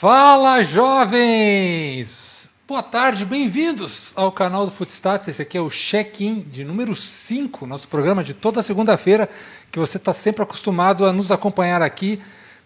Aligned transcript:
Fala, 0.00 0.62
jovens! 0.62 2.50
Boa 2.66 2.82
tarde, 2.82 3.26
bem-vindos 3.26 4.14
ao 4.16 4.32
canal 4.32 4.64
do 4.64 4.72
Footstats. 4.72 5.28
Esse 5.28 5.42
aqui 5.42 5.58
é 5.58 5.60
o 5.60 5.68
check-in 5.68 6.40
de 6.40 6.64
número 6.64 6.96
5, 6.96 7.66
nosso 7.66 7.86
programa 7.86 8.24
de 8.24 8.32
toda 8.32 8.62
segunda-feira, 8.62 9.28
que 9.70 9.78
você 9.78 9.98
está 9.98 10.10
sempre 10.14 10.42
acostumado 10.42 11.04
a 11.04 11.12
nos 11.12 11.30
acompanhar 11.30 11.82
aqui. 11.82 12.18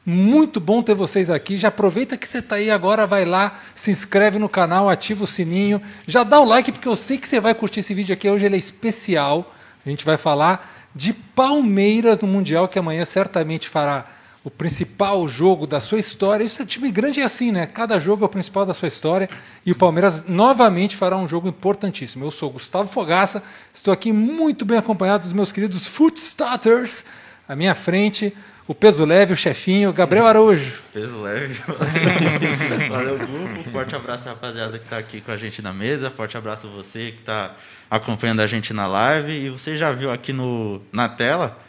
Muito 0.07 0.61
bom 0.61 0.81
ter 0.81 0.95
vocês 0.95 1.29
aqui. 1.29 1.57
Já 1.57 1.71
aproveita 1.71 2.17
que 2.17 2.29
você 2.29 2.39
está 2.39 2.55
aí 2.55 2.71
agora, 2.71 3.05
vai 3.05 3.25
lá, 3.25 3.59
se 3.75 3.91
inscreve 3.91 4.39
no 4.39 4.49
canal, 4.49 4.89
ativa 4.89 5.25
o 5.25 5.27
sininho, 5.27 5.83
já 6.07 6.23
dá 6.23 6.39
o 6.39 6.45
like, 6.45 6.71
porque 6.71 6.87
eu 6.87 6.95
sei 6.95 7.19
que 7.19 7.27
você 7.27 7.41
vai 7.41 7.53
curtir 7.53 7.81
esse 7.81 7.95
vídeo 7.95 8.13
aqui. 8.13 8.31
Hoje 8.31 8.47
ele 8.47 8.55
é 8.55 8.59
especial. 8.59 9.53
A 9.85 9.91
gente 9.91 10.05
vai 10.05 10.17
falar 10.17 10.89
de 10.95 11.13
Palmeiras 11.13 12.21
no 12.21 12.29
Mundial, 12.29 12.69
que 12.69 12.79
amanhã 12.79 13.05
certamente 13.05 13.69
fará 13.69 14.14
o 14.45 14.51
principal 14.51 15.27
jogo 15.27 15.67
da 15.67 15.81
sua 15.81 15.99
história. 15.99 16.45
Isso 16.45 16.61
é 16.61 16.67
time 16.67 16.93
grande 16.93 17.19
é 17.19 17.25
assim, 17.25 17.51
né? 17.51 17.67
Cada 17.67 17.99
jogo 17.99 18.23
é 18.23 18.27
o 18.27 18.29
principal 18.29 18.67
da 18.67 18.75
sua 18.75 18.87
história 18.87 19.29
e 19.65 19.73
o 19.73 19.75
Palmeiras 19.75 20.27
novamente 20.29 20.95
fará 20.95 21.17
um 21.17 21.27
jogo 21.27 21.49
importantíssimo. 21.49 22.27
Eu 22.27 22.31
sou 22.31 22.51
Gustavo 22.51 22.87
Fogaça, 22.87 23.43
estou 23.73 23.93
aqui 23.93 24.13
muito 24.13 24.67
bem 24.67 24.77
acompanhado 24.77 25.23
dos 25.23 25.33
meus 25.33 25.51
queridos 25.51 25.87
Foot 25.87 26.19
Starters. 26.19 27.07
À 27.49 27.57
minha 27.57 27.75
frente, 27.75 28.37
o 28.69 28.75
peso 28.75 29.07
leve, 29.07 29.33
o 29.33 29.37
chefinho, 29.37 29.91
Gabriel 29.95 30.27
Araújo. 30.27 30.83
Peso 30.93 31.23
leve. 31.23 31.55
Valeu, 32.89 33.17
grupo. 33.17 33.71
Forte 33.71 33.97
abraço, 33.97 34.25
rapaziada, 34.25 34.79
que 34.79 34.85
está 34.85 34.99
aqui 34.99 35.23
com 35.23 35.33
a 35.33 35.37
gente 35.39 35.63
na 35.63 35.73
mesa. 35.73 36.11
Forte 36.11 36.37
abraço 36.37 36.69
você 36.69 37.13
que 37.13 37.21
está 37.21 37.55
acompanhando 37.91 38.41
a 38.41 38.47
gente 38.47 38.75
na 38.75 38.87
live. 38.87 39.33
E 39.33 39.49
você 39.49 39.77
já 39.77 39.91
viu 39.93 40.11
aqui 40.11 40.35
no, 40.35 40.83
na 40.93 41.09
tela 41.09 41.64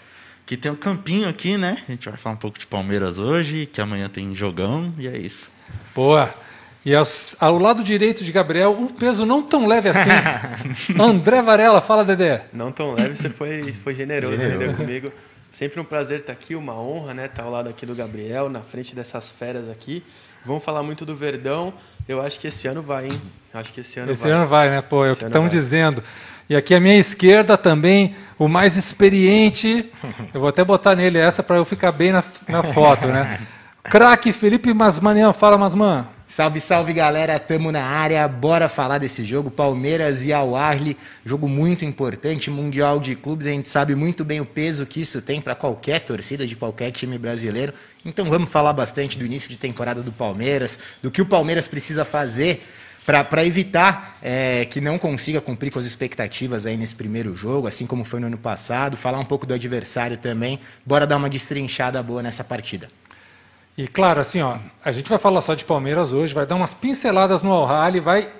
que 0.45 0.55
tem 0.55 0.71
um 0.71 0.75
campinho 0.75 1.27
aqui, 1.27 1.57
né? 1.57 1.83
A 1.88 1.91
gente 1.91 2.07
vai 2.07 2.17
falar 2.17 2.35
um 2.35 2.39
pouco 2.39 2.59
de 2.59 2.67
Palmeiras 2.67 3.17
hoje, 3.17 3.65
que 3.65 3.81
amanhã 3.81 4.07
tem 4.07 4.33
jogão, 4.35 4.93
e 4.97 5.07
é 5.07 5.17
isso. 5.17 5.49
Boa. 5.93 6.33
E 6.85 6.93
ao, 6.93 7.03
ao 7.39 7.57
lado 7.57 7.83
direito 7.83 8.23
de 8.23 8.31
Gabriel, 8.31 8.71
um 8.71 8.88
peso 8.88 9.25
não 9.25 9.41
tão 9.41 9.66
leve 9.66 9.89
assim. 9.89 10.09
André 11.01 11.41
Varela, 11.41 11.81
fala, 11.81 12.05
Dedé. 12.05 12.45
Não 12.53 12.71
tão 12.71 12.93
leve, 12.93 13.16
você 13.16 13.29
foi, 13.29 13.73
foi 13.73 13.95
generoso, 13.95 14.38
generoso. 14.38 14.77
comigo. 14.77 15.11
Sempre 15.51 15.79
um 15.79 15.83
prazer 15.83 16.19
estar 16.19 16.33
aqui, 16.33 16.53
uma 16.53 16.79
honra, 16.79 17.13
né? 17.13 17.25
Estar 17.25 17.44
ao 17.44 17.50
lado 17.50 17.69
aqui 17.69 17.85
do 17.85 17.95
Gabriel, 17.95 18.50
na 18.50 18.62
frente 18.62 18.94
dessas 18.94 19.31
feras 19.31 19.67
aqui. 19.67 20.03
Vamos 20.45 20.63
falar 20.63 20.83
muito 20.83 21.06
do 21.06 21.16
Verdão. 21.16 21.73
Eu 22.07 22.22
acho 22.22 22.39
que 22.39 22.47
esse 22.47 22.67
ano 22.67 22.83
vai, 22.83 23.07
hein? 23.07 23.22
Acho 23.51 23.73
que 23.73 23.79
esse 23.79 24.00
ano 24.00 24.12
esse 24.12 24.22
vai. 24.22 24.31
Esse 24.31 24.38
ano 24.38 24.47
vai, 24.47 24.69
né? 24.69 24.81
Pô, 24.81 25.03
é 25.06 25.12
o 25.12 25.16
que 25.16 25.25
estão 25.25 25.47
dizendo. 25.47 26.03
E 26.50 26.56
aqui 26.56 26.75
à 26.75 26.79
minha 26.79 26.97
esquerda 26.97 27.57
também, 27.57 28.16
o 28.38 28.47
mais 28.47 28.78
experiente. 28.78 29.91
Eu 30.33 30.39
vou 30.41 30.50
até 30.50 30.63
botar 30.63 30.95
nele 30.95 31.17
essa 31.17 31.41
para 31.41 31.56
eu 31.56 31.66
ficar 31.66 31.91
bem 31.91 32.11
na, 32.11 32.23
na 32.47 32.61
foto, 32.61 33.07
né? 33.07 33.39
Craque 33.83 34.33
Felipe 34.33 34.73
Masmanian, 34.73 35.31
fala 35.33 35.57
Masman. 35.57 36.07
Salve, 36.28 36.59
salve 36.59 36.91
galera, 36.91 37.38
tamo 37.39 37.72
na 37.72 37.83
área, 37.83 38.28
bora 38.28 38.67
falar 38.67 38.97
desse 38.97 39.23
jogo, 39.23 39.51
Palmeiras 39.51 40.25
e 40.25 40.33
Al 40.33 40.56
Ahly, 40.56 40.97
jogo 41.23 41.47
muito 41.47 41.85
importante, 41.85 42.50
Mundial 42.50 43.00
de 43.00 43.16
Clubes, 43.16 43.45
a 43.45 43.51
gente 43.51 43.69
sabe 43.69 43.94
muito 43.94 44.25
bem 44.25 44.41
o 44.41 44.45
peso 44.45 44.88
que 44.88 45.00
isso 45.00 45.22
tem 45.22 45.39
para 45.39 45.53
qualquer 45.53 46.00
torcida 46.00 46.47
de 46.47 46.56
qualquer 46.56 46.89
time 46.89 47.16
brasileiro, 47.19 47.73
então 48.03 48.25
vamos 48.25 48.50
falar 48.50 48.73
bastante 48.73 49.19
do 49.19 49.25
início 49.25 49.47
de 49.47 49.56
temporada 49.56 50.01
do 50.01 50.12
Palmeiras, 50.12 50.79
do 51.01 51.12
que 51.12 51.22
o 51.22 51.27
Palmeiras 51.27 51.67
precisa 51.67 52.03
fazer 52.03 52.66
para 53.05 53.45
evitar 53.45 54.17
é, 54.21 54.66
que 54.66 54.81
não 54.81 54.97
consiga 54.97 55.39
cumprir 55.39 55.71
com 55.71 55.77
as 55.77 55.85
expectativas 55.85 56.66
aí 56.66 56.75
nesse 56.75 56.95
primeiro 56.95 57.35
jogo, 57.35 57.67
assim 57.67 57.85
como 57.85 58.03
foi 58.03 58.19
no 58.19 58.27
ano 58.27 58.38
passado, 58.38 58.97
falar 58.97 59.19
um 59.19 59.25
pouco 59.25 59.45
do 59.45 59.53
adversário 59.53 60.17
também, 60.17 60.59
bora 60.83 61.05
dar 61.05 61.17
uma 61.17 61.29
destrinchada 61.29 62.01
boa 62.01 62.23
nessa 62.23 62.44
partida. 62.44 62.89
E 63.77 63.88
claro, 63.88 64.21
assim, 64.21 64.41
ó, 64.41 64.57
a 64.83 64.91
gente 64.91 65.07
vai 65.09 65.19
falar 65.19 65.41
só 65.41 65.53
de 65.53 65.65
Palmeiras 65.65 66.11
hoje, 66.11 66.33
vai 66.33 66.45
dar 66.45 66.55
umas 66.55 66.73
pinceladas 66.73 67.41
no 67.41 67.51
Al-Hali, 67.51 67.99
vai 67.99 68.31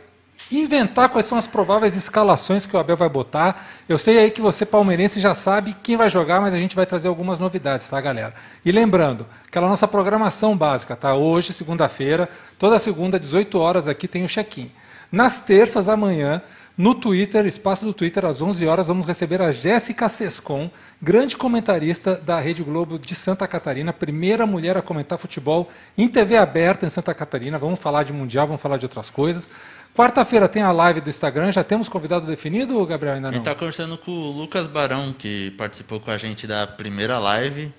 inventar 0.52 1.10
quais 1.10 1.26
são 1.26 1.38
as 1.38 1.48
prováveis 1.48 1.96
escalações 1.96 2.66
que 2.66 2.76
o 2.76 2.80
Abel 2.80 2.96
vai 2.96 3.10
botar. 3.10 3.68
Eu 3.90 3.98
sei 3.98 4.20
aí 4.20 4.32
que 4.32 4.42
você, 4.42 4.66
palmeirense, 4.66 5.20
já 5.20 5.34
sabe 5.34 5.76
quem 5.82 5.98
vai 5.98 6.10
jogar, 6.10 6.40
mas 6.40 6.54
a 6.54 6.58
gente 6.58 6.76
vai 6.76 6.86
trazer 6.86 7.08
algumas 7.08 7.40
novidades, 7.40 7.88
tá, 7.90 8.00
galera? 8.00 8.34
E 8.64 8.72
lembrando, 8.72 9.26
aquela 9.48 9.68
nossa 9.68 9.88
programação 9.88 10.56
básica, 10.56 10.96
tá? 10.96 11.16
Hoje, 11.16 11.54
segunda-feira, 11.54 12.30
toda 12.60 12.78
segunda, 12.78 13.20
18 13.20 13.58
horas, 13.58 13.88
aqui 13.88 14.08
tem 14.08 14.24
o 14.24 14.28
check-in. 14.28 14.72
Nas 15.12 15.42
terças, 15.42 15.90
amanhã, 15.90 16.42
no 16.78 16.94
Twitter, 16.94 17.46
espaço 17.46 17.86
do 17.86 17.94
Twitter, 17.94 18.26
às 18.26 18.42
11 18.42 18.68
horas, 18.68 18.88
vamos 18.88 19.06
receber 19.06 19.42
a 19.42 19.50
Jéssica 19.50 20.10
Sescon, 20.10 20.70
grande 21.02 21.38
comentarista 21.38 22.16
da 22.16 22.38
Rede 22.40 22.64
Globo 22.64 23.00
de 23.00 23.16
Santa 23.16 23.48
Catarina, 23.48 23.94
primeira 23.94 24.46
mulher 24.46 24.76
a 24.76 24.82
comentar 24.82 25.18
futebol 25.18 25.70
em 25.98 26.10
TV 26.10 26.36
aberta 26.36 26.86
em 26.86 26.90
Santa 26.90 27.14
Catarina. 27.14 27.58
Vamos 27.58 27.80
falar 27.80 28.04
de 28.04 28.12
Mundial, 28.12 28.46
vamos 28.46 28.62
falar 28.62 28.76
de 28.76 28.86
outras 28.86 29.10
coisas. 29.10 29.50
Quarta-feira 29.96 30.50
tem 30.50 30.62
a 30.62 30.74
live 30.74 31.00
do 31.00 31.10
Instagram, 31.10 31.54
já 31.54 31.64
temos 31.64 31.88
convidado 31.88 32.26
definido, 32.28 32.86
Gabriel? 32.86 33.16
Ainda 33.16 33.28
não? 33.28 33.30
A 33.30 33.32
gente 33.32 33.42
está 33.44 33.56
conversando 33.56 33.98
com 33.98 34.12
o 34.12 34.32
Lucas 34.32 34.68
Barão, 34.68 35.16
que 35.18 35.52
participou 35.52 36.02
com 36.02 36.12
a 36.12 36.18
gente 36.18 36.46
da 36.46 36.68
primeira 36.68 37.18
live. 37.18 37.72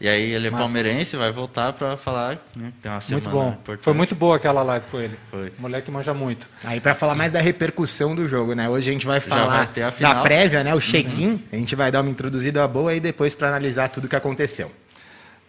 E 0.00 0.08
aí 0.08 0.32
ele 0.32 0.46
é 0.46 0.50
Massa. 0.50 0.62
palmeirense, 0.62 1.16
vai 1.16 1.30
voltar 1.30 1.72
para 1.72 1.96
falar, 1.96 2.38
né, 2.54 2.72
tem 2.80 2.90
uma 2.90 3.00
semana 3.00 3.22
Muito 3.22 3.30
bom. 3.30 3.48
Importante. 3.50 3.84
Foi 3.84 3.92
muito 3.92 4.14
boa 4.14 4.36
aquela 4.36 4.62
live 4.62 4.86
com 4.90 4.98
ele. 5.00 5.18
Foi. 5.28 5.52
Moleque 5.58 5.90
manja 5.90 6.14
muito. 6.14 6.48
Aí 6.64 6.80
para 6.80 6.94
falar 6.94 7.16
mais 7.16 7.32
da 7.32 7.40
repercussão 7.40 8.14
do 8.14 8.26
jogo, 8.26 8.54
né? 8.54 8.68
Hoje 8.68 8.88
a 8.88 8.92
gente 8.92 9.04
vai 9.04 9.18
falar 9.18 9.68
vai 9.74 9.90
da 10.00 10.22
prévia, 10.22 10.62
né, 10.62 10.74
o 10.74 10.80
check-in. 10.80 11.30
Uhum. 11.30 11.40
A 11.52 11.56
gente 11.56 11.74
vai 11.74 11.90
dar 11.90 12.00
uma 12.00 12.10
introduzida 12.10 12.66
boa 12.68 12.94
e 12.94 13.00
depois 13.00 13.34
para 13.34 13.48
analisar 13.48 13.88
tudo 13.88 14.04
o 14.04 14.08
que 14.08 14.16
aconteceu. 14.16 14.72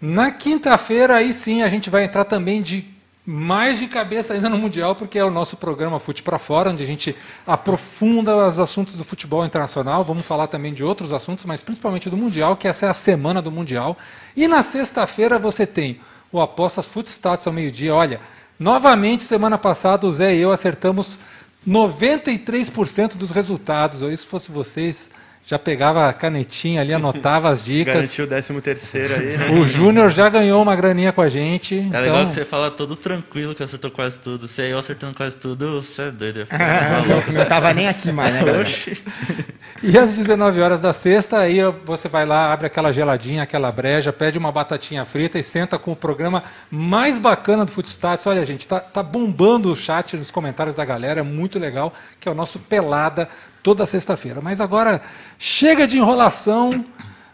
Na 0.01 0.31
quinta-feira 0.31 1.17
aí 1.17 1.31
sim 1.31 1.61
a 1.61 1.69
gente 1.69 1.89
vai 1.89 2.03
entrar 2.03 2.25
também 2.25 2.61
de 2.61 2.98
mais 3.25 3.77
de 3.77 3.87
cabeça 3.87 4.33
ainda 4.33 4.49
no 4.49 4.57
Mundial, 4.57 4.95
porque 4.95 5.19
é 5.19 5.23
o 5.23 5.29
nosso 5.29 5.55
programa 5.57 5.99
Fute 5.99 6.23
para 6.23 6.39
Fora, 6.39 6.71
onde 6.71 6.83
a 6.83 6.87
gente 6.87 7.15
aprofunda 7.45 8.47
os 8.47 8.59
assuntos 8.59 8.95
do 8.95 9.03
futebol 9.03 9.45
internacional. 9.45 10.03
Vamos 10.03 10.23
falar 10.23 10.47
também 10.47 10.73
de 10.73 10.83
outros 10.83 11.13
assuntos, 11.13 11.45
mas 11.45 11.61
principalmente 11.61 12.09
do 12.09 12.17
Mundial, 12.17 12.57
que 12.57 12.67
essa 12.67 12.87
é 12.87 12.89
a 12.89 12.93
semana 12.93 13.41
do 13.41 13.51
Mundial. 13.51 13.97
E 14.35 14.47
na 14.47 14.63
sexta-feira 14.63 15.37
você 15.37 15.67
tem 15.67 15.99
o 16.31 16.41
Apostas 16.41 16.87
Footstats 16.87 17.45
ao 17.45 17.53
meio-dia. 17.53 17.93
Olha, 17.93 18.19
novamente, 18.59 19.23
semana 19.23 19.57
passada, 19.57 20.07
o 20.07 20.11
Zé 20.11 20.35
e 20.35 20.41
eu 20.41 20.51
acertamos 20.51 21.19
93% 21.67 23.15
dos 23.15 23.31
resultados. 23.31 24.01
Ou 24.01 24.11
isso 24.11 24.27
fosse 24.27 24.51
vocês 24.51 25.09
já 25.49 25.57
pegava 25.57 26.07
a 26.07 26.13
canetinha 26.13 26.79
ali, 26.79 26.93
anotava 26.93 27.49
as 27.49 27.59
dicas. 27.65 27.95
Garantiu 27.95 28.25
o 28.25 28.27
13 28.27 28.61
terceiro 28.61 29.15
aí, 29.15 29.35
né? 29.35 29.49
O 29.49 29.65
Júnior 29.65 30.11
já 30.11 30.29
ganhou 30.29 30.61
uma 30.61 30.75
graninha 30.75 31.11
com 31.11 31.21
a 31.21 31.27
gente. 31.27 31.73
É 31.73 31.79
então... 31.79 32.01
legal 32.01 32.27
que 32.27 32.33
você 32.33 32.45
fala 32.45 32.69
todo 32.69 32.95
tranquilo 32.95 33.55
que 33.55 33.63
acertou 33.63 33.89
quase 33.89 34.19
tudo. 34.19 34.47
Você 34.47 34.71
eu 34.71 34.77
acertando 34.77 35.15
quase 35.15 35.35
tudo, 35.35 35.81
você 35.81 36.03
é 36.03 36.11
doido. 36.11 36.41
Eu 36.41 37.33
não 37.33 37.45
tava 37.45 37.73
nem 37.73 37.87
aqui 37.87 38.11
mais, 38.11 38.31
né? 38.31 38.41
e 39.81 39.97
às 39.97 40.13
19 40.13 40.61
horas 40.61 40.81
da 40.81 40.93
sexta, 40.93 41.39
aí 41.39 41.57
você 41.83 42.07
vai 42.07 42.27
lá, 42.27 42.53
abre 42.53 42.67
aquela 42.67 42.91
geladinha, 42.91 43.41
aquela 43.41 43.71
breja, 43.71 44.13
pede 44.13 44.37
uma 44.37 44.51
batatinha 44.51 45.03
frita 45.03 45.39
e 45.39 45.43
senta 45.43 45.79
com 45.79 45.93
o 45.93 45.95
programa 45.95 46.43
mais 46.69 47.17
bacana 47.17 47.65
do 47.65 47.71
Footstats. 47.71 48.27
Olha, 48.27 48.45
gente, 48.45 48.67
tá, 48.67 48.79
tá 48.79 49.01
bombando 49.01 49.71
o 49.71 49.75
chat 49.75 50.15
nos 50.15 50.29
comentários 50.29 50.75
da 50.75 50.85
galera, 50.85 51.23
muito 51.23 51.57
legal, 51.57 51.91
que 52.19 52.29
é 52.29 52.31
o 52.31 52.35
nosso 52.35 52.59
Pelada 52.59 53.27
toda 53.69 53.85
sexta-feira. 53.85 54.41
Mas 54.41 54.59
agora, 54.59 54.99
chega 55.37 55.85
de 55.85 55.99
enrolação, 55.99 56.83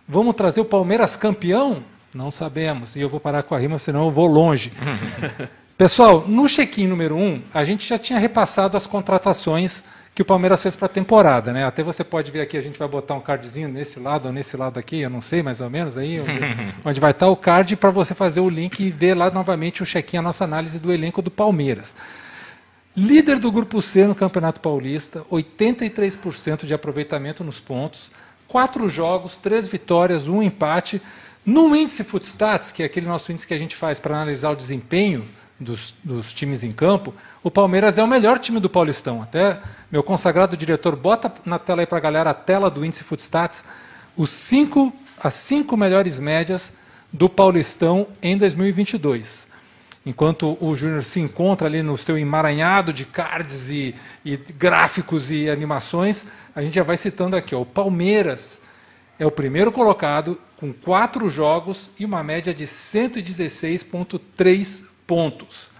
vamos 0.05 0.35
trazer 0.35 0.59
o 0.59 0.65
Palmeiras 0.65 1.15
campeão? 1.15 1.81
Não 2.13 2.29
sabemos. 2.29 2.97
E 2.97 2.99
eu 2.99 3.07
vou 3.07 3.21
parar 3.21 3.43
com 3.43 3.55
a 3.55 3.57
rima, 3.57 3.79
senão 3.79 4.03
eu 4.03 4.11
vou 4.11 4.27
longe. 4.27 4.73
Pessoal, 5.77 6.25
no 6.27 6.45
check-in 6.49 6.87
número 6.87 7.15
1, 7.15 7.21
um, 7.21 7.41
a 7.53 7.63
gente 7.63 7.87
já 7.87 7.97
tinha 7.97 8.19
repassado 8.19 8.75
as 8.75 8.85
contratações 8.85 9.81
que 10.13 10.21
o 10.21 10.25
Palmeiras 10.25 10.61
fez 10.61 10.75
para 10.75 10.87
a 10.87 10.89
temporada, 10.89 11.53
né? 11.53 11.65
Até 11.65 11.83
você 11.83 12.03
pode 12.03 12.31
ver 12.31 12.41
aqui, 12.41 12.57
a 12.57 12.61
gente 12.61 12.77
vai 12.77 12.87
botar 12.87 13.13
um 13.13 13.21
cardzinho 13.21 13.69
nesse 13.69 13.97
lado 13.97 14.25
ou 14.25 14.33
nesse 14.33 14.57
lado 14.57 14.77
aqui, 14.77 15.01
eu 15.01 15.09
não 15.09 15.21
sei 15.21 15.41
mais 15.41 15.61
ou 15.61 15.69
menos 15.69 15.97
aí, 15.97 16.21
onde 16.83 16.99
vai 17.01 17.11
estar 17.11 17.27
o 17.27 17.35
card 17.35 17.77
para 17.77 17.91
você 17.91 18.13
fazer 18.13 18.41
o 18.41 18.49
link 18.49 18.81
e 18.81 18.89
ver 18.89 19.13
lá 19.13 19.31
novamente 19.31 19.83
o 19.83 19.85
check-in, 19.85 20.17
a 20.17 20.21
nossa 20.21 20.43
análise 20.43 20.79
do 20.79 20.91
elenco 20.91 21.21
do 21.21 21.31
Palmeiras. 21.31 21.95
Líder 22.97 23.39
do 23.39 23.51
Grupo 23.51 23.81
C 23.81 24.07
no 24.07 24.15
Campeonato 24.15 24.61
Paulista, 24.61 25.25
83% 25.29 26.65
de 26.65 26.73
aproveitamento 26.73 27.43
nos 27.43 27.59
pontos, 27.59 28.09
quatro 28.47 28.87
jogos, 28.87 29.37
três 29.37 29.67
vitórias, 29.67 30.29
um 30.29 30.41
empate. 30.41 31.01
No 31.45 31.75
índice 31.75 32.05
Footstats, 32.05 32.71
que 32.71 32.81
é 32.81 32.85
aquele 32.85 33.05
nosso 33.05 33.33
índice 33.33 33.45
que 33.45 33.53
a 33.53 33.57
gente 33.57 33.75
faz 33.75 33.99
para 33.99 34.15
analisar 34.15 34.51
o 34.51 34.55
desempenho 34.55 35.25
dos, 35.59 35.93
dos, 36.01 36.33
times 36.33 36.63
em 36.63 36.71
campo, 36.71 37.13
o 37.43 37.51
Palmeiras 37.51 37.97
é 37.97 38.03
o 38.03 38.07
melhor 38.07 38.39
time 38.39 38.61
do 38.61 38.69
Paulistão. 38.69 39.21
Até 39.21 39.59
meu 39.91 40.01
consagrado 40.01 40.55
diretor 40.55 40.95
bota 40.95 41.29
na 41.43 41.59
tela 41.59 41.81
aí 41.81 41.85
para 41.85 41.97
a 41.97 42.01
galera 42.01 42.29
a 42.29 42.33
tela 42.33 42.69
do 42.69 42.85
índice 42.85 43.03
Footstats, 43.03 43.65
os 44.15 44.29
cinco, 44.29 44.93
as 45.21 45.33
cinco 45.33 45.75
melhores 45.75 46.17
médias 46.17 46.71
do 47.11 47.27
Paulistão 47.27 48.07
em 48.21 48.37
2022 48.37 49.53
enquanto 50.05 50.55
o 50.61 50.75
Júnior 50.75 51.03
se 51.03 51.19
encontra 51.19 51.67
ali 51.67 51.81
no 51.81 51.97
seu 51.97 52.15
emaranhado 52.17 52.93
de 52.93 53.05
cards 53.05 53.69
e, 53.69 53.95
e, 54.23 54.37
gráficos 54.37 55.31
e 55.31 55.49
animações, 55.49 56.27
a 56.55 56.61
gente 56.61 56.75
já 56.75 56.83
vai 56.83 56.97
citando 56.97 57.35
aqui. 57.35 57.55
Ó, 57.55 57.61
o 57.61 57.65
Palmeiras 57.65 58.61
é 59.17 59.25
o 59.25 59.31
primeiro 59.31 59.71
colocado 59.71 60.37
com 60.57 60.71
quatro 60.71 61.27
jogos 61.29 61.89
e 61.99 62.05
uma 62.05 62.23
média 62.23 62.53
de 62.53 62.65
116,3 62.65 64.85
pontos. 65.07 65.71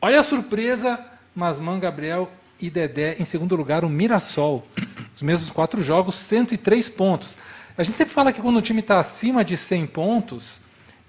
Olha 0.00 0.20
a 0.20 0.22
surpresa, 0.22 1.00
Masman, 1.34 1.80
Gabriel 1.80 2.30
e 2.60 2.70
Dedé 2.70 3.16
em 3.18 3.24
segundo 3.24 3.56
lugar, 3.56 3.84
o 3.84 3.88
Mirassol. 3.88 4.64
Os 5.14 5.22
mesmos 5.22 5.50
quatro 5.50 5.82
jogos, 5.82 6.16
103 6.16 6.88
pontos. 6.90 7.36
A 7.76 7.82
gente 7.82 7.94
sempre 7.94 8.14
fala 8.14 8.32
que 8.32 8.40
quando 8.40 8.56
o 8.56 8.62
time 8.62 8.80
está 8.80 8.98
acima 8.98 9.44
de 9.44 9.56
100 9.56 9.86
pontos, 9.88 10.60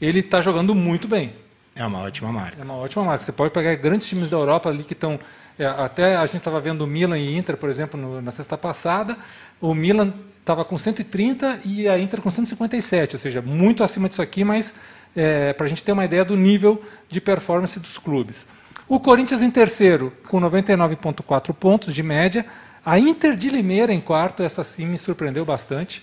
ele 0.01 0.19
está 0.19 0.41
jogando 0.41 0.73
muito 0.73 1.07
bem. 1.07 1.33
É 1.77 1.85
uma 1.85 1.99
ótima 1.99 2.31
marca. 2.31 2.59
É 2.59 2.63
uma 2.63 2.75
ótima 2.75 3.03
marca. 3.03 3.23
Você 3.23 3.31
pode 3.31 3.53
pegar 3.53 3.75
grandes 3.75 4.07
times 4.07 4.29
da 4.29 4.37
Europa 4.37 4.69
ali 4.69 4.83
que 4.83 4.93
estão. 4.93 5.19
É, 5.57 5.65
até 5.65 6.15
a 6.15 6.25
gente 6.25 6.37
estava 6.37 6.59
vendo 6.59 6.81
o 6.83 6.87
Milan 6.87 7.17
e 7.17 7.37
Inter, 7.37 7.55
por 7.55 7.69
exemplo, 7.69 7.99
no, 7.99 8.21
na 8.21 8.31
sexta 8.31 8.57
passada. 8.57 9.17
O 9.61 9.73
Milan 9.73 10.13
estava 10.39 10.65
com 10.65 10.77
130 10.77 11.61
e 11.65 11.87
a 11.87 11.99
Inter 11.99 12.21
com 12.21 12.29
157, 12.29 13.15
ou 13.15 13.19
seja, 13.19 13.41
muito 13.41 13.83
acima 13.83 14.07
disso 14.07 14.21
aqui, 14.21 14.43
mas 14.43 14.73
é, 15.15 15.53
para 15.53 15.65
a 15.65 15.69
gente 15.69 15.83
ter 15.83 15.91
uma 15.91 16.05
ideia 16.05 16.23
do 16.23 16.37
nível 16.37 16.81
de 17.09 17.19
performance 17.19 17.79
dos 17.79 17.97
clubes. 17.97 18.47
O 18.87 18.99
Corinthians 18.99 19.41
em 19.41 19.51
terceiro, 19.51 20.13
com 20.29 20.39
99,4 20.39 21.53
pontos 21.53 21.93
de 21.93 22.01
média. 22.01 22.45
A 22.85 22.97
Inter 22.97 23.35
de 23.35 23.49
Limeira 23.49 23.93
em 23.93 23.99
quarto, 23.99 24.43
essa 24.43 24.63
sim 24.63 24.85
me 24.85 24.97
surpreendeu 24.97 25.43
bastante. 25.43 26.01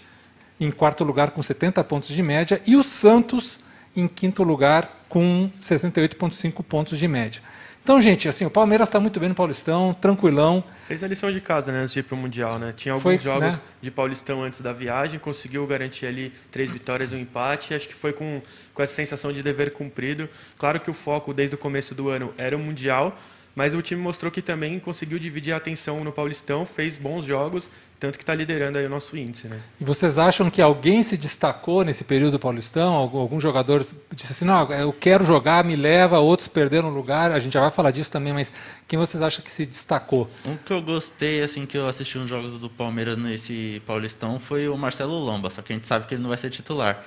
Em 0.61 0.71
quarto 0.71 1.03
lugar, 1.03 1.31
com 1.31 1.43
70 1.43 1.83
pontos 1.85 2.11
de 2.11 2.23
média. 2.23 2.61
E 2.67 2.77
o 2.77 2.85
Santos 2.85 3.61
em 3.97 4.09
quinto 4.09 4.43
lugar, 4.43 4.91
com 5.15 5.49
68,5 5.61 6.61
pontos 6.65 6.99
de 6.99 7.07
média. 7.07 7.41
Então, 7.85 8.01
gente, 8.01 8.29
assim, 8.29 8.45
o 8.45 8.51
Palmeiras 8.51 8.89
está 8.89 8.99
muito 8.99 9.21
bem 9.21 9.29
no 9.29 9.35
Paulistão, 9.35 9.95
tranquilão. 9.95 10.65
Fez 10.89 11.05
a 11.05 11.07
lição 11.07 11.31
de 11.31 11.41
casa, 11.41 11.71
né, 11.71 11.83
antes 11.83 11.95
de 11.95 12.01
ir 12.01 12.03
para 12.03 12.17
o 12.17 12.19
Mundial, 12.19 12.59
né? 12.59 12.75
Tinha 12.77 12.95
alguns 12.95 13.03
foi, 13.05 13.19
jogos 13.19 13.55
né? 13.55 13.61
de 13.81 13.93
Paulistão 13.93 14.43
antes 14.43 14.61
da 14.61 14.73
viagem, 14.73 15.21
conseguiu 15.21 15.65
garantir 15.69 16.07
ali 16.07 16.33
três 16.51 16.69
vitórias 16.69 17.13
e 17.13 17.15
um 17.15 17.21
empate. 17.21 17.75
Acho 17.75 17.87
que 17.87 17.95
foi 17.95 18.13
com, 18.13 18.43
com 18.73 18.83
essa 18.83 18.93
sensação 18.93 19.33
de 19.33 19.41
dever 19.41 19.73
cumprido. 19.73 20.29
Claro 20.59 20.81
que 20.81 20.91
o 20.91 20.93
foco 20.93 21.33
desde 21.33 21.55
o 21.55 21.59
começo 21.59 21.95
do 21.95 22.09
ano 22.09 22.35
era 22.37 22.57
o 22.57 22.59
Mundial, 22.59 23.17
mas 23.55 23.75
o 23.75 23.83
time 23.83 24.01
mostrou 24.01 24.31
que 24.31 24.43
também 24.43 24.79
conseguiu 24.79 25.19
dividir 25.19 25.53
a 25.53 25.57
atenção 25.57 26.03
no 26.03 26.13
Paulistão, 26.13 26.65
fez 26.65 26.97
bons 26.97 27.25
jogos 27.25 27.69
tanto 28.05 28.19
que 28.19 28.23
está 28.23 28.35
liderando 28.35 28.77
aí 28.77 28.85
o 28.85 28.91
nosso 28.91 29.17
índice. 29.17 29.49
Né? 29.49 29.59
E 29.81 29.85
vocês 29.85 30.19
acham 30.19 30.51
que 30.51 30.61
alguém 30.61 31.03
se 31.03 31.17
destacou 31.17 31.83
nesse 31.83 32.05
período 32.05 32.39
paulistão? 32.39 32.93
Algum, 32.93 33.19
algum 33.19 33.41
jogador 33.41 33.85
disse 34.13 34.31
assim, 34.33 34.45
não, 34.45 34.71
eu 34.73 34.93
quero 34.93 35.25
jogar, 35.25 35.65
me 35.65 35.75
leva, 35.75 36.19
outros 36.19 36.47
perderam 36.47 36.91
lugar, 36.91 37.33
a 37.33 37.39
gente 37.39 37.55
já 37.55 37.61
vai 37.61 37.71
falar 37.71 37.91
disso 37.93 38.13
também, 38.13 38.35
mas 38.35 38.53
quem 38.87 38.99
vocês 38.99 39.23
acham 39.23 39.43
que 39.43 39.51
se 39.51 39.65
destacou? 39.65 40.29
Um 40.45 40.57
que 40.57 40.73
eu 40.73 40.83
gostei, 40.83 41.43
assim, 41.43 41.65
que 41.65 41.79
eu 41.79 41.89
assisti 41.89 42.19
uns 42.19 42.29
jogos 42.29 42.59
do 42.59 42.69
Palmeiras 42.69 43.17
nesse 43.17 43.81
paulistão 43.87 44.39
foi 44.39 44.69
o 44.69 44.77
Marcelo 44.77 45.19
Lomba, 45.19 45.49
só 45.49 45.63
que 45.63 45.73
a 45.73 45.77
gente 45.77 45.87
sabe 45.87 46.07
que 46.07 46.15
ele 46.15 46.23
não 46.23 46.29
vai 46.29 46.39
ser 46.39 46.51
titular. 46.51 47.03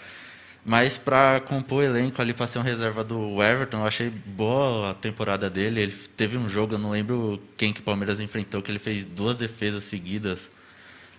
Mas 0.68 0.98
para 0.98 1.40
compor 1.40 1.82
o 1.82 1.82
elenco 1.82 2.22
ali, 2.22 2.34
para 2.34 2.46
ser 2.46 2.60
um 2.60 2.62
reserva 2.62 3.02
do 3.02 3.42
Everton, 3.42 3.78
eu 3.78 3.86
achei 3.86 4.10
boa 4.10 4.92
a 4.92 4.94
temporada 4.94 5.50
dele. 5.50 5.80
Ele 5.80 5.94
teve 6.18 6.38
um 6.38 6.50
jogo, 6.50 6.74
eu 6.74 6.78
não 6.78 6.92
lembro 6.92 7.42
quem 7.56 7.72
que 7.72 7.80
o 7.80 7.84
Palmeiras 7.84 8.20
enfrentou, 8.20 8.62
que 8.62 8.70
ele 8.70 8.78
fez 8.78 9.06
duas 9.06 9.38
defesas 9.38 9.86
seguidas 9.86 10.50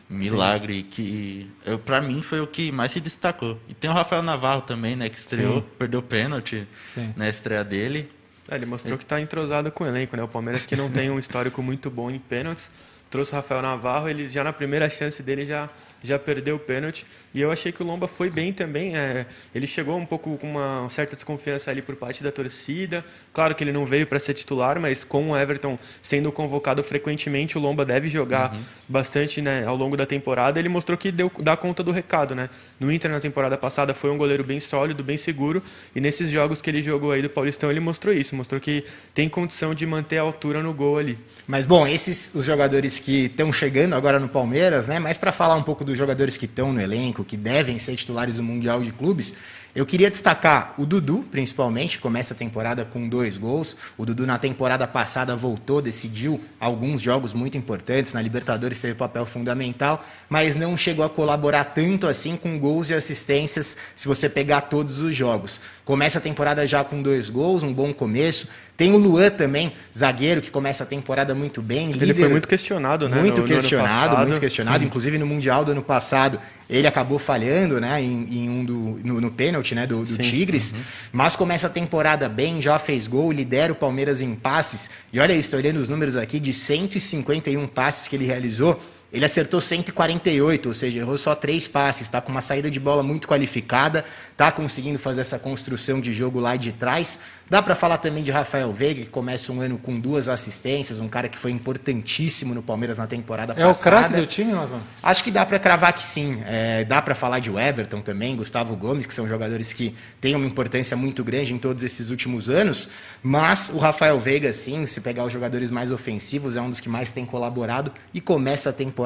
milagre 0.07 0.81
Sim. 0.81 0.83
que 0.91 1.51
para 1.87 2.03
mim 2.03 2.21
foi 2.21 2.41
o 2.41 2.47
que 2.47 2.71
mais 2.71 2.93
se 2.93 3.01
destacou. 3.01 3.59
E 3.67 3.73
tem 3.73 3.89
o 3.89 3.93
Rafael 3.95 4.23
Navarro 4.23 4.61
também, 4.61 4.95
né, 4.95 5.09
que 5.09 5.17
estreou, 5.17 5.63
Sim. 5.63 5.65
perdeu 5.79 6.03
pênalti 6.03 6.69
Sim. 6.87 7.15
na 7.17 7.27
estreia 7.27 7.65
dele. 7.65 8.11
É, 8.51 8.55
ele 8.55 8.67
mostrou 8.67 8.99
que 8.99 9.05
está 9.05 9.19
entrosado 9.19 9.73
com 9.73 9.85
o 9.85 9.87
elenco, 9.87 10.15
né? 10.15 10.23
O 10.23 10.29
Palmeiras 10.29 10.67
que 10.67 10.77
não 10.77 10.91
tem 10.91 11.11
um 11.11 11.19
histórico 11.19 11.63
muito 11.63 11.91
bom 11.91 12.11
em 12.11 12.19
pênaltis, 12.19 12.71
trouxe 13.11 13.33
o 13.33 13.35
Rafael 13.35 13.63
Navarro, 13.63 14.11
ele 14.11 14.31
já 14.31 14.45
na 14.45 14.53
primeira 14.53 14.91
chance 14.91 15.23
dele 15.23 15.47
já 15.47 15.71
já 16.03 16.19
perdeu 16.19 16.57
o 16.57 16.59
pênalti. 16.59 17.07
E 17.35 17.41
eu 17.41 17.53
achei 17.53 17.71
que 17.71 17.83
o 17.83 17.87
Lomba 17.87 18.09
foi 18.09 18.31
bem 18.31 18.53
também. 18.53 18.97
É, 18.97 19.27
ele 19.55 19.67
chegou 19.67 19.97
um 19.97 20.07
pouco 20.07 20.37
com 20.39 20.51
uma 20.51 20.89
certa 20.89 21.15
desconfiança 21.15 21.71
ali 21.71 21.83
por 21.83 21.97
parte 21.97 22.23
da 22.23 22.33
torcida. 22.33 23.05
Claro 23.33 23.55
que 23.55 23.63
ele 23.63 23.73
não 23.73 23.85
veio 23.85 24.07
para 24.07 24.19
ser 24.19 24.35
titular, 24.35 24.81
mas 24.81 25.05
com 25.05 25.31
o 25.31 25.37
Everton 25.37 25.79
sendo 26.03 26.33
convocado 26.33 26.83
frequentemente, 26.83 27.59
o 27.59 27.61
Lomba 27.61 27.85
deve 27.85 28.09
jogar 28.09 28.55
uhum. 28.55 28.63
bastante 28.89 29.43
né, 29.43 29.65
ao 29.67 29.77
longo 29.77 29.97
da 29.97 30.07
temporada. 30.07 30.59
Ele 30.59 30.69
mostrou 30.69 30.97
que 30.97 31.13
deu, 31.13 31.31
dá 31.39 31.57
conta 31.57 31.83
do 31.83 31.91
recado. 31.91 32.35
Né? 32.35 32.49
No 32.81 32.91
Inter, 32.91 33.11
na 33.11 33.21
temporada 33.21 33.57
passada, 33.59 33.93
foi 33.93 34.11
um 34.11 34.17
goleiro 34.17 34.43
bem 34.43 34.61
sólido, 34.61 35.05
bem 35.05 35.17
seguro. 35.17 35.63
E 35.95 36.01
nesses 36.01 36.31
jogos 36.31 36.63
que 36.63 36.71
ele 36.71 36.83
jogou 36.83 37.13
aí 37.13 37.23
do 37.23 37.31
Paulistão, 37.31 37.71
ele 37.71 37.81
mostrou 37.81 38.15
isso. 38.15 38.35
Mostrou 38.35 38.61
que 38.61 38.85
tem 39.15 39.29
condição 39.29 39.75
de 39.75 39.87
manter 39.87 40.19
a 40.19 40.23
altura 40.23 40.63
no 40.63 40.73
gol 40.73 40.99
ali. 40.99 41.19
Mas, 41.47 41.67
bom, 41.67 41.87
esses 41.87 42.35
os 42.35 42.45
jogadores 42.45 42.99
que 42.99 43.27
estão 43.27 43.53
chegando 43.53 43.95
agora 43.95 44.19
no 44.19 44.29
Palmeiras, 44.29 44.87
né? 44.87 44.99
Mas 44.99 45.17
para 45.17 45.33
falar 45.33 45.57
um 45.57 45.63
pouco 45.63 45.85
dos 45.89 45.99
jogadores 45.99 46.37
que 46.37 46.45
estão 46.45 46.73
no 46.73 46.81
elenco, 46.81 47.25
que 47.25 47.37
devem 47.37 47.79
ser 47.79 47.97
titulares 47.97 48.37
do 48.37 48.43
Mundial 48.43 48.83
de 48.83 48.93
Clubes, 48.93 49.35
eu 49.75 49.87
queria 49.87 50.11
destacar 50.11 50.75
o 50.79 50.85
Dudu, 50.85 51.25
principalmente, 51.31 51.99
começa 51.99 52.35
a 52.35 52.37
temporada 52.37 52.85
com 52.85 53.07
dois 53.07 53.39
gols. 53.39 53.77
O 53.97 54.05
Dudu, 54.05 54.27
na 54.27 54.39
temporada 54.39 54.89
passada, 54.89 55.37
voltou, 55.37 55.81
decidiu 55.81 56.41
alguns 56.59 57.01
jogos 57.01 57.33
muito 57.33 57.57
importantes. 57.57 58.15
Na 58.15 58.21
Libertadores 58.23 58.81
teve 58.81 58.95
papel 58.95 59.25
fundamental, 59.25 60.05
mas 60.29 60.57
não 60.57 60.77
chegou 60.77 61.05
a 61.05 61.11
colaborar 61.11 61.65
tanto 61.65 62.09
assim 62.09 62.35
com 62.35 62.59
gols 62.59 62.91
e 62.91 62.95
assistências, 62.95 63.77
se 63.95 64.09
você 64.09 64.29
pegar 64.29 64.63
todos 64.63 65.01
os 65.01 65.15
jogos. 65.15 65.61
Começa 65.85 66.19
a 66.19 66.23
temporada 66.23 66.67
já 66.67 66.83
com 66.83 67.01
dois 67.01 67.31
gols, 67.31 67.63
um 67.63 67.73
bom 67.73 67.93
começo. 67.93 68.49
Tem 68.79 68.93
o 68.93 68.97
Luan 68.97 69.29
também, 69.31 69.73
zagueiro, 69.93 70.41
que 70.41 70.53
começa 70.53 70.85
a 70.85 70.87
temporada 70.87 71.35
muito 71.35 71.61
bem. 71.61 71.91
Ele 71.91 72.15
foi 72.15 72.29
muito 72.29 72.47
questionado, 72.47 73.09
né? 73.09 73.21
Muito 73.21 73.41
no, 73.41 73.47
questionado, 73.49 74.17
no 74.17 74.27
muito 74.27 74.39
questionado. 74.39 74.79
Sim. 74.79 74.87
Inclusive 74.87 75.19
no 75.19 75.27
Mundial 75.27 75.65
do 75.65 75.73
ano 75.73 75.83
passado, 75.83 76.39
ele 76.71 76.87
acabou 76.87 77.19
falhando, 77.19 77.81
né? 77.81 78.01
Em, 78.01 78.29
em 78.31 78.49
um 78.49 78.65
do, 78.65 79.01
no, 79.03 79.21
no 79.21 79.31
pênalti, 79.33 79.75
né? 79.75 79.85
Do, 79.85 80.05
do 80.05 80.17
Tigres. 80.19 80.71
Uhum. 80.71 80.79
Mas 81.11 81.35
começa 81.35 81.67
a 81.67 81.71
temporada 81.71 82.29
bem, 82.29 82.63
já 82.63 82.79
fez 82.79 83.09
gol, 83.09 83.33
lidera 83.33 83.73
o 83.73 83.75
Palmeiras 83.75 84.23
em 84.23 84.33
passes. 84.37 84.89
E 85.13 85.19
olha 85.19 85.33
isso, 85.33 85.41
estou 85.41 85.59
olhando 85.59 85.79
os 85.79 85.89
números 85.89 86.17
aqui 86.17 86.39
de 86.39 86.53
151 86.53 87.67
passes 87.67 88.07
que 88.07 88.15
ele 88.15 88.27
realizou. 88.27 88.81
Ele 89.11 89.25
acertou 89.25 89.59
148, 89.59 90.67
ou 90.67 90.75
seja, 90.75 90.99
errou 90.99 91.17
só 91.17 91.35
três 91.35 91.67
passes, 91.67 92.03
está 92.03 92.21
com 92.21 92.31
uma 92.31 92.43
saída 92.43 92.71
de 92.71 92.79
bola 92.79 93.03
muito 93.03 93.27
qualificada, 93.27 94.05
está 94.31 94.53
conseguindo 94.53 94.99
fazer 94.99 95.23
essa 95.23 95.39
construção 95.39 95.99
de 95.99 96.13
jogo 96.13 96.39
lá 96.39 96.57
de 96.57 96.73
trás. 96.73 97.21
Dá 97.49 97.63
para 97.63 97.75
falar 97.75 97.97
também 97.97 98.23
de 98.23 98.31
Rafael 98.31 98.71
Veiga, 98.71 99.05
que 99.05 99.09
começa 99.09 99.51
um 99.51 99.63
ano 99.63 99.79
com 99.79 99.99
duas 99.99 100.29
assistências, 100.29 101.01
um 101.01 101.09
cara 101.09 101.31
que 101.31 101.39
foi 101.39 101.51
importantíssimo 101.51 102.55
no 102.55 102.63
Palmeiras 102.63 102.99
na 102.99 103.07
temporada 103.07 103.55
é 103.55 103.65
passada. 103.65 103.97
É 103.97 103.99
o 103.99 104.03
craque 104.03 104.21
do 104.21 104.27
time, 104.27 104.53
Osman? 104.53 104.81
Acho 105.03 105.25
que 105.25 105.31
dá 105.31 105.47
para 105.47 105.59
cravar 105.59 105.95
que 105.95 106.03
sim. 106.03 106.43
É, 106.45 106.85
dá 106.85 107.01
para 107.01 107.15
falar 107.15 107.39
de 107.39 107.49
Everton 107.49 108.03
também, 108.03 108.37
Gustavo 108.37 108.77
Gomes, 108.77 109.07
que 109.07 109.15
são 109.15 109.27
jogadores 109.27 109.73
que 109.73 109.95
têm 110.21 110.35
uma 110.35 110.45
importância 110.45 110.95
muito 110.95 111.25
grande 111.25 111.55
em 111.55 111.59
todos 111.59 111.83
esses 111.83 112.11
últimos 112.11 112.51
anos. 112.51 112.91
Mas 113.23 113.71
o 113.71 113.79
Rafael 113.79 114.21
Veiga, 114.21 114.53
sim, 114.53 114.85
se 114.85 115.01
pegar 115.01 115.25
os 115.25 115.33
jogadores 115.33 115.71
mais 115.71 115.91
ofensivos, 115.91 116.57
é 116.57 116.61
um 116.61 116.69
dos 116.69 116.81
que 116.81 116.91
mais 116.91 117.11
tem 117.11 117.25
colaborado 117.25 117.91
e 118.13 118.21
começa 118.21 118.69
a 118.69 118.73
temporada 118.73 118.98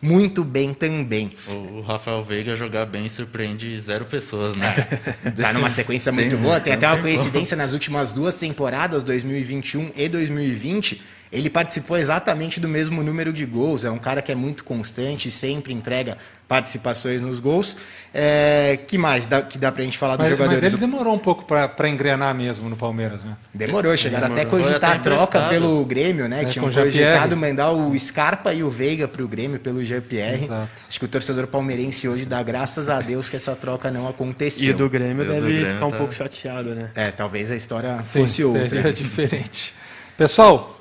muito 0.00 0.44
bem 0.44 0.72
também. 0.72 1.30
O, 1.46 1.80
Rafael 1.80 2.22
Veiga 2.24 2.56
jogar 2.56 2.86
bem 2.86 3.08
surpreende 3.08 3.80
zero 3.80 4.04
pessoas, 4.04 4.56
né? 4.56 4.86
É. 5.24 5.30
tá 5.42 5.52
numa 5.52 5.70
sequência 5.70 6.10
muito 6.12 6.30
tem, 6.36 6.38
boa. 6.38 6.60
Tem 6.60 6.72
até 6.72 6.86
uma 6.86 6.98
coincidência 6.98 7.56
nas 7.56 7.72
últimas 7.72 8.12
duas 8.12 8.34
temporadas, 8.36 9.04
2021 9.04 9.92
e 9.96 10.08
2020, 10.08 11.02
ele 11.32 11.50
participou 11.50 11.96
exatamente 11.96 12.60
do 12.60 12.68
mesmo 12.68 13.02
número 13.02 13.32
de 13.32 13.44
gols. 13.44 13.84
É 13.84 13.90
um 13.90 13.98
cara 13.98 14.22
que 14.22 14.30
é 14.30 14.34
muito 14.34 14.64
constante, 14.64 15.30
sempre 15.30 15.72
entrega 15.72 16.16
participações 16.48 17.22
nos 17.22 17.40
gols. 17.40 17.76
É, 18.14 18.78
que 18.86 18.96
mais 18.96 19.26
dá, 19.26 19.42
que 19.42 19.58
dá 19.58 19.70
pra 19.72 19.82
gente 19.82 19.98
falar 19.98 20.16
dos 20.16 20.28
jogadores? 20.28 20.62
Mas 20.62 20.72
ele 20.72 20.80
demorou 20.80 21.14
um 21.14 21.18
pouco 21.18 21.44
para 21.44 21.88
engrenar 21.88 22.34
mesmo 22.34 22.68
no 22.68 22.76
Palmeiras, 22.76 23.22
né? 23.24 23.36
Demorou, 23.52 23.96
chegaram 23.96 24.28
Demorou. 24.28 24.60
até 24.60 24.70
cogitar 24.70 24.92
a 24.92 24.98
troca 24.98 25.48
pelo 25.48 25.84
Grêmio, 25.84 26.28
né? 26.28 26.42
É, 26.42 26.44
Tinham 26.44 26.70
cogitado 26.70 27.36
mandar 27.36 27.72
o 27.72 27.98
Scarpa 27.98 28.54
e 28.54 28.62
o 28.62 28.70
Veiga 28.70 29.08
para 29.08 29.22
o 29.22 29.28
Grêmio 29.28 29.58
pelo 29.58 29.84
GPR. 29.84 30.48
Acho 30.88 30.98
que 30.98 31.04
o 31.04 31.08
torcedor 31.08 31.46
palmeirense 31.48 32.08
hoje 32.08 32.24
dá 32.24 32.42
graças 32.42 32.88
a 32.88 33.00
Deus 33.00 33.28
que 33.28 33.36
essa 33.36 33.56
troca 33.56 33.90
não 33.90 34.08
aconteceu. 34.08 34.70
E 34.70 34.72
do 34.72 34.88
Grêmio 34.88 35.26
deve 35.26 35.40
do 35.40 35.46
Grêmio 35.46 35.66
ficar 35.66 35.80
tá... 35.80 35.86
um 35.86 35.90
pouco 35.90 36.14
chateado, 36.14 36.74
né? 36.74 36.90
É, 36.94 37.10
talvez 37.10 37.50
a 37.50 37.56
história 37.56 38.00
Sim, 38.02 38.20
fosse 38.20 38.44
outra. 38.44 38.68
Seria 38.68 38.92
diferente. 38.94 39.74
Pessoal, 40.16 40.75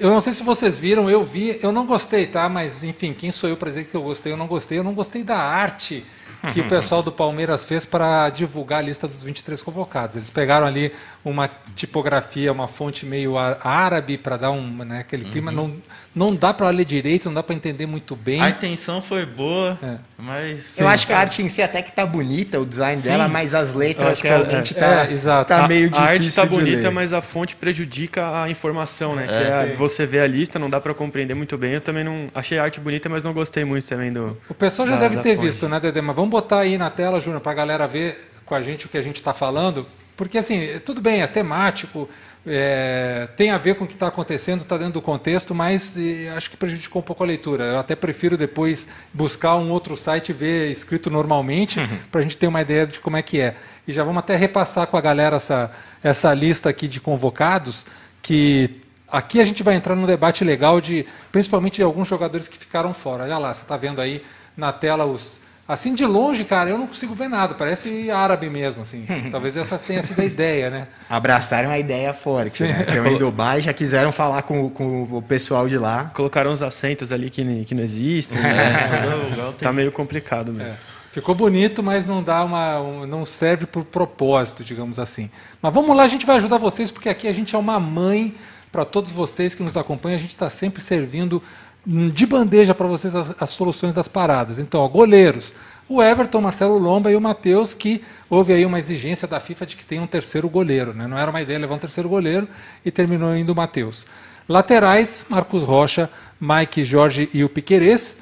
eu 0.00 0.10
não 0.10 0.20
sei 0.20 0.32
se 0.32 0.42
vocês 0.42 0.78
viram, 0.78 1.10
eu 1.10 1.22
vi, 1.24 1.58
eu 1.62 1.70
não 1.70 1.84
gostei, 1.84 2.26
tá? 2.26 2.48
Mas 2.48 2.82
enfim, 2.82 3.12
quem 3.12 3.30
sou 3.30 3.50
eu 3.50 3.56
para 3.56 3.68
dizer 3.68 3.84
que 3.84 3.94
eu 3.94 4.02
gostei? 4.02 4.32
Eu 4.32 4.36
não 4.36 4.46
gostei. 4.46 4.78
Eu 4.78 4.84
não 4.84 4.94
gostei 4.94 5.22
da 5.22 5.36
arte 5.36 6.04
que 6.52 6.60
o 6.60 6.68
pessoal 6.70 7.02
do 7.02 7.12
Palmeiras 7.12 7.64
fez 7.64 7.84
para 7.84 8.30
divulgar 8.30 8.78
a 8.78 8.82
lista 8.82 9.06
dos 9.06 9.22
23 9.22 9.60
convocados. 9.60 10.16
Eles 10.16 10.30
pegaram 10.30 10.66
ali 10.66 10.92
uma 11.22 11.50
tipografia, 11.76 12.50
uma 12.50 12.66
fonte 12.66 13.04
meio 13.04 13.36
árabe 13.36 14.16
para 14.16 14.38
dar 14.38 14.50
um, 14.50 14.84
né, 14.84 15.00
aquele 15.00 15.26
clima. 15.26 15.50
Uhum. 15.50 15.56
Não, 15.56 15.76
não 16.14 16.34
dá 16.34 16.52
para 16.52 16.68
ler 16.70 16.84
direito, 16.84 17.26
não 17.26 17.34
dá 17.34 17.42
para 17.42 17.54
entender 17.54 17.86
muito 17.86 18.16
bem. 18.16 18.42
A 18.42 18.50
intenção 18.50 19.00
foi 19.00 19.24
boa, 19.24 19.78
é. 19.82 19.96
mas... 20.18 20.78
Eu 20.78 20.88
acho 20.88 21.06
que 21.06 21.12
a 21.12 21.18
arte 21.18 21.40
em 21.42 21.48
si 21.48 21.62
até 21.62 21.82
que 21.82 21.92
tá 21.92 22.04
bonita, 22.04 22.58
o 22.58 22.66
design 22.66 23.00
Sim. 23.00 23.08
dela, 23.08 23.28
mas 23.28 23.54
as 23.54 23.74
letras 23.74 24.20
realmente 24.20 24.76
é, 24.76 24.80
tá, 24.80 25.06
é, 25.06 25.12
exato. 25.12 25.48
tá 25.48 25.68
meio 25.68 25.88
difícil 25.88 26.04
A 26.04 26.10
arte 26.10 26.34
tá 26.34 26.44
bonita, 26.44 26.82
ler. 26.82 26.90
mas 26.90 27.12
a 27.12 27.20
fonte 27.20 27.54
prejudica 27.54 28.42
a 28.42 28.50
informação, 28.50 29.14
né? 29.14 29.24
É, 29.24 29.26
que 29.26 29.72
é, 29.72 29.76
você 29.76 30.04
vê 30.04 30.20
a 30.20 30.26
lista, 30.26 30.58
não 30.58 30.68
dá 30.68 30.80
para 30.80 30.92
compreender 30.94 31.34
muito 31.34 31.56
bem. 31.56 31.74
Eu 31.74 31.80
também 31.80 32.02
não... 32.02 32.28
Achei 32.34 32.58
a 32.58 32.64
arte 32.64 32.80
bonita, 32.80 33.08
mas 33.08 33.22
não 33.22 33.32
gostei 33.32 33.64
muito 33.64 33.86
também 33.86 34.12
do... 34.12 34.36
O 34.48 34.54
pessoal 34.54 34.88
já 34.88 34.96
da, 34.96 35.08
deve 35.08 35.18
ter 35.22 35.36
fonte. 35.36 35.46
visto, 35.46 35.68
né, 35.68 35.78
Dedê? 35.78 36.00
Mas 36.00 36.16
vamos 36.16 36.30
botar 36.30 36.60
aí 36.60 36.76
na 36.76 36.90
tela, 36.90 37.20
Júnior, 37.20 37.40
para 37.40 37.52
a 37.52 37.54
galera 37.54 37.86
ver 37.86 38.32
com 38.44 38.54
a 38.54 38.60
gente 38.60 38.86
o 38.86 38.88
que 38.88 38.98
a 38.98 39.02
gente 39.02 39.16
está 39.16 39.32
falando 39.32 39.86
Porque, 40.16 40.36
assim, 40.36 40.80
tudo 40.84 41.00
bem, 41.00 41.22
é 41.22 41.26
temático, 41.28 42.08
é, 42.46 43.28
tem 43.36 43.50
a 43.50 43.58
ver 43.58 43.74
com 43.74 43.84
o 43.84 43.86
que 43.86 43.92
está 43.92 44.06
acontecendo, 44.06 44.60
está 44.60 44.76
dentro 44.78 44.94
do 44.94 45.02
contexto, 45.02 45.54
mas 45.54 45.96
acho 46.34 46.50
que 46.50 46.56
prejudicou 46.56 47.00
um 47.00 47.04
pouco 47.04 47.22
a 47.22 47.26
leitura. 47.26 47.64
Eu 47.64 47.78
até 47.78 47.94
prefiro 47.94 48.36
depois 48.36 48.88
buscar 49.12 49.56
um 49.56 49.70
outro 49.70 49.96
site 49.96 50.30
e 50.30 50.32
ver 50.32 50.70
escrito 50.70 51.10
normalmente, 51.10 51.78
uhum. 51.78 51.98
para 52.10 52.20
a 52.20 52.22
gente 52.22 52.38
ter 52.38 52.46
uma 52.46 52.62
ideia 52.62 52.86
de 52.86 52.98
como 52.98 53.16
é 53.16 53.22
que 53.22 53.40
é. 53.40 53.56
E 53.86 53.92
já 53.92 54.02
vamos 54.02 54.20
até 54.20 54.36
repassar 54.36 54.86
com 54.86 54.96
a 54.96 55.00
galera 55.00 55.36
essa, 55.36 55.70
essa 56.02 56.32
lista 56.32 56.70
aqui 56.70 56.88
de 56.88 56.98
convocados, 56.98 57.84
que 58.22 58.80
aqui 59.06 59.40
a 59.40 59.44
gente 59.44 59.62
vai 59.62 59.74
entrar 59.74 59.94
num 59.94 60.06
debate 60.06 60.42
legal 60.42 60.80
de, 60.80 61.04
principalmente 61.30 61.76
de 61.76 61.82
alguns 61.82 62.08
jogadores 62.08 62.48
que 62.48 62.56
ficaram 62.56 62.94
fora. 62.94 63.24
Olha 63.24 63.38
lá, 63.38 63.52
você 63.52 63.62
está 63.62 63.76
vendo 63.76 64.00
aí 64.00 64.24
na 64.56 64.72
tela 64.72 65.04
os 65.04 65.40
Assim, 65.70 65.94
de 65.94 66.04
longe, 66.04 66.44
cara, 66.44 66.68
eu 66.68 66.76
não 66.76 66.88
consigo 66.88 67.14
ver 67.14 67.28
nada. 67.28 67.54
Parece 67.54 68.10
árabe 68.10 68.50
mesmo, 68.50 68.82
assim. 68.82 69.06
Talvez 69.30 69.56
essa 69.56 69.78
tenha 69.78 70.02
sido 70.02 70.20
a 70.20 70.24
ideia, 70.24 70.68
né? 70.68 70.88
Abraçaram 71.08 71.70
a 71.70 71.78
ideia 71.78 72.12
forte. 72.12 72.64
Né? 72.64 72.86
Então, 72.88 73.06
em 73.08 73.16
Dubai 73.16 73.60
já 73.60 73.72
quiseram 73.72 74.10
falar 74.10 74.42
com, 74.42 74.68
com 74.68 75.04
o 75.04 75.22
pessoal 75.22 75.68
de 75.68 75.78
lá. 75.78 76.10
Colocaram 76.12 76.50
uns 76.50 76.60
acentos 76.60 77.12
ali 77.12 77.30
que, 77.30 77.64
que 77.64 77.74
não 77.74 77.84
existem. 77.84 78.40
Né? 78.40 78.88
tá 79.62 79.72
meio 79.72 79.92
complicado 79.92 80.52
mesmo. 80.52 80.70
É. 80.70 80.76
Ficou 81.12 81.34
bonito, 81.34 81.82
mas 81.82 82.06
não 82.06 82.22
dá 82.22 82.44
uma, 82.44 82.80
um, 82.80 83.06
não 83.06 83.24
serve 83.26 83.66
por 83.66 83.84
propósito, 83.84 84.64
digamos 84.64 84.98
assim. 84.98 85.30
Mas 85.60 85.72
vamos 85.74 85.96
lá, 85.96 86.04
a 86.04 86.08
gente 86.08 86.24
vai 86.24 86.36
ajudar 86.36 86.58
vocês, 86.58 86.90
porque 86.90 87.08
aqui 87.08 87.26
a 87.26 87.32
gente 87.32 87.54
é 87.54 87.58
uma 87.58 87.80
mãe 87.80 88.34
para 88.70 88.84
todos 88.84 89.10
vocês 89.10 89.54
que 89.54 89.62
nos 89.62 89.76
acompanham. 89.76 90.16
A 90.16 90.20
gente 90.20 90.30
está 90.30 90.48
sempre 90.48 90.82
servindo 90.82 91.42
de 91.86 92.26
bandeja 92.26 92.74
para 92.74 92.86
vocês 92.86 93.14
as, 93.16 93.34
as, 93.40 93.50
soluções 93.50 93.94
das 93.94 94.06
paradas. 94.06 94.58
Então, 94.58 94.80
ó, 94.80 94.88
goleiros, 94.88 95.54
o 95.88 96.02
Everton, 96.02 96.40
Marcelo 96.40 96.78
Lomba 96.78 97.10
e 97.10 97.16
o 97.16 97.20
Matheus, 97.20 97.74
que 97.74 98.04
houve 98.28 98.52
aí 98.52 98.64
uma 98.64 98.78
exigência 98.78 99.26
da 99.26 99.40
FIFA 99.40 99.66
de 99.66 99.76
que 99.76 99.86
tenha 99.86 100.02
um 100.02 100.06
terceiro 100.06 100.48
goleiro. 100.48 100.92
Né? 100.94 101.06
Não 101.06 101.18
era 101.18 101.30
uma 101.30 101.40
ideia 101.40 101.58
levar 101.58 101.74
um 101.74 101.78
terceiro 101.78 102.08
goleiro 102.08 102.46
e 102.84 102.90
terminou 102.90 103.34
indo 103.34 103.52
o 103.52 103.56
Matheus. 103.56 104.06
Laterais, 104.48 105.24
Marcos 105.28 105.62
Rocha, 105.62 106.10
Mike 106.40 106.84
Jorge 106.84 107.28
e 107.32 107.42
o 107.42 107.48
Piquerez. 107.48 108.18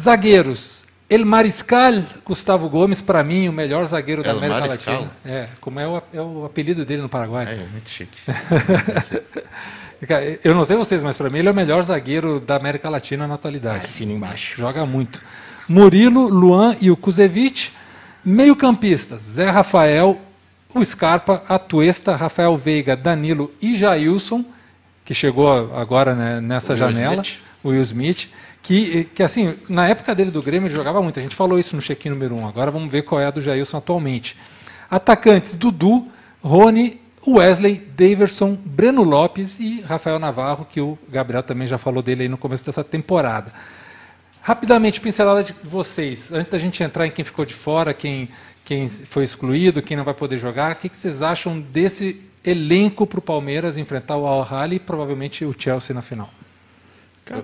Zagueiros, 0.00 0.86
El 1.08 1.24
Mariscal, 1.24 2.02
Gustavo 2.24 2.68
Gomes, 2.68 3.00
para 3.00 3.22
mim, 3.24 3.48
o 3.48 3.52
melhor 3.52 3.84
zagueiro 3.86 4.22
da 4.22 4.32
América 4.32 4.60
Mariscal. 4.60 4.94
Latina. 4.94 5.12
É, 5.24 5.48
como 5.60 5.80
é 5.80 5.86
o, 5.86 6.02
é 6.12 6.20
o 6.20 6.44
apelido 6.44 6.84
dele 6.84 7.00
no 7.02 7.08
Paraguai. 7.08 7.46
É, 7.48 7.66
muito 7.72 7.88
chique. 7.88 8.18
Eu 10.44 10.54
não 10.54 10.64
sei 10.64 10.76
vocês, 10.76 11.02
mas 11.02 11.16
para 11.16 11.30
mim 11.30 11.38
ele 11.38 11.48
é 11.48 11.50
o 11.50 11.54
melhor 11.54 11.82
zagueiro 11.82 12.38
da 12.38 12.56
América 12.56 12.88
Latina 12.88 13.26
na 13.26 13.34
atualidade. 13.34 13.84
Assina 13.84 14.12
embaixo. 14.12 14.56
Joga 14.56 14.84
muito. 14.84 15.22
Murilo, 15.68 16.28
Luan 16.28 16.76
e 16.80 16.90
o 16.90 16.96
Kuzevic. 16.96 17.70
Meio-campistas: 18.24 19.22
Zé 19.22 19.48
Rafael, 19.48 20.20
o 20.74 20.84
Scarpa, 20.84 21.42
a 21.48 21.58
Tuesta, 21.58 22.14
Rafael 22.14 22.56
Veiga, 22.56 22.96
Danilo 22.96 23.52
e 23.62 23.74
Jailson, 23.74 24.44
que 25.04 25.14
chegou 25.14 25.74
agora 25.74 26.14
né, 26.14 26.40
nessa 26.40 26.74
o 26.74 26.76
janela. 26.76 27.22
Smith. 27.22 27.40
O 27.62 27.68
Will 27.70 27.82
Smith. 27.82 28.28
Que, 28.62 29.04
que, 29.14 29.22
assim, 29.22 29.54
na 29.68 29.86
época 29.86 30.12
dele 30.12 30.32
do 30.32 30.42
Grêmio, 30.42 30.66
ele 30.66 30.74
jogava 30.74 31.00
muito. 31.00 31.20
A 31.20 31.22
gente 31.22 31.36
falou 31.36 31.56
isso 31.56 31.76
no 31.76 31.80
check-in 31.80 32.10
número 32.10 32.34
1. 32.34 32.40
Um. 32.40 32.48
Agora 32.48 32.70
vamos 32.70 32.90
ver 32.90 33.02
qual 33.02 33.20
é 33.20 33.26
a 33.26 33.30
do 33.30 33.40
Jailson 33.40 33.78
atualmente. 33.78 34.36
Atacantes: 34.90 35.54
Dudu, 35.54 36.08
Rony 36.42 37.00
Wesley, 37.32 37.76
Daverson, 37.96 38.56
Breno 38.64 39.02
Lopes 39.02 39.58
e 39.58 39.80
Rafael 39.80 40.18
Navarro, 40.18 40.64
que 40.64 40.80
o 40.80 40.96
Gabriel 41.08 41.42
também 41.42 41.66
já 41.66 41.78
falou 41.78 42.02
dele 42.02 42.22
aí 42.22 42.28
no 42.28 42.38
começo 42.38 42.64
dessa 42.64 42.84
temporada. 42.84 43.52
Rapidamente, 44.40 45.00
pincelada 45.00 45.42
de 45.42 45.52
vocês, 45.64 46.32
antes 46.32 46.50
da 46.50 46.58
gente 46.58 46.82
entrar 46.82 47.06
em 47.06 47.10
quem 47.10 47.24
ficou 47.24 47.44
de 47.44 47.52
fora, 47.52 47.92
quem, 47.92 48.28
quem 48.64 48.86
foi 48.86 49.24
excluído, 49.24 49.82
quem 49.82 49.96
não 49.96 50.04
vai 50.04 50.14
poder 50.14 50.38
jogar, 50.38 50.72
o 50.72 50.76
que, 50.76 50.88
que 50.88 50.96
vocês 50.96 51.20
acham 51.20 51.60
desse 51.60 52.20
elenco 52.44 53.06
para 53.06 53.18
o 53.18 53.22
Palmeiras 53.22 53.76
enfrentar 53.76 54.16
o 54.16 54.24
Al-Ahly 54.24 54.76
e 54.76 54.78
provavelmente 54.80 55.44
o 55.44 55.52
Chelsea 55.58 55.92
na 55.92 56.02
final? 56.02 56.30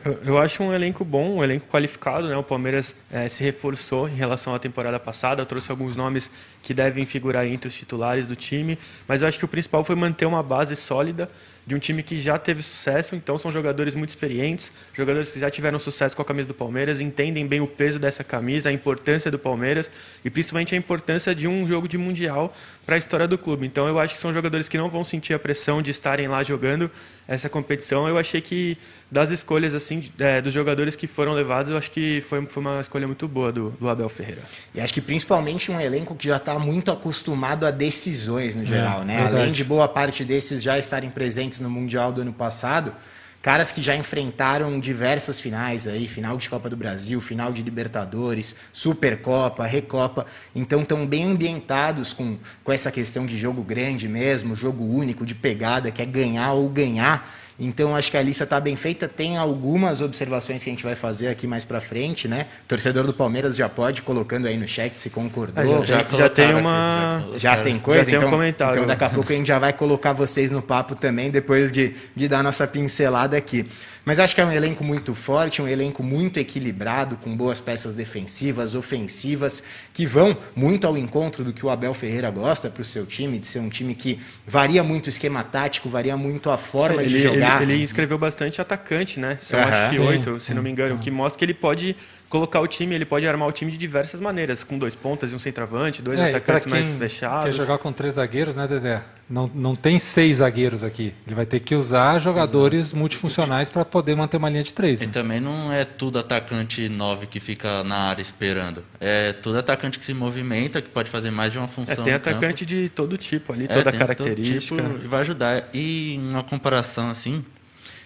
Eu, 0.05 0.19
eu, 0.25 0.39
acho 0.39 0.63
um 0.63 0.73
elenco 0.73 1.05
bom, 1.05 1.37
um 1.37 1.45
elenco 1.45 1.67
qualificado. 1.67 2.29
Né? 2.29 2.37
O 2.37 2.43
Palmeiras 2.43 2.95
é, 3.11 3.29
se 3.29 3.43
reforçou 3.43 4.09
em 4.09 4.15
relação 4.15 4.55
à 4.55 4.59
temporada 4.59 4.99
passada, 5.01 5.45
trouxe 5.45 5.71
alguns 5.71 5.97
nomes 5.97 6.31
que 6.63 6.73
devem 6.73 7.05
figurar 7.05 7.45
entre 7.47 7.69
os 7.69 7.75
titulares 7.75 8.27
do 8.27 8.37
time, 8.37 8.79
mas 9.09 9.23
eu 9.23 9.29
acho 9.29 9.39
que 9.39 9.45
o 9.45 9.49
principal 9.49 9.83
foi 9.83 9.97
manter 9.97 10.27
uma 10.27 10.43
base 10.43 10.77
sólida 10.77 11.29
de 11.67 11.75
um 11.75 11.79
time 11.79 12.03
que 12.03 12.19
já 12.19 12.39
teve 12.39 12.63
sucesso, 12.63 13.15
então 13.15 13.39
são 13.39 13.51
jogadores 13.51 13.95
muito 13.95 14.09
experientes, 14.11 14.73
jogadores 14.93 15.31
que 15.31 15.39
já 15.39 15.49
tiveram 15.49 15.79
sucesso 15.79 16.15
com 16.17 16.23
a 16.23 16.25
camisa 16.25 16.49
do 16.49 16.55
Palmeiras, 16.55 17.01
entendem 17.01 17.47
bem 17.47 17.61
o 17.61 17.67
peso 17.67 17.99
dessa 18.01 18.25
camisa, 18.25 18.69
a 18.69 18.73
importância 18.73 19.31
do 19.31 19.39
Palmeiras 19.39 19.89
e 20.25 20.31
principalmente 20.31 20.75
a 20.75 20.79
importância 20.79 21.35
de 21.35 21.47
um 21.47 21.67
jogo 21.67 21.87
de 21.87 21.97
mundial 21.97 22.55
para 22.85 22.97
a 22.97 22.99
história 22.99 23.29
do 23.29 23.39
clube. 23.39 23.65
Então 23.65 23.87
eu 23.87 24.01
acho 24.01 24.15
que 24.15 24.21
são 24.21 24.33
jogadores 24.33 24.69
que 24.69 24.77
não 24.77 24.89
vão 24.89 25.05
sentir 25.05 25.35
a 25.35 25.39
pressão 25.39 25.81
de 25.81 25.91
estarem 25.91 26.27
lá 26.27 26.43
jogando 26.43 26.91
essa 27.27 27.49
competição. 27.49 28.09
Eu 28.09 28.19
achei 28.19 28.41
que 28.41 28.77
das 29.11 29.31
escolhas 29.31 29.75
assim 29.75 30.03
é, 30.19 30.41
dos 30.41 30.53
jogadores 30.53 30.97
que 30.97 31.07
foram 31.07 31.33
levados, 31.33 31.71
eu 31.71 31.79
acho 31.79 31.91
que 31.91 32.21
foi, 32.23 32.45
foi 32.47 32.61
uma 32.61 32.81
escolha 32.81 33.07
muito 33.07 33.29
boa 33.29 33.53
do, 33.53 33.71
do 33.71 33.89
Abel 33.89 34.09
Ferreira. 34.09 34.43
E 34.75 34.81
acho 34.81 34.93
que 34.93 35.01
principalmente 35.01 35.71
um 35.71 35.81
elenco 35.81 36.15
que 36.15 36.29
já 36.29 36.37
está 36.37 36.59
muito 36.59 36.91
acostumado 36.91 37.67
a 37.67 37.71
decisões 37.71 38.57
no 38.57 38.65
geral, 38.65 39.03
é, 39.03 39.05
né? 39.05 39.17
Verdade. 39.17 39.37
Além 39.37 39.53
de 39.53 39.65
boa 39.65 39.89
parte 39.89 40.25
desses 40.25 40.63
já 40.63 40.79
estarem 40.79 41.11
presentes 41.11 41.61
no 41.61 41.71
Mundial 41.71 42.13
do 42.13 42.23
ano 42.23 42.33
passado, 42.33 42.95
caras 43.43 43.73
que 43.73 43.83
já 43.83 43.97
enfrentaram 43.97 44.79
diversas 44.79 45.41
finais 45.41 45.89
aí, 45.89 46.07
final 46.07 46.39
de 46.39 46.49
Copa 46.49 46.71
do 46.71 46.77
Brasil, 46.77 47.21
final 47.21 47.53
de 47.53 47.61
Libertadores, 47.61 48.55
Supercopa, 48.73 49.67
Recopa, 49.67 50.25
então 50.55 50.83
estão 50.83 51.05
bem 51.05 51.25
ambientados 51.25 52.13
com, 52.13 52.39
com 52.63 52.73
essa 52.73 52.93
questão 52.93 53.27
de 53.27 53.37
jogo 53.37 53.63
grande 53.63 54.09
mesmo, 54.09 54.55
jogo 54.55 54.85
único, 54.85 55.27
de 55.27 55.35
pegada, 55.35 55.91
que 55.91 56.01
é 56.01 56.07
ganhar 56.07 56.53
ou 56.53 56.69
ganhar. 56.69 57.29
Então, 57.59 57.95
acho 57.95 58.11
que 58.11 58.17
a 58.17 58.23
lista 58.23 58.45
está 58.45 58.61
bem 58.61 58.77
feita. 58.77 59.07
Tem 59.07 59.37
algumas 59.37 60.01
observações 60.01 60.65
que 60.65 60.71
a 60.71 60.73
gente 60.73 60.85
vai 60.85 60.95
fazer 60.95 61.29
aqui 61.29 61.47
mais 61.47 61.65
para 61.65 61.81
frente, 61.81 62.27
né? 62.27 62.47
Torcedor 62.67 63.05
do 63.05 63.13
Palmeiras 63.13 63.57
já 63.57 63.69
pode 63.69 64.01
ir 64.01 64.05
colocando 64.05 64.47
aí 64.47 64.57
no 64.57 64.67
chat 64.67 65.01
se 65.01 65.11
concordou. 65.11 65.83
Ah, 65.83 65.85
já, 65.85 66.03
já, 66.03 66.17
já, 66.17 66.29
tem 66.29 66.55
uma. 66.55 67.25
Já, 67.33 67.57
já, 67.57 67.63
tem 67.63 67.79
coisa? 67.79 68.11
Já 68.11 68.17
então, 68.17 68.29
um 68.29 68.31
comentário. 68.31 68.77
Então, 68.77 68.87
daqui 68.87 69.05
a 69.05 69.11
pouco 69.11 69.33
a 69.33 69.37
gente 69.37 69.47
já 69.47 69.59
vai 69.59 69.73
colocar 69.73 70.13
vocês 70.13 70.51
no 70.51 70.63
papo 70.63 70.95
também, 70.95 71.31
depois 71.31 71.71
de, 71.71 71.95
de 72.15 72.29
dar 72.29 72.43
nossa 72.43 72.67
pincelada 72.67 73.37
aqui. 73.37 73.69
Mas 74.05 74.19
acho 74.19 74.35
que 74.35 74.41
é 74.41 74.45
um 74.45 74.53
elenco 74.53 74.83
muito 74.83 75.15
forte, 75.15 75.63
um 75.63 75.69
elenco 75.69 76.03
muito 76.03 76.39
equilibrado, 76.39 77.17
com 77.17 77.37
boas 77.37 77.61
peças 77.61 77.95
defensivas, 77.95 78.75
ofensivas, 78.75 79.63
que 79.95 80.05
vão 80.05 80.37
muito 80.57 80.87
ao 80.87 80.97
encontro 80.97 81.45
do 81.45 81.53
que 81.53 81.65
o 81.65 81.71
Abel 81.71 81.95
Ferreira 81.95 82.31
gosta 82.31 82.69
para 82.69 82.83
o 82.83 82.85
seu 82.85 83.07
time, 83.07 83.39
de 83.39 83.47
ser 83.47 83.61
um 83.61 83.69
time 83.69 83.95
que 83.95 84.19
varia 84.47 84.83
muito 84.83 85.07
o 85.07 85.09
esquema 85.09 85.45
tático, 85.45 85.89
varia 85.89 86.17
muito 86.17 86.51
a 86.51 86.57
forma 86.57 87.03
ele, 87.03 87.11
de 87.11 87.21
jogar. 87.21 87.63
Ele, 87.63 87.75
ele 87.75 87.83
escreveu 87.83 88.19
bastante 88.19 88.61
atacante, 88.61 89.21
né? 89.21 89.39
São 89.43 89.59
uhum. 89.59 89.67
acho 89.67 89.93
que 89.93 90.01
oito, 90.01 90.39
se 90.41 90.53
não 90.53 90.63
me 90.63 90.71
engano, 90.71 90.97
o 90.97 90.99
que 90.99 91.11
mostra 91.11 91.39
que 91.39 91.45
ele 91.45 91.55
pode 91.55 91.97
colocar 92.33 92.61
o 92.61 92.67
time, 92.67 92.95
ele 92.95 93.05
pode 93.05 93.29
armar 93.29 93.47
o 93.47 93.53
time 93.53 93.71
de 93.71 93.77
diversas 93.77 94.19
maneiras, 94.19 94.65
com 94.65 94.79
dois 94.79 94.95
pontas 94.95 95.33
e 95.33 95.35
um 95.35 95.39
centroavante, 95.39 96.01
dois 96.01 96.19
é, 96.19 96.31
atacantes 96.31 96.67
mais 96.67 96.95
fechados. 96.97 97.45
Quer 97.45 97.53
jogar 97.53 97.77
com 97.77 97.93
três 97.93 98.15
zagueiros, 98.15 98.57
né, 98.57 98.67
Dedé? 98.67 99.03
Não, 99.29 99.51
não 99.55 99.77
tem 99.77 99.99
seis 99.99 100.39
zagueiros 100.39 100.83
aqui. 100.83 101.13
Ele 101.27 101.35
vai 101.35 101.45
ter 101.45 101.61
que 101.61 101.75
usar 101.75 102.19
jogadores 102.19 102.87
Exato. 102.87 102.97
multifuncionais 102.97 103.69
para 103.69 103.85
poder 103.85 104.17
manter 104.17 104.39
uma 104.39 104.49
linha 104.49 104.63
de 104.63 104.73
três. 104.73 105.01
Né? 105.01 105.07
E 105.07 105.11
também 105.11 105.41
não 105.41 105.71
é 105.71 105.85
tudo 105.85 106.19
atacante 106.19 106.89
nove 106.89 107.27
que 107.27 107.39
fica 107.39 107.85
na 107.85 107.97
área 107.97 108.23
esperando. 108.23 108.83
É 108.99 109.35
tudo 109.35 109.59
atacante 109.59 109.99
que 109.99 110.05
se 110.05 110.15
movimenta, 110.15 110.81
que 110.81 110.89
pode 110.89 111.11
fazer 111.11 111.31
mais 111.31 111.53
de 111.53 111.59
uma 111.59 111.69
função. 111.69 112.03
É, 112.03 112.05
tem 112.05 112.15
atacante 112.15 112.65
campo. 112.65 112.81
de 112.81 112.89
todo 112.89 113.19
tipo 113.19 113.53
ali, 113.53 113.65
é, 113.65 113.69
toda 113.69 113.93
característica. 113.93 114.83
Todo 114.83 114.93
tipo, 114.95 115.05
e 115.05 115.09
vai 115.09 115.21
ajudar. 115.21 115.69
E 115.75 116.19
uma 116.19 116.43
comparação 116.43 117.11
assim, 117.11 117.45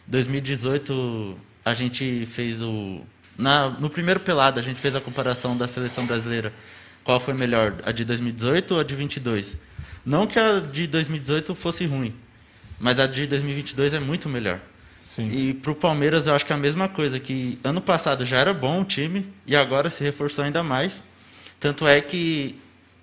2018 0.08 1.36
a 1.64 1.74
gente 1.74 2.26
fez 2.26 2.62
o 2.62 3.02
na, 3.38 3.70
no 3.70 3.90
primeiro 3.90 4.20
pelado, 4.20 4.58
a 4.58 4.62
gente 4.62 4.80
fez 4.80 4.94
a 4.94 5.00
comparação 5.00 5.56
da 5.56 5.68
seleção 5.68 6.06
brasileira. 6.06 6.52
Qual 7.04 7.20
foi 7.20 7.34
melhor, 7.34 7.74
a 7.84 7.92
de 7.92 8.04
2018 8.04 8.74
ou 8.74 8.80
a 8.80 8.82
de 8.82 8.94
22? 8.96 9.56
Não 10.04 10.26
que 10.26 10.38
a 10.38 10.60
de 10.60 10.86
2018 10.86 11.54
fosse 11.54 11.86
ruim, 11.86 12.14
mas 12.78 12.98
a 12.98 13.06
de 13.06 13.26
2022 13.26 13.94
é 13.94 14.00
muito 14.00 14.28
melhor. 14.28 14.60
Sim. 15.02 15.30
E 15.30 15.54
para 15.54 15.72
o 15.72 15.74
Palmeiras 15.74 16.26
eu 16.26 16.34
acho 16.34 16.44
que 16.44 16.52
é 16.52 16.56
a 16.56 16.58
mesma 16.58 16.88
coisa, 16.88 17.18
que 17.18 17.58
ano 17.64 17.80
passado 17.80 18.26
já 18.26 18.38
era 18.38 18.52
bom 18.52 18.82
o 18.82 18.84
time 18.84 19.26
e 19.46 19.56
agora 19.56 19.88
se 19.88 20.02
reforçou 20.04 20.44
ainda 20.44 20.62
mais. 20.62 21.02
Tanto 21.58 21.86
é 21.86 22.00
que 22.00 22.60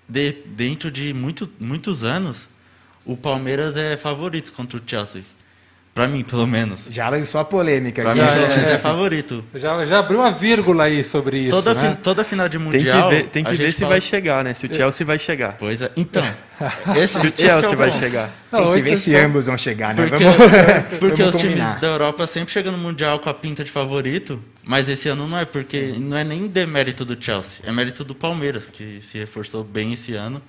de, 0.08 0.32
dentro 0.46 0.90
de 0.90 1.12
muito, 1.12 1.50
muitos 1.58 2.04
anos 2.04 2.48
o 3.04 3.16
Palmeiras 3.16 3.76
é 3.76 3.96
favorito 3.96 4.52
contra 4.52 4.78
o 4.78 4.82
Chelsea. 4.86 5.22
Pra 5.94 6.08
mim, 6.08 6.24
pelo 6.24 6.44
menos. 6.44 6.86
Já 6.90 7.08
lançou 7.08 7.40
a 7.40 7.44
polêmica 7.44 8.02
pra 8.02 8.10
aqui. 8.10 8.20
Mim, 8.20 8.66
é, 8.66 8.72
é, 8.72 8.78
favorito. 8.78 9.44
Já, 9.54 9.86
já 9.86 10.00
abriu 10.00 10.18
uma 10.18 10.32
vírgula 10.32 10.84
aí 10.84 11.04
sobre 11.04 11.38
isso. 11.38 11.50
Toda, 11.50 11.72
né? 11.72 11.90
fi, 11.90 12.02
toda 12.02 12.24
final 12.24 12.48
de 12.48 12.58
Mundial. 12.58 12.82
Tem 12.82 13.18
que 13.18 13.22
ver, 13.22 13.30
tem 13.30 13.44
que 13.44 13.54
ver 13.54 13.72
se 13.72 13.78
fala... 13.78 13.90
vai 13.90 14.00
chegar, 14.00 14.42
né? 14.42 14.54
Se 14.54 14.66
o 14.66 14.74
Chelsea 14.74 15.06
vai 15.06 15.20
chegar. 15.20 15.56
Pois 15.56 15.80
é. 15.80 15.92
Então. 15.96 16.24
Esse, 16.96 17.20
se 17.20 17.26
o 17.28 17.32
Chelsea 17.36 17.70
é 17.70 17.76
vai 17.76 17.92
chegar. 17.92 18.28
Tem 18.50 18.72
que 18.72 18.80
ver 18.80 18.96
se 18.96 19.14
ambos 19.14 19.46
vão 19.46 19.56
chegar, 19.56 19.94
né? 19.94 20.08
Porque, 20.08 20.24
vamos, 20.24 20.82
porque 20.98 21.22
vamos 21.22 21.34
os 21.36 21.42
combinar. 21.42 21.66
times 21.66 21.80
da 21.80 21.86
Europa 21.86 22.26
sempre 22.26 22.52
chegam 22.52 22.72
no 22.72 22.78
Mundial 22.78 23.20
com 23.20 23.30
a 23.30 23.34
pinta 23.34 23.62
de 23.62 23.70
favorito. 23.70 24.42
Mas 24.64 24.88
esse 24.88 25.08
ano 25.08 25.28
não 25.28 25.38
é, 25.38 25.44
porque 25.44 25.92
Sim. 25.92 26.00
não 26.00 26.16
é 26.16 26.24
nem 26.24 26.48
demérito 26.48 27.04
do 27.04 27.16
Chelsea. 27.22 27.60
É 27.64 27.70
mérito 27.70 28.02
do 28.02 28.16
Palmeiras, 28.16 28.68
que 28.68 29.00
se 29.08 29.16
reforçou 29.16 29.62
bem 29.62 29.92
esse 29.92 30.14
ano. 30.14 30.42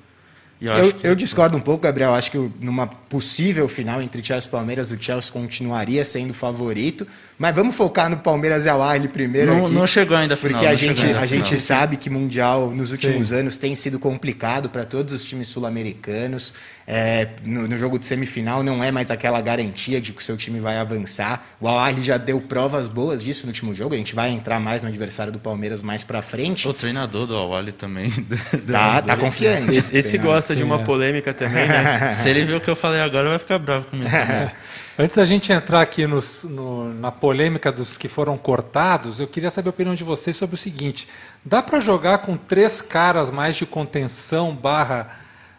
Eu, 0.62 0.74
Eu, 0.74 0.93
que- 0.93 1.07
eu 1.07 1.15
discordo 1.15 1.57
um 1.57 1.59
pouco, 1.59 1.83
Gabriel. 1.83 2.13
Acho 2.13 2.31
que 2.31 2.51
numa 2.62 2.88
possível 2.88 3.67
final 3.67 4.01
entre 4.01 4.24
Chelsea 4.24 4.47
e 4.47 4.51
Palmeiras, 4.51 4.89
o 4.91 4.97
Chelsea 5.01 5.31
continuaria 5.31 6.03
sendo 6.03 6.33
favorito. 6.33 7.05
Mas 7.38 7.53
vamos 7.53 7.75
focar 7.75 8.09
no 8.09 8.15
Palmeiras 8.17 8.63
e 8.63 8.69
Al 8.69 8.81
Ahly 8.81 9.09
primeiro 9.09 9.53
Não- 9.53 9.65
aqui. 9.65 9.75
não 9.75 9.85
chegou 9.85 10.15
ainda 10.15 10.35
a 10.35 10.38
final, 10.38 10.53
Porque 10.62 10.71
a 10.71 10.75
gente, 10.75 11.05
a 11.05 11.19
a 11.19 11.25
gente 11.25 11.59
sabe 11.59 11.97
que 11.97 12.09
Mundial 12.09 12.71
nos 12.71 12.91
últimos 12.91 13.33
anos 13.33 13.57
tem 13.57 13.75
sido 13.75 14.00
complicado 14.00 14.69
para 14.69 14.85
todos 14.85 15.13
os 15.13 15.25
times 15.25 15.50
sul-americanos. 15.50 16.53
É, 16.88 17.29
no, 17.43 17.67
no 17.67 17.77
jogo 17.79 17.97
de 17.97 18.05
semifinal 18.05 18.62
não 18.63 18.81
é 18.83 18.91
mais 18.91 19.09
aquela 19.09 19.41
garantia 19.41 20.00
de 20.00 20.13
que 20.13 20.21
o 20.21 20.24
seu 20.24 20.38
time 20.38 20.59
vai 20.59 20.77
avançar. 20.77 21.45
O 21.59 21.67
Al 21.67 21.79
Ahly 21.79 22.01
já 22.03 22.15
deu 22.17 22.39
provas 22.39 22.88
boas 22.88 23.24
disso 23.24 23.43
no 23.45 23.50
último 23.50 23.74
jogo. 23.74 23.95
A 23.95 23.97
gente 23.97 24.13
vai 24.15 24.29
entrar 24.29 24.59
mais 24.59 24.81
no 24.83 24.88
adversário 24.88 25.33
do 25.33 25.39
Palmeiras 25.39 25.81
mais 25.81 26.03
para 26.03 26.21
frente. 26.21 26.67
O 26.67 26.74
treinador 26.74 27.25
do 27.27 27.35
Awali 27.35 27.71
também. 27.74 28.12
Tá, 28.71 29.01
tá 29.01 29.17
confiante. 29.17 29.75
Esse, 29.75 29.95
esse 29.97 30.12
Tem- 30.12 30.21
gosta 30.46 30.56
de 30.56 30.62
Sim, 30.62 30.68
uma 30.68 30.82
é. 30.82 30.84
polêmica 30.84 31.34
também, 31.34 31.68
né? 31.68 32.14
Se 32.22 32.30
ele 32.30 32.44
ver 32.46 32.56
o 32.56 32.62
que 32.62 32.70
eu 32.70 32.75
falei 32.75 33.02
agora, 33.02 33.30
vai 33.30 33.40
ficar 33.40 33.58
bravo 33.58 33.88
comigo 33.88 34.10
também. 34.10 34.52
Antes 34.98 35.16
da 35.18 35.25
gente 35.25 35.52
entrar 35.52 35.82
aqui 35.82 36.06
nos- 36.08 36.44
no- 36.46 36.94
na 36.94 37.12
polêmica 37.12 37.72
dos 37.72 37.98
que 37.98 38.08
foram 38.08 38.38
cortados, 38.38 39.20
eu 39.20 39.28
queria 39.28 39.50
saber 39.50 39.70
a 39.70 39.72
opinião 39.72 39.96
de 39.96 40.04
vocês 40.04 40.36
sobre 40.36 40.56
o 40.56 40.58
seguinte: 40.58 41.08
dá 41.44 41.62
para 41.62 41.80
jogar 41.80 42.20
com 42.20 42.38
três 42.38 42.82
caras 42.82 43.30
mais 43.32 43.56
de 43.56 43.66
contenção 43.66 44.56
barra 44.56 45.18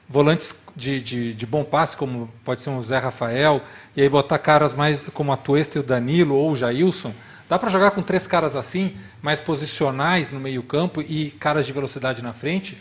volantes 0.09 0.65
de, 0.77 1.01
de, 1.01 1.35
de 1.35 1.47
bom 1.47 1.65
passe, 1.65 1.97
como 1.97 2.31
pode 2.45 2.61
ser 2.61 2.71
um 2.71 2.81
Zé 2.81 2.99
Rafael, 2.99 3.61
e 3.97 4.01
aí 4.03 4.09
botar 4.09 4.39
caras 4.39 4.73
mais 4.73 5.03
como 5.13 5.33
a 5.33 5.37
Tuesta 5.37 5.79
e 5.79 5.81
o 5.81 5.85
Danilo 5.85 6.37
ou 6.37 6.53
o 6.53 6.57
Jailson? 6.57 7.13
Dá 7.49 7.59
para 7.59 7.69
jogar 7.71 7.91
com 7.91 8.03
três 8.03 8.27
caras 8.27 8.55
assim, 8.57 8.97
mais 9.21 9.39
posicionais 9.41 10.33
no 10.33 10.41
meio-campo 10.41 11.01
e 11.03 11.31
caras 11.33 11.67
de 11.67 11.73
velocidade 11.73 12.23
na 12.23 12.33
frente? 12.33 12.79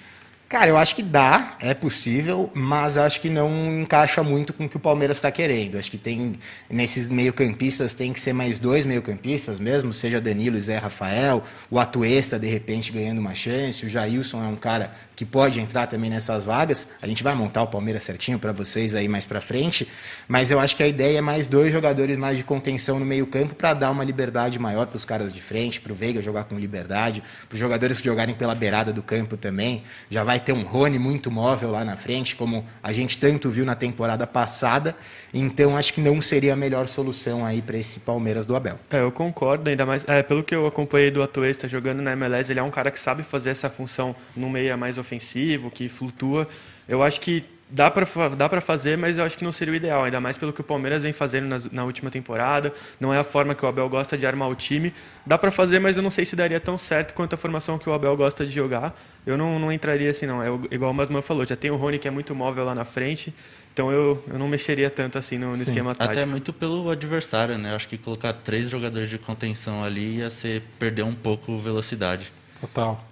Cara, 0.47 0.69
eu 0.69 0.77
acho 0.77 0.95
que 0.95 1.01
dá, 1.01 1.57
é 1.59 1.73
possível, 1.73 2.51
mas 2.53 2.99
acho 2.99 3.19
que 3.19 3.29
não 3.29 3.81
encaixa 3.81 4.21
muito 4.21 4.53
com 4.53 4.65
o 4.65 4.69
que 4.69 4.77
o 4.77 4.79
Palmeiras 4.79 5.17
está 5.17 5.31
querendo. 5.31 5.75
Acho 5.75 5.89
que 5.89 5.97
tem 5.97 6.37
nesses 6.69 7.09
meio-campistas 7.09 7.95
tem 7.95 8.13
que 8.13 8.19
ser 8.19 8.31
mais 8.31 8.59
dois 8.59 8.85
meio-campistas 8.85 9.59
mesmo, 9.59 9.91
seja 9.91 10.21
Danilo 10.21 10.55
e 10.55 10.61
Zé 10.61 10.77
Rafael, 10.77 11.43
o 11.69 11.79
Atuesta 11.79 12.37
de 12.37 12.47
repente 12.47 12.91
ganhando 12.91 13.17
uma 13.17 13.33
chance, 13.33 13.87
o 13.87 13.89
Jailson 13.89 14.43
é 14.43 14.47
um 14.47 14.55
cara 14.55 14.91
que 15.15 15.25
pode 15.25 15.59
entrar 15.59 15.87
também 15.87 16.09
nessas 16.09 16.45
vagas. 16.45 16.87
A 17.01 17.07
gente 17.07 17.23
vai 17.23 17.33
montar 17.33 17.63
o 17.63 17.67
Palmeiras 17.67 18.03
certinho 18.03 18.37
para 18.37 18.51
vocês 18.51 18.93
aí 18.93 19.07
mais 19.07 19.25
para 19.25 19.41
frente, 19.41 19.87
mas 20.27 20.51
eu 20.51 20.59
acho 20.59 20.75
que 20.75 20.83
a 20.83 20.87
ideia 20.87 21.17
é 21.17 21.21
mais 21.21 21.47
dois 21.47 21.71
jogadores 21.71 22.17
mais 22.17 22.37
de 22.37 22.43
contenção 22.43 22.99
no 22.99 23.05
meio-campo 23.05 23.55
para 23.55 23.73
dar 23.73 23.89
uma 23.89 24.03
liberdade 24.03 24.59
maior 24.59 24.85
para 24.85 24.97
os 24.97 25.05
caras 25.05 25.33
de 25.33 25.41
frente, 25.41 25.81
para 25.81 25.91
o 25.91 25.95
Veiga 25.95 26.21
jogar 26.21 26.43
com 26.43 26.59
liberdade, 26.59 27.23
para 27.47 27.55
os 27.55 27.59
jogadores 27.59 27.99
que 27.99 28.05
jogarem 28.05 28.35
pela 28.35 28.53
beirada 28.53 28.91
do 28.91 29.01
campo 29.01 29.37
também. 29.37 29.83
Já 30.09 30.23
vai 30.23 30.34
ter 30.39 30.53
um 30.53 30.63
Rony 30.63 30.97
muito 30.99 31.29
móvel 31.31 31.71
lá 31.71 31.83
na 31.85 31.95
frente, 31.97 32.35
como 32.35 32.65
a 32.81 32.91
gente 32.93 33.17
tanto 33.17 33.49
viu 33.49 33.65
na 33.65 33.75
temporada 33.75 34.25
passada. 34.27 34.95
Então 35.33 35.75
acho 35.75 35.93
que 35.93 36.01
não 36.01 36.21
seria 36.21 36.53
a 36.53 36.55
melhor 36.55 36.87
solução 36.87 37.45
aí 37.45 37.61
para 37.61 37.77
esse 37.77 37.99
Palmeiras 38.01 38.45
do 38.45 38.55
Abel. 38.55 38.79
É, 38.89 39.01
eu 39.01 39.11
concordo, 39.11 39.69
ainda 39.69 39.85
mais. 39.85 40.03
É, 40.07 40.21
pelo 40.23 40.43
que 40.43 40.55
eu 40.55 40.65
acompanhei 40.67 41.11
do 41.11 41.21
Atuesta 41.21 41.67
jogando 41.67 42.01
na 42.01 42.13
MLS, 42.13 42.51
ele 42.51 42.59
é 42.59 42.63
um 42.63 42.71
cara 42.71 42.91
que 42.91 42.99
sabe 42.99 43.23
fazer 43.23 43.49
essa 43.49 43.69
função 43.69 44.15
no 44.35 44.49
meia 44.49 44.77
mais 44.77 44.97
ofensivo, 44.97 45.69
que 45.71 45.89
flutua. 45.89 46.47
Eu 46.87 47.01
acho 47.03 47.19
que 47.19 47.43
dá 47.69 47.89
para 47.89 48.05
dá 48.35 48.61
fazer, 48.61 48.97
mas 48.97 49.17
eu 49.17 49.23
acho 49.23 49.37
que 49.37 49.43
não 49.43 49.51
seria 49.51 49.73
o 49.73 49.75
ideal, 49.75 50.03
ainda 50.03 50.19
mais 50.19 50.37
pelo 50.37 50.53
que 50.53 50.61
o 50.61 50.63
Palmeiras 50.63 51.01
vem 51.01 51.11
fazendo 51.13 51.47
nas- 51.47 51.71
na 51.71 51.83
última 51.83 52.11
temporada. 52.11 52.73
Não 52.99 53.13
é 53.13 53.17
a 53.17 53.23
forma 53.23 53.55
que 53.55 53.65
o 53.65 53.67
Abel 53.67 53.89
gosta 53.89 54.17
de 54.17 54.25
armar 54.25 54.49
o 54.49 54.55
time. 54.55 54.93
Dá 55.25 55.37
para 55.37 55.51
fazer, 55.51 55.79
mas 55.79 55.97
eu 55.97 56.03
não 56.03 56.09
sei 56.09 56.25
se 56.25 56.35
daria 56.35 56.59
tão 56.59 56.77
certo 56.77 57.13
quanto 57.13 57.33
a 57.33 57.37
formação 57.37 57.77
que 57.77 57.89
o 57.89 57.93
Abel 57.93 58.15
gosta 58.15 58.45
de 58.45 58.51
jogar. 58.51 58.95
Eu 59.25 59.37
não, 59.37 59.57
não 59.57 59.71
entraria 59.71 60.11
assim, 60.11 60.25
não. 60.25 60.41
É 60.43 60.47
igual 60.71 60.91
o 60.91 60.93
Masman 60.93 61.21
falou, 61.21 61.45
já 61.45 61.55
tem 61.55 61.71
o 61.71 61.75
Rony 61.75 61.97
que 61.97 62.07
é 62.07 62.11
muito 62.11 62.35
móvel 62.35 62.65
lá 62.65 62.75
na 62.75 62.85
frente. 62.85 63.33
Então 63.73 63.91
eu, 63.91 64.23
eu 64.27 64.39
não 64.39 64.47
mexeria 64.47 64.89
tanto 64.89 65.17
assim 65.17 65.37
no, 65.37 65.49
no 65.49 65.61
esquema 65.61 65.93
tático. 65.93 66.17
Até 66.17 66.25
muito 66.25 66.53
pelo 66.53 66.89
adversário, 66.89 67.57
né? 67.57 67.75
Acho 67.75 67.87
que 67.87 67.97
colocar 67.97 68.31
três 68.31 68.69
jogadores 68.69 69.09
de 69.09 69.17
contenção 69.17 69.83
ali 69.83 70.17
ia 70.19 70.29
ser 70.29 70.61
perder 70.79 71.03
um 71.03 71.13
pouco 71.13 71.57
velocidade. 71.59 72.31
Total. 72.61 73.03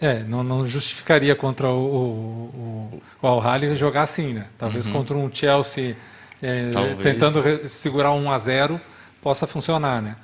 É, 0.00 0.24
não, 0.24 0.42
não 0.42 0.66
justificaria 0.66 1.36
contra 1.36 1.68
o, 1.68 1.78
o, 1.78 2.98
o, 2.98 3.02
o 3.22 3.26
Al 3.26 3.40
Ahly 3.40 3.76
jogar 3.76 4.02
assim, 4.02 4.32
né? 4.32 4.46
Talvez 4.58 4.86
contra 4.88 5.16
um 5.16 5.32
Chelsea 5.32 5.94
é, 6.42 6.70
Talvez. 6.70 6.98
tentando 6.98 7.68
segurar 7.68 8.12
um 8.12 8.24
1 8.24 8.30
a 8.32 8.38
0 8.38 8.80
possa 9.22 9.46
funcionar, 9.46 10.02
né? 10.02 10.16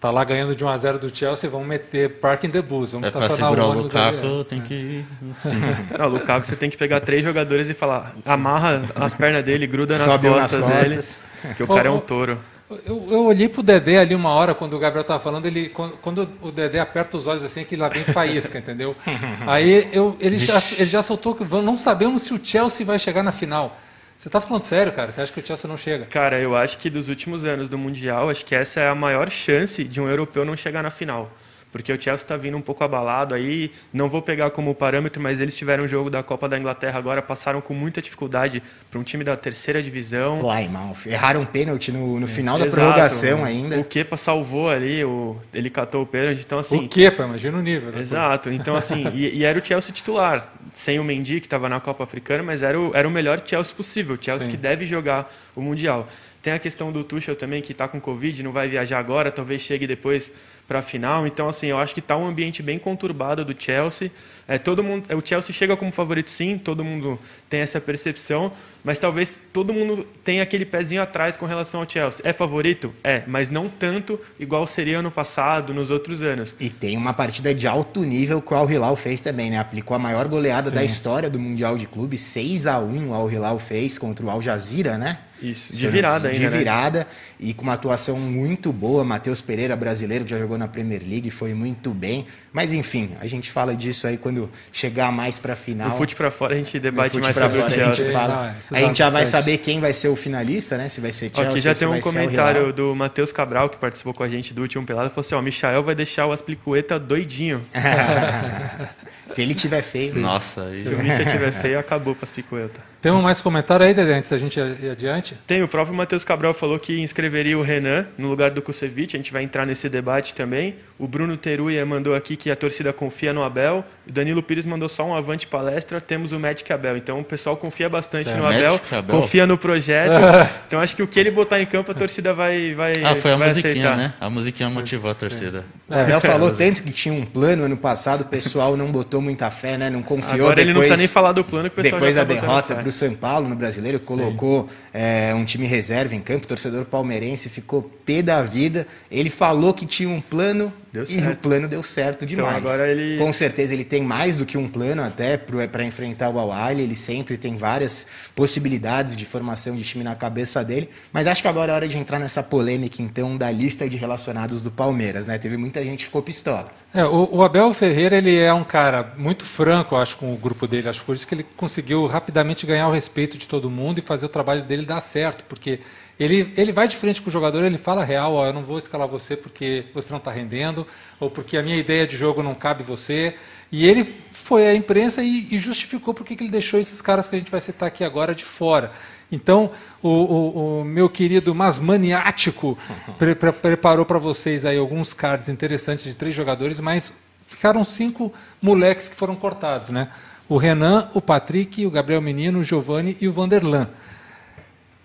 Tá 0.00 0.10
lá 0.10 0.22
ganhando 0.22 0.54
de 0.54 0.62
1 0.62 0.68
a 0.68 0.76
0 0.76 0.98
do 0.98 1.16
Chelsea, 1.16 1.48
vamos 1.48 1.66
meter 1.66 2.18
parking 2.20 2.50
the 2.50 2.60
bus, 2.60 2.92
vamos 2.92 3.08
É 3.08 3.10
pra 3.10 3.20
estacionar 3.20 3.50
segurar 3.50 3.64
o 3.64 3.68
o 3.68 3.72
ônibus 3.72 3.96
ali, 3.96 4.16
Lukaku, 4.16 4.44
tem 4.44 4.60
que 4.60 4.74
ir. 4.74 5.06
Não, 5.98 6.06
o 6.06 6.08
Lukaku 6.10 6.46
você 6.46 6.56
tem 6.56 6.68
que 6.68 6.76
pegar 6.76 7.00
três 7.00 7.24
jogadores 7.24 7.70
e 7.70 7.74
falar, 7.74 8.14
amarra 8.26 8.82
as 8.96 9.14
pernas 9.14 9.42
dele, 9.42 9.66
gruda 9.66 9.96
nas 9.96 10.02
Sobe 10.06 10.28
nas 10.28 10.52
costas, 10.52 10.60
costas. 10.62 11.22
dele, 11.42 11.54
que 11.56 11.62
o 11.62 11.66
cara 11.66 11.88
é 11.88 11.90
um 11.90 12.00
touro. 12.00 12.38
Eu, 12.86 13.06
eu 13.10 13.24
olhei 13.26 13.48
pro 13.48 13.62
Dedé 13.62 13.98
ali 13.98 14.14
uma 14.14 14.30
hora, 14.30 14.54
quando 14.54 14.74
o 14.74 14.78
Gabriel 14.78 15.02
estava 15.02 15.20
falando, 15.20 15.46
ele, 15.46 15.68
quando, 15.68 15.96
quando 16.00 16.28
o 16.42 16.50
Dedé 16.50 16.80
aperta 16.80 17.16
os 17.16 17.26
olhos 17.26 17.44
assim, 17.44 17.60
é 17.60 17.64
que 17.64 17.76
lá 17.76 17.88
vem 17.88 18.04
faísca, 18.04 18.58
entendeu? 18.58 18.96
Aí 19.46 19.88
eu, 19.92 20.16
ele, 20.18 20.38
já, 20.38 20.60
ele 20.78 20.86
já 20.86 21.02
soltou 21.02 21.34
que 21.34 21.44
não 21.44 21.76
sabemos 21.76 22.22
se 22.22 22.32
o 22.34 22.40
Chelsea 22.42 22.84
vai 22.84 22.98
chegar 22.98 23.22
na 23.22 23.32
final. 23.32 23.78
Você 24.16 24.30
tá 24.30 24.40
falando 24.40 24.62
sério, 24.62 24.92
cara? 24.92 25.10
Você 25.10 25.20
acha 25.20 25.32
que 25.32 25.40
o 25.40 25.46
Chelsea 25.46 25.68
não 25.68 25.76
chega? 25.76 26.06
Cara, 26.06 26.40
eu 26.40 26.56
acho 26.56 26.78
que 26.78 26.88
dos 26.88 27.08
últimos 27.08 27.44
anos 27.44 27.68
do 27.68 27.76
Mundial, 27.76 28.30
acho 28.30 28.44
que 28.44 28.54
essa 28.54 28.80
é 28.80 28.88
a 28.88 28.94
maior 28.94 29.30
chance 29.30 29.84
de 29.84 30.00
um 30.00 30.08
europeu 30.08 30.44
não 30.44 30.56
chegar 30.56 30.82
na 30.82 30.90
final. 30.90 31.30
Porque 31.74 31.92
o 31.92 32.00
Chelsea 32.00 32.24
está 32.24 32.36
vindo 32.36 32.56
um 32.56 32.60
pouco 32.60 32.84
abalado 32.84 33.34
aí, 33.34 33.72
não 33.92 34.08
vou 34.08 34.22
pegar 34.22 34.48
como 34.50 34.72
parâmetro, 34.76 35.20
mas 35.20 35.40
eles 35.40 35.56
tiveram 35.56 35.82
um 35.82 35.88
jogo 35.88 36.08
da 36.08 36.22
Copa 36.22 36.48
da 36.48 36.56
Inglaterra 36.56 36.96
agora, 36.96 37.20
passaram 37.20 37.60
com 37.60 37.74
muita 37.74 38.00
dificuldade 38.00 38.62
para 38.88 39.00
um 39.00 39.02
time 39.02 39.24
da 39.24 39.36
terceira 39.36 39.82
divisão. 39.82 40.38
Plymouth. 40.38 41.04
Erraram 41.04 41.40
um 41.40 41.44
pênalti 41.44 41.90
no, 41.90 42.20
no 42.20 42.28
final 42.28 42.60
da 42.60 42.66
Exato. 42.66 42.80
prorrogação 42.80 43.44
ainda. 43.44 43.76
O 43.76 43.82
Kepa 43.82 44.16
salvou 44.16 44.70
ali, 44.70 45.04
o, 45.04 45.36
ele 45.52 45.68
catou 45.68 46.02
o 46.02 46.06
pênalti, 46.06 46.44
então 46.46 46.60
assim... 46.60 46.86
o 46.86 46.88
pá? 47.16 47.24
Imagina 47.24 47.58
o 47.58 47.60
nível. 47.60 47.90
né? 47.90 48.00
Exato. 48.00 48.52
Então, 48.52 48.76
assim, 48.76 49.08
e, 49.12 49.38
e 49.38 49.42
era 49.42 49.58
o 49.58 49.66
Chelsea 49.66 49.92
titular. 49.92 50.54
Sem 50.72 51.00
o 51.00 51.04
Mendy, 51.04 51.40
que 51.40 51.46
estava 51.46 51.68
na 51.68 51.80
Copa 51.80 52.04
Africana, 52.04 52.44
mas 52.44 52.62
era 52.62 52.78
o, 52.78 52.94
era 52.94 53.08
o 53.08 53.10
melhor 53.10 53.42
Chelsea 53.44 53.74
possível. 53.74 54.14
O 54.14 54.18
Chelsea 54.24 54.44
Sim. 54.44 54.52
que 54.52 54.56
deve 54.56 54.86
jogar 54.86 55.28
o 55.56 55.60
Mundial. 55.60 56.08
Tem 56.40 56.52
a 56.52 56.58
questão 56.58 56.92
do 56.92 57.02
Tuchel 57.02 57.34
também, 57.34 57.62
que 57.62 57.72
está 57.72 57.88
com 57.88 57.98
Covid, 57.98 58.42
não 58.42 58.52
vai 58.52 58.68
viajar 58.68 58.98
agora, 58.98 59.32
talvez 59.32 59.62
chegue 59.62 59.86
depois 59.86 60.30
para 60.66 60.78
a 60.78 60.82
final. 60.82 61.26
Então, 61.26 61.48
assim, 61.48 61.68
eu 61.68 61.78
acho 61.78 61.94
que 61.94 62.00
está 62.00 62.16
um 62.16 62.26
ambiente 62.26 62.62
bem 62.62 62.78
conturbado 62.78 63.44
do 63.44 63.54
Chelsea. 63.56 64.10
É, 64.46 64.58
todo 64.58 64.84
mundo, 64.84 65.06
o 65.16 65.26
Chelsea 65.26 65.54
chega 65.54 65.76
como 65.76 65.90
favorito, 65.90 66.30
sim, 66.30 66.58
todo 66.58 66.84
mundo 66.84 67.18
tem 67.48 67.60
essa 67.60 67.80
percepção, 67.80 68.52
mas 68.82 68.98
talvez 68.98 69.42
todo 69.52 69.72
mundo 69.72 70.06
tenha 70.22 70.42
aquele 70.42 70.66
pezinho 70.66 71.00
atrás 71.00 71.36
com 71.36 71.46
relação 71.46 71.80
ao 71.80 71.88
Chelsea. 71.88 72.20
É 72.28 72.32
favorito? 72.32 72.92
É, 73.02 73.22
mas 73.26 73.48
não 73.48 73.68
tanto 73.68 74.20
igual 74.38 74.66
seria 74.66 74.98
ano 74.98 75.10
passado, 75.10 75.72
nos 75.72 75.90
outros 75.90 76.22
anos. 76.22 76.54
E 76.60 76.68
tem 76.68 76.96
uma 76.96 77.14
partida 77.14 77.54
de 77.54 77.66
alto 77.66 78.02
nível 78.02 78.42
que 78.42 78.52
o 78.52 78.56
Al 78.56 78.70
Hilal 78.70 78.96
fez 78.96 79.20
também, 79.20 79.50
né? 79.50 79.58
Aplicou 79.58 79.94
a 79.94 79.98
maior 79.98 80.28
goleada 80.28 80.68
Sim. 80.68 80.74
da 80.74 80.84
história 80.84 81.30
do 81.30 81.38
Mundial 81.38 81.78
de 81.78 81.86
Clubes, 81.86 82.20
6 82.20 82.66
a 82.66 82.78
1 82.78 83.08
o 83.08 83.14
Al 83.14 83.30
Hilal 83.30 83.58
fez 83.58 83.96
contra 83.98 84.26
o 84.26 84.30
Al 84.30 84.42
Jazeera, 84.42 84.98
né? 84.98 85.18
Isso, 85.42 85.72
de 85.72 85.88
virada 85.88 86.30
de 86.30 86.36
ainda, 86.36 86.50
né? 86.50 86.58
virada 86.58 87.06
e 87.38 87.52
com 87.52 87.64
uma 87.64 87.74
atuação 87.74 88.18
muito 88.18 88.72
boa. 88.72 89.04
Matheus 89.04 89.40
Pereira, 89.40 89.76
brasileiro, 89.76 90.24
que 90.24 90.30
já 90.30 90.38
jogou 90.38 90.56
na 90.56 90.68
Premier 90.68 91.02
League, 91.06 91.30
foi 91.30 91.52
muito 91.54 91.90
bem. 91.90 92.26
Mas 92.54 92.72
enfim, 92.72 93.10
a 93.20 93.26
gente 93.26 93.50
fala 93.50 93.74
disso 93.74 94.06
aí 94.06 94.16
quando 94.16 94.48
chegar 94.70 95.10
mais 95.10 95.40
pra 95.40 95.56
final. 95.56 95.88
No 95.88 95.96
fute 95.96 96.14
pra 96.14 96.30
fora 96.30 96.54
a 96.54 96.56
gente 96.56 96.78
debate 96.78 97.10
fute 97.10 97.24
mais 97.24 97.34
pra 97.36 97.46
sobre 97.46 97.58
o 97.58 97.62
fora, 97.62 97.74
a 97.74 97.86
gente 97.86 97.96
Chelsea. 97.96 98.12
fala. 98.12 98.56
É, 98.70 98.78
a 98.78 98.86
gente 98.86 98.98
já 98.98 99.10
vai 99.10 99.26
saber 99.26 99.58
quem 99.58 99.80
vai 99.80 99.92
ser 99.92 100.06
o 100.06 100.14
finalista, 100.14 100.76
né? 100.76 100.86
Se 100.86 101.00
vai 101.00 101.10
ser 101.10 101.32
Chelsea 101.34 101.50
Aqui 101.50 101.58
já 101.58 101.74
tem 101.74 101.88
um 101.88 101.98
comentário 101.98 102.72
do 102.72 102.94
Matheus 102.94 103.32
Cabral, 103.32 103.68
que 103.68 103.76
participou 103.76 104.14
com 104.14 104.22
a 104.22 104.28
gente 104.28 104.54
do 104.54 104.62
último 104.62 104.86
pelado, 104.86 105.10
falou 105.10 105.22
assim, 105.22 105.34
ó, 105.34 105.42
Michael 105.42 105.82
vai 105.82 105.96
deixar 105.96 106.26
o 106.26 106.32
Asplicueta 106.32 106.96
doidinho. 106.96 107.60
Se 109.26 109.42
ele 109.42 109.54
tiver 109.54 109.82
feio. 109.82 110.16
Nossa, 110.16 110.64
aí... 110.64 110.80
Se 110.80 110.92
o 110.94 110.98
Misha 110.98 111.24
tiver 111.24 111.50
feio, 111.52 111.78
acabou 111.78 112.14
para 112.14 112.24
Asplicueta. 112.24 112.80
Temos 113.00 113.22
mais 113.22 113.38
comentário 113.40 113.84
aí, 113.84 113.92
Dedé, 113.92 114.14
antes 114.14 114.30
da 114.30 114.38
gente 114.38 114.58
ir 114.58 114.90
adiante? 114.90 115.36
Tem, 115.46 115.62
o 115.62 115.68
próprio 115.68 115.94
Matheus 115.94 116.24
Cabral 116.24 116.54
falou 116.54 116.78
que 116.78 117.00
inscreveria 117.02 117.58
o 117.58 117.60
Renan 117.62 118.06
no 118.16 118.28
lugar 118.30 118.50
do 118.50 118.62
Kusevich, 118.62 119.14
a 119.14 119.18
gente 119.18 119.30
vai 119.30 119.42
entrar 119.42 119.66
nesse 119.66 119.90
debate 119.90 120.32
também. 120.32 120.76
O 120.98 121.06
Bruno 121.06 121.36
Teruia 121.36 121.84
mandou 121.84 122.14
aqui 122.14 122.34
que 122.34 122.50
a 122.50 122.56
torcida 122.56 122.94
confia 122.94 123.30
no 123.34 123.42
Abel. 123.42 123.84
O 124.08 124.12
Danilo 124.12 124.42
Pires 124.42 124.64
mandou 124.64 124.88
só 124.88 125.04
um 125.04 125.14
avante 125.14 125.46
palestra, 125.46 126.00
temos 126.00 126.32
o 126.32 126.40
Magic 126.40 126.72
Abel. 126.72 126.96
Então 126.96 127.20
o 127.20 127.24
pessoal 127.24 127.58
confia 127.58 127.90
bastante 127.90 128.30
Certo. 128.30 128.38
no 128.38 128.46
Abel, 128.46 128.72
Magic 128.72 128.94
Abel? 128.94 129.20
confia 129.20 129.46
no 129.46 129.58
projeto. 129.58 130.12
então 130.66 130.80
acho 130.80 130.96
que 130.96 131.02
o 131.02 131.06
que 131.06 131.20
ele 131.20 131.30
botar 131.30 131.60
em 131.60 131.66
campo, 131.66 131.90
a 131.90 131.94
torcida 131.94 132.32
vai, 132.32 132.72
vai, 132.72 132.92
Ah, 133.04 133.14
foi 133.16 133.32
a 133.32 133.36
vai 133.36 133.48
musiquinha, 133.48 133.72
aceitar. 133.72 133.96
né? 133.98 134.14
A 134.18 134.30
musiquinha 134.30 134.70
motivou 134.70 135.10
a 135.10 135.14
torcida. 135.14 135.62
O 135.86 135.94
Abel 135.94 136.20
falou 136.22 136.50
tanto 136.54 136.82
que 136.82 136.90
tinha 136.90 137.12
um 137.12 137.22
plano 137.22 137.64
ano 137.64 137.76
passado, 137.76 138.22
o 138.22 138.26
pessoal 138.26 138.78
não 138.78 138.90
botou 138.90 139.13
muita 139.20 139.50
fé, 139.50 139.76
né? 139.76 139.90
Não 139.90 140.02
confiou. 140.02 140.46
Agora 140.46 140.60
ele 140.60 140.72
não 140.72 140.80
depois, 140.80 140.88
precisa 140.88 140.96
nem 140.96 141.12
falar 141.12 141.32
do 141.32 141.44
plano 141.44 141.70
que 141.70 141.80
o 141.80 141.82
pessoal 141.82 142.00
Depois 142.00 142.14
da 142.14 142.24
tá 142.24 142.32
derrota 142.32 142.74
para 142.74 142.88
o 142.88 142.92
São 142.92 143.14
Paulo 143.14 143.48
no 143.48 143.54
Brasileiro, 143.54 143.98
colocou 144.00 144.68
é, 144.92 145.34
um 145.34 145.44
time 145.44 145.66
reserva 145.66 146.14
em 146.14 146.20
campo, 146.20 146.44
o 146.44 146.48
torcedor 146.48 146.84
palmeirense 146.84 147.48
ficou 147.48 147.82
pé 148.04 148.22
da 148.22 148.42
vida. 148.42 148.86
Ele 149.10 149.30
falou 149.30 149.72
que 149.72 149.86
tinha 149.86 150.08
um 150.08 150.20
plano, 150.20 150.72
Deu 150.94 151.02
e 151.02 151.06
certo. 151.06 151.32
o 151.32 151.36
plano 151.38 151.66
deu 151.66 151.82
certo 151.82 152.24
então, 152.24 152.36
demais. 152.36 152.58
Então 152.58 152.72
agora 152.72 152.88
ele... 152.88 153.18
Com 153.18 153.32
certeza 153.32 153.74
ele 153.74 153.82
tem 153.82 154.04
mais 154.04 154.36
do 154.36 154.46
que 154.46 154.56
um 154.56 154.68
plano 154.68 155.02
até 155.02 155.36
para 155.36 155.82
enfrentar 155.82 156.30
o 156.30 156.38
al 156.38 156.70
Ele 156.70 156.94
sempre 156.94 157.36
tem 157.36 157.56
várias 157.56 158.06
possibilidades 158.32 159.16
de 159.16 159.24
formação 159.24 159.74
de 159.74 159.82
time 159.82 160.04
na 160.04 160.14
cabeça 160.14 160.64
dele. 160.64 160.88
Mas 161.12 161.26
acho 161.26 161.42
que 161.42 161.48
agora 161.48 161.72
é 161.72 161.74
hora 161.74 161.88
de 161.88 161.98
entrar 161.98 162.20
nessa 162.20 162.44
polêmica, 162.44 163.02
então, 163.02 163.36
da 163.36 163.50
lista 163.50 163.88
de 163.88 163.96
relacionados 163.96 164.62
do 164.62 164.70
Palmeiras. 164.70 165.26
Né? 165.26 165.36
Teve 165.36 165.56
muita 165.56 165.82
gente 165.82 165.98
que 165.98 166.04
ficou 166.04 166.22
pistola. 166.22 166.70
É, 166.94 167.04
o, 167.04 167.28
o, 167.38 167.42
Abel 167.42 167.74
Ferreira 167.74 168.16
ele 168.16 168.38
é 168.38 168.54
um 168.54 168.62
cara 168.62 169.14
muito 169.18 169.44
franco, 169.44 169.96
acho, 169.96 170.16
com 170.16 170.32
o 170.32 170.36
grupo 170.36 170.64
dele. 170.64 170.88
Acho 170.88 171.02
por 171.02 171.16
isso 171.16 171.26
que 171.26 171.34
ele 171.34 171.44
conseguiu 171.56 172.06
rapidamente 172.06 172.64
ganhar 172.64 172.86
o 172.86 172.92
respeito 172.92 173.36
de 173.36 173.48
todo 173.48 173.68
mundo 173.68 173.98
e 173.98 174.00
fazer 174.00 174.26
o 174.26 174.28
trabalho 174.28 174.62
dele 174.62 174.86
dar 174.86 175.00
certo. 175.00 175.44
Porque 175.46 175.80
ele, 176.18 176.52
ele 176.56 176.72
vai 176.72 176.86
de 176.86 176.96
frente 176.96 177.20
com 177.20 177.28
o 177.28 177.32
jogador, 177.32 177.64
ele 177.64 177.78
fala 177.78 178.04
real, 178.04 178.34
ó, 178.34 178.46
eu 178.46 178.52
não 178.52 178.62
vou 178.62 178.78
escalar 178.78 179.08
você 179.08 179.36
porque 179.36 179.84
você 179.92 180.12
não 180.12 180.18
está 180.18 180.30
rendendo, 180.30 180.86
ou 181.18 181.28
porque 181.28 181.56
a 181.56 181.62
minha 181.62 181.76
ideia 181.76 182.06
de 182.06 182.16
jogo 182.16 182.42
não 182.42 182.54
cabe 182.54 182.82
você. 182.82 183.34
E 183.72 183.84
ele 183.84 184.04
foi 184.32 184.68
à 184.68 184.74
imprensa 184.74 185.22
e, 185.22 185.48
e 185.50 185.58
justificou 185.58 186.14
porque 186.14 186.36
que 186.36 186.44
ele 186.44 186.50
deixou 186.50 186.78
esses 186.78 187.02
caras 187.02 187.26
que 187.26 187.34
a 187.34 187.38
gente 187.38 187.50
vai 187.50 187.60
citar 187.60 187.88
aqui 187.88 188.04
agora 188.04 188.34
de 188.34 188.44
fora. 188.44 188.92
Então, 189.32 189.72
o, 190.00 190.08
o, 190.08 190.80
o 190.80 190.84
meu 190.84 191.08
querido 191.08 191.54
mas 191.54 191.80
maniático 191.80 192.78
pre, 193.18 193.34
pre, 193.34 193.50
preparou 193.50 194.06
para 194.06 194.18
vocês 194.18 194.64
aí 194.64 194.78
alguns 194.78 195.12
cards 195.12 195.48
interessantes 195.48 196.04
de 196.04 196.16
três 196.16 196.34
jogadores, 196.34 196.78
mas 196.78 197.12
ficaram 197.48 197.82
cinco 197.82 198.32
moleques 198.62 199.08
que 199.08 199.16
foram 199.16 199.34
cortados, 199.34 199.90
né? 199.90 200.10
O 200.48 200.58
Renan, 200.58 201.10
o 201.14 201.20
Patrick, 201.20 201.84
o 201.84 201.90
Gabriel 201.90 202.20
Menino, 202.20 202.60
o 202.60 202.64
Giovanni 202.64 203.16
e 203.20 203.26
o 203.26 203.32
Vanderlan. 203.32 203.88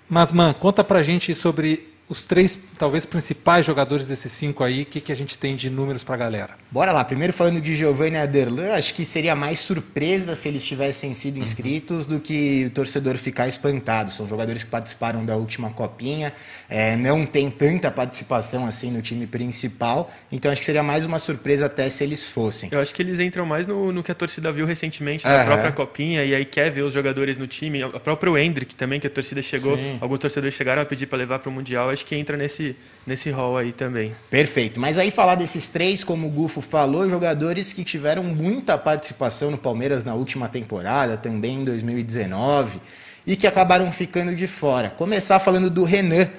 Mas, 0.10 0.32
man, 0.32 0.54
conta 0.54 0.84
pra 0.84 1.04
gente 1.04 1.36
sobre 1.36 1.88
os 2.10 2.26
três, 2.26 2.58
talvez, 2.78 3.06
principais 3.06 3.64
jogadores 3.64 4.08
desses 4.08 4.32
cinco 4.32 4.64
aí, 4.64 4.82
o 4.82 4.86
que, 4.86 5.00
que 5.00 5.12
a 5.12 5.16
gente 5.16 5.38
tem 5.38 5.56
de 5.56 5.70
números 5.70 6.04
para 6.04 6.16
a 6.16 6.18
galera? 6.18 6.56
Bora 6.72 6.92
lá. 6.92 7.06
Primeiro 7.06 7.32
falando 7.32 7.62
de 7.62 7.76
Giovanni 7.76 8.18
Aderlan, 8.18 8.74
acho 8.74 8.96
que 8.96 9.06
seria 9.06 9.36
mais 9.36 9.60
surpresa 9.60 10.34
se 10.34 10.48
eles 10.48 10.66
tivessem 10.66 11.14
sido 11.14 11.38
uhum. 11.38 11.44
inscritos 11.44 12.08
uhum. 12.08 12.16
do 12.16 12.20
que 12.20 12.66
o 12.66 12.72
torcedor 12.72 13.16
ficar 13.16 13.48
espantado. 13.48 14.12
São 14.12 14.28
jogadores 14.28 14.64
que 14.64 14.72
participaram 14.72 15.24
da 15.24 15.36
última 15.36 15.70
copinha, 15.70 16.34
é, 16.68 16.96
não 16.96 17.28
tem 17.28 17.48
tanta 17.52 17.92
participação 17.92 18.66
assim 18.66 18.90
no 18.90 19.04
time 19.04 19.28
principal, 19.28 20.12
então 20.32 20.52
acho 20.52 20.62
que 20.62 20.66
seria 20.66 20.82
mais 20.82 21.06
uma 21.06 21.20
surpresa 21.20 21.68
até 21.68 21.88
se 21.90 22.04
eles 22.04 22.32
fossem. 22.32 22.70
Eu 22.72 22.80
acho 22.80 22.94
que 22.94 23.04
eles 23.04 23.20
entram 23.20 23.46
mais 23.46 23.68
no, 23.68 23.92
no 23.92 24.02
que 24.02 24.12
a 24.12 24.16
torcida 24.16 24.52
viu 24.52 24.66
recentemente 24.66 25.26
na 25.26 25.42
uhum. 25.42 25.46
própria 25.46 25.72
copinha 25.72 26.26
e 26.26 26.34
aí 26.34 26.44
quer 26.44 26.72
ver 26.72 26.82
os 26.82 26.94
jogadores 26.94 27.38
no 27.38 27.46
time. 27.46 27.84
O 27.84 28.00
próprio 28.00 28.36
Hendrick 28.36 28.76
também, 28.76 29.00
que 29.00 29.06
a 29.06 29.12
torcida 29.12 29.44
chegou, 29.44 29.78
Sim. 29.78 30.00
alguns 30.02 30.18
torcedores 30.18 30.56
chegaram 30.56 30.82
a 30.82 30.86
pedir 30.86 31.06
para 31.06 31.20
levar 31.20 31.38
para 31.38 31.50
o 31.50 31.52
Mundial 31.52 31.92
acho 32.00 32.06
que 32.06 32.16
entra 32.16 32.38
nesse, 32.38 32.76
nesse 33.06 33.30
rol 33.30 33.58
aí 33.58 33.74
também. 33.74 34.16
Perfeito. 34.30 34.80
Mas 34.80 34.98
aí 34.98 35.12
falar 35.12 35.36
desses 35.36 35.68
três, 35.68 36.04
como 36.04 36.28
o 36.28 36.30
Gufo 36.30 36.62
falou, 36.62 37.10
jogadores 37.10 37.74
que 37.74 37.84
tiveram 37.84 38.24
muita 38.24 38.78
participação 38.78 39.52
no 39.52 39.58
Palmeiras 39.58 40.04
na 40.06 40.14
última 40.14 40.48
temporada, 40.48 41.18
também 41.18 41.58
em 41.58 41.66
2019, 41.66 42.80
e 43.28 43.36
que 43.36 43.46
acabaram 43.46 43.92
ficando 43.92 44.34
de 44.34 44.48
fora. 44.48 44.90
Começar 44.90 45.40
falando 45.40 45.70
do 45.70 45.84
Renan, 45.84 46.30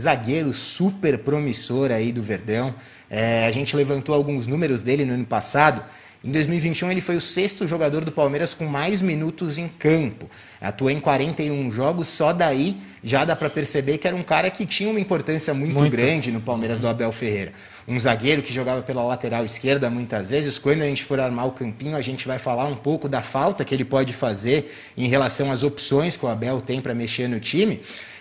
zagueiro 0.00 0.52
super 0.52 1.18
promissor 1.18 1.90
aí 1.90 2.12
do 2.12 2.22
Verdão. 2.22 2.72
É, 3.10 3.44
a 3.46 3.50
gente 3.50 3.74
levantou 3.74 4.14
alguns 4.14 4.46
números 4.46 4.82
dele 4.82 5.04
no 5.04 5.14
ano 5.14 5.26
passado. 5.26 5.82
Em 6.22 6.30
2021, 6.30 6.92
ele 6.92 7.00
foi 7.00 7.16
o 7.16 7.20
sexto 7.20 7.66
jogador 7.66 8.04
do 8.04 8.12
Palmeiras 8.12 8.54
com 8.54 8.66
mais 8.66 9.02
minutos 9.02 9.58
em 9.58 9.66
campo. 9.66 10.30
Atuou 10.60 10.90
em 10.90 11.00
41 11.00 11.72
jogos, 11.72 12.06
só 12.06 12.32
daí 12.32 12.76
já 13.02 13.24
dá 13.24 13.36
para 13.36 13.48
perceber 13.48 13.98
que 13.98 14.06
era 14.06 14.16
um 14.16 14.22
cara 14.22 14.50
que 14.50 14.66
tinha 14.66 14.90
uma 14.90 15.00
importância 15.00 15.54
muito, 15.54 15.74
muito, 15.74 15.90
grande 15.90 16.30
no 16.32 16.40
Palmeiras 16.40 16.80
do 16.80 16.88
Abel 16.88 17.12
Ferreira. 17.12 17.52
Um 17.86 17.98
zagueiro 17.98 18.42
que 18.42 18.52
jogava 18.52 18.82
pela 18.82 19.02
lateral 19.02 19.44
esquerda 19.44 19.88
muitas 19.88 20.28
vezes. 20.28 20.58
Quando 20.58 20.82
a 20.82 20.86
gente 20.86 21.04
for 21.04 21.18
armar 21.20 21.46
o 21.46 21.52
campinho, 21.52 21.96
a 21.96 22.02
gente 22.02 22.26
vai 22.26 22.38
falar 22.38 22.66
um 22.66 22.76
pouco 22.76 23.08
da 23.08 23.22
falta 23.22 23.64
que 23.64 23.74
ele 23.74 23.84
pode 23.84 24.12
fazer 24.12 24.74
em 24.96 25.08
relação 25.08 25.50
às 25.50 25.62
opções 25.62 26.16
que 26.16 26.26
o 26.26 26.28
Abel 26.28 26.60
tem 26.60 26.80
para 26.80 26.94
mexer 26.94 27.28
no 27.28 27.40
time. 27.40 27.80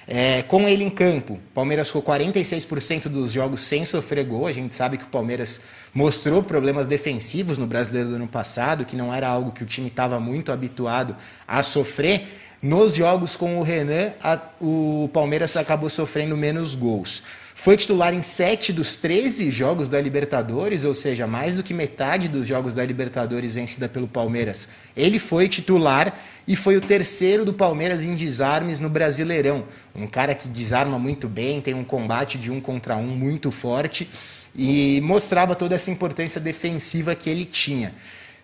É, 0.09 0.41
com 0.43 0.65
ele 0.69 0.85
em 0.85 0.89
campo, 0.89 1.37
Palmeiras 1.53 1.87
ficou 1.87 2.01
46% 2.01 3.09
dos 3.09 3.33
jogos 3.33 3.59
sem 3.59 3.83
sofrer 3.83 4.23
gol. 4.25 4.47
A 4.47 4.53
gente 4.53 4.73
sabe 4.73 4.97
que 4.97 5.03
o 5.03 5.07
Palmeiras 5.07 5.59
mostrou 5.93 6.41
problemas 6.41 6.87
defensivos 6.87 7.57
no 7.57 7.67
Brasileiro 7.67 8.09
do 8.09 8.15
ano 8.15 8.27
passado, 8.27 8.85
que 8.85 8.95
não 8.95 9.13
era 9.13 9.27
algo 9.27 9.51
que 9.51 9.63
o 9.63 9.65
time 9.65 9.89
estava 9.89 10.17
muito 10.17 10.49
habituado 10.49 11.13
a 11.45 11.61
sofrer. 11.61 12.25
Nos 12.61 12.91
jogos 12.91 13.35
com 13.35 13.59
o 13.59 13.63
Renan, 13.63 14.13
a, 14.21 14.39
o 14.59 15.09
Palmeiras 15.13 15.55
acabou 15.55 15.89
sofrendo 15.89 16.35
menos 16.35 16.73
gols. 16.73 17.21
Foi 17.53 17.77
titular 17.77 18.13
em 18.13 18.21
7 18.21 18.73
dos 18.73 18.95
13 18.95 19.49
jogos 19.51 19.87
da 19.87 20.01
Libertadores, 20.01 20.83
ou 20.83 20.95
seja, 20.95 21.27
mais 21.27 21.55
do 21.55 21.63
que 21.63 21.73
metade 21.73 22.27
dos 22.27 22.47
jogos 22.47 22.73
da 22.73 22.85
Libertadores 22.85 23.53
vencida 23.53 23.87
pelo 23.87 24.07
Palmeiras. 24.07 24.69
Ele 24.95 25.19
foi 25.19 25.47
titular 25.47 26.19
e 26.47 26.55
foi 26.55 26.77
o 26.77 26.81
terceiro 26.81 27.45
do 27.45 27.53
Palmeiras 27.53 28.03
em 28.03 28.15
desarmes 28.15 28.79
no 28.79 28.89
Brasileirão. 28.89 29.63
Um 29.95 30.07
cara 30.07 30.33
que 30.33 30.47
desarma 30.47 30.97
muito 30.97 31.27
bem, 31.27 31.61
tem 31.61 31.73
um 31.73 31.83
combate 31.83 32.37
de 32.37 32.51
um 32.51 32.61
contra 32.61 32.95
um 32.95 33.07
muito 33.07 33.51
forte 33.51 34.09
e 34.55 34.99
mostrava 35.01 35.55
toda 35.55 35.75
essa 35.75 35.91
importância 35.91 36.41
defensiva 36.41 37.13
que 37.15 37.29
ele 37.29 37.45
tinha. 37.45 37.93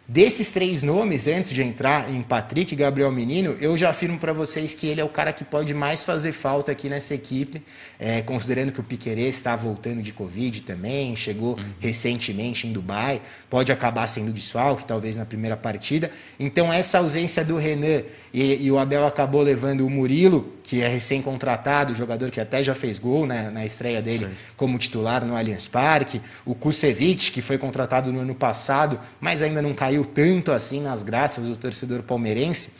Desses 0.05 0.51
três 0.51 0.83
nomes, 0.83 1.29
antes 1.29 1.53
de 1.53 1.63
entrar 1.63 2.11
em 2.13 2.21
Patrick 2.21 2.73
e 2.73 2.75
Gabriel 2.75 3.09
Menino, 3.09 3.55
eu 3.61 3.77
já 3.77 3.89
afirmo 3.89 4.19
para 4.19 4.33
vocês 4.33 4.75
que 4.75 4.85
ele 4.85 4.99
é 4.99 5.03
o 5.03 5.07
cara 5.07 5.31
que 5.31 5.45
pode 5.45 5.73
mais 5.73 6.03
fazer 6.03 6.33
falta 6.33 6.73
aqui 6.73 6.89
nessa 6.89 7.15
equipe, 7.15 7.63
é, 7.97 8.21
considerando 8.21 8.73
que 8.73 8.81
o 8.81 8.83
Piquerez 8.83 9.35
está 9.35 9.55
voltando 9.55 10.01
de 10.01 10.11
Covid 10.11 10.63
também, 10.63 11.15
chegou 11.15 11.51
uhum. 11.51 11.63
recentemente 11.79 12.67
em 12.67 12.73
Dubai, 12.73 13.21
pode 13.49 13.71
acabar 13.71 14.05
sendo 14.07 14.33
desfalque, 14.33 14.83
talvez 14.83 15.15
na 15.15 15.25
primeira 15.25 15.55
partida. 15.55 16.11
Então, 16.37 16.71
essa 16.71 16.97
ausência 16.97 17.45
do 17.45 17.55
Renan 17.55 18.03
e, 18.33 18.65
e 18.65 18.69
o 18.69 18.77
Abel 18.77 19.07
acabou 19.07 19.41
levando 19.41 19.87
o 19.87 19.89
Murilo, 19.89 20.51
que 20.63 20.81
é 20.81 20.87
recém-contratado, 20.87 21.95
jogador 21.95 22.29
que 22.29 22.41
até 22.41 22.61
já 22.61 22.75
fez 22.75 22.99
gol 22.99 23.25
né, 23.25 23.49
na 23.49 23.65
estreia 23.65 24.01
dele 24.01 24.25
Sim. 24.25 24.33
como 24.57 24.77
titular 24.77 25.23
no 25.23 25.35
Allianz 25.35 25.67
Parque, 25.67 26.21
o 26.45 26.53
Kusevich, 26.53 27.31
que 27.31 27.41
foi 27.41 27.57
contratado 27.57 28.11
no 28.11 28.19
ano 28.19 28.35
passado, 28.35 28.99
mas 29.21 29.41
ainda 29.41 29.61
não 29.61 29.73
caiu 29.73 29.92
caiu 29.93 30.05
tanto 30.05 30.51
assim 30.51 30.81
nas 30.81 31.03
graças 31.03 31.47
do 31.47 31.55
torcedor 31.55 32.01
palmeirense. 32.01 32.73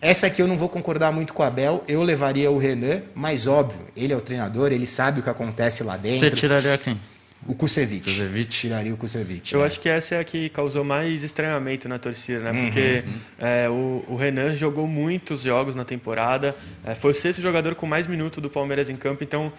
Essa 0.00 0.26
aqui 0.26 0.42
eu 0.42 0.48
não 0.48 0.56
vou 0.56 0.68
concordar 0.68 1.12
muito 1.12 1.32
com 1.32 1.42
o 1.42 1.46
Abel, 1.46 1.84
eu 1.88 2.02
levaria 2.02 2.50
o 2.50 2.58
Renan, 2.58 3.02
mas 3.14 3.46
óbvio, 3.46 3.80
ele 3.96 4.12
é 4.12 4.16
o 4.16 4.20
treinador, 4.20 4.72
ele 4.72 4.86
sabe 4.86 5.20
o 5.20 5.22
que 5.22 5.30
acontece 5.30 5.82
lá 5.82 5.96
dentro. 5.96 6.28
Você 6.28 6.30
tiraria 6.30 6.76
quem? 6.76 6.98
O 7.46 7.54
Kusevich. 7.54 8.04
Kusevich. 8.04 8.48
Tiraria 8.48 8.92
o 8.92 8.96
Kusevich. 8.96 9.52
Eu 9.52 9.62
é. 9.62 9.66
acho 9.66 9.78
que 9.78 9.88
essa 9.88 10.14
é 10.14 10.20
a 10.20 10.24
que 10.24 10.48
causou 10.48 10.82
mais 10.82 11.22
estranhamento 11.22 11.88
na 11.88 11.98
torcida, 11.98 12.40
né? 12.40 12.52
Uhum, 12.52 12.64
Porque 12.64 13.04
é, 13.38 13.68
o, 13.68 14.04
o, 14.08 14.16
Renan 14.16 14.54
jogou 14.54 14.86
muitos 14.86 15.42
jogos 15.42 15.74
na 15.74 15.84
temporada, 15.84 16.56
é, 16.84 16.94
foi 16.94 17.10
o 17.10 17.14
sexto 17.14 17.42
jogador 17.42 17.74
com 17.74 17.86
mais 17.86 18.06
minutos 18.06 18.42
do 18.42 18.48
Palmeiras 18.48 18.88
em 18.88 18.96
campo, 18.96 19.22
então 19.22 19.52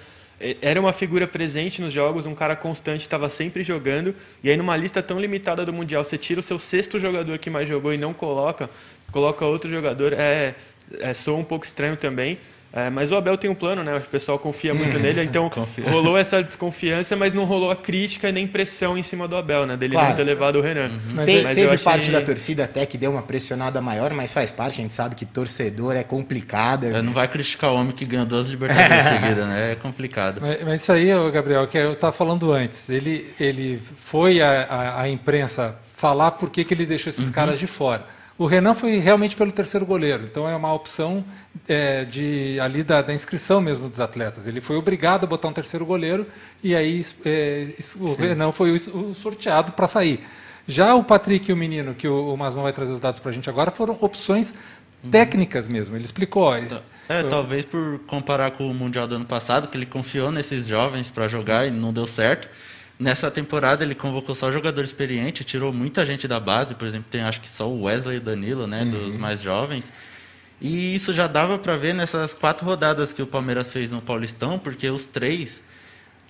era 0.62 0.80
uma 0.80 0.92
figura 0.92 1.26
presente 1.26 1.82
nos 1.82 1.94
jogos, 1.94 2.26
um 2.26 2.36
cara 2.36 2.56
constante, 2.56 3.02
estava 3.02 3.30
sempre 3.30 3.64
jogando. 3.64 4.14
E 4.44 4.50
aí, 4.50 4.58
numa 4.58 4.76
lista 4.76 5.02
tão 5.02 5.20
limitada 5.20 5.66
do 5.66 5.72
Mundial, 5.72 6.04
você 6.04 6.18
tira 6.18 6.40
o 6.40 6.44
seu 6.44 6.60
sexto 6.60 7.00
jogador 7.00 7.38
que 7.38 7.50
mais 7.50 7.68
jogou 7.68 7.94
e 7.94 7.98
não 7.98 8.14
coloca, 8.14 8.70
coloca 9.12 9.46
outro 9.46 9.70
jogador, 9.70 10.14
é, 10.14 10.56
é 11.00 11.14
soa 11.14 11.38
um 11.38 11.44
pouco 11.44 11.66
estranho 11.66 11.96
também. 11.96 12.38
É, 12.76 12.90
mas 12.90 13.10
o 13.10 13.16
Abel 13.16 13.38
tem 13.38 13.50
um 13.50 13.56
plano, 13.56 13.86
né? 13.86 13.96
O 13.96 14.02
pessoal 14.02 14.38
confia 14.38 14.74
muito 14.74 15.00
nele, 15.00 15.24
então 15.24 15.50
rolou 15.90 16.18
essa 16.18 16.44
desconfiança, 16.44 17.16
mas 17.16 17.34
não 17.34 17.46
rolou 17.46 17.72
a 17.72 17.76
crítica 17.76 18.34
nem 18.34 18.46
pressão 18.46 18.98
em 18.98 19.04
cima 19.04 19.30
do 19.30 19.38
Abel, 19.38 19.66
né? 19.66 19.78
Dele 19.78 19.94
claro. 19.94 20.10
não 20.10 20.16
ter 20.18 20.24
levado 20.24 20.58
o 20.58 20.62
Renan. 20.62 20.90
Uhum. 20.90 21.00
Mas, 21.14 21.30
Te, 21.30 21.42
mas 21.42 21.56
teve 21.58 21.74
achei... 21.74 21.86
parte 21.86 22.12
da 22.12 22.22
torcida 22.22 22.66
até 22.66 22.86
que 22.86 22.98
deu 22.98 23.12
uma 23.12 23.22
pressionada 23.22 23.80
maior, 23.80 24.12
mas 24.12 24.34
faz 24.34 24.52
parte, 24.52 24.74
a 24.74 24.82
gente 24.82 24.94
sabe 24.94 25.16
que 25.16 25.26
torcedor 25.26 25.96
é 25.96 26.04
complicado. 26.04 26.88
não 27.02 27.14
vai 27.14 27.30
criticar 27.30 27.72
o 27.72 27.76
homem 27.76 27.94
que 27.94 28.04
ganhou 28.06 28.26
duas 28.26 28.48
Libertadores 28.48 29.06
seguidas, 29.08 29.48
né? 29.48 29.72
É 29.72 29.76
complicado. 29.76 30.42
Mas, 30.42 30.64
mas, 30.66 30.82
isso 30.82 30.92
aí, 30.92 31.08
Gabriel, 31.32 31.66
que 31.68 31.78
eu 31.78 31.94
estava 31.94 32.12
falando 32.12 32.52
antes, 32.52 32.90
ele, 32.90 33.34
ele 33.40 33.82
foi 33.98 34.42
à 34.42 35.08
imprensa 35.08 35.78
falar 35.96 36.32
por 36.32 36.50
que, 36.50 36.66
que 36.66 36.74
ele 36.74 36.86
deixou 36.86 37.10
esses 37.10 37.28
uhum. 37.28 37.32
caras 37.32 37.58
de 37.58 37.68
fora. 37.68 38.15
O 38.38 38.46
Renan 38.46 38.74
foi 38.74 38.98
realmente 38.98 39.34
pelo 39.36 39.52
terceiro 39.52 39.86
goleiro, 39.86 40.26
então 40.26 40.48
é 40.48 40.54
uma 40.54 40.74
opção 40.74 41.24
é, 41.70 42.04
de 42.04 42.60
ali 42.60 42.84
da, 42.84 43.02
da, 43.02 43.14
inscrição 43.14 43.62
mesmo 43.62 43.88
dos 43.88 44.02
atletas. 44.02 44.46
Ele 44.46 44.60
foi 44.60 44.76
obrigado 44.76 45.24
a 45.24 45.28
botar 45.28 45.48
um 45.48 45.54
terceiro 45.54 45.86
goleiro 45.86 46.28
e 46.62 46.76
aí 46.76 47.02
é, 47.24 47.70
o 47.78 47.82
Sim. 47.82 48.16
Renan 48.20 48.52
foi 48.52 48.72
o, 48.72 48.76
o 48.76 49.16
sorteado 49.16 49.72
para 49.72 49.88
sair. 49.88 50.26
Já 50.68 50.96
o 50.96 51.04
Patrick 51.04 51.50
e 51.50 51.54
o 51.54 51.58
menino, 51.58 51.94
que 51.94 52.08
o, 52.08 52.34
o 52.34 52.38
Masman 52.38 52.64
vai 52.64 52.74
trazer 52.74 52.92
os 52.92 53.00
dados 53.00 53.22
para 53.22 53.32
a 53.32 53.34
gente 53.34 53.50
agora, 53.50 53.72
foram 53.72 53.98
opções 54.02 54.54
uhum. 55.04 55.10
técnicas 55.10 55.68
mesmo. 55.68 55.96
Ele 55.96 56.04
explicou. 56.04 56.58
Então, 56.58 56.82
é, 57.08 57.24
talvez 57.24 57.66
por 57.66 58.00
comparar 58.00 58.52
com 58.52 58.70
o 58.70 58.74
Mundial 58.74 59.08
do 59.08 59.16
ano 59.16 59.26
passado, 59.26 59.68
que 59.68 59.78
ele 59.78 59.86
confiou 59.86 60.32
nesses 60.32 60.68
jovens 60.68 61.10
para 61.10 61.28
jogar 61.28 61.68
e 61.68 61.72
não 61.72 61.94
deu 61.94 62.08
certo. 62.08 62.50
Nessa 62.98 63.30
temporada 63.30 63.84
ele 63.84 63.94
convocou 63.94 64.34
só 64.34 64.52
jogador 64.52 64.84
experiente, 64.84 65.44
tirou 65.44 65.74
muita 65.74 66.06
gente 66.06 66.28
da 66.28 66.40
base, 66.40 66.76
por 66.76 66.88
exemplo, 66.88 67.08
tem 67.10 67.22
acho 67.22 67.42
que 67.42 67.48
só 67.48 67.70
o 67.70 67.84
Wesley 67.84 68.16
e 68.16 68.20
o 68.20 68.22
Danilo, 68.22 68.68
né, 68.68 68.84
uhum. 68.84 68.92
dos 68.92 69.18
mais 69.18 69.42
jovens. 69.42 69.92
E 70.62 70.96
isso 70.96 71.14
já 71.14 71.28
dava 71.28 71.60
para 71.60 71.76
ver 71.76 71.94
nessas 71.94 72.34
quatro 72.34 72.66
rodadas 72.66 73.12
que 73.12 73.22
o 73.22 73.28
Palmeiras 73.28 73.74
fez 73.74 73.92
no 73.92 74.02
Paulistão, 74.02 74.58
porque 74.58 74.90
os 74.90 75.06
três 75.06 75.62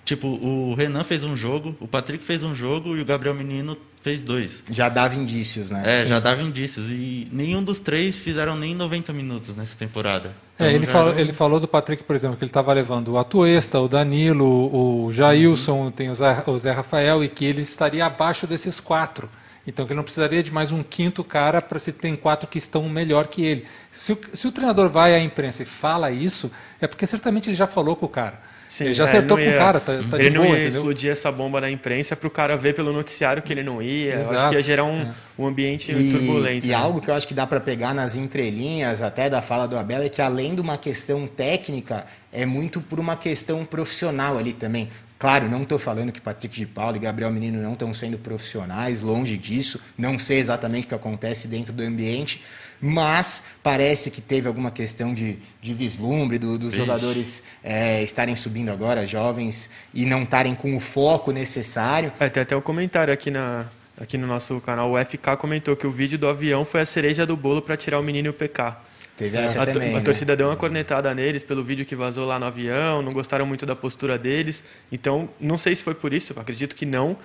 Tipo, 0.06 0.28
o 0.28 0.72
Renan 0.74 1.02
fez 1.02 1.24
um 1.24 1.36
jogo, 1.36 1.76
o 1.80 1.88
Patrick 1.88 2.22
fez 2.22 2.44
um 2.44 2.54
jogo 2.54 2.96
e 2.96 3.00
o 3.00 3.04
Gabriel 3.04 3.34
Menino 3.34 3.76
fez 4.00 4.22
dois. 4.22 4.62
Já 4.70 4.88
dava 4.88 5.16
indícios, 5.16 5.68
né? 5.68 5.82
É, 5.84 6.02
Sim. 6.04 6.10
já 6.10 6.20
dava 6.20 6.40
indícios. 6.42 6.88
E 6.88 7.26
nenhum 7.32 7.60
dos 7.60 7.80
três 7.80 8.16
fizeram 8.16 8.56
nem 8.56 8.72
90 8.72 9.12
minutos 9.12 9.56
nessa 9.56 9.74
temporada. 9.74 10.32
Então, 10.56 10.66
é, 10.66 10.72
ele, 10.72 10.86
falou, 10.86 11.12
era... 11.12 11.20
ele 11.20 11.32
falou 11.32 11.60
do 11.60 11.68
Patrick, 11.68 12.02
por 12.02 12.16
exemplo, 12.16 12.36
que 12.36 12.42
ele 12.42 12.48
estava 12.48 12.72
levando 12.72 13.08
o 13.08 13.18
Atuesta, 13.18 13.78
o 13.78 13.86
Danilo, 13.86 15.04
o 15.06 15.12
Jailson, 15.12 15.84
uhum. 15.84 15.90
tem 15.90 16.08
o 16.08 16.14
Zé, 16.14 16.42
o 16.46 16.58
Zé 16.58 16.72
Rafael, 16.72 17.22
e 17.22 17.28
que 17.28 17.44
ele 17.44 17.60
estaria 17.60 18.04
abaixo 18.06 18.46
desses 18.46 18.80
quatro. 18.80 19.28
Então 19.66 19.84
que 19.84 19.92
ele 19.92 19.96
não 19.96 20.04
precisaria 20.04 20.42
de 20.42 20.52
mais 20.52 20.70
um 20.70 20.82
quinto 20.82 21.24
cara 21.24 21.60
para 21.60 21.78
se 21.78 21.92
tem 21.92 22.14
quatro 22.14 22.48
que 22.48 22.56
estão 22.56 22.88
melhor 22.88 23.26
que 23.26 23.44
ele. 23.44 23.66
Se 23.90 24.12
o, 24.12 24.18
se 24.32 24.46
o 24.46 24.52
treinador 24.52 24.88
vai 24.88 25.14
à 25.14 25.20
imprensa 25.20 25.62
e 25.62 25.66
fala 25.66 26.10
isso, 26.10 26.50
é 26.80 26.86
porque 26.86 27.04
certamente 27.04 27.50
ele 27.50 27.56
já 27.56 27.66
falou 27.66 27.96
com 27.96 28.06
o 28.06 28.08
cara. 28.08 28.40
Sim, 28.68 28.84
ele 28.84 28.94
já 28.94 29.04
é, 29.04 29.06
acertou 29.06 29.38
ia, 29.38 29.50
com 29.50 29.56
o 29.56 29.58
cara, 29.58 29.80
tá, 29.80 29.92
tá 30.10 30.18
Ele 30.18 30.30
de 30.30 30.36
não 30.36 30.42
boa, 30.42 30.54
ia 30.54 30.62
entendeu? 30.62 30.80
explodir 30.80 31.10
essa 31.10 31.30
bomba 31.30 31.60
na 31.60 31.70
imprensa 31.70 32.16
para 32.16 32.26
o 32.26 32.30
cara 32.30 32.56
ver 32.56 32.74
pelo 32.74 32.92
noticiário 32.92 33.42
que 33.42 33.52
ele 33.52 33.62
não 33.62 33.82
ia. 33.82 34.18
Acho 34.18 34.48
que 34.48 34.54
ia 34.54 34.60
gerar 34.60 34.84
um, 34.84 35.02
é. 35.02 35.14
um 35.38 35.46
ambiente 35.46 35.92
e, 35.92 36.10
turbulento. 36.10 36.66
E 36.66 36.70
né? 36.70 36.74
algo 36.74 37.00
que 37.00 37.08
eu 37.08 37.14
acho 37.14 37.26
que 37.26 37.34
dá 37.34 37.46
para 37.46 37.60
pegar 37.60 37.94
nas 37.94 38.16
entrelinhas 38.16 39.02
até 39.02 39.30
da 39.30 39.40
fala 39.40 39.66
do 39.66 39.78
Abel 39.78 40.02
é 40.02 40.08
que 40.08 40.20
além 40.20 40.54
de 40.54 40.60
uma 40.60 40.76
questão 40.76 41.26
técnica, 41.26 42.04
é 42.32 42.44
muito 42.44 42.80
por 42.80 42.98
uma 42.98 43.16
questão 43.16 43.64
profissional 43.64 44.36
ali 44.36 44.52
também. 44.52 44.88
Claro, 45.18 45.48
não 45.48 45.62
estou 45.62 45.78
falando 45.78 46.12
que 46.12 46.20
Patrick 46.20 46.54
de 46.54 46.66
Paulo 46.66 46.96
e 46.96 46.98
Gabriel 46.98 47.32
Menino 47.32 47.62
não 47.62 47.72
estão 47.72 47.94
sendo 47.94 48.18
profissionais, 48.18 49.00
longe 49.00 49.38
disso. 49.38 49.80
Não 49.96 50.18
sei 50.18 50.38
exatamente 50.38 50.84
o 50.84 50.88
que 50.88 50.94
acontece 50.94 51.48
dentro 51.48 51.72
do 51.72 51.82
ambiente, 51.82 52.42
mas 52.80 53.44
parece 53.62 54.10
que 54.10 54.20
teve 54.20 54.48
alguma 54.48 54.70
questão 54.70 55.14
de, 55.14 55.38
de 55.60 55.74
vislumbre 55.74 56.38
do, 56.38 56.58
dos 56.58 56.74
Ixi. 56.74 56.78
jogadores 56.78 57.42
é, 57.62 58.02
estarem 58.02 58.36
subindo 58.36 58.70
agora, 58.70 59.06
jovens, 59.06 59.70
e 59.94 60.04
não 60.04 60.22
estarem 60.22 60.54
com 60.54 60.76
o 60.76 60.80
foco 60.80 61.32
necessário. 61.32 62.12
É, 62.18 62.28
tem 62.28 62.42
até 62.42 62.56
um 62.56 62.60
comentário 62.60 63.12
aqui, 63.12 63.30
na, 63.30 63.66
aqui 64.00 64.18
no 64.18 64.26
nosso 64.26 64.60
canal. 64.60 64.92
O 64.92 65.04
FK 65.04 65.36
comentou 65.38 65.76
que 65.76 65.86
o 65.86 65.90
vídeo 65.90 66.18
do 66.18 66.28
avião 66.28 66.64
foi 66.64 66.80
a 66.80 66.86
cereja 66.86 67.26
do 67.26 67.36
bolo 67.36 67.62
para 67.62 67.76
tirar 67.76 67.98
o 67.98 68.02
menino 68.02 68.28
e 68.28 68.30
o 68.30 68.34
PK. 68.34 68.76
Teve 69.16 69.38
essa 69.38 69.62
a, 69.62 69.66
também, 69.66 69.94
a, 69.94 69.98
né? 69.98 70.00
torcida 70.02 70.36
deu 70.36 70.48
uma 70.48 70.56
cornetada 70.56 71.12
neles 71.14 71.42
pelo 71.42 71.64
vídeo 71.64 71.86
que 71.86 71.96
vazou 71.96 72.26
lá 72.26 72.38
no 72.38 72.44
avião, 72.44 73.00
não 73.00 73.14
gostaram 73.14 73.46
muito 73.46 73.64
da 73.64 73.74
postura 73.74 74.18
deles. 74.18 74.62
Então, 74.92 75.28
não 75.40 75.56
sei 75.56 75.74
se 75.74 75.82
foi 75.82 75.94
por 75.94 76.12
isso, 76.12 76.38
acredito 76.38 76.76
que 76.76 76.84
não. 76.84 77.16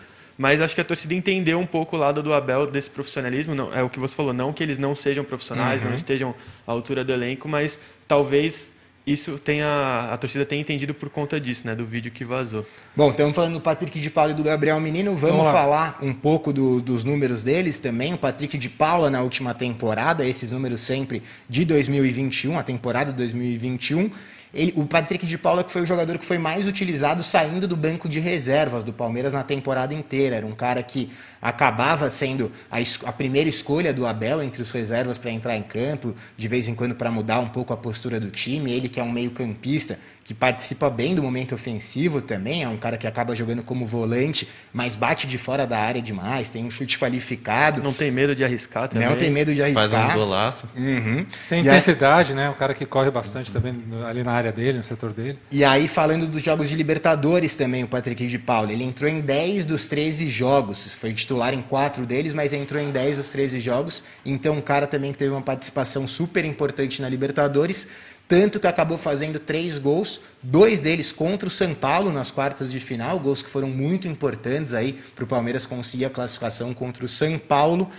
Mas 0.41 0.59
acho 0.59 0.73
que 0.73 0.81
a 0.81 0.83
torcida 0.83 1.13
entendeu 1.13 1.59
um 1.59 1.67
pouco 1.67 1.95
o 1.95 1.99
lado 1.99 2.23
do 2.23 2.33
Abel 2.33 2.65
desse 2.65 2.89
profissionalismo. 2.89 3.53
Não, 3.53 3.71
é 3.71 3.83
o 3.83 3.89
que 3.91 3.99
você 3.99 4.15
falou, 4.15 4.33
não 4.33 4.51
que 4.51 4.63
eles 4.63 4.79
não 4.79 4.95
sejam 4.95 5.23
profissionais, 5.23 5.83
uhum. 5.83 5.89
não 5.89 5.95
estejam 5.95 6.33
à 6.65 6.71
altura 6.71 7.03
do 7.03 7.13
elenco, 7.13 7.47
mas 7.47 7.77
talvez 8.07 8.73
isso 9.05 9.37
tenha 9.37 10.09
a 10.11 10.17
torcida 10.17 10.43
tenha 10.43 10.59
entendido 10.59 10.95
por 10.95 11.11
conta 11.11 11.39
disso, 11.39 11.67
né, 11.67 11.75
do 11.75 11.85
vídeo 11.85 12.11
que 12.11 12.25
vazou. 12.25 12.65
Bom, 12.95 13.11
estamos 13.11 13.35
falando 13.35 13.53
do 13.53 13.61
Patrick 13.61 13.99
de 13.99 14.09
Paula 14.09 14.31
e 14.31 14.35
do 14.35 14.41
Gabriel 14.41 14.79
Menino, 14.79 15.15
vamos, 15.15 15.37
vamos 15.37 15.51
falar 15.51 15.99
um 16.01 16.11
pouco 16.13 16.51
do, 16.51 16.81
dos 16.81 17.03
números 17.03 17.43
deles 17.43 17.77
também. 17.77 18.11
O 18.15 18.17
Patrick 18.17 18.57
de 18.57 18.67
Paula 18.67 19.11
na 19.11 19.21
última 19.21 19.53
temporada, 19.53 20.25
esses 20.25 20.51
números 20.51 20.81
sempre 20.81 21.21
de 21.47 21.65
2021, 21.65 22.57
a 22.57 22.63
temporada 22.63 23.11
2021. 23.11 24.09
Ele, 24.53 24.73
o 24.75 24.85
Patrick 24.85 25.25
de 25.25 25.37
Paula 25.37 25.63
que 25.63 25.71
foi 25.71 25.81
o 25.81 25.85
jogador 25.85 26.17
que 26.17 26.25
foi 26.25 26.37
mais 26.37 26.67
utilizado 26.67 27.23
saindo 27.23 27.67
do 27.67 27.77
banco 27.77 28.09
de 28.09 28.19
reservas 28.19 28.83
do 28.83 28.91
Palmeiras 28.91 29.33
na 29.33 29.43
temporada 29.43 29.93
inteira. 29.93 30.35
Era 30.35 30.45
um 30.45 30.53
cara 30.53 30.83
que 30.83 31.09
acabava 31.41 32.09
sendo 32.09 32.51
a, 32.69 32.77
a 33.07 33.11
primeira 33.11 33.49
escolha 33.49 33.93
do 33.93 34.05
Abel 34.05 34.43
entre 34.43 34.61
os 34.61 34.71
reservas 34.71 35.17
para 35.17 35.31
entrar 35.31 35.55
em 35.55 35.63
campo, 35.63 36.15
de 36.37 36.47
vez 36.47 36.67
em 36.67 36.75
quando 36.75 36.95
para 36.95 37.09
mudar 37.09 37.39
um 37.39 37.49
pouco 37.49 37.73
a 37.73 37.77
postura 37.77 38.19
do 38.19 38.29
time. 38.29 38.71
Ele 38.71 38.87
que 38.87 38.99
é 38.99 39.03
um 39.03 39.11
meio-campista 39.11 39.97
que 40.23 40.33
participa 40.33 40.89
bem 40.89 41.15
do 41.15 41.23
momento 41.23 41.55
ofensivo 41.55 42.21
também, 42.21 42.63
é 42.63 42.67
um 42.67 42.77
cara 42.77 42.95
que 42.95 43.07
acaba 43.07 43.35
jogando 43.35 43.63
como 43.63 43.85
volante, 43.85 44.47
mas 44.71 44.95
bate 44.95 45.27
de 45.27 45.37
fora 45.37 45.65
da 45.65 45.79
área 45.79 46.01
demais, 46.01 46.47
tem 46.47 46.63
um 46.63 46.71
chute 46.71 46.97
qualificado. 46.97 47.81
Não 47.81 47.91
tem 47.91 48.11
medo 48.11 48.35
de 48.35 48.43
arriscar 48.43 48.87
também. 48.87 49.09
Não 49.09 49.15
tem 49.17 49.31
medo 49.31 49.53
de 49.53 49.61
arriscar. 49.61 49.89
Faz 49.89 50.07
uns 50.09 50.13
golaços. 50.13 50.69
Uhum. 50.75 51.25
Tem 51.49 51.61
intensidade, 51.61 52.33
né? 52.33 52.49
O 52.49 52.53
cara 52.53 52.73
que 52.73 52.85
corre 52.85 53.09
bastante 53.09 53.51
também 53.51 53.75
ali 54.07 54.23
na 54.23 54.31
área 54.31 54.51
dele, 54.51 54.77
no 54.77 54.83
setor 54.83 55.11
dele. 55.11 55.39
E 55.51 55.65
aí, 55.65 55.87
falando 55.87 56.27
dos 56.27 56.41
jogos 56.41 56.69
de 56.69 56.75
Libertadores 56.75 57.55
também, 57.55 57.83
o 57.83 57.87
Patrick 57.87 58.27
de 58.27 58.39
Paula, 58.39 58.71
ele 58.71 58.83
entrou 58.83 59.09
em 59.09 59.21
10 59.21 59.65
dos 59.65 59.87
13 59.87 60.29
jogos, 60.29 60.93
foi 60.93 61.13
titular 61.13 61.30
em 61.53 61.61
4 61.61 62.05
deles, 62.05 62.33
mas 62.33 62.53
entrou 62.53 62.81
em 62.81 62.91
10 62.91 63.17
dos 63.17 63.31
13 63.31 63.59
jogos, 63.59 64.03
então 64.25 64.55
um 64.55 64.61
cara 64.61 64.85
também 64.87 65.11
que 65.11 65.17
teve 65.17 65.31
uma 65.31 65.41
participação 65.41 66.07
super 66.07 66.43
importante 66.45 67.01
na 67.01 67.09
Libertadores, 67.09 67.87
tanto 68.27 68.59
que 68.59 68.67
acabou 68.67 68.97
fazendo 68.97 69.39
três 69.39 69.77
gols, 69.77 70.21
dois 70.41 70.79
deles 70.79 71.11
contra 71.11 71.47
o 71.47 71.51
São 71.51 71.73
Paulo 71.73 72.11
nas 72.11 72.31
quartas 72.31 72.71
de 72.71 72.79
final, 72.79 73.19
gols 73.19 73.41
que 73.41 73.49
foram 73.49 73.67
muito 73.67 74.07
importantes 74.07 74.73
aí 74.73 74.93
para 75.15 75.25
o 75.25 75.27
Palmeiras 75.27 75.65
conseguir 75.65 76.05
a 76.05 76.09
classificação 76.09 76.73
contra 76.73 77.03
o 77.03 77.09
São 77.09 77.37
Paulo. 77.37 77.89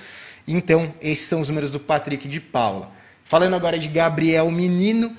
Então, 0.49 0.95
esses 1.03 1.27
são 1.27 1.43
os 1.43 1.49
números 1.49 1.71
do 1.71 1.79
Patrick 1.79 2.27
de 2.29 2.41
Paula. 2.41 2.91
Falando 3.25 3.55
agora 3.55 3.79
de 3.79 3.89
Gabriel 3.89 4.51
Menino, 4.51 5.15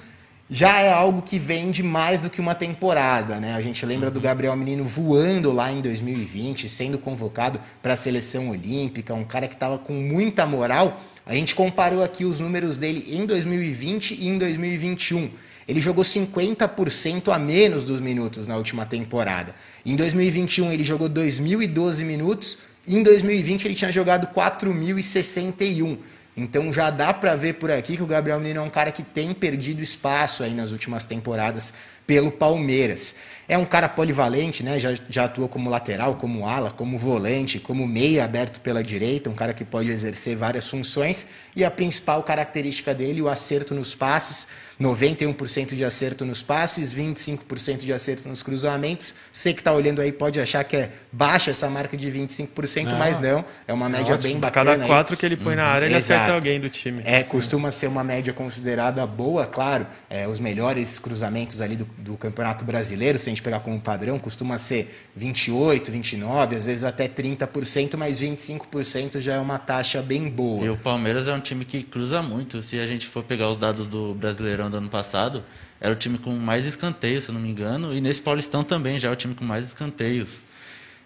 já 0.54 0.82
é 0.82 0.94
algo 0.94 1.24
que 1.24 1.40
vem 1.40 1.72
de 1.72 1.82
mais 1.82 2.22
do 2.22 2.30
que 2.30 2.40
uma 2.40 2.54
temporada, 2.54 3.40
né? 3.40 3.56
A 3.56 3.62
gente 3.62 3.84
lembra 3.86 4.12
do 4.12 4.22
Gabriel 4.22 4.56
Menino 4.56 4.84
voando 4.84 5.52
lá 5.52 5.72
em 5.72 5.82
2020, 5.82 6.70
sendo 6.70 7.00
convocado 7.00 7.60
para 7.82 7.94
a 7.94 7.98
seleção 7.98 8.52
olímpica, 8.52 9.16
um 9.16 9.24
cara 9.24 9.48
que 9.48 9.56
estava 9.56 9.80
com 9.80 9.94
muita 9.94 10.46
moral 10.46 11.02
a 11.26 11.34
gente 11.34 11.56
comparou 11.56 12.04
aqui 12.04 12.26
os 12.26 12.40
números 12.40 12.78
dele 12.78 13.06
em 13.08 13.26
2020 13.26 14.16
e 14.16 14.28
em 14.28 14.38
2021. 14.38 15.32
Ele 15.66 15.80
jogou 15.80 16.04
50% 16.04 17.34
a 17.34 17.40
menos 17.40 17.86
dos 17.86 18.02
minutos 18.02 18.46
na 18.46 18.58
última 18.58 18.86
temporada. 18.86 19.56
Em 19.86 19.96
2021 19.96 20.74
ele 20.74 20.84
jogou 20.84 21.10
2.012 21.10 22.04
minutos, 22.04 22.58
e 22.86 22.98
em 22.98 23.04
2020 23.04 23.66
ele 23.66 23.76
tinha 23.76 23.92
jogado 23.92 24.28
4.061. 24.36 25.98
Então 26.36 26.74
já 26.74 26.90
dá 26.90 27.14
para 27.14 27.36
ver 27.36 27.54
por 27.54 27.70
aqui 27.70 27.96
que 27.96 28.04
o 28.04 28.08
Gabriel 28.08 28.40
Menino 28.40 28.60
é 28.60 28.64
um 28.64 28.70
cara 28.70 28.92
que 28.92 29.04
tem 29.04 29.34
perdido 29.34 29.82
espaço 29.82 30.44
aí 30.44 30.54
nas 30.54 30.72
últimas 30.72 31.06
temporadas 31.06 31.74
pelo 32.06 32.32
Palmeiras. 32.32 33.16
É 33.48 33.58
um 33.58 33.66
cara 33.66 33.90
polivalente, 33.90 34.64
né? 34.64 34.80
Já, 34.80 34.94
já 35.10 35.26
atuou 35.26 35.50
como 35.50 35.70
lateral, 35.70 36.16
como 36.16 36.48
ala, 36.48 36.72
como 36.72 36.98
volante, 36.98 37.60
como 37.60 37.86
meia 37.86 38.24
aberto 38.24 38.62
pela 38.62 38.82
direita, 38.82 39.30
um 39.30 39.34
cara 39.34 39.54
que 39.54 39.66
pode 39.66 39.90
exercer 39.90 40.36
várias 40.36 40.68
funções. 40.68 41.28
E 41.56 41.64
a 41.64 41.70
principal 41.70 42.24
característica 42.24 42.94
dele, 42.96 43.22
o 43.22 43.28
acerto 43.28 43.76
nos 43.76 43.94
passes, 43.94 44.48
91% 44.82 45.76
de 45.76 45.86
acerto 45.86 46.26
nos 46.26 46.42
passes, 46.42 46.96
25% 46.96 47.80
de 47.80 47.94
acerto 47.94 48.28
nos 48.28 48.42
cruzamentos. 48.42 49.14
Você 49.32 49.54
que 49.54 49.60
está 49.60 49.72
olhando 49.72 50.02
aí 50.02 50.12
pode 50.12 50.40
achar 50.40 50.64
que 50.64 50.76
é 50.76 50.92
baixa 51.12 51.52
essa 51.52 51.70
marca 51.70 51.96
de 51.96 52.10
25%, 52.12 52.86
não, 52.86 52.98
mas 52.98 53.20
não, 53.20 53.46
é 53.68 53.74
uma 53.74 53.88
média 53.88 54.18
bem 54.18 54.40
bacana. 54.40 54.72
Cada 54.72 54.86
quatro 54.88 55.14
aí. 55.14 55.18
que 55.18 55.26
ele 55.26 55.38
põe 55.38 55.56
na 55.56 55.66
área, 55.66 55.86
ele 55.86 55.96
Exato. 55.96 56.22
acerta 56.22 56.34
alguém 56.36 56.60
do 56.60 56.70
time. 56.70 57.02
É, 57.06 57.24
costuma 57.24 57.72
ser 57.72 57.88
uma 57.88 58.04
média 58.04 58.34
considerada 58.34 59.06
boa, 59.06 59.46
claro. 59.46 59.86
É, 60.10 60.28
os 60.28 60.40
melhores 60.40 61.00
cruzamentos 61.00 61.62
ali 61.62 61.76
do, 61.76 61.88
do 61.98 62.18
Campeonato 62.18 62.66
Brasileiro, 62.66 63.20
se 63.20 63.30
a 63.30 63.32
gente 63.32 63.42
pegar 63.42 63.60
como 63.60 63.80
padrão, 63.80 64.20
costuma 64.20 64.58
ser 64.58 65.10
28, 65.16 65.92
29, 65.92 66.56
às 66.56 66.66
vezes 66.66 66.84
até 66.84 67.08
30%, 67.08 67.96
mas 67.98 68.22
25% 68.22 69.20
já 69.20 69.36
é 69.36 69.40
uma 69.40 69.58
taxa 69.58 70.02
bem 70.02 70.30
boa. 70.30 70.66
E 70.66 70.70
o 70.70 70.78
Palmeiras 70.78 71.28
é 71.28 71.34
um 71.34 71.40
time 71.40 71.66
que 71.66 71.84
cruza 71.84 72.22
muito. 72.22 72.62
Se 72.62 72.80
a 72.80 72.88
gente 72.88 73.08
for 73.08 73.24
pegar 73.24 73.50
os 73.50 73.58
dados 73.58 73.88
do 73.88 74.14
Brasileirão 74.14 74.70
do 74.70 74.78
ano 74.78 74.90
passado, 74.90 75.44
era 75.80 75.94
o 75.94 75.98
time 75.98 76.18
com 76.18 76.32
mais 76.32 76.66
escanteios, 76.66 77.26
se 77.26 77.30
eu 77.30 77.34
não 77.34 77.42
me 77.42 77.50
engano, 77.50 77.94
e 77.94 78.00
nesse 78.00 78.22
Paulistão 78.22 78.64
também 78.64 79.00
já 79.00 79.10
é 79.10 79.12
o 79.12 79.16
time 79.16 79.36
com 79.36 79.44
mais 79.44 79.66
escanteios. 79.66 80.42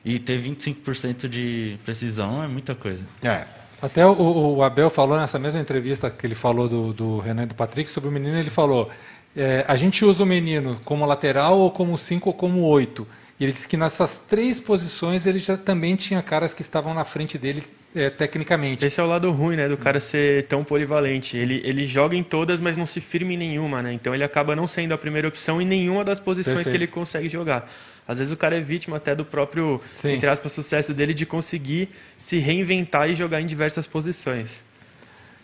E 0.05 0.19
ter 0.19 0.41
25% 0.41 1.27
de 1.27 1.77
precisão 1.83 2.43
é 2.43 2.47
muita 2.47 2.75
coisa. 2.75 3.01
É. 3.23 3.45
Até 3.81 4.05
o, 4.05 4.55
o, 4.55 4.63
Abel 4.63 4.89
falou 4.89 5.17
nessa 5.17 5.37
mesma 5.37 5.59
entrevista 5.59 6.09
que 6.09 6.25
ele 6.25 6.33
falou 6.33 6.67
do, 6.67 6.93
do 6.93 7.19
Renan 7.19 7.43
e 7.43 7.45
do 7.47 7.55
Patrick 7.55 7.89
sobre 7.89 8.09
o 8.09 8.11
menino, 8.11 8.37
ele 8.37 8.49
falou: 8.49 8.89
é, 9.37 9.63
a 9.67 9.75
gente 9.75 10.03
usa 10.03 10.23
o 10.23 10.25
menino 10.25 10.81
como 10.83 11.05
lateral 11.05 11.59
ou 11.59 11.69
como 11.69 11.95
5 11.95 12.27
ou 12.27 12.33
como 12.33 12.61
8. 12.61 13.07
E 13.39 13.43
ele 13.43 13.53
disse 13.53 13.67
que 13.67 13.77
nessas 13.77 14.17
três 14.17 14.59
posições 14.59 15.27
ele 15.27 15.37
já 15.37 15.55
também 15.55 15.95
tinha 15.95 16.23
caras 16.23 16.55
que 16.55 16.63
estavam 16.63 16.91
na 16.91 17.03
frente 17.03 17.37
dele 17.37 17.63
é, 17.95 18.09
tecnicamente. 18.09 18.83
Esse 18.83 18.99
é 18.99 19.03
o 19.03 19.07
lado 19.07 19.29
ruim, 19.31 19.55
né, 19.55 19.69
do 19.69 19.77
cara 19.77 19.99
ser 19.99 20.47
tão 20.47 20.63
polivalente. 20.63 21.37
Ele, 21.37 21.61
ele 21.63 21.85
joga 21.85 22.15
em 22.15 22.23
todas, 22.23 22.59
mas 22.59 22.75
não 22.75 22.87
se 22.87 22.99
firma 22.99 23.33
em 23.33 23.37
nenhuma, 23.37 23.83
né? 23.83 23.93
Então 23.93 24.13
ele 24.15 24.23
acaba 24.23 24.55
não 24.55 24.67
sendo 24.67 24.93
a 24.93 24.97
primeira 24.97 25.27
opção 25.27 25.61
em 25.61 25.65
nenhuma 25.65 26.03
das 26.03 26.19
posições 26.19 26.55
Perfeito. 26.55 26.71
que 26.71 26.77
ele 26.77 26.87
consegue 26.87 27.29
jogar. 27.29 27.71
Às 28.07 28.17
vezes 28.17 28.33
o 28.33 28.37
cara 28.37 28.57
é 28.57 28.59
vítima 28.59 28.97
até 28.97 29.13
do 29.13 29.23
próprio, 29.23 29.79
Sim. 29.93 30.13
entre 30.13 30.27
aspas, 30.29 30.51
sucesso 30.51 30.91
dele 30.93 31.13
de 31.13 31.25
conseguir 31.25 31.89
se 32.17 32.39
reinventar 32.39 33.07
e 33.07 33.13
jogar 33.13 33.39
em 33.39 33.45
diversas 33.45 33.85
posições. 33.85 34.63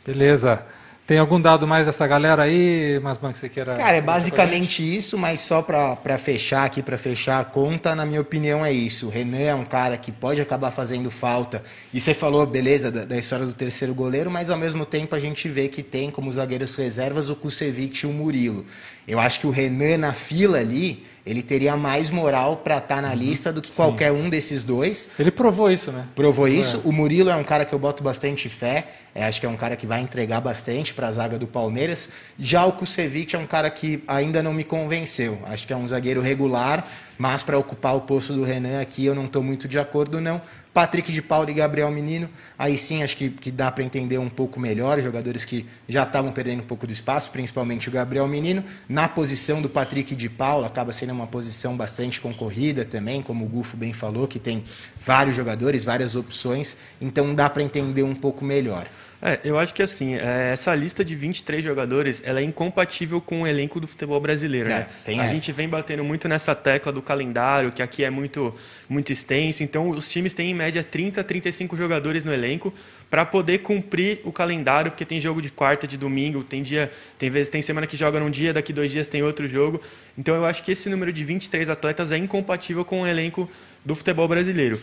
Beleza. 0.03 0.63
Tem 1.05 1.19
algum 1.19 1.39
dado 1.39 1.67
mais 1.67 1.85
dessa 1.85 2.07
galera 2.07 2.43
aí, 2.43 2.97
Masman, 3.01 3.33
que 3.33 3.37
você 3.37 3.49
queira... 3.49 3.75
Cara, 3.75 3.97
é 3.97 4.01
basicamente 4.01 4.81
isso, 4.81 5.17
mas 5.17 5.41
só 5.41 5.61
para 5.61 6.17
fechar 6.17 6.63
aqui, 6.63 6.81
para 6.81 6.97
fechar 6.97 7.41
a 7.41 7.43
conta, 7.43 7.93
na 7.93 8.05
minha 8.05 8.21
opinião 8.21 8.65
é 8.65 8.71
isso. 8.71 9.07
O 9.07 9.09
Renan 9.09 9.39
é 9.39 9.53
um 9.53 9.65
cara 9.65 9.97
que 9.97 10.13
pode 10.13 10.39
acabar 10.39 10.71
fazendo 10.71 11.11
falta. 11.11 11.61
E 11.93 11.99
você 11.99 12.13
falou, 12.13 12.45
beleza, 12.45 12.89
da, 12.89 13.03
da 13.03 13.17
história 13.17 13.45
do 13.45 13.53
terceiro 13.53 13.93
goleiro, 13.93 14.31
mas 14.31 14.49
ao 14.49 14.57
mesmo 14.57 14.85
tempo 14.85 15.13
a 15.13 15.19
gente 15.19 15.49
vê 15.49 15.67
que 15.67 15.83
tem 15.83 16.09
como 16.09 16.31
zagueiros 16.31 16.73
reservas 16.75 17.29
o 17.29 17.35
Kusevich 17.35 18.05
e 18.05 18.07
o 18.07 18.13
Murilo. 18.13 18.65
Eu 19.07 19.19
acho 19.19 19.39
que 19.39 19.47
o 19.47 19.49
Renan 19.49 19.97
na 19.97 20.13
fila 20.13 20.59
ali, 20.59 21.05
ele 21.25 21.41
teria 21.41 21.75
mais 21.75 22.09
moral 22.09 22.57
para 22.57 22.77
estar 22.77 22.95
tá 22.95 23.01
na 23.01 23.13
lista 23.13 23.51
do 23.51 23.61
que 23.61 23.71
qualquer 23.71 24.11
um 24.11 24.29
desses 24.29 24.63
dois. 24.63 25.09
Ele 25.17 25.31
provou 25.31 25.71
isso, 25.71 25.91
né? 25.91 26.05
Provou 26.15 26.47
isso. 26.47 26.77
É. 26.77 26.87
O 26.87 26.91
Murilo 26.91 27.29
é 27.29 27.35
um 27.35 27.43
cara 27.43 27.65
que 27.65 27.73
eu 27.73 27.79
boto 27.79 28.03
bastante 28.03 28.49
fé. 28.49 28.87
É, 29.15 29.25
acho 29.25 29.39
que 29.39 29.45
é 29.45 29.49
um 29.49 29.55
cara 29.55 29.75
que 29.75 29.85
vai 29.85 30.01
entregar 30.01 30.41
bastante 30.41 30.93
para 30.93 31.07
a 31.07 31.11
zaga 31.11 31.37
do 31.37 31.47
Palmeiras. 31.47 32.09
Já 32.37 32.65
o 32.65 32.73
Kusevich 32.73 33.35
é 33.35 33.39
um 33.39 33.45
cara 33.45 33.69
que 33.69 34.03
ainda 34.07 34.41
não 34.41 34.53
me 34.53 34.63
convenceu. 34.63 35.39
Acho 35.45 35.67
que 35.67 35.73
é 35.73 35.77
um 35.77 35.87
zagueiro 35.87 36.19
regular, 36.19 36.85
mas 37.17 37.43
para 37.43 37.57
ocupar 37.57 37.95
o 37.95 38.01
posto 38.01 38.33
do 38.33 38.43
Renan 38.43 38.81
aqui 38.81 39.05
eu 39.05 39.15
não 39.15 39.25
estou 39.25 39.43
muito 39.43 39.67
de 39.67 39.77
acordo, 39.79 40.19
não. 40.19 40.41
Patrick 40.73 41.11
de 41.11 41.21
Paulo 41.21 41.51
e 41.51 41.53
Gabriel 41.53 41.91
Menino, 41.91 42.27
aí 42.57 42.77
sim 42.79 43.03
acho 43.03 43.15
que, 43.15 43.29
que 43.29 43.51
dá 43.51 43.71
para 43.71 43.83
entender 43.83 44.17
um 44.17 44.27
pouco 44.27 44.59
melhor, 44.59 44.99
jogadores 44.99 45.45
que 45.45 45.67
já 45.87 46.01
estavam 46.01 46.31
perdendo 46.31 46.63
um 46.63 46.65
pouco 46.65 46.87
do 46.87 46.91
espaço, 46.91 47.29
principalmente 47.29 47.89
o 47.89 47.91
Gabriel 47.91 48.27
Menino. 48.27 48.63
Na 48.89 49.07
posição 49.07 49.61
do 49.61 49.69
Patrick 49.69 50.15
de 50.15 50.27
Paulo, 50.27 50.65
acaba 50.65 50.91
sendo 50.91 51.13
uma 51.13 51.27
posição 51.27 51.77
bastante 51.77 52.19
concorrida 52.19 52.83
também, 52.83 53.21
como 53.21 53.45
o 53.45 53.47
Gufo 53.47 53.77
bem 53.77 53.93
falou, 53.93 54.27
que 54.27 54.39
tem 54.39 54.65
vários 54.99 55.35
jogadores, 55.35 55.83
várias 55.83 56.15
opções, 56.15 56.75
então 56.99 57.35
dá 57.35 57.47
para 57.47 57.61
entender 57.61 58.01
um 58.01 58.15
pouco 58.15 58.43
melhor. 58.43 58.87
É, 59.25 59.39
eu 59.45 59.57
acho 59.57 59.73
que 59.73 59.81
assim, 59.81 60.15
é, 60.15 60.51
essa 60.51 60.75
lista 60.75 61.03
de 61.03 61.15
23 61.15 61.63
jogadores, 61.63 62.21
ela 62.25 62.41
é 62.41 62.43
incompatível 62.43 63.21
com 63.21 63.43
o 63.43 63.47
elenco 63.47 63.79
do 63.79 63.87
futebol 63.87 64.19
brasileiro, 64.19 64.67
é, 64.67 64.79
né? 64.79 64.87
a 65.07 65.11
essa. 65.11 65.35
gente 65.35 65.49
vem 65.53 65.69
batendo 65.69 66.03
muito 66.03 66.27
nessa 66.27 66.53
tecla 66.53 66.91
do 66.91 67.01
calendário, 67.01 67.71
que 67.71 67.81
aqui 67.81 68.03
é 68.03 68.09
muito, 68.09 68.53
muito 68.89 69.13
extenso, 69.13 69.63
então 69.63 69.91
os 69.91 70.09
times 70.09 70.33
têm 70.33 70.51
em 70.51 70.53
média 70.53 70.83
30, 70.83 71.23
35 71.23 71.77
jogadores 71.77 72.25
no 72.25 72.33
elenco 72.33 72.73
para 73.09 73.25
poder 73.25 73.59
cumprir 73.59 74.19
o 74.25 74.31
calendário, 74.31 74.91
porque 74.91 75.05
tem 75.05 75.21
jogo 75.21 75.41
de 75.41 75.49
quarta, 75.49 75.87
de 75.87 75.95
domingo, 75.97 76.43
tem 76.43 76.61
dia, 76.61 76.91
tem 77.17 77.29
vezes 77.29 77.47
tem 77.47 77.61
semana 77.61 77.87
que 77.87 77.95
joga 77.95 78.19
num 78.19 78.29
dia, 78.29 78.51
daqui 78.51 78.73
dois 78.73 78.91
dias 78.91 79.07
tem 79.07 79.23
outro 79.23 79.47
jogo. 79.47 79.79
Então 80.17 80.35
eu 80.35 80.45
acho 80.45 80.61
que 80.63 80.71
esse 80.73 80.89
número 80.89 81.13
de 81.13 81.23
23 81.23 81.69
atletas 81.69 82.11
é 82.11 82.17
incompatível 82.17 82.83
com 82.83 83.03
o 83.03 83.07
elenco 83.07 83.49
do 83.85 83.95
futebol 83.95 84.27
brasileiro. 84.27 84.81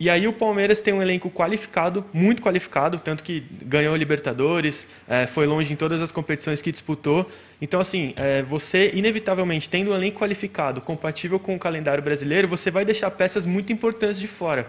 E 0.00 0.08
aí 0.08 0.28
o 0.28 0.32
Palmeiras 0.32 0.80
tem 0.80 0.94
um 0.94 1.02
elenco 1.02 1.28
qualificado, 1.28 2.04
muito 2.12 2.40
qualificado, 2.40 3.00
tanto 3.00 3.24
que 3.24 3.44
ganhou 3.62 3.96
Libertadores, 3.96 4.86
é, 5.08 5.26
foi 5.26 5.46
longe 5.46 5.72
em 5.72 5.76
todas 5.76 6.00
as 6.00 6.12
competições 6.12 6.62
que 6.62 6.70
disputou. 6.70 7.28
Então, 7.60 7.80
assim, 7.80 8.14
é, 8.16 8.42
você, 8.42 8.92
inevitavelmente, 8.94 9.68
tendo 9.68 9.90
um 9.90 9.94
elenco 9.94 10.20
qualificado, 10.20 10.80
compatível 10.80 11.40
com 11.40 11.56
o 11.56 11.58
calendário 11.58 12.02
brasileiro, 12.02 12.46
você 12.46 12.70
vai 12.70 12.84
deixar 12.84 13.10
peças 13.10 13.44
muito 13.44 13.72
importantes 13.72 14.20
de 14.20 14.28
fora. 14.28 14.68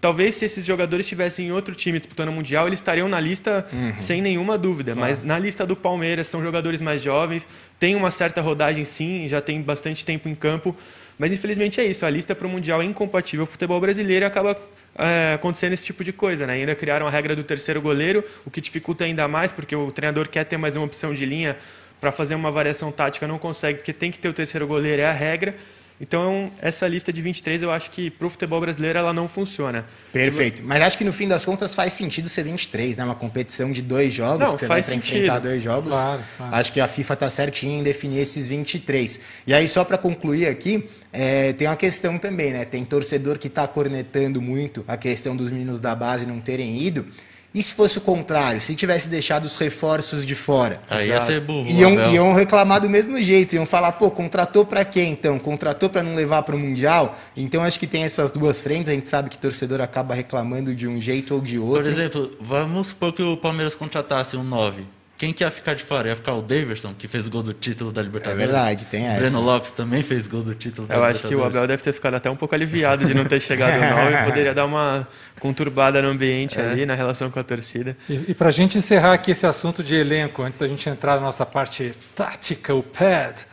Talvez 0.00 0.34
se 0.36 0.46
esses 0.46 0.64
jogadores 0.64 1.04
estivessem 1.04 1.48
em 1.48 1.52
outro 1.52 1.74
time 1.74 1.98
disputando 1.98 2.30
o 2.30 2.32
Mundial, 2.32 2.66
eles 2.66 2.78
estariam 2.78 3.06
na 3.06 3.20
lista 3.20 3.66
uhum. 3.70 3.92
sem 3.98 4.22
nenhuma 4.22 4.56
dúvida. 4.56 4.94
Claro. 4.94 5.06
Mas 5.06 5.22
na 5.22 5.38
lista 5.38 5.66
do 5.66 5.76
Palmeiras 5.76 6.26
são 6.26 6.42
jogadores 6.42 6.80
mais 6.80 7.02
jovens, 7.02 7.46
tem 7.78 7.94
uma 7.94 8.10
certa 8.10 8.40
rodagem 8.40 8.82
sim, 8.82 9.28
já 9.28 9.42
tem 9.42 9.60
bastante 9.60 10.02
tempo 10.02 10.26
em 10.26 10.34
campo. 10.34 10.74
Mas 11.20 11.30
infelizmente 11.32 11.78
é 11.78 11.84
isso, 11.84 12.06
a 12.06 12.08
lista 12.08 12.34
para 12.34 12.46
o 12.46 12.50
Mundial 12.50 12.80
é 12.80 12.84
incompatível 12.86 13.44
com 13.44 13.50
o 13.50 13.52
futebol 13.52 13.78
brasileiro 13.78 14.24
e 14.24 14.26
acaba 14.26 14.58
é, 14.96 15.34
acontecendo 15.34 15.74
esse 15.74 15.84
tipo 15.84 16.02
de 16.02 16.14
coisa. 16.14 16.46
Né? 16.46 16.54
Ainda 16.54 16.74
criaram 16.74 17.06
a 17.06 17.10
regra 17.10 17.36
do 17.36 17.44
terceiro 17.44 17.78
goleiro, 17.82 18.24
o 18.46 18.50
que 18.50 18.58
dificulta 18.58 19.04
ainda 19.04 19.28
mais, 19.28 19.52
porque 19.52 19.76
o 19.76 19.92
treinador 19.92 20.30
quer 20.30 20.44
ter 20.44 20.56
mais 20.56 20.76
uma 20.76 20.86
opção 20.86 21.12
de 21.12 21.26
linha 21.26 21.58
para 22.00 22.10
fazer 22.10 22.34
uma 22.34 22.50
variação 22.50 22.90
tática, 22.90 23.28
não 23.28 23.38
consegue, 23.38 23.80
porque 23.80 23.92
tem 23.92 24.10
que 24.10 24.18
ter 24.18 24.30
o 24.30 24.32
terceiro 24.32 24.66
goleiro, 24.66 25.02
é 25.02 25.04
a 25.04 25.12
regra. 25.12 25.54
Então, 26.00 26.50
essa 26.62 26.88
lista 26.88 27.12
de 27.12 27.20
23, 27.20 27.62
eu 27.62 27.70
acho 27.70 27.90
que 27.90 28.10
para 28.10 28.26
o 28.26 28.30
futebol 28.30 28.58
brasileiro 28.58 28.98
ela 28.98 29.12
não 29.12 29.28
funciona. 29.28 29.84
Perfeito. 30.10 30.62
Mas 30.64 30.80
acho 30.80 30.96
que 30.96 31.04
no 31.04 31.12
fim 31.12 31.28
das 31.28 31.44
contas 31.44 31.74
faz 31.74 31.92
sentido 31.92 32.26
ser 32.26 32.42
23, 32.44 32.96
né? 32.96 33.04
Uma 33.04 33.14
competição 33.14 33.70
de 33.70 33.82
dois 33.82 34.14
jogos, 34.14 34.46
não, 34.46 34.54
que 34.54 34.60
você 34.60 34.66
vai 34.66 34.82
para 34.82 34.94
enfrentar 34.94 35.40
dois 35.40 35.62
jogos. 35.62 35.90
Claro, 35.90 36.22
claro. 36.38 36.54
Acho 36.54 36.72
que 36.72 36.80
a 36.80 36.88
FIFA 36.88 37.14
está 37.14 37.28
certinho 37.28 37.80
em 37.80 37.82
definir 37.82 38.20
esses 38.20 38.48
23. 38.48 39.20
E 39.46 39.52
aí, 39.52 39.68
só 39.68 39.84
para 39.84 39.98
concluir 39.98 40.46
aqui, 40.46 40.88
é, 41.12 41.52
tem 41.52 41.68
uma 41.68 41.76
questão 41.76 42.16
também, 42.16 42.50
né? 42.50 42.64
Tem 42.64 42.82
torcedor 42.82 43.38
que 43.38 43.48
está 43.48 43.68
cornetando 43.68 44.40
muito 44.40 44.82
a 44.88 44.96
questão 44.96 45.36
dos 45.36 45.50
meninos 45.50 45.80
da 45.80 45.94
base 45.94 46.26
não 46.26 46.40
terem 46.40 46.80
ido. 46.80 47.04
E 47.52 47.62
se 47.62 47.74
fosse 47.74 47.98
o 47.98 48.00
contrário, 48.00 48.60
se 48.60 48.76
tivesse 48.76 49.08
deixado 49.08 49.44
os 49.44 49.56
reforços 49.56 50.24
de 50.24 50.34
fora? 50.36 50.80
Aí 50.88 51.08
ia 51.08 51.20
ser 51.20 51.40
burro. 51.40 51.68
Iam, 51.68 52.12
iam 52.12 52.32
reclamar 52.32 52.80
do 52.80 52.88
mesmo 52.88 53.20
jeito, 53.20 53.54
iam 53.54 53.66
falar, 53.66 53.92
pô, 53.92 54.10
contratou 54.10 54.64
para 54.64 54.84
quê 54.84 55.02
então? 55.02 55.38
Contratou 55.38 55.90
para 55.90 56.02
não 56.02 56.14
levar 56.14 56.42
para 56.42 56.54
o 56.54 56.58
Mundial? 56.58 57.18
Então 57.36 57.62
acho 57.62 57.80
que 57.80 57.86
tem 57.86 58.04
essas 58.04 58.30
duas 58.30 58.60
frentes, 58.60 58.88
a 58.88 58.92
gente 58.92 59.08
sabe 59.08 59.28
que 59.28 59.36
o 59.36 59.40
torcedor 59.40 59.80
acaba 59.80 60.14
reclamando 60.14 60.74
de 60.74 60.86
um 60.86 61.00
jeito 61.00 61.34
ou 61.34 61.40
de 61.40 61.58
outro. 61.58 61.82
Por 61.82 61.90
exemplo, 61.90 62.30
vamos 62.40 62.88
supor 62.88 63.12
que 63.12 63.22
o 63.22 63.36
Palmeiras 63.36 63.74
contratasse 63.74 64.36
um 64.36 64.44
9 64.44 64.99
quem 65.20 65.34
que 65.34 65.44
ia 65.44 65.50
ficar 65.50 65.74
de 65.74 65.84
fora? 65.84 66.08
Ia 66.08 66.16
ficar 66.16 66.32
o 66.32 66.40
Daverson, 66.40 66.94
que 66.94 67.06
fez 67.06 67.28
gol 67.28 67.42
do 67.42 67.52
título 67.52 67.92
da 67.92 68.00
Libertadores. 68.00 68.42
É 68.42 68.46
verdade, 68.46 68.86
tem 68.86 69.06
essa. 69.06 69.20
Breno 69.20 69.42
Lopes 69.42 69.70
também 69.70 70.02
fez 70.02 70.26
gol 70.26 70.42
do 70.42 70.54
título 70.54 70.88
da 70.88 70.94
Eu 70.94 71.00
Libertadores. 71.00 71.16
acho 71.26 71.28
que 71.28 71.34
o 71.34 71.44
Abel 71.44 71.66
deve 71.68 71.82
ter 71.82 71.92
ficado 71.92 72.14
até 72.14 72.30
um 72.30 72.36
pouco 72.36 72.54
aliviado 72.54 73.04
de 73.04 73.12
não 73.12 73.26
ter 73.26 73.38
chegado 73.38 73.74
no 73.74 74.02
9. 74.02 74.16
Poderia 74.24 74.54
dar 74.54 74.64
uma 74.64 75.06
conturbada 75.38 76.00
no 76.00 76.08
ambiente 76.08 76.58
é. 76.58 76.62
ali, 76.62 76.86
na 76.86 76.94
relação 76.94 77.30
com 77.30 77.38
a 77.38 77.42
torcida. 77.42 77.94
E, 78.08 78.30
e 78.30 78.34
para 78.34 78.48
a 78.48 78.50
gente 78.50 78.78
encerrar 78.78 79.12
aqui 79.12 79.32
esse 79.32 79.46
assunto 79.46 79.84
de 79.84 79.94
elenco, 79.94 80.42
antes 80.42 80.58
da 80.58 80.66
gente 80.66 80.88
entrar 80.88 81.16
na 81.16 81.20
nossa 81.20 81.44
parte 81.44 81.92
tática, 82.16 82.74
o 82.74 82.82
pad, 82.82 83.44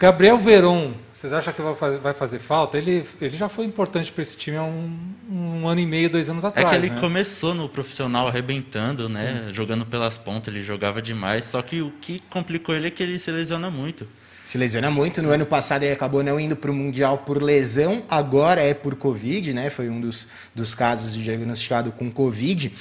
Gabriel 0.00 0.38
Veron, 0.38 0.94
vocês 1.12 1.30
acham 1.30 1.52
que 1.52 1.60
vai 1.60 1.74
fazer, 1.74 1.98
vai 1.98 2.14
fazer 2.14 2.38
falta? 2.38 2.78
Ele, 2.78 3.04
ele 3.20 3.36
já 3.36 3.50
foi 3.50 3.66
importante 3.66 4.10
para 4.10 4.22
esse 4.22 4.34
time 4.34 4.56
há 4.56 4.62
um, 4.62 4.98
um, 5.30 5.68
ano 5.68 5.78
e 5.78 5.84
meio, 5.84 6.08
dois 6.08 6.30
anos 6.30 6.42
atrás. 6.42 6.66
É 6.66 6.70
que 6.70 6.74
ele 6.74 6.88
né? 6.88 6.98
começou 6.98 7.52
no 7.52 7.68
profissional 7.68 8.26
arrebentando, 8.26 9.10
né? 9.10 9.44
Sim. 9.48 9.54
Jogando 9.54 9.84
pelas 9.84 10.16
pontas, 10.16 10.54
ele 10.54 10.64
jogava 10.64 11.02
demais. 11.02 11.44
Só 11.44 11.60
que 11.60 11.82
o 11.82 11.90
que 12.00 12.22
complicou 12.30 12.74
ele 12.74 12.86
é 12.86 12.90
que 12.90 13.02
ele 13.02 13.18
se 13.18 13.30
lesiona 13.30 13.70
muito. 13.70 14.08
Se 14.42 14.56
lesiona 14.56 14.90
muito. 14.90 15.20
No 15.20 15.30
ano 15.30 15.44
passado 15.44 15.82
ele 15.82 15.92
acabou 15.92 16.22
não 16.22 16.40
indo 16.40 16.56
para 16.56 16.70
o 16.70 16.74
Mundial 16.74 17.18
por 17.18 17.42
lesão, 17.42 18.02
agora 18.08 18.62
é 18.62 18.72
por 18.72 18.94
Covid, 18.94 19.52
né? 19.52 19.68
Foi 19.68 19.90
um 19.90 20.00
dos, 20.00 20.26
dos 20.54 20.74
casos 20.74 21.12
diagnosticado 21.12 21.92
com 21.92 22.10
Covid. 22.10 22.72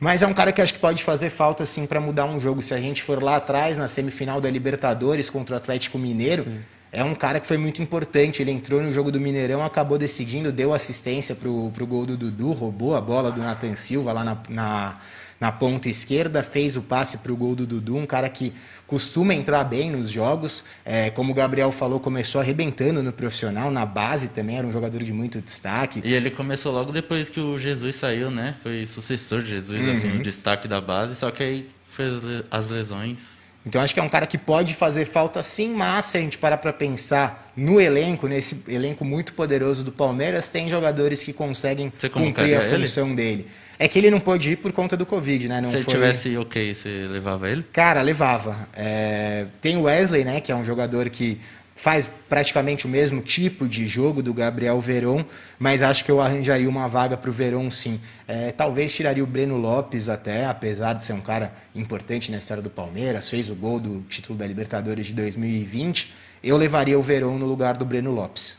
Mas 0.00 0.22
é 0.22 0.26
um 0.26 0.34
cara 0.34 0.52
que 0.52 0.60
acho 0.60 0.74
que 0.74 0.80
pode 0.80 1.02
fazer 1.02 1.30
falta 1.30 1.62
assim 1.62 1.86
para 1.86 2.00
mudar 2.00 2.26
um 2.26 2.40
jogo. 2.40 2.60
Se 2.60 2.74
a 2.74 2.80
gente 2.80 3.02
for 3.02 3.22
lá 3.22 3.36
atrás 3.36 3.78
na 3.78 3.88
semifinal 3.88 4.40
da 4.40 4.50
Libertadores 4.50 5.30
contra 5.30 5.54
o 5.54 5.58
Atlético 5.58 5.98
Mineiro, 5.98 6.44
Sim. 6.44 6.60
É 6.94 7.04
um 7.04 7.14
cara 7.14 7.40
que 7.40 7.46
foi 7.46 7.58
muito 7.58 7.82
importante. 7.82 8.40
Ele 8.40 8.50
entrou 8.50 8.82
no 8.82 8.92
jogo 8.92 9.10
do 9.10 9.20
Mineirão, 9.20 9.62
acabou 9.62 9.98
decidindo, 9.98 10.50
deu 10.50 10.72
assistência 10.72 11.34
pro, 11.34 11.70
pro 11.70 11.86
gol 11.86 12.06
do 12.06 12.16
Dudu, 12.16 12.52
roubou 12.52 12.94
a 12.94 13.00
bola 13.00 13.30
do 13.30 13.40
Nathan 13.40 13.76
Silva 13.76 14.12
lá 14.12 14.24
na, 14.24 14.38
na 14.48 14.98
na 15.40 15.52
ponta 15.52 15.88
esquerda, 15.88 16.42
fez 16.42 16.76
o 16.76 16.80
passe 16.80 17.18
para 17.18 17.32
o 17.32 17.36
gol 17.36 17.54
do 17.54 17.66
Dudu, 17.66 17.96
um 17.96 18.06
cara 18.06 18.28
que 18.28 18.52
costuma 18.86 19.34
entrar 19.34 19.62
bem 19.64 19.90
nos 19.90 20.08
jogos. 20.08 20.64
É, 20.84 21.10
como 21.10 21.32
o 21.32 21.34
Gabriel 21.34 21.72
falou, 21.72 22.00
começou 22.00 22.40
arrebentando 22.40 23.02
no 23.02 23.12
profissional, 23.12 23.70
na 23.70 23.84
base 23.84 24.28
também 24.28 24.56
era 24.56 24.66
um 24.66 24.72
jogador 24.72 25.02
de 25.02 25.12
muito 25.12 25.40
destaque. 25.40 26.00
E 26.04 26.14
ele 26.14 26.30
começou 26.30 26.72
logo 26.72 26.92
depois 26.92 27.28
que 27.28 27.40
o 27.40 27.58
Jesus 27.58 27.96
saiu, 27.96 28.30
né? 28.30 28.54
Foi 28.62 28.86
sucessor 28.86 29.42
de 29.42 29.50
Jesus, 29.50 29.80
uhum. 29.80 29.92
assim, 29.92 30.16
o 30.16 30.22
destaque 30.22 30.68
da 30.68 30.80
base, 30.80 31.16
só 31.16 31.30
que 31.30 31.42
aí 31.42 31.68
fez 31.90 32.14
as 32.50 32.70
lesões. 32.70 33.33
Então 33.66 33.80
acho 33.80 33.94
que 33.94 34.00
é 34.00 34.02
um 34.02 34.08
cara 34.08 34.26
que 34.26 34.36
pode 34.36 34.74
fazer 34.74 35.06
falta 35.06 35.42
sim, 35.42 35.72
mas 35.74 36.06
se 36.06 36.18
a 36.18 36.20
gente 36.20 36.36
parar 36.36 36.58
para 36.58 36.72
pensar 36.72 37.52
no 37.56 37.80
elenco, 37.80 38.28
nesse 38.28 38.62
elenco 38.68 39.04
muito 39.04 39.32
poderoso 39.32 39.82
do 39.82 39.90
Palmeiras, 39.90 40.48
tem 40.48 40.68
jogadores 40.68 41.22
que 41.22 41.32
conseguem 41.32 41.90
cumprir 42.12 42.56
a 42.56 42.60
função 42.60 43.06
ele? 43.06 43.16
dele. 43.16 43.46
É 43.78 43.88
que 43.88 43.98
ele 43.98 44.10
não 44.10 44.20
pôde 44.20 44.50
ir 44.50 44.56
por 44.56 44.72
conta 44.72 44.96
do 44.96 45.04
Covid, 45.04 45.48
né? 45.48 45.60
Não 45.60 45.70
Se 45.70 45.82
foi... 45.82 45.94
tivesse 45.94 46.36
ok, 46.36 46.74
você 46.74 47.08
levava 47.10 47.50
ele? 47.50 47.64
Cara, 47.72 48.02
levava. 48.02 48.68
É... 48.72 49.46
Tem 49.60 49.76
o 49.76 49.82
Wesley, 49.82 50.24
né? 50.24 50.40
Que 50.40 50.52
é 50.52 50.56
um 50.56 50.64
jogador 50.64 51.10
que 51.10 51.40
faz 51.84 52.10
praticamente 52.30 52.86
o 52.86 52.88
mesmo 52.88 53.20
tipo 53.20 53.68
de 53.68 53.86
jogo 53.86 54.22
do 54.22 54.32
Gabriel 54.32 54.80
Veron, 54.80 55.22
mas 55.58 55.82
acho 55.82 56.02
que 56.02 56.10
eu 56.10 56.18
arranjaria 56.18 56.66
uma 56.66 56.88
vaga 56.88 57.14
para 57.14 57.28
o 57.28 57.32
Veron 57.32 57.70
sim. 57.70 58.00
É, 58.26 58.52
talvez 58.52 58.94
tiraria 58.94 59.22
o 59.22 59.26
Breno 59.26 59.58
Lopes 59.58 60.08
até, 60.08 60.46
apesar 60.46 60.94
de 60.94 61.04
ser 61.04 61.12
um 61.12 61.20
cara 61.20 61.52
importante 61.74 62.32
na 62.32 62.38
história 62.38 62.62
do 62.62 62.70
Palmeiras, 62.70 63.28
fez 63.28 63.50
o 63.50 63.54
gol 63.54 63.78
do 63.78 64.00
título 64.08 64.38
da 64.38 64.46
Libertadores 64.46 65.04
de 65.04 65.12
2020. 65.12 66.14
Eu 66.42 66.56
levaria 66.56 66.98
o 66.98 67.02
Veron 67.02 67.36
no 67.36 67.44
lugar 67.44 67.76
do 67.76 67.84
Breno 67.84 68.12
Lopes. 68.12 68.56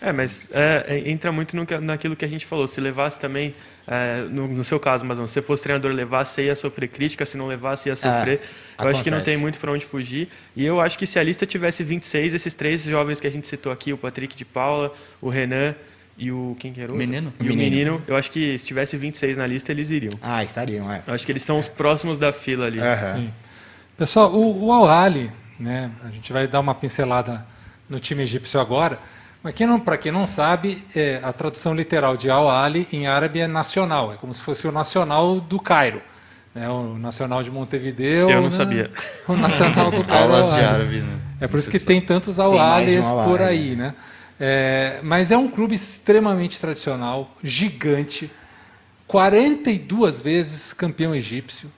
É, 0.00 0.10
mas 0.10 0.46
é, 0.50 0.86
é 0.88 1.10
entra 1.10 1.30
muito 1.30 1.54
no, 1.54 1.66
naquilo 1.82 2.16
que 2.16 2.24
a 2.24 2.28
gente 2.28 2.46
falou. 2.46 2.66
Se 2.66 2.80
levasse 2.80 3.18
também 3.18 3.54
é, 3.86 4.22
no, 4.22 4.48
no, 4.48 4.64
seu 4.64 4.80
caso, 4.80 5.04
mas 5.04 5.18
não, 5.18 5.28
se 5.28 5.42
fosse 5.42 5.62
treinador 5.62 5.92
você 6.06 6.44
ia 6.44 6.56
sofrer 6.56 6.88
crítica, 6.88 7.26
se 7.26 7.36
não 7.36 7.46
levasse, 7.46 7.90
ia 7.90 7.94
sofrer. 7.94 8.40
eu 8.40 8.48
acontece. 8.76 8.96
acho 8.96 9.04
que 9.04 9.10
não 9.10 9.20
tem 9.20 9.36
muito 9.36 9.58
para 9.58 9.72
onde 9.72 9.84
fugir. 9.84 10.28
E 10.54 10.64
eu 10.64 10.80
acho 10.80 10.98
que 10.98 11.06
se 11.06 11.18
a 11.18 11.22
lista 11.22 11.46
tivesse 11.46 11.82
26, 11.82 12.34
esses 12.34 12.54
três 12.54 12.82
jovens 12.84 13.20
que 13.20 13.26
a 13.26 13.30
gente 13.30 13.46
citou 13.46 13.72
aqui, 13.72 13.92
o 13.92 13.98
Patrick 13.98 14.36
de 14.36 14.44
Paula, 14.44 14.92
o 15.20 15.28
Renan 15.28 15.74
e 16.16 16.30
o. 16.30 16.56
Quem 16.58 16.72
que 16.72 16.80
era 16.80 16.92
o 16.92 16.96
Menino? 16.96 17.32
E 17.40 17.42
menino. 17.44 17.54
o 17.54 17.64
menino, 17.64 18.02
eu 18.06 18.16
acho 18.16 18.30
que 18.30 18.58
se 18.58 18.66
tivesse 18.66 18.96
26 18.96 19.36
na 19.36 19.46
lista, 19.46 19.72
eles 19.72 19.90
iriam. 19.90 20.14
Ah, 20.22 20.42
estariam, 20.44 20.90
é. 20.90 21.02
Eu 21.06 21.14
acho 21.14 21.24
que 21.24 21.32
eles 21.32 21.42
são 21.42 21.58
os 21.58 21.68
próximos 21.68 22.18
da 22.18 22.32
fila 22.32 22.66
ali. 22.66 22.78
Uhum. 22.78 23.30
Pessoal, 23.96 24.32
o, 24.32 24.66
o 24.66 24.72
Al-Ali, 24.72 25.30
né, 25.58 25.90
a 26.04 26.10
gente 26.10 26.32
vai 26.32 26.48
dar 26.48 26.60
uma 26.60 26.74
pincelada 26.74 27.46
no 27.88 27.98
time 27.98 28.22
egípcio 28.22 28.60
agora. 28.60 28.98
Mas 29.42 29.54
para 29.84 29.98
quem 29.98 30.10
não 30.10 30.26
sabe, 30.26 30.82
é, 30.96 31.20
a 31.22 31.30
tradução 31.30 31.74
literal 31.74 32.16
de 32.16 32.30
Al-Ali 32.30 32.88
em 32.90 33.06
árabe 33.06 33.40
é 33.40 33.46
nacional, 33.46 34.10
é 34.10 34.16
como 34.16 34.32
se 34.32 34.40
fosse 34.40 34.66
o 34.66 34.72
nacional 34.72 35.38
do 35.38 35.60
Cairo. 35.60 36.00
Né? 36.54 36.68
O 36.68 36.96
nacional 36.98 37.42
de 37.42 37.50
Montevideo. 37.50 38.30
Eu 38.30 38.36
não 38.36 38.44
né? 38.44 38.50
sabia. 38.50 38.90
O 39.26 39.34
nacional 39.34 39.90
do 39.90 40.04
Cairo. 40.06 40.34
Aulas 40.34 40.54
de 40.54 40.60
árabe, 40.60 41.00
né? 41.00 41.18
É 41.40 41.48
por 41.48 41.58
isso 41.58 41.70
que 41.70 41.80
tem 41.80 42.00
tantos 42.00 42.38
um 42.38 43.24
por 43.28 43.42
aí, 43.42 43.74
né? 43.74 43.94
É, 44.38 45.00
mas 45.02 45.30
é 45.30 45.36
um 45.36 45.48
clube 45.48 45.74
extremamente 45.74 46.58
tradicional, 46.60 47.36
gigante, 47.42 48.30
42 49.06 50.20
vezes 50.20 50.72
campeão 50.72 51.14
egípcio, 51.14 51.70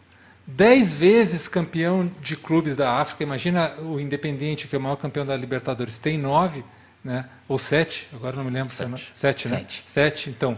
10 0.46 0.94
vezes 0.94 1.48
campeão 1.48 2.10
de 2.20 2.36
clubes 2.36 2.76
da 2.76 2.98
África. 2.98 3.22
Imagina 3.22 3.74
o 3.80 4.00
Independiente, 4.00 4.68
que 4.68 4.74
é 4.74 4.78
o 4.78 4.82
maior 4.82 4.96
campeão 4.96 5.24
da 5.24 5.36
Libertadores, 5.36 5.98
tem 5.98 6.16
9, 6.18 6.64
né? 7.04 7.26
ou 7.48 7.58
7, 7.58 8.08
agora 8.14 8.36
não 8.36 8.44
me 8.44 8.50
lembro. 8.50 8.72
7, 8.72 9.10
7 9.12 9.48
né? 9.48 9.58
7. 9.58 9.82
7, 9.86 10.30
então. 10.30 10.56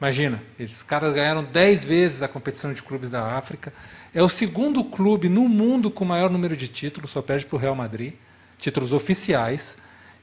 Imagina, 0.00 0.42
esses 0.58 0.82
caras 0.82 1.12
ganharam 1.12 1.44
10 1.44 1.84
vezes 1.84 2.22
a 2.22 2.28
competição 2.28 2.72
de 2.72 2.82
clubes 2.82 3.10
da 3.10 3.36
África. 3.36 3.70
É 4.14 4.22
o 4.22 4.28
segundo 4.28 4.82
clube 4.82 5.28
no 5.28 5.46
mundo 5.46 5.90
com 5.90 6.06
maior 6.06 6.30
número 6.30 6.56
de 6.56 6.68
títulos, 6.68 7.10
só 7.10 7.20
perde 7.20 7.44
para 7.44 7.56
o 7.56 7.58
Real 7.58 7.74
Madrid, 7.74 8.14
títulos 8.58 8.94
oficiais. 8.94 9.76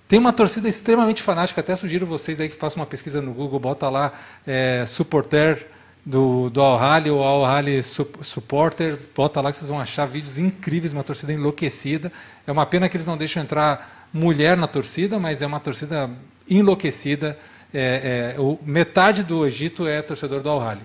Tem 0.07 0.17
uma 0.17 0.33
torcida 0.33 0.67
extremamente 0.67 1.21
fanática, 1.21 1.61
até 1.61 1.75
sugiro 1.75 2.07
vocês 2.07 2.39
aí 2.39 2.49
que 2.49 2.55
façam 2.55 2.81
uma 2.81 2.87
pesquisa 2.87 3.21
no 3.21 3.33
Google, 3.33 3.59
bota 3.59 3.87
lá 3.87 4.13
é, 4.47 4.83
supporter 4.87 5.67
do, 6.03 6.49
do 6.49 6.61
Al-Hali 6.61 7.11
ou 7.11 7.21
Al-Hali 7.21 7.83
Supporter, 7.83 8.97
bota 9.13 9.41
lá 9.41 9.51
que 9.51 9.57
vocês 9.57 9.69
vão 9.69 9.79
achar 9.79 10.05
vídeos 10.05 10.39
incríveis, 10.39 10.93
uma 10.93 11.03
torcida 11.03 11.33
enlouquecida. 11.33 12.11
É 12.47 12.51
uma 12.51 12.65
pena 12.65 12.89
que 12.89 12.97
eles 12.97 13.05
não 13.05 13.17
deixam 13.17 13.43
entrar 13.43 14.07
mulher 14.11 14.57
na 14.57 14.67
torcida, 14.67 15.19
mas 15.19 15.41
é 15.41 15.45
uma 15.45 15.59
torcida 15.59 16.09
enlouquecida. 16.49 17.37
É, 17.73 18.33
é, 18.35 18.39
o, 18.39 18.57
metade 18.65 19.23
do 19.23 19.45
Egito 19.45 19.87
é 19.87 20.01
torcedor 20.01 20.41
do 20.41 20.49
Al-Hali. 20.49 20.81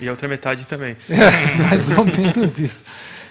E 0.00 0.08
a 0.08 0.10
outra 0.10 0.26
metade 0.28 0.66
também. 0.66 0.96
É, 1.08 1.56
mais 1.56 1.90
ou 1.90 2.04
menos 2.04 2.58
isso. 2.58 2.84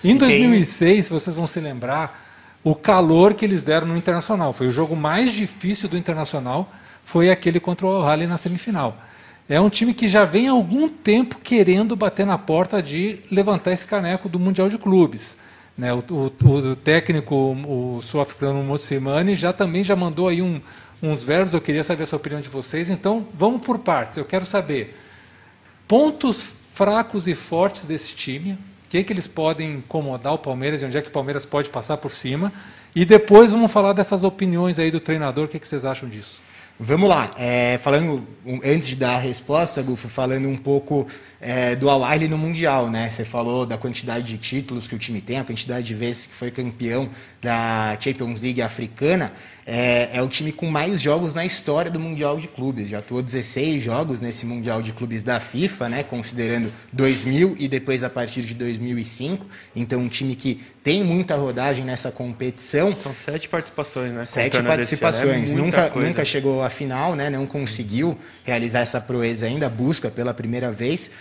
Em 0.03 0.15
2006, 0.15 1.09
vocês 1.09 1.35
vão 1.35 1.45
se 1.45 1.59
lembrar, 1.59 2.27
o 2.63 2.75
calor 2.75 3.33
que 3.33 3.45
eles 3.45 3.63
deram 3.63 3.87
no 3.87 3.97
Internacional. 3.97 4.53
Foi 4.53 4.67
o 4.67 4.71
jogo 4.71 4.95
mais 4.95 5.31
difícil 5.31 5.89
do 5.89 5.97
Internacional, 5.97 6.71
foi 7.03 7.29
aquele 7.29 7.59
contra 7.59 7.85
o 7.85 7.89
Al-Hali 7.89 8.27
na 8.27 8.37
semifinal. 8.37 8.97
É 9.49 9.59
um 9.59 9.69
time 9.69 9.93
que 9.93 10.07
já 10.07 10.23
vem 10.23 10.47
há 10.47 10.51
algum 10.51 10.87
tempo 10.87 11.37
querendo 11.43 11.95
bater 11.95 12.25
na 12.25 12.37
porta 12.37 12.81
de 12.81 13.19
levantar 13.29 13.73
esse 13.73 13.85
caneco 13.85 14.29
do 14.29 14.39
Mundial 14.39 14.69
de 14.69 14.77
Clubes. 14.77 15.35
Né, 15.77 15.93
o, 15.93 16.03
o, 16.09 16.31
o, 16.47 16.75
técnico, 16.75 17.35
o 17.35 17.99
sul-africano 18.01 18.63
Motsimani, 18.63 19.35
já 19.35 19.51
também 19.51 19.83
já 19.83 19.95
mandou 19.95 20.27
aí 20.27 20.41
um, 20.41 20.61
uns 21.01 21.23
verbos. 21.23 21.53
Eu 21.53 21.61
queria 21.61 21.83
saber 21.83 22.05
a 22.11 22.15
opinião 22.15 22.41
de 22.41 22.49
vocês. 22.49 22.89
Então, 22.89 23.27
vamos 23.33 23.65
por 23.65 23.79
partes. 23.79 24.17
Eu 24.17 24.25
quero 24.25 24.45
saber 24.45 24.97
pontos 25.87 26.53
fracos 26.73 27.27
e 27.27 27.35
fortes 27.35 27.87
desse 27.87 28.13
time. 28.15 28.53
O 28.53 28.57
que, 28.89 28.97
é 28.97 29.03
que 29.03 29.13
eles 29.13 29.27
podem 29.27 29.75
incomodar 29.75 30.33
o 30.33 30.37
Palmeiras 30.37 30.81
e 30.81 30.85
onde 30.85 30.97
é 30.97 31.01
que 31.01 31.07
o 31.07 31.11
Palmeiras 31.11 31.45
pode 31.45 31.69
passar 31.69 31.97
por 31.97 32.11
cima. 32.11 32.51
E 32.95 33.05
depois 33.05 33.51
vamos 33.51 33.71
falar 33.71 33.93
dessas 33.93 34.23
opiniões 34.23 34.77
aí 34.79 34.91
do 34.91 34.99
treinador. 34.99 35.45
O 35.45 35.47
que, 35.47 35.57
é 35.57 35.59
que 35.59 35.67
vocês 35.67 35.85
acham 35.85 36.09
disso? 36.09 36.41
Vamos 36.83 37.07
lá, 37.07 37.31
é, 37.37 37.77
falando 37.77 38.27
antes 38.63 38.87
de 38.87 38.95
dar 38.95 39.17
a 39.17 39.19
resposta, 39.19 39.83
Gufo, 39.83 40.09
falando 40.09 40.47
um 40.47 40.57
pouco 40.57 41.05
é, 41.39 41.75
do 41.75 41.87
Al 41.87 42.01
no 42.27 42.39
Mundial, 42.39 42.89
né? 42.89 43.07
Você 43.07 43.23
falou 43.23 43.67
da 43.67 43.77
quantidade 43.77 44.25
de 44.25 44.37
títulos 44.39 44.87
que 44.87 44.95
o 44.95 44.97
time 44.97 45.21
tem, 45.21 45.37
a 45.37 45.43
quantidade 45.43 45.85
de 45.85 45.93
vezes 45.93 46.25
que 46.25 46.33
foi 46.33 46.49
campeão 46.49 47.07
da 47.39 47.95
Champions 47.99 48.41
League 48.41 48.63
africana. 48.63 49.31
É, 49.73 50.09
é, 50.17 50.21
o 50.21 50.27
time 50.27 50.51
com 50.51 50.65
mais 50.65 51.01
jogos 51.01 51.33
na 51.33 51.45
história 51.45 51.89
do 51.89 51.97
Mundial 51.97 52.37
de 52.37 52.49
Clubes. 52.49 52.89
Já 52.89 52.99
atuou 52.99 53.21
16 53.21 53.81
jogos 53.81 54.19
nesse 54.19 54.45
Mundial 54.45 54.81
de 54.81 54.91
Clubes 54.91 55.23
da 55.23 55.39
FIFA, 55.39 55.87
né, 55.87 56.03
considerando 56.03 56.69
2000 56.91 57.55
e 57.57 57.69
depois 57.69 58.03
a 58.03 58.09
partir 58.09 58.41
de 58.41 58.53
2005. 58.53 59.45
Então, 59.73 60.01
um 60.01 60.09
time 60.09 60.35
que 60.35 60.61
tem 60.83 61.05
muita 61.05 61.37
rodagem 61.37 61.85
nessa 61.85 62.11
competição. 62.11 62.93
São 62.97 63.13
sete 63.13 63.47
participações, 63.47 64.11
né? 64.11 64.25
Sete 64.25 64.61
participações. 64.61 65.53
É 65.53 65.55
nunca, 65.55 65.89
nunca 65.95 66.25
chegou 66.25 66.61
à 66.61 66.69
final, 66.69 67.15
né, 67.15 67.29
não 67.29 67.45
conseguiu 67.45 68.17
realizar 68.43 68.81
essa 68.81 68.99
proeza 68.99 69.45
ainda, 69.45 69.69
busca 69.69 70.09
pela 70.09 70.33
primeira 70.33 70.69
vez 70.69 71.11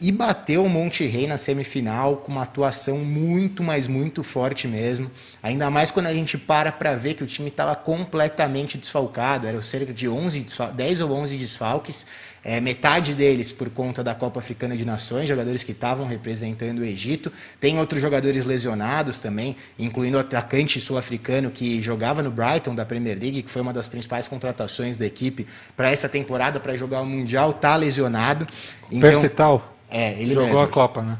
e 0.00 0.10
bateu 0.10 0.64
o 0.64 0.68
Monte 0.68 1.06
Rei 1.06 1.26
na 1.26 1.36
semifinal 1.36 2.16
com 2.16 2.32
uma 2.32 2.42
atuação 2.42 2.98
muito, 2.98 3.62
mas 3.62 3.86
muito 3.86 4.22
forte 4.22 4.66
mesmo. 4.66 5.10
Ainda 5.42 5.70
mais 5.70 5.90
quando 5.90 6.06
a 6.06 6.12
gente 6.12 6.36
para 6.36 6.72
para 6.72 6.94
ver 6.94 7.14
que 7.14 7.22
o 7.22 7.26
time 7.26 7.48
estava 7.48 7.74
completamente 7.76 8.76
desfalcado, 8.76 9.46
era 9.46 9.60
cerca 9.62 9.92
de 9.92 10.08
11 10.08 10.46
10 10.74 11.00
ou 11.00 11.12
11 11.12 11.36
desfalques, 11.36 12.06
é, 12.44 12.60
metade 12.60 13.14
deles 13.14 13.50
por 13.50 13.70
conta 13.70 14.04
da 14.04 14.14
Copa 14.14 14.40
Africana 14.40 14.76
de 14.76 14.84
Nações, 14.84 15.28
jogadores 15.28 15.62
que 15.62 15.72
estavam 15.72 16.06
representando 16.06 16.80
o 16.80 16.84
Egito. 16.84 17.32
Tem 17.58 17.78
outros 17.78 18.02
jogadores 18.02 18.44
lesionados 18.44 19.18
também, 19.18 19.56
incluindo 19.78 20.18
o 20.18 20.20
atacante 20.20 20.78
sul-africano 20.80 21.50
que 21.50 21.80
jogava 21.80 22.22
no 22.22 22.30
Brighton 22.30 22.74
da 22.74 22.84
Premier 22.84 23.18
League, 23.18 23.42
que 23.42 23.50
foi 23.50 23.62
uma 23.62 23.72
das 23.72 23.86
principais 23.86 24.28
contratações 24.28 24.98
da 24.98 25.06
equipe 25.06 25.46
para 25.74 25.90
essa 25.90 26.08
temporada, 26.08 26.60
para 26.60 26.76
jogar 26.76 27.00
o 27.00 27.06
Mundial, 27.06 27.52
está 27.52 27.76
lesionado. 27.76 28.46
Então, 28.90 29.10
Percital. 29.10 29.73
É, 29.96 30.20
ele 30.20 30.34
Jogou 30.34 30.48
mesmo. 30.48 30.64
a 30.64 30.66
Copa, 30.66 31.02
né? 31.02 31.16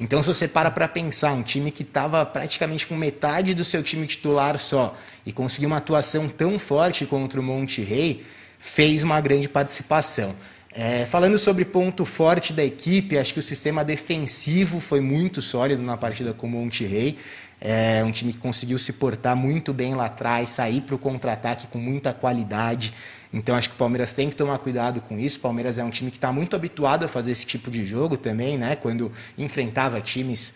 Então, 0.00 0.20
se 0.20 0.26
você 0.26 0.48
para 0.48 0.68
para 0.68 0.88
pensar, 0.88 1.32
um 1.32 1.44
time 1.44 1.70
que 1.70 1.84
estava 1.84 2.26
praticamente 2.26 2.84
com 2.84 2.96
metade 2.96 3.54
do 3.54 3.64
seu 3.64 3.84
time 3.84 4.04
titular 4.04 4.58
só 4.58 4.96
e 5.24 5.32
conseguiu 5.32 5.68
uma 5.68 5.76
atuação 5.76 6.28
tão 6.28 6.58
forte 6.58 7.06
contra 7.06 7.38
o 7.38 7.42
Monte 7.42 7.82
Rei, 7.82 8.26
fez 8.58 9.04
uma 9.04 9.20
grande 9.20 9.48
participação. 9.48 10.34
É, 10.72 11.04
falando 11.04 11.36
sobre 11.36 11.64
ponto 11.64 12.04
forte 12.04 12.52
da 12.52 12.64
equipe, 12.64 13.18
acho 13.18 13.32
que 13.32 13.40
o 13.40 13.42
sistema 13.42 13.84
defensivo 13.84 14.78
foi 14.78 15.00
muito 15.00 15.42
sólido 15.42 15.82
na 15.82 15.96
partida 15.96 16.32
com 16.32 16.46
o 16.46 16.50
Monte 16.50 16.84
Rei. 16.84 17.18
É 17.60 18.02
um 18.04 18.12
time 18.12 18.32
que 18.32 18.38
conseguiu 18.38 18.78
se 18.78 18.92
portar 18.94 19.36
muito 19.36 19.74
bem 19.74 19.94
lá 19.94 20.06
atrás, 20.06 20.48
sair 20.48 20.80
para 20.80 20.94
o 20.94 20.98
contra-ataque 20.98 21.66
com 21.66 21.78
muita 21.78 22.14
qualidade. 22.14 22.94
Então 23.32 23.54
acho 23.54 23.68
que 23.68 23.74
o 23.74 23.78
Palmeiras 23.78 24.14
tem 24.14 24.30
que 24.30 24.36
tomar 24.36 24.58
cuidado 24.58 25.00
com 25.00 25.18
isso. 25.18 25.38
O 25.38 25.40
Palmeiras 25.40 25.78
é 25.78 25.84
um 25.84 25.90
time 25.90 26.10
que 26.10 26.16
está 26.16 26.32
muito 26.32 26.54
habituado 26.54 27.04
a 27.04 27.08
fazer 27.08 27.32
esse 27.32 27.44
tipo 27.44 27.70
de 27.70 27.84
jogo 27.84 28.16
também, 28.16 28.56
né? 28.56 28.76
Quando 28.76 29.12
enfrentava 29.36 30.00
times 30.00 30.54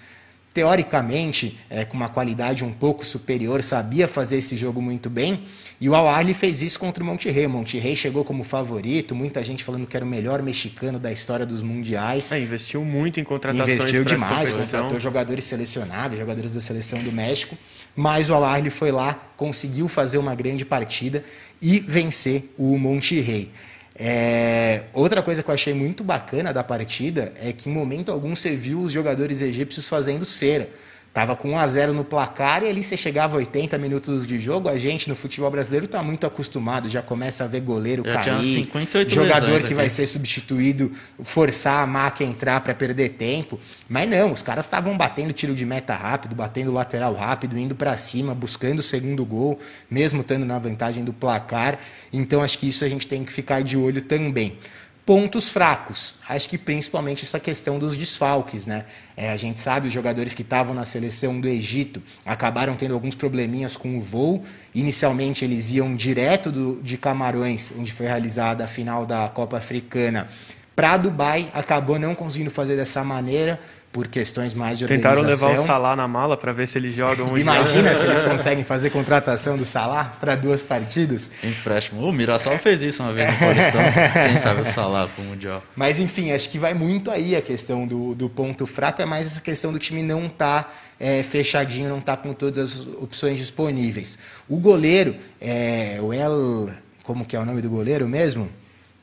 teoricamente 0.55 1.59
é, 1.69 1.85
com 1.85 1.97
uma 1.97 2.09
qualidade 2.09 2.65
um 2.65 2.73
pouco 2.73 3.05
superior, 3.05 3.61
sabia 3.61 4.07
fazer 4.07 4.39
esse 4.39 4.57
jogo 4.57 4.81
muito 4.81 5.11
bem. 5.11 5.43
E 5.81 5.89
o 5.89 5.95
Al 5.97 6.07
fez 6.33 6.63
isso 6.63 6.79
contra 6.79 7.03
o 7.03 7.07
Monterrey. 7.07 7.47
O 7.47 7.51
Monterrey 7.51 7.97
chegou 7.97 8.25
como 8.25 8.45
favorito, 8.45 9.15
muita 9.15 9.43
gente 9.43 9.65
falando 9.65 9.85
que 9.85 9.97
era 9.97 10.07
o 10.07 10.09
melhor 10.09 10.41
mexicano 10.41 10.99
da 11.01 11.11
história 11.11 11.45
dos 11.45 11.61
mundiais. 11.61 12.31
É, 12.31 12.41
investiu 12.41 12.85
muito 12.85 13.19
em 13.19 13.25
contratações. 13.25 13.81
Investiu 13.81 14.05
demais, 14.05 14.53
contratou 14.53 15.01
jogadores 15.01 15.43
selecionados, 15.43 16.17
jogadores 16.17 16.55
da 16.55 16.61
seleção 16.61 17.03
do 17.03 17.11
México. 17.11 17.59
Mas 17.97 18.31
o 18.31 18.35
Al 18.35 18.45
foi 18.71 18.93
lá, 18.93 19.15
conseguiu 19.37 19.89
fazer 19.89 20.19
uma 20.19 20.37
grande 20.37 20.65
partida 20.65 21.25
e 21.61 21.81
vencer 21.81 22.55
o 22.57 22.79
Monterrey. 22.79 23.51
É, 23.97 24.87
outra 24.93 25.23
coisa 25.23 25.43
que 25.43 25.49
eu 25.49 25.55
achei 25.55 25.73
muito 25.73 26.03
bacana 26.03 26.53
da 26.53 26.65
partida 26.65 27.33
é 27.37 27.53
que 27.53 27.69
em 27.69 27.73
momento 27.73 28.11
algum 28.11 28.35
você 28.35 28.55
viu 28.57 28.81
os 28.81 28.93
jogadores 28.93 29.41
egípcios 29.41 29.89
fazendo 29.89 30.25
cera. 30.25 30.69
Tava 31.15 31.37
com 31.37 31.53
1 31.53 31.59
a 31.59 31.67
0 31.69 31.95
no 31.95 32.05
placar 32.05 32.65
e 32.65 32.69
ali 32.69 32.83
você 32.83 32.97
chegava 32.97 33.37
a 33.37 33.39
80 33.39 33.79
minutos 33.79 34.27
de 34.27 34.37
jogo. 34.41 34.69
A 34.69 34.77
gente 34.77 35.09
no 35.09 35.15
futebol 35.15 35.49
brasileiro 35.49 35.87
está 35.87 36.03
muito 36.03 36.27
acostumado, 36.27 36.89
já 36.89 37.03
começa 37.03 37.45
a 37.45 37.47
ver 37.47 37.61
goleiro 37.61 38.03
já 38.05 38.21
cair, 38.21 38.69
jogador 39.07 39.61
que 39.61 39.67
aqui. 39.67 39.75
vai 39.75 39.89
ser 39.89 40.09
substituído, 40.09 40.91
forçar 41.23 41.85
a 41.85 41.87
máquina 41.87 42.29
a 42.29 42.33
entrar 42.33 42.61
para 42.62 42.75
perder 42.75 43.11
tempo. 43.11 43.61
Mas 43.89 44.11
não, 44.11 44.33
os 44.33 44.43
caras 44.43 44.65
estavam 44.65 44.97
batendo 44.99 45.33
tiro 45.33 45.55
de 45.55 45.65
meta 45.65 45.95
rápido, 45.95 46.35
batendo 46.35 46.73
lateral 46.73 47.15
rápido, 47.15 47.57
indo 47.57 47.77
para 47.77 47.97
cima, 47.97 48.35
buscando 48.35 48.81
o 48.81 48.83
segundo 48.83 49.25
gol, 49.25 49.61
mesmo 49.89 50.23
estando 50.23 50.45
na 50.45 50.59
vantagem 50.59 51.05
do 51.05 51.12
placar. 51.12 51.79
Então 52.12 52.43
acho 52.43 52.59
que 52.59 52.69
isso 52.69 52.85
a 52.85 52.89
gente 52.89 53.07
tem 53.07 53.23
que 53.23 53.33
ficar 53.33 53.62
de 53.62 53.77
olho 53.77 54.03
também. 54.03 54.59
Pontos 55.07 55.51
fracos, 55.51 56.15
acho 56.27 56.49
que 56.49 56.57
principalmente 56.57 57.25
essa 57.25 57.39
questão 57.39 57.79
dos 57.79 57.95
desfalques, 57.95 58.67
né? 58.67 58.87
É, 59.15 59.31
a 59.31 59.37
gente 59.37 59.61
sabe, 59.61 59.89
os 59.89 59.93
jogadores 59.93 60.33
que 60.33 60.41
estavam 60.41 60.75
na 60.75 60.87
seleção 60.87 61.39
do 61.39 61.47
Egito 61.47 62.03
acabaram 62.25 62.75
tendo 62.75 62.95
alguns 62.95 63.15
probleminhas 63.15 63.77
com 63.77 63.99
o 63.99 64.01
voo. 64.01 64.43
Inicialmente 64.75 65.45
eles 65.45 65.73
iam 65.73 65.95
direto 65.95 66.51
do, 66.51 66.83
de 66.83 66.97
Camarões, 66.97 67.75
onde 67.79 67.93
foi 67.93 68.07
realizada 68.07 68.65
a 68.65 68.67
final 68.67 69.05
da 69.05 69.29
Copa 69.29 69.59
Africana, 69.59 70.27
para 70.75 70.97
Dubai, 70.97 71.49
acabou 71.55 72.01
não 72.01 72.17
conseguindo 72.17 72.51
fazer 72.51 72.75
dessa 72.75 73.05
maneira 73.05 73.61
por 73.95 74.09
questões 74.09 74.55
mais 74.55 74.77
de 74.77 74.87
Tentaram 74.87 75.23
levar 75.23 75.57
o 75.57 75.65
Salah 75.65 75.95
na 75.95 76.09
mala 76.09 76.37
para 76.37 76.53
ver 76.53 76.67
se 76.67 76.77
ele 76.77 76.91
joga 76.91 77.23
um 77.23 77.39
Imagina 77.39 77.95
se 77.95 78.05
eles 78.05 78.23
conseguem 78.23 78.65
fazer 78.65 78.91
contratação 78.91 79.57
do 79.57 79.65
Salah 79.65 80.17
para 80.21 80.35
duas 80.35 80.65
partidas. 80.65 81.31
Empréstimo. 81.45 82.05
O 82.05 82.13
Mirassol 82.13 82.59
fez 82.59 82.83
isso 82.83 83.05
uma 83.05 83.13
vez 83.13 83.33
no 83.33 83.39
Paulistão. 83.39 83.81
Quem 84.27 84.43
sabe 84.43 84.63
o 84.63 84.65
Salah 84.65 85.07
para 85.07 85.23
o 85.23 85.25
Mundial. 85.25 85.63
Mas 85.77 86.01
enfim, 86.01 86.33
acho 86.33 86.51
que 86.51 86.59
vai 86.59 86.75
muito 86.75 87.09
aí 87.09 87.37
a 87.37 87.41
questão 87.41 87.87
do, 87.87 88.17
do 88.17 88.29
ponto 88.29 88.67
fraco, 88.67 89.01
é 89.01 89.07
mais 89.07 89.29
essa 89.29 89.41
questão 89.41 89.73
do 89.73 89.79
time 89.79 90.03
não 90.03 90.27
estar 90.27 90.65
tá, 90.65 90.73
é, 90.99 91.23
fechadinho, 91.23 91.89
não 91.89 91.99
estar 91.99 92.17
tá 92.17 92.23
com 92.25 92.35
todas 92.35 92.59
as 92.59 92.87
opções 93.01 93.39
disponíveis. 93.39 94.19
O 94.49 94.59
goleiro, 94.59 95.15
é, 95.41 96.01
o 96.03 96.13
El... 96.13 96.69
Como 97.05 97.25
que 97.25 97.37
é 97.37 97.39
o 97.39 97.45
nome 97.45 97.63
do 97.63 97.71
goleiro 97.71 98.09
mesmo? 98.09 98.51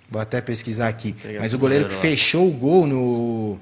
Vou 0.10 0.22
até 0.22 0.42
pesquisar 0.42 0.89
aqui. 0.89 1.16
Mas 1.39 1.54
o 1.54 1.58
goleiro 1.58 1.88
que 1.88 1.94
fechou 1.94 2.46
o 2.50 2.52
gol 2.52 2.86
no 2.86 3.58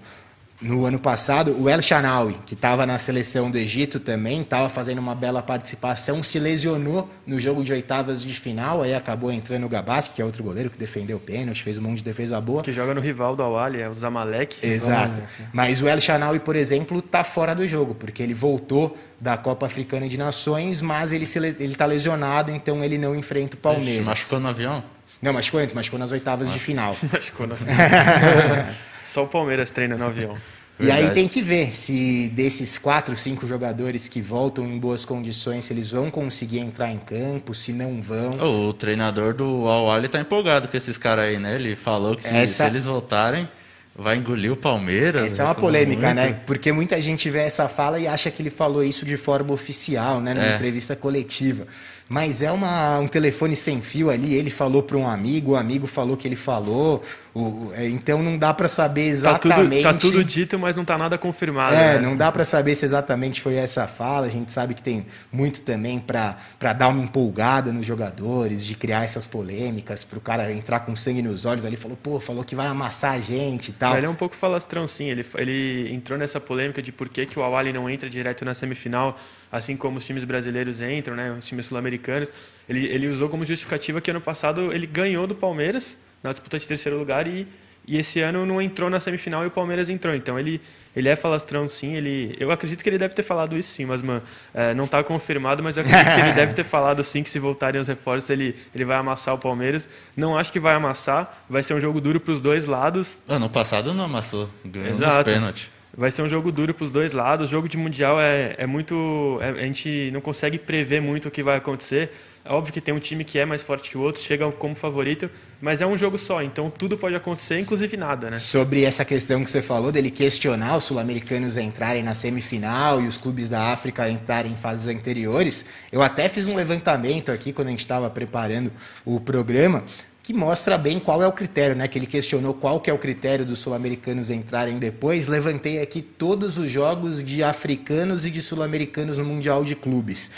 no 0.61 0.85
ano 0.85 0.99
passado, 0.99 1.55
o 1.57 1.69
El 1.69 1.81
Shanawi, 1.81 2.35
que 2.45 2.53
estava 2.53 2.85
na 2.85 2.99
seleção 2.99 3.49
do 3.49 3.57
Egito 3.57 3.99
também, 3.99 4.41
estava 4.41 4.67
fazendo 4.67 4.99
uma 4.99 5.15
bela 5.15 5.41
participação, 5.41 6.21
se 6.21 6.37
lesionou 6.37 7.09
no 7.25 7.39
jogo 7.39 7.63
de 7.63 7.71
oitavas 7.71 8.21
de 8.21 8.33
final, 8.33 8.81
aí 8.81 8.93
acabou 8.93 9.31
entrando 9.31 9.65
o 9.65 9.69
Gabassi, 9.69 10.09
que 10.09 10.21
é 10.21 10.25
outro 10.25 10.43
goleiro 10.43 10.69
que 10.69 10.77
defendeu 10.77 11.17
o 11.17 11.19
pênalti, 11.19 11.63
fez 11.63 11.77
um 11.77 11.83
monte 11.83 11.97
de 11.99 12.03
defesa 12.03 12.41
boa. 12.41 12.61
Que 12.61 12.73
joga 12.73 12.93
no 12.93 12.99
rival 12.99 13.35
do 13.35 13.43
Awali, 13.43 13.81
é 13.81 13.87
o 13.87 13.93
Zamalek. 13.93 14.57
Exato. 14.61 15.21
Mas 15.53 15.81
o 15.81 15.87
El 15.87 15.99
Shanawi, 15.99 16.39
por 16.39 16.57
exemplo, 16.57 16.99
está 16.99 17.23
fora 17.23 17.55
do 17.55 17.65
jogo, 17.65 17.95
porque 17.95 18.21
ele 18.21 18.33
voltou 18.33 18.97
da 19.19 19.37
Copa 19.37 19.65
Africana 19.65 20.09
de 20.09 20.17
Nações, 20.17 20.81
mas 20.81 21.13
ele 21.13 21.23
está 21.23 21.85
lesionado, 21.85 22.51
então 22.51 22.83
ele 22.83 22.97
não 22.97 23.15
enfrenta 23.15 23.55
o 23.55 23.59
Palmeiras. 23.59 24.05
Machucou 24.05 24.39
no 24.41 24.49
avião? 24.49 24.83
Não, 25.21 25.33
machucou 25.33 25.59
antes, 25.59 25.73
machucou 25.73 25.99
nas 25.99 26.11
oitavas 26.11 26.51
de 26.51 26.59
final. 26.59 26.97
machucou 27.11 27.47
no 27.47 27.53
avião. 27.53 27.67
Só 29.11 29.23
o 29.23 29.27
Palmeiras 29.27 29.71
treina 29.71 29.97
no 29.97 30.05
avião. 30.05 30.37
E 30.79 30.85
Verdade. 30.85 31.07
aí 31.07 31.13
tem 31.13 31.27
que 31.27 31.41
ver 31.41 31.75
se 31.75 32.29
desses 32.29 32.77
quatro, 32.77 33.13
cinco 33.15 33.45
jogadores 33.45 34.07
que 34.07 34.21
voltam 34.21 34.65
em 34.65 34.79
boas 34.79 35.03
condições, 35.03 35.65
se 35.65 35.73
eles 35.73 35.91
vão 35.91 36.09
conseguir 36.09 36.59
entrar 36.59 36.89
em 36.89 36.97
campo, 36.97 37.53
se 37.53 37.73
não 37.73 38.01
vão. 38.01 38.31
O 38.39 38.71
treinador 38.71 39.33
do 39.33 39.67
Al 39.67 40.01
tá 40.07 40.21
empolgado 40.21 40.69
com 40.69 40.77
esses 40.77 40.97
caras 40.97 41.25
aí, 41.25 41.37
né? 41.37 41.55
Ele 41.55 41.75
falou 41.75 42.15
que 42.15 42.23
se, 42.23 42.29
Essa... 42.29 42.63
se 42.63 42.69
eles 42.69 42.85
voltarem, 42.85 43.49
vai 43.93 44.15
engolir 44.15 44.53
o 44.53 44.55
Palmeiras. 44.55 45.25
Essa 45.25 45.41
é 45.41 45.45
uma 45.45 45.55
polêmica, 45.55 46.13
né? 46.13 46.23
muito. 46.23 46.37
né? 46.37 46.43
Porque 46.45 46.71
muita 46.71 47.01
gente 47.01 47.29
vê 47.29 47.39
essa 47.39 47.67
fala 47.67 47.99
e 47.99 48.07
acha 48.07 48.31
que 48.31 48.41
ele 48.41 48.49
falou 48.49 48.81
isso 48.81 49.05
de 49.05 49.17
forma 49.17 49.51
oficial, 49.51 50.21
né? 50.21 50.33
Numa 50.33 50.45
é. 50.45 50.55
entrevista 50.55 50.95
coletiva 50.95 51.67
mas 52.09 52.41
é 52.41 52.51
uma, 52.51 52.97
um 52.97 53.07
telefone 53.07 53.55
sem 53.55 53.83
fio 53.83 54.09
ali. 54.09 54.33
Ele 54.33 54.49
falou 54.49 54.81
para 54.81 54.97
um 54.97 55.07
amigo, 55.07 55.51
o 55.51 55.55
amigo 55.55 55.85
falou 55.85 56.17
que 56.17 56.27
ele 56.27 56.35
falou. 56.35 57.03
O, 57.35 57.71
é, 57.75 57.87
então 57.87 58.23
não 58.23 58.35
dá 58.35 58.51
para 58.51 58.67
saber 58.67 59.09
exatamente. 59.09 59.83
Tá 59.83 59.93
tudo, 59.93 60.01
tá 60.01 60.17
tudo, 60.17 60.23
dito, 60.23 60.57
mas 60.57 60.75
não 60.75 60.83
tá 60.83 60.97
nada 60.97 61.19
confirmado. 61.19 61.75
É, 61.75 61.93
né? 61.93 61.99
não 61.99 62.17
dá 62.17 62.31
para 62.31 62.43
saber 62.43 62.73
se 62.73 62.83
exatamente 62.83 63.39
foi 63.39 63.53
essa 63.55 63.85
fala. 63.85 64.25
A 64.25 64.29
gente 64.29 64.51
sabe 64.51 64.73
que 64.73 64.81
tem 64.81 65.05
muito 65.31 65.61
também 65.61 65.99
para 65.99 66.73
dar 66.73 66.87
uma 66.87 67.03
empolgada 67.03 67.71
nos 67.71 67.85
jogadores, 67.85 68.65
de 68.65 68.73
criar 68.73 69.03
essas 69.03 69.27
polêmicas, 69.27 70.03
para 70.03 70.17
o 70.17 70.21
cara 70.21 70.51
entrar 70.51 70.79
com 70.79 70.95
sangue 70.95 71.21
nos 71.21 71.45
olhos 71.45 71.63
ali. 71.63 71.77
Falou, 71.77 71.95
pô, 71.95 72.19
falou 72.19 72.43
que 72.43 72.55
vai 72.55 72.65
amassar 72.65 73.13
a 73.13 73.19
gente 73.19 73.69
e 73.69 73.73
tal. 73.73 73.95
Ele 73.95 74.07
é 74.07 74.09
um 74.09 74.15
pouco 74.15 74.35
falastrão, 74.35 74.87
sim. 74.87 75.11
Ele, 75.11 75.23
ele 75.35 75.93
entrou 75.93 76.17
nessa 76.17 76.39
polêmica 76.39 76.81
de 76.81 76.91
por 76.91 77.07
que, 77.07 77.27
que 77.27 77.37
o 77.37 77.43
Awali 77.43 77.71
não 77.71 77.87
entra 77.87 78.09
direto 78.09 78.43
na 78.43 78.55
semifinal 78.55 79.15
assim 79.51 79.75
como 79.75 79.97
os 79.97 80.05
times 80.05 80.23
brasileiros 80.23 80.81
entram, 80.81 81.15
né, 81.15 81.31
os 81.31 81.45
times 81.45 81.65
sul-americanos. 81.65 82.31
Ele, 82.67 82.85
ele 82.87 83.07
usou 83.07 83.29
como 83.29 83.43
justificativa 83.43 83.99
que 83.99 84.11
ano 84.11 84.21
passado 84.21 84.71
ele 84.71 84.85
ganhou 84.85 85.25
do 85.25 85.35
Palmeiras 85.35 85.97
na 86.23 86.31
disputa 86.31 86.59
de 86.59 86.67
terceiro 86.67 86.97
lugar 86.97 87.27
e, 87.27 87.47
e 87.87 87.97
esse 87.97 88.19
ano 88.19 88.45
não 88.45 88.61
entrou 88.61 88.89
na 88.89 88.99
semifinal 88.99 89.43
e 89.43 89.47
o 89.47 89.51
Palmeiras 89.51 89.89
entrou. 89.89 90.13
Então 90.13 90.37
ele, 90.39 90.61
ele 90.95 91.09
é 91.09 91.15
falastrão 91.15 91.67
sim, 91.67 91.95
ele, 91.95 92.35
eu 92.39 92.51
acredito 92.51 92.83
que 92.83 92.89
ele 92.89 92.97
deve 92.97 93.13
ter 93.15 93.23
falado 93.23 93.57
isso 93.57 93.71
sim, 93.71 93.85
mas 93.85 94.01
mano, 94.01 94.21
é, 94.53 94.73
não 94.73 94.85
está 94.85 95.03
confirmado, 95.03 95.63
mas 95.63 95.77
eu 95.77 95.83
acredito 95.83 96.13
que 96.13 96.21
ele 96.21 96.33
deve 96.33 96.53
ter 96.53 96.63
falado 96.65 97.03
sim 97.03 97.23
que 97.23 97.29
se 97.29 97.39
voltarem 97.39 97.81
os 97.81 97.87
reforços 97.87 98.29
ele, 98.29 98.55
ele 98.75 98.85
vai 98.85 98.97
amassar 98.97 99.33
o 99.33 99.39
Palmeiras. 99.39 99.87
Não 100.15 100.37
acho 100.37 100.51
que 100.51 100.59
vai 100.59 100.75
amassar, 100.75 101.43
vai 101.49 101.63
ser 101.63 101.73
um 101.73 101.79
jogo 101.79 101.99
duro 101.99 102.19
para 102.19 102.33
os 102.33 102.41
dois 102.41 102.65
lados. 102.65 103.17
Ano 103.27 103.49
passado 103.49 103.93
não 103.93 104.05
amassou, 104.05 104.49
ganhou 104.63 104.89
Exato. 104.89 105.17
nos 105.17 105.33
pênaltis. 105.33 105.78
Vai 105.97 106.11
ser 106.11 106.21
um 106.21 106.29
jogo 106.29 106.51
duro 106.51 106.73
para 106.73 106.85
os 106.85 106.91
dois 106.91 107.11
lados. 107.11 107.49
O 107.49 107.51
jogo 107.51 107.67
de 107.67 107.77
Mundial 107.77 108.19
é, 108.21 108.55
é 108.57 108.65
muito. 108.65 109.39
É, 109.41 109.49
a 109.49 109.65
gente 109.65 110.11
não 110.13 110.21
consegue 110.21 110.57
prever 110.57 111.01
muito 111.01 111.27
o 111.27 111.31
que 111.31 111.41
vai 111.41 111.57
acontecer. 111.57 112.11
É 112.45 112.51
óbvio 112.51 112.73
que 112.73 112.79
tem 112.79 112.93
um 112.93 112.99
time 112.99 113.23
que 113.23 113.37
é 113.37 113.45
mais 113.45 113.61
forte 113.61 113.89
que 113.89 113.97
o 113.97 114.01
outro, 114.01 114.21
chega 114.21 114.49
como 114.53 114.73
favorito, 114.73 115.29
mas 115.61 115.81
é 115.81 115.85
um 115.85 115.97
jogo 115.97 116.17
só, 116.17 116.41
então 116.41 116.69
tudo 116.69 116.97
pode 116.97 117.13
acontecer, 117.13 117.59
inclusive 117.59 117.97
nada, 117.97 118.29
né? 118.29 118.37
Sobre 118.37 118.83
essa 118.83 119.03
questão 119.03 119.43
que 119.43 119.49
você 119.49 119.61
falou, 119.61 119.91
dele 119.91 120.09
questionar 120.09 120.77
os 120.77 120.85
sul-americanos 120.85 121.57
entrarem 121.57 122.01
na 122.01 122.15
semifinal 122.15 123.01
e 123.01 123.07
os 123.07 123.17
clubes 123.17 123.49
da 123.49 123.71
África 123.71 124.09
entrarem 124.09 124.53
em 124.53 124.55
fases 124.55 124.87
anteriores, 124.87 125.65
eu 125.91 126.01
até 126.01 126.29
fiz 126.29 126.47
um 126.47 126.55
levantamento 126.55 127.29
aqui 127.29 127.51
quando 127.51 127.67
a 127.67 127.71
gente 127.71 127.81
estava 127.81 128.09
preparando 128.09 128.71
o 129.05 129.19
programa 129.19 129.83
que 130.29 130.33
mostra 130.35 130.77
bem 130.77 130.99
qual 130.99 131.23
é 131.23 131.27
o 131.27 131.31
critério, 131.31 131.75
né? 131.75 131.87
Que 131.87 131.97
ele 131.97 132.05
questionou 132.05 132.53
qual 132.53 132.79
que 132.79 132.87
é 132.87 132.93
o 132.93 132.99
critério 132.99 133.43
dos 133.43 133.57
sul-americanos 133.57 134.29
entrarem 134.29 134.77
depois. 134.77 135.25
Levantei 135.25 135.81
aqui 135.81 136.03
todos 136.03 136.59
os 136.59 136.69
jogos 136.69 137.23
de 137.23 137.43
africanos 137.43 138.27
e 138.27 138.29
de 138.29 138.39
sul-americanos 138.39 139.17
no 139.17 139.25
Mundial 139.25 139.65
de 139.65 139.73
Clubes. 139.73 140.29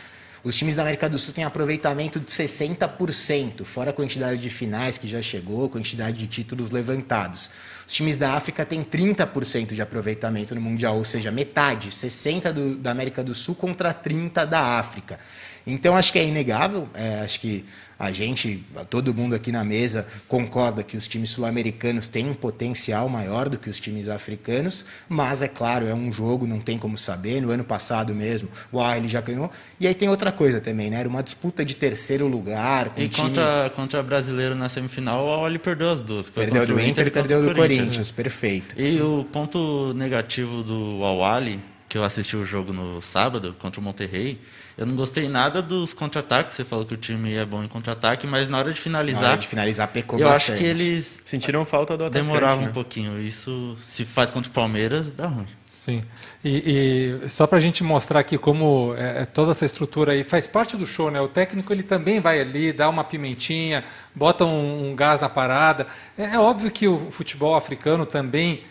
Os 0.45 0.55
times 0.55 0.77
da 0.77 0.83
América 0.83 1.09
do 1.09 1.19
Sul 1.19 1.33
têm 1.33 1.43
aproveitamento 1.43 2.21
de 2.21 2.31
60%, 2.31 3.65
fora 3.65 3.89
a 3.89 3.93
quantidade 3.93 4.39
de 4.39 4.49
finais 4.49 4.97
que 4.97 5.09
já 5.09 5.21
chegou, 5.21 5.67
quantidade 5.67 6.19
de 6.19 6.27
títulos 6.27 6.71
levantados. 6.71 7.51
Os 7.91 7.95
times 7.97 8.15
da 8.15 8.35
África 8.35 8.65
têm 8.65 8.85
30% 8.85 9.73
de 9.73 9.81
aproveitamento 9.81 10.55
no 10.55 10.61
Mundial, 10.61 10.95
ou 10.95 11.03
seja, 11.03 11.29
metade, 11.29 11.89
60% 11.89 12.53
do, 12.53 12.75
da 12.77 12.89
América 12.89 13.21
do 13.21 13.35
Sul 13.35 13.53
contra 13.53 13.93
30% 13.93 14.45
da 14.45 14.79
África. 14.79 15.19
Então, 15.67 15.97
acho 15.97 16.13
que 16.13 16.17
é 16.17 16.25
inegável, 16.25 16.87
é, 16.93 17.19
acho 17.19 17.37
que 17.41 17.65
a 18.01 18.11
gente, 18.11 18.65
todo 18.89 19.13
mundo 19.13 19.35
aqui 19.35 19.51
na 19.51 19.63
mesa 19.63 20.07
concorda 20.27 20.81
que 20.81 20.97
os 20.97 21.07
times 21.07 21.29
sul-americanos 21.29 22.07
têm 22.07 22.27
um 22.27 22.33
potencial 22.33 23.07
maior 23.07 23.47
do 23.47 23.59
que 23.59 23.69
os 23.69 23.79
times 23.79 24.07
africanos, 24.07 24.83
mas 25.07 25.43
é 25.43 25.47
claro, 25.47 25.85
é 25.85 25.93
um 25.93 26.11
jogo, 26.11 26.47
não 26.47 26.59
tem 26.59 26.79
como 26.79 26.97
saber. 26.97 27.39
No 27.39 27.51
ano 27.51 27.63
passado 27.63 28.11
mesmo, 28.11 28.49
o 28.71 28.79
Al 28.79 29.07
já 29.07 29.21
ganhou. 29.21 29.51
E 29.79 29.85
aí 29.85 29.93
tem 29.93 30.09
outra 30.09 30.31
coisa 30.31 30.59
também, 30.59 30.89
né? 30.89 30.99
Era 30.99 31.07
uma 31.07 31.21
disputa 31.21 31.63
de 31.63 31.75
terceiro 31.75 32.25
lugar. 32.25 32.91
e 32.97 33.07
time... 33.07 33.27
contra, 33.27 33.71
contra 33.75 34.01
brasileiro 34.01 34.55
na 34.55 34.67
semifinal, 34.67 35.23
o 35.23 35.29
Al 35.29 35.59
perdeu 35.59 35.91
as 35.91 36.01
duas. 36.01 36.27
Perdeu 36.27 36.65
do 36.65 36.79
Inter 36.79 37.05
e 37.05 37.11
perdeu 37.11 37.47
do 37.47 37.53
Corinthians, 37.53 37.80
Corinthians 37.81 38.11
né? 38.11 38.15
perfeito. 38.15 38.79
E 38.79 39.01
o 39.01 39.23
ponto 39.25 39.93
negativo 39.93 40.63
do 40.63 41.03
Al 41.03 41.21
que 41.91 41.97
eu 41.97 42.05
assisti 42.05 42.37
o 42.37 42.45
jogo 42.45 42.71
no 42.71 43.01
sábado 43.01 43.53
contra 43.59 43.81
o 43.81 43.83
Monterrey, 43.83 44.39
eu 44.77 44.85
não 44.85 44.95
gostei 44.95 45.27
nada 45.27 45.61
dos 45.61 45.93
contra-ataques. 45.93 46.55
Você 46.55 46.63
falou 46.63 46.85
que 46.85 46.93
o 46.93 46.97
time 46.97 47.33
é 47.33 47.45
bom 47.45 47.61
em 47.61 47.67
contra-ataque, 47.67 48.25
mas 48.25 48.47
na 48.47 48.59
hora 48.59 48.71
de 48.71 48.79
finalizar. 48.79 49.21
Na 49.21 49.29
hora 49.31 49.37
de 49.37 49.47
finalizar, 49.47 49.89
pecou 49.89 50.17
eu 50.17 50.25
bastante. 50.25 50.53
acho 50.53 50.61
que 50.61 50.65
eles. 50.65 51.19
Sentiram 51.25 51.65
falta 51.65 51.97
do 51.97 52.05
atacante. 52.05 52.25
Demoravam 52.25 52.63
né? 52.63 52.69
um 52.69 52.73
pouquinho. 52.73 53.19
Isso, 53.19 53.75
se 53.81 54.05
faz 54.05 54.31
contra 54.31 54.49
o 54.49 54.53
Palmeiras, 54.53 55.11
dá 55.11 55.27
ruim. 55.27 55.47
Sim. 55.81 56.03
E, 56.45 57.17
e 57.25 57.27
só 57.29 57.47
para 57.47 57.57
a 57.57 57.59
gente 57.59 57.83
mostrar 57.83 58.19
aqui 58.19 58.37
como 58.37 58.93
é, 58.95 59.23
é, 59.23 59.25
toda 59.25 59.49
essa 59.49 59.65
estrutura 59.65 60.13
aí 60.13 60.23
faz 60.23 60.45
parte 60.45 60.77
do 60.77 60.85
show, 60.85 61.09
né? 61.09 61.19
O 61.19 61.27
técnico 61.27 61.73
ele 61.73 61.81
também 61.81 62.19
vai 62.19 62.39
ali, 62.39 62.71
dá 62.71 62.87
uma 62.87 63.03
pimentinha, 63.03 63.83
bota 64.13 64.45
um, 64.45 64.91
um 64.91 64.95
gás 64.95 65.19
na 65.21 65.27
parada. 65.27 65.87
É, 66.15 66.35
é 66.35 66.39
óbvio 66.39 66.69
que 66.69 66.87
o 66.87 67.09
futebol 67.09 67.55
africano 67.55 68.05
também 68.05 68.63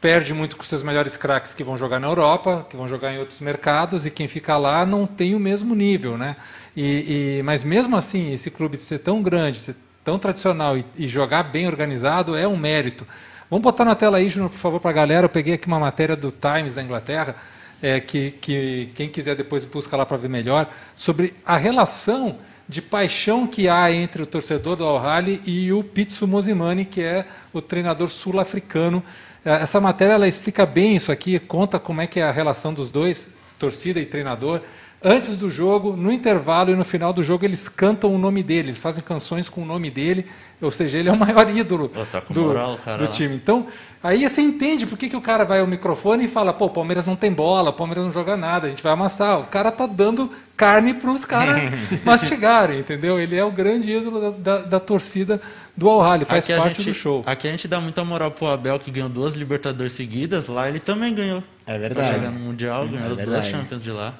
perde 0.00 0.32
muito 0.32 0.56
com 0.56 0.62
seus 0.64 0.82
melhores 0.82 1.14
craques 1.14 1.52
que 1.52 1.62
vão 1.62 1.76
jogar 1.76 2.00
na 2.00 2.06
Europa, 2.06 2.66
que 2.70 2.74
vão 2.74 2.88
jogar 2.88 3.12
em 3.12 3.18
outros 3.18 3.40
mercados, 3.40 4.06
e 4.06 4.10
quem 4.10 4.26
fica 4.26 4.56
lá 4.56 4.86
não 4.86 5.06
tem 5.06 5.34
o 5.34 5.38
mesmo 5.38 5.74
nível, 5.74 6.16
né? 6.16 6.36
E, 6.74 7.38
e 7.38 7.42
mas 7.42 7.62
mesmo 7.62 7.98
assim, 7.98 8.32
esse 8.32 8.50
clube 8.50 8.78
ser 8.78 9.00
tão 9.00 9.22
grande, 9.22 9.60
ser 9.60 9.76
tão 10.02 10.16
tradicional 10.16 10.78
e, 10.78 10.86
e, 10.96 11.06
jogar 11.06 11.42
bem 11.42 11.66
organizado 11.66 12.34
é 12.34 12.48
um 12.48 12.56
mérito. 12.56 13.06
Vamos 13.50 13.62
botar 13.62 13.84
na 13.84 13.94
tela 13.94 14.18
aí, 14.18 14.28
Júnior, 14.28 14.50
por 14.50 14.58
favor, 14.58 14.80
para 14.80 14.90
a 14.90 14.94
galera. 14.94 15.26
Eu 15.26 15.30
peguei 15.30 15.54
aqui 15.54 15.66
uma 15.66 15.78
matéria 15.78 16.16
do 16.16 16.32
Times 16.32 16.74
da 16.74 16.82
Inglaterra, 16.82 17.36
é, 17.80 18.00
que, 18.00 18.32
que 18.32 18.90
quem 18.94 19.08
quiser 19.08 19.36
depois 19.36 19.64
busca 19.64 19.96
lá 19.96 20.04
para 20.04 20.16
ver 20.16 20.28
melhor, 20.28 20.68
sobre 20.94 21.34
a 21.44 21.56
relação 21.56 22.38
de 22.68 22.82
paixão 22.82 23.46
que 23.46 23.68
há 23.68 23.92
entre 23.92 24.22
o 24.22 24.26
torcedor 24.26 24.74
do 24.74 24.84
Al-Ahly 24.84 25.40
e 25.46 25.72
o 25.72 25.84
Pitsu 25.84 26.26
Mosimani, 26.26 26.84
que 26.84 27.00
é 27.00 27.24
o 27.52 27.62
treinador 27.62 28.08
sul-africano 28.08 29.04
é, 29.46 29.62
essa 29.62 29.80
matéria 29.80 30.14
ela 30.14 30.26
explica 30.26 30.66
bem 30.66 30.96
isso 30.96 31.12
aqui, 31.12 31.38
conta 31.38 31.78
como 31.78 32.00
é 32.00 32.06
que 32.08 32.18
é 32.18 32.24
a 32.24 32.32
relação 32.32 32.74
dos 32.74 32.90
dois, 32.90 33.32
torcida 33.56 34.00
e 34.00 34.04
treinador. 34.04 34.60
Antes 35.02 35.36
do 35.36 35.50
jogo, 35.50 35.94
no 35.94 36.10
intervalo 36.10 36.70
e 36.70 36.74
no 36.74 36.84
final 36.84 37.12
do 37.12 37.22
jogo, 37.22 37.44
eles 37.44 37.68
cantam 37.68 38.14
o 38.14 38.18
nome 38.18 38.42
dele, 38.42 38.68
eles 38.68 38.80
fazem 38.80 39.04
canções 39.04 39.46
com 39.46 39.62
o 39.62 39.66
nome 39.66 39.90
dele, 39.90 40.24
ou 40.60 40.70
seja, 40.70 40.98
ele 40.98 41.08
é 41.08 41.12
o 41.12 41.16
maior 41.18 41.48
ídolo 41.54 41.92
oh, 41.94 42.06
tá 42.06 42.22
do, 42.30 42.40
moral, 42.40 42.78
do 42.98 43.06
time. 43.08 43.34
Então, 43.34 43.66
aí 44.02 44.26
você 44.26 44.40
entende 44.40 44.86
por 44.86 44.96
que, 44.96 45.10
que 45.10 45.16
o 45.16 45.20
cara 45.20 45.44
vai 45.44 45.60
ao 45.60 45.66
microfone 45.66 46.24
e 46.24 46.28
fala: 46.28 46.52
pô, 46.52 46.66
o 46.66 46.70
Palmeiras 46.70 47.06
não 47.06 47.14
tem 47.14 47.30
bola, 47.30 47.70
o 47.70 47.72
Palmeiras 47.74 48.04
não 48.04 48.12
joga 48.12 48.38
nada, 48.38 48.66
a 48.66 48.70
gente 48.70 48.82
vai 48.82 48.92
amassar. 48.92 49.38
O 49.38 49.46
cara 49.46 49.70
tá 49.70 49.86
dando 49.86 50.32
carne 50.56 50.94
para 50.94 51.10
os 51.10 51.26
caras 51.26 51.72
mastigarem, 52.02 52.78
entendeu? 52.80 53.20
Ele 53.20 53.36
é 53.36 53.44
o 53.44 53.50
grande 53.50 53.90
ídolo 53.90 54.18
da, 54.18 54.30
da, 54.30 54.62
da 54.62 54.80
torcida 54.80 55.40
do 55.76 55.90
Al 55.90 56.00
Rally, 56.00 56.24
faz 56.24 56.44
aqui 56.44 56.56
parte 56.56 56.82
gente, 56.82 56.94
do 56.94 56.94
show. 56.94 57.22
Aqui 57.26 57.46
a 57.46 57.50
gente 57.50 57.68
dá 57.68 57.78
muita 57.78 58.02
moral 58.02 58.30
pro 58.30 58.46
Abel, 58.46 58.78
que 58.78 58.90
ganhou 58.90 59.10
duas 59.10 59.34
Libertadores 59.34 59.92
seguidas, 59.92 60.48
lá 60.48 60.70
ele 60.70 60.80
também 60.80 61.14
ganhou. 61.14 61.44
É 61.66 61.78
verdade. 61.78 62.08
Pra 62.08 62.18
chegar 62.18 62.32
no 62.32 62.40
Mundial, 62.40 62.86
Sim, 62.86 62.92
ganhou 62.92 63.08
é 63.08 63.12
as 63.12 63.18
duas 63.18 63.44
Champions 63.44 63.84
de 63.84 63.90
lá. 63.90 64.14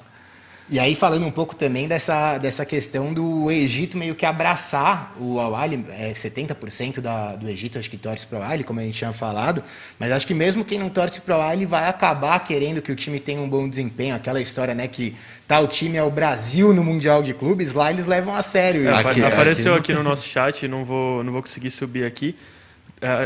E 0.69 0.79
aí 0.79 0.95
falando 0.95 1.25
um 1.25 1.31
pouco 1.31 1.55
também 1.55 1.87
dessa, 1.87 2.37
dessa 2.37 2.65
questão 2.65 3.13
do 3.13 3.49
Egito 3.49 3.97
meio 3.97 4.13
que 4.15 4.25
abraçar 4.25 5.15
o 5.17 5.39
Al-Ahly, 5.39 5.85
é 5.91 6.11
70% 6.11 6.99
da, 6.99 7.37
do 7.37 7.47
Egito 7.47 7.79
acho 7.79 7.89
que 7.89 7.95
torce 7.95 8.27
para 8.27 8.39
o 8.39 8.41
Al-Ahly, 8.41 8.65
como 8.65 8.81
a 8.81 8.83
gente 8.83 8.97
tinha 8.97 9.13
falado, 9.13 9.63
mas 9.97 10.11
acho 10.11 10.27
que 10.27 10.33
mesmo 10.33 10.65
quem 10.65 10.77
não 10.77 10.89
torce 10.89 11.21
para 11.21 11.37
o 11.37 11.41
Al-Ahly 11.41 11.65
vai 11.65 11.87
acabar 11.87 12.37
querendo 12.39 12.81
que 12.81 12.91
o 12.91 12.95
time 12.95 13.17
tenha 13.17 13.39
um 13.39 13.47
bom 13.47 13.67
desempenho, 13.69 14.13
aquela 14.13 14.41
história 14.41 14.73
né 14.73 14.89
que 14.89 15.15
tal 15.47 15.69
time 15.69 15.95
é 15.95 16.03
o 16.03 16.11
Brasil 16.11 16.73
no 16.73 16.83
Mundial 16.83 17.23
de 17.23 17.33
Clubes, 17.33 17.73
lá 17.73 17.89
eles 17.89 18.05
levam 18.05 18.35
a 18.35 18.41
sério 18.41 18.81
isso. 18.83 19.09
É, 19.21 19.27
apareceu 19.27 19.73
aqui 19.73 19.93
no 19.93 20.03
nosso 20.03 20.27
chat, 20.27 20.67
não 20.67 20.83
vou, 20.83 21.23
não 21.23 21.31
vou 21.31 21.41
conseguir 21.41 21.71
subir 21.71 22.03
aqui, 22.03 22.35
É, 22.35 22.35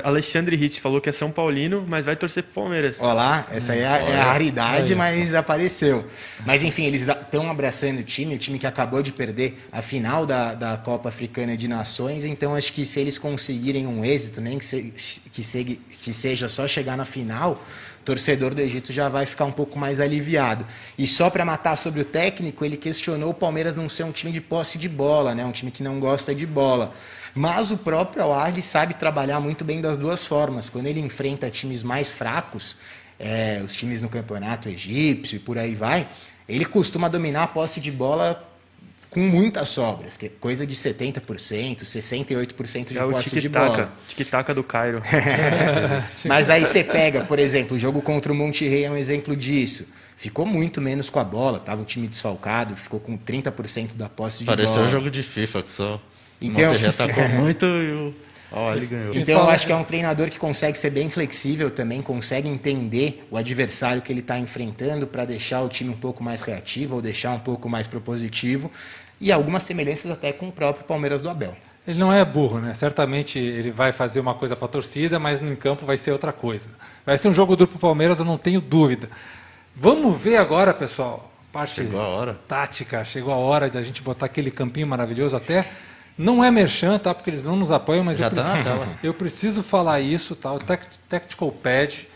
Alexandre 0.03 0.61
Hitch 0.61 0.79
falou 0.79 0.99
que 0.99 1.07
é 1.07 1.13
São 1.13 1.31
Paulino, 1.31 1.85
mas 1.87 2.03
vai 2.03 2.15
torcer 2.17 2.43
pro 2.43 2.63
Palmeiras. 2.63 2.99
Olá, 2.99 3.47
essa 3.49 3.71
aí 3.71 3.79
é, 3.79 3.83
é 3.83 4.19
a 4.19 4.23
raridade, 4.25 4.93
mas 4.95 5.33
apareceu. 5.33 6.05
Mas 6.45 6.61
enfim, 6.61 6.85
eles 6.85 7.07
estão 7.07 7.49
abraçando 7.49 7.99
o 7.99 8.03
time, 8.03 8.35
o 8.35 8.37
time 8.37 8.59
que 8.59 8.67
acabou 8.67 9.01
de 9.01 9.13
perder 9.13 9.65
a 9.71 9.81
final 9.81 10.25
da, 10.25 10.53
da 10.55 10.77
Copa 10.77 11.07
Africana 11.07 11.55
de 11.55 11.69
Nações, 11.69 12.25
então 12.25 12.53
acho 12.53 12.73
que 12.73 12.85
se 12.85 12.99
eles 12.99 13.17
conseguirem 13.17 13.87
um 13.87 14.03
êxito, 14.03 14.41
nem 14.41 14.59
que, 14.59 14.65
se, 14.65 14.93
que, 15.31 15.41
se, 15.41 15.63
que 15.63 16.11
seja 16.11 16.49
só 16.49 16.67
chegar 16.67 16.97
na 16.97 17.05
final, 17.05 17.53
o 18.01 18.03
torcedor 18.03 18.53
do 18.53 18.59
Egito 18.59 18.91
já 18.91 19.07
vai 19.07 19.25
ficar 19.25 19.45
um 19.45 19.51
pouco 19.51 19.79
mais 19.79 20.01
aliviado. 20.01 20.65
E 20.97 21.07
só 21.07 21.29
para 21.29 21.45
matar 21.45 21.77
sobre 21.77 22.01
o 22.01 22.05
técnico, 22.05 22.65
ele 22.65 22.75
questionou 22.75 23.29
o 23.29 23.33
Palmeiras 23.33 23.77
não 23.77 23.87
ser 23.87 24.03
um 24.03 24.11
time 24.11 24.33
de 24.33 24.41
posse 24.41 24.77
de 24.77 24.89
bola, 24.89 25.33
né? 25.33 25.45
um 25.45 25.51
time 25.53 25.71
que 25.71 25.81
não 25.81 25.97
gosta 25.97 26.35
de 26.35 26.45
bola. 26.45 26.93
Mas 27.33 27.71
o 27.71 27.77
próprio 27.77 28.23
Al 28.23 28.61
sabe 28.61 28.93
trabalhar 28.93 29.39
muito 29.39 29.63
bem 29.63 29.81
das 29.81 29.97
duas 29.97 30.25
formas. 30.25 30.69
Quando 30.69 30.87
ele 30.87 30.99
enfrenta 30.99 31.49
times 31.49 31.83
mais 31.83 32.11
fracos, 32.11 32.77
é, 33.19 33.61
os 33.63 33.75
times 33.75 34.01
no 34.01 34.09
campeonato 34.09 34.67
egípcio 34.67 35.37
e 35.37 35.39
por 35.39 35.57
aí 35.57 35.75
vai, 35.75 36.07
ele 36.47 36.65
costuma 36.65 37.07
dominar 37.07 37.43
a 37.43 37.47
posse 37.47 37.79
de 37.79 37.91
bola 37.91 38.47
com 39.09 39.19
muitas 39.19 39.67
sobras, 39.67 40.15
que 40.15 40.27
é 40.27 40.29
coisa 40.29 40.65
de 40.65 40.73
70%, 40.73 41.81
68% 41.81 42.85
de 42.87 42.97
é 42.97 43.01
posse 43.01 43.41
de 43.41 43.49
bola. 43.49 43.93
Tic-tac 44.07 44.53
do 44.53 44.63
Cairo. 44.63 45.03
Mas 46.25 46.49
aí 46.49 46.65
você 46.65 46.81
pega, 46.81 47.25
por 47.25 47.37
exemplo, 47.37 47.75
o 47.75 47.79
jogo 47.79 48.01
contra 48.01 48.31
o 48.31 48.35
Monterrey 48.35 48.85
é 48.85 48.89
um 48.89 48.95
exemplo 48.95 49.35
disso. 49.35 49.85
Ficou 50.15 50.45
muito 50.45 50.79
menos 50.79 51.09
com 51.09 51.19
a 51.19 51.23
bola, 51.25 51.59
tava 51.59 51.81
um 51.81 51.85
time 51.85 52.07
desfalcado, 52.07 52.75
ficou 52.77 53.01
com 53.01 53.17
30% 53.17 53.95
da 53.95 54.07
posse 54.07 54.39
de 54.39 54.45
Pareceu 54.45 54.71
bola. 54.71 54.81
Pareceu 54.83 54.99
jogo 54.99 55.11
de 55.11 55.23
FIFA, 55.23 55.63
que 55.63 55.71
só 55.71 56.01
então, 56.41 56.71
Monterrey 56.71 56.89
atacou 56.89 57.29
muito 57.39 57.65
e 57.65 57.91
o 57.91 58.13
oh, 58.51 58.73
ele 58.73 58.87
ganhou. 58.87 59.15
Então 59.15 59.39
eu 59.41 59.49
acho 59.49 59.67
que 59.67 59.71
é 59.71 59.75
um 59.75 59.83
treinador 59.83 60.29
que 60.29 60.39
consegue 60.39 60.77
ser 60.77 60.89
bem 60.89 61.09
flexível 61.09 61.69
também, 61.69 62.01
consegue 62.01 62.49
entender 62.49 63.25
o 63.29 63.37
adversário 63.37 64.01
que 64.01 64.11
ele 64.11 64.21
está 64.21 64.39
enfrentando 64.39 65.05
para 65.05 65.23
deixar 65.25 65.61
o 65.61 65.69
time 65.69 65.91
um 65.91 65.97
pouco 65.97 66.23
mais 66.23 66.41
reativo 66.41 66.95
ou 66.95 67.01
deixar 67.01 67.31
um 67.31 67.39
pouco 67.39 67.69
mais 67.69 67.85
propositivo. 67.85 68.71
E 69.19 69.31
algumas 69.31 69.61
semelhanças 69.63 70.09
até 70.09 70.33
com 70.33 70.47
o 70.47 70.51
próprio 70.51 70.83
Palmeiras 70.83 71.21
do 71.21 71.29
Abel. 71.29 71.55
Ele 71.87 71.99
não 71.99 72.11
é 72.11 72.23
burro, 72.25 72.59
né? 72.59 72.73
Certamente 72.73 73.39
ele 73.39 73.71
vai 73.71 73.91
fazer 73.91 74.19
uma 74.19 74.33
coisa 74.33 74.55
para 74.55 74.65
a 74.65 74.69
torcida, 74.69 75.19
mas 75.19 75.41
no 75.41 75.55
campo 75.55 75.85
vai 75.85 75.97
ser 75.97 76.11
outra 76.11 76.31
coisa. 76.31 76.69
Vai 77.05 77.17
ser 77.17 77.27
um 77.27 77.33
jogo 77.33 77.55
duro 77.55 77.69
para 77.69 77.77
o 77.77 77.79
Palmeiras, 77.79 78.19
eu 78.19 78.25
não 78.25 78.37
tenho 78.37 78.61
dúvida. 78.61 79.09
Vamos 79.75 80.19
ver 80.21 80.37
agora, 80.37 80.73
pessoal. 80.73 81.31
Parte 81.51 81.75
chegou 81.75 81.99
a 81.99 82.07
hora. 82.07 82.39
Tática, 82.47 83.03
chegou 83.03 83.33
a 83.33 83.37
hora 83.37 83.69
da 83.69 83.81
gente 83.81 84.01
botar 84.01 84.27
aquele 84.27 84.49
campinho 84.51 84.87
maravilhoso 84.87 85.35
até 85.35 85.65
não 86.21 86.43
é 86.43 86.51
merchan, 86.51 86.97
tá? 86.99 87.13
Porque 87.13 87.29
eles 87.29 87.43
não 87.43 87.55
nos 87.55 87.71
apoiam, 87.71 88.03
mas 88.03 88.17
Já 88.17 88.27
eu, 88.27 88.31
tá 88.31 88.41
preciso, 88.41 88.87
eu 89.03 89.13
preciso 89.13 89.63
falar 89.63 89.99
isso, 89.99 90.35
tá? 90.35 90.53
O 90.53 90.59
Tactical 90.59 91.51
Pad 91.51 92.07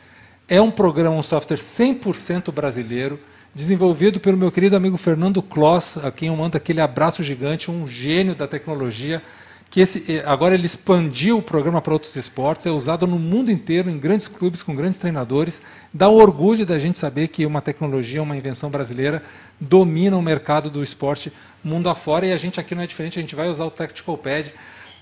é 0.48 0.62
um 0.62 0.72
programa, 0.72 1.16
um 1.16 1.24
software 1.24 1.58
100% 1.58 2.52
brasileiro, 2.52 3.20
desenvolvido 3.54 4.20
pelo 4.20 4.38
meu 4.38 4.52
querido 4.52 4.76
amigo 4.76 4.98
Fernando 4.98 5.42
Kloss, 5.42 5.98
a 5.98 6.12
quem 6.12 6.28
eu 6.28 6.36
mando 6.36 6.58
aquele 6.58 6.82
abraço 6.82 7.24
gigante, 7.24 7.72
um 7.72 7.88
gênio 7.88 8.36
da 8.36 8.48
tecnologia, 8.48 9.22
que 9.70 9.82
esse, 9.82 10.06
eh, 10.08 10.24
agora 10.26 10.54
ele 10.54 10.66
expandiu 10.66 11.38
o 11.38 11.42
programa 11.42 11.82
para 11.82 11.94
outros 11.94 12.16
esportes, 12.16 12.66
é 12.66 12.72
usado 12.72 13.08
no 13.08 13.18
mundo 13.18 13.52
inteiro, 13.52 13.90
em 13.90 13.98
grandes 13.98 14.28
clubes, 14.28 14.62
com 14.62 14.76
grandes 14.76 15.00
treinadores. 15.00 15.62
Dá 15.94 16.08
orgulho 16.08 16.66
da 16.66 16.78
gente 16.78 16.98
saber 16.98 17.28
que 17.30 17.46
uma 17.46 17.62
tecnologia, 17.62 18.22
uma 18.22 18.38
invenção 18.38 18.70
brasileira, 18.70 19.24
domina 19.60 20.18
o 20.18 20.22
mercado 20.22 20.70
do 20.70 20.84
esporte 20.84 21.32
mundo 21.64 21.90
afora 21.90 22.26
e 22.26 22.32
a 22.32 22.38
gente 22.38 22.60
aqui 22.60 22.76
não 22.76 22.84
é 22.84 22.88
diferente, 22.88 23.18
a 23.18 23.22
gente 23.22 23.36
vai 23.36 23.48
usar 23.48 23.66
o 23.66 23.72
Tactical 23.72 24.18
Pad 24.18 24.54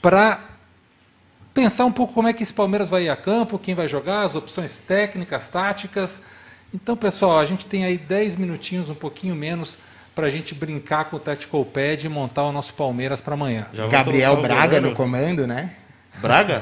para 0.01 0.41
pensar 1.53 1.85
um 1.85 1.91
pouco 1.91 2.13
como 2.13 2.27
é 2.27 2.33
que 2.33 2.43
esse 2.43 2.53
Palmeiras 2.53 2.89
vai 2.89 3.03
ir 3.03 3.09
a 3.09 3.15
campo, 3.15 3.59
quem 3.59 3.75
vai 3.75 3.87
jogar, 3.87 4.23
as 4.23 4.35
opções 4.35 4.79
técnicas, 4.79 5.49
táticas. 5.49 6.21
Então, 6.73 6.95
pessoal, 6.95 7.37
a 7.37 7.45
gente 7.45 7.65
tem 7.65 7.85
aí 7.85 7.97
10 7.97 8.35
minutinhos, 8.35 8.89
um 8.89 8.95
pouquinho 8.95 9.35
menos, 9.35 9.77
para 10.15 10.27
a 10.27 10.29
gente 10.29 10.55
brincar 10.55 11.05
com 11.05 11.17
o 11.17 11.19
Tactical 11.19 11.63
Pad 11.65 12.05
e 12.05 12.09
montar 12.09 12.43
o 12.43 12.51
nosso 12.51 12.73
Palmeiras 12.73 13.21
para 13.21 13.33
amanhã. 13.33 13.67
Gabriel 13.89 14.41
Braga 14.41 14.81
no 14.81 14.93
comando, 14.93 15.45
né? 15.45 15.75
Braga? 16.23 16.61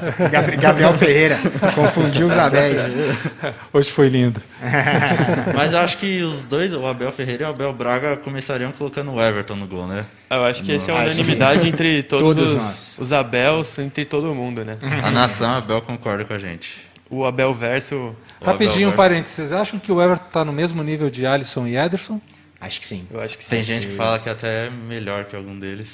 Gabriel 0.59 0.93
Ferreira. 0.95 1.39
Confundiu 1.76 2.28
os 2.28 2.36
Abéis. 2.36 2.95
Hoje 3.72 3.91
foi 3.91 4.09
lindo. 4.09 4.41
Mas 5.55 5.72
eu 5.72 5.80
acho 5.80 5.99
que 5.99 6.24
os 6.24 6.41
dois, 6.41 6.74
o 6.74 6.84
Abel 6.84 7.12
Ferreira 7.12 7.43
e 7.43 7.45
o 7.45 7.49
Abel 7.51 7.72
Braga, 7.72 8.18
começariam 8.18 8.72
colocando 8.72 9.12
o 9.12 9.22
Everton 9.22 9.55
no 9.55 9.68
gol, 9.68 9.86
né? 9.86 10.03
Eu 10.32 10.43
acho 10.43 10.64
que 10.64 10.72
esse 10.72 10.89
é 10.89 10.93
uma 10.93 11.03
unanimidade 11.03 11.70
entre 11.70 12.01
todos, 12.09 12.36
todos 12.36 12.53
os, 12.53 12.97
os 12.97 13.14
Abels, 13.14 13.78
entre 13.78 14.03
todo 14.03 14.34
mundo, 14.34 14.66
né? 14.66 14.78
A 15.03 15.12
nação 15.12 15.51
Abel 15.51 15.80
concorda 15.84 16.26
com 16.26 16.34
a 16.34 16.39
gente. 16.39 16.82
O 17.07 17.24
Abel 17.24 17.53
verso. 17.53 18.16
Rapidinho, 18.43 18.89
um 18.89 18.93
parênteses. 18.93 19.36
Vocês 19.36 19.53
acham 19.53 19.80
que 19.80 19.91
o 19.91 20.01
Everton 20.01 20.26
está 20.26 20.43
no 20.43 20.51
mesmo 20.51 20.82
nível 20.82 21.09
de 21.12 21.24
Alisson 21.24 21.68
e 21.68 21.78
Ederson? 21.78 22.20
Acho 22.59 22.80
que 22.80 22.88
sim. 22.88 23.07
Eu 23.12 23.22
acho 23.22 23.38
que 23.38 23.43
sim. 23.43 23.51
Tem 23.51 23.64
gente 23.64 23.88
que 23.88 23.93
fala 23.93 24.18
que 24.18 24.30
até 24.30 24.68
é 24.68 24.70
melhor 24.70 25.26
que 25.26 25.36
algum 25.36 25.59
deles. 25.59 25.89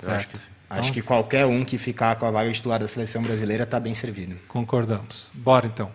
Eu 0.00 0.06
certo. 0.06 0.16
acho 0.18 0.28
que 0.28 0.38
sim. 0.38 0.51
Acho 0.72 0.80
então, 0.80 0.92
que 0.94 1.02
qualquer 1.02 1.44
um 1.44 1.64
que 1.64 1.76
ficar 1.76 2.16
com 2.16 2.24
a 2.24 2.30
vaga 2.30 2.50
titular 2.50 2.80
da 2.80 2.88
seleção 2.88 3.22
brasileira 3.22 3.64
está 3.64 3.78
bem 3.78 3.92
servido. 3.92 4.36
Concordamos. 4.48 5.30
Bora 5.34 5.66
então. 5.66 5.90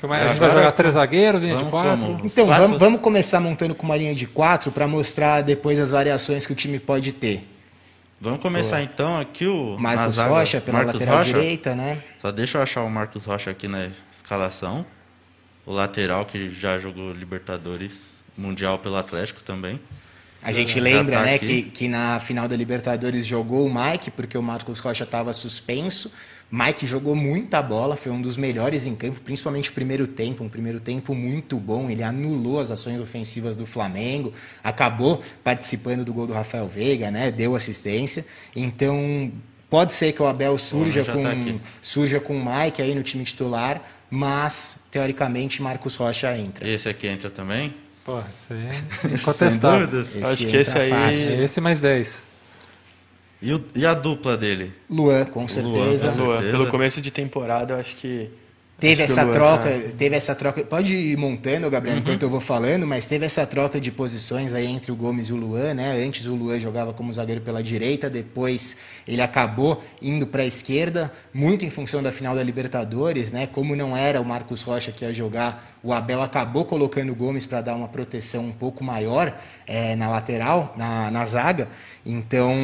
Como 0.00 0.14
é? 0.14 0.22
A 0.22 0.28
gente 0.28 0.38
vai 0.38 0.50
jogar 0.52 0.72
três 0.72 0.94
zagueiros, 0.94 1.42
linha 1.42 1.56
de 1.56 1.64
quatro? 1.64 2.06
Como? 2.06 2.26
Então, 2.26 2.46
quatro? 2.46 2.62
Vamos, 2.62 2.78
vamos, 2.78 3.00
começar 3.00 3.40
montando 3.40 3.74
com 3.74 3.84
uma 3.84 3.96
linha 3.96 4.14
de 4.14 4.26
quatro 4.26 4.70
para 4.70 4.86
mostrar 4.86 5.42
depois 5.42 5.80
as 5.80 5.90
variações 5.90 6.46
que 6.46 6.52
o 6.52 6.54
time 6.54 6.78
pode 6.78 7.10
ter. 7.12 7.48
Vamos 8.20 8.40
começar 8.40 8.76
Boa. 8.76 8.82
então 8.82 9.16
aqui 9.18 9.46
o. 9.46 9.76
Marcos 9.78 10.14
zaga, 10.14 10.30
Rocha 10.30 10.60
pela 10.60 10.78
Marcos 10.78 10.94
lateral 10.94 11.18
Rocha. 11.18 11.32
direita, 11.32 11.74
né? 11.74 12.02
Só 12.22 12.30
deixa 12.30 12.58
eu 12.58 12.62
achar 12.62 12.82
o 12.82 12.90
Marcos 12.90 13.24
Rocha 13.24 13.50
aqui 13.50 13.66
na 13.66 13.90
escalação. 14.14 14.86
O 15.66 15.72
lateral 15.72 16.24
que 16.24 16.50
já 16.50 16.78
jogou 16.78 17.12
Libertadores 17.12 18.12
Mundial 18.36 18.78
pelo 18.78 18.96
Atlético 18.96 19.42
também. 19.42 19.80
A 20.44 20.52
gente 20.52 20.78
lembra, 20.78 21.16
tá 21.16 21.24
né, 21.24 21.38
que, 21.38 21.62
que 21.62 21.88
na 21.88 22.20
final 22.20 22.46
da 22.46 22.54
Libertadores 22.54 23.24
jogou 23.24 23.66
o 23.66 23.74
Mike, 23.74 24.10
porque 24.10 24.36
o 24.36 24.42
Marcos 24.42 24.78
Rocha 24.78 25.04
estava 25.04 25.32
suspenso. 25.32 26.12
Mike 26.50 26.86
jogou 26.86 27.16
muita 27.16 27.62
bola, 27.62 27.96
foi 27.96 28.12
um 28.12 28.20
dos 28.20 28.36
melhores 28.36 28.86
em 28.86 28.94
campo, 28.94 29.20
principalmente 29.22 29.72
primeiro 29.72 30.06
tempo, 30.06 30.44
um 30.44 30.48
primeiro 30.48 30.78
tempo 30.78 31.14
muito 31.14 31.58
bom. 31.58 31.88
Ele 31.88 32.02
anulou 32.02 32.60
as 32.60 32.70
ações 32.70 33.00
ofensivas 33.00 33.56
do 33.56 33.64
Flamengo, 33.64 34.32
acabou 34.62 35.22
participando 35.42 36.04
do 36.04 36.12
gol 36.12 36.26
do 36.26 36.34
Rafael 36.34 36.68
Veiga, 36.68 37.10
né? 37.10 37.30
Deu 37.30 37.56
assistência. 37.56 38.24
Então, 38.54 39.32
pode 39.70 39.94
ser 39.94 40.12
que 40.12 40.22
o 40.22 40.26
Abel 40.26 40.56
surja 40.58 41.04
com 41.04 41.22
tá 41.22 41.30
surja 41.80 42.20
com 42.20 42.36
o 42.36 42.44
Mike 42.44 42.82
aí 42.82 42.94
no 42.94 43.02
time 43.02 43.24
titular, 43.24 43.82
mas 44.10 44.80
teoricamente 44.90 45.62
Marcos 45.62 45.96
Rocha 45.96 46.36
entra. 46.36 46.68
Esse 46.68 46.88
aqui 46.88 47.06
entra 47.06 47.30
também? 47.30 47.74
Pô, 48.04 48.20
isso 48.30 48.52
aí 48.52 48.68
é 49.10 49.14
incontestável. 49.14 50.06
Acho 50.22 50.36
que 50.46 50.56
esse 50.56 50.78
aí. 50.78 50.90
Fácil. 50.90 51.42
Esse 51.42 51.60
mais 51.60 51.80
10. 51.80 52.30
E, 53.40 53.52
o, 53.52 53.64
e, 53.74 53.84
a 53.84 53.94
dupla 53.94 54.36
dele? 54.36 54.72
Luan, 54.88 55.24
com 55.26 55.46
certeza. 55.48 56.10
Luan, 56.12 56.36
Luan. 56.36 56.36
Pelo 56.38 56.70
começo 56.70 57.00
de 57.00 57.10
temporada, 57.10 57.74
eu 57.74 57.80
acho 57.80 57.96
que 57.96 58.30
Teve 58.88 59.02
essa 59.02 59.24
troca, 59.26 59.70
tá... 59.70 59.92
teve 59.96 60.16
essa 60.16 60.34
troca. 60.34 60.64
Pode 60.64 60.92
ir 60.92 61.16
montando, 61.16 61.70
Gabriel, 61.70 61.96
uhum. 61.96 62.02
enquanto 62.02 62.22
eu 62.22 62.28
vou 62.28 62.40
falando, 62.40 62.86
mas 62.86 63.06
teve 63.06 63.24
essa 63.24 63.46
troca 63.46 63.80
de 63.80 63.90
posições 63.90 64.52
aí 64.52 64.66
entre 64.66 64.92
o 64.92 64.96
Gomes 64.96 65.28
e 65.28 65.32
o 65.32 65.36
Luan, 65.36 65.74
né? 65.74 66.04
Antes 66.04 66.26
o 66.26 66.34
Luan 66.34 66.60
jogava 66.60 66.92
como 66.92 67.12
zagueiro 67.12 67.40
pela 67.40 67.62
direita, 67.62 68.10
depois 68.10 68.76
ele 69.08 69.22
acabou 69.22 69.82
indo 70.02 70.26
para 70.26 70.42
a 70.42 70.46
esquerda, 70.46 71.10
muito 71.32 71.64
em 71.64 71.70
função 71.70 72.02
da 72.02 72.12
final 72.12 72.34
da 72.36 72.42
Libertadores, 72.42 73.32
né? 73.32 73.46
Como 73.46 73.74
não 73.74 73.96
era 73.96 74.20
o 74.20 74.24
Marcos 74.24 74.62
Rocha 74.62 74.92
que 74.92 75.04
ia 75.04 75.14
jogar, 75.14 75.78
o 75.82 75.92
Abel 75.92 76.22
acabou 76.22 76.64
colocando 76.64 77.12
o 77.12 77.14
Gomes 77.14 77.46
para 77.46 77.60
dar 77.60 77.74
uma 77.74 77.88
proteção 77.88 78.44
um 78.44 78.52
pouco 78.52 78.84
maior 78.84 79.34
é, 79.66 79.96
na 79.96 80.08
lateral, 80.08 80.74
na, 80.76 81.10
na 81.10 81.24
zaga. 81.26 81.68
Então, 82.04 82.54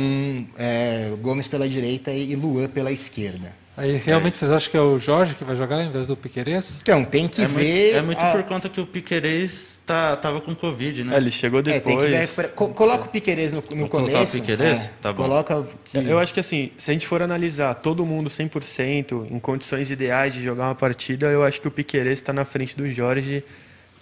é, 0.59 1.13
Gomes 1.21 1.49
pela 1.49 1.69
direita 1.69 2.11
e 2.13 2.35
Luan 2.35 2.69
pela 2.69 2.93
esquerda. 2.93 3.60
Aí 3.81 3.97
realmente 3.97 4.35
é. 4.35 4.37
vocês 4.37 4.53
acham 4.53 4.71
que 4.71 4.77
é 4.77 4.81
o 4.81 4.99
Jorge 4.99 5.35
que 5.35 5.43
vai 5.43 5.57
jogar 5.57 5.83
em 5.83 5.91
vez 5.91 6.07
do 6.07 6.15
Piquerez? 6.15 6.81
Então, 6.83 7.03
tem 7.03 7.27
que 7.27 7.41
é 7.41 7.47
ver. 7.47 7.85
Muito, 7.95 7.97
é 7.97 8.03
muito 8.03 8.21
a... 8.21 8.31
por 8.31 8.43
conta 8.43 8.69
que 8.69 8.79
o 8.79 8.87
Piquerez 8.87 9.81
tá, 9.87 10.19
tava 10.19 10.39
com 10.39 10.55
Covid, 10.55 11.03
né? 11.03 11.15
É, 11.15 11.17
ele 11.17 11.31
chegou 11.31 11.63
depois. 11.63 12.13
É, 12.13 12.27
ver, 12.27 12.49
coloca 12.51 13.07
o 13.07 13.09
Piquerez 13.09 13.55
no, 13.55 13.61
no 13.61 13.89
começo. 13.89 13.89
Colocar 13.89 14.23
o 14.23 14.27
Piquerez? 14.27 14.77
É, 14.77 14.91
tá 15.01 15.15
bom. 15.15 15.23
Coloca 15.23 15.67
que... 15.87 15.97
Eu 15.97 16.19
acho 16.19 16.35
que 16.35 16.41
assim, 16.41 16.73
se 16.77 16.91
a 16.91 16.93
gente 16.93 17.07
for 17.07 17.23
analisar 17.23 17.75
todo 17.77 18.05
mundo 18.05 18.29
100%, 18.29 19.29
em 19.31 19.39
condições 19.39 19.91
ideais 19.91 20.35
de 20.35 20.45
jogar 20.45 20.65
uma 20.65 20.75
partida, 20.75 21.29
eu 21.29 21.43
acho 21.43 21.59
que 21.59 21.67
o 21.67 21.71
Piquerez 21.71 22.19
está 22.19 22.35
na 22.35 22.45
frente 22.45 22.77
do 22.77 22.87
Jorge 22.87 23.43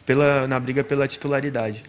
pela, 0.05 0.49
na 0.49 0.59
briga 0.59 0.83
pela 0.83 1.07
titularidade. 1.07 1.85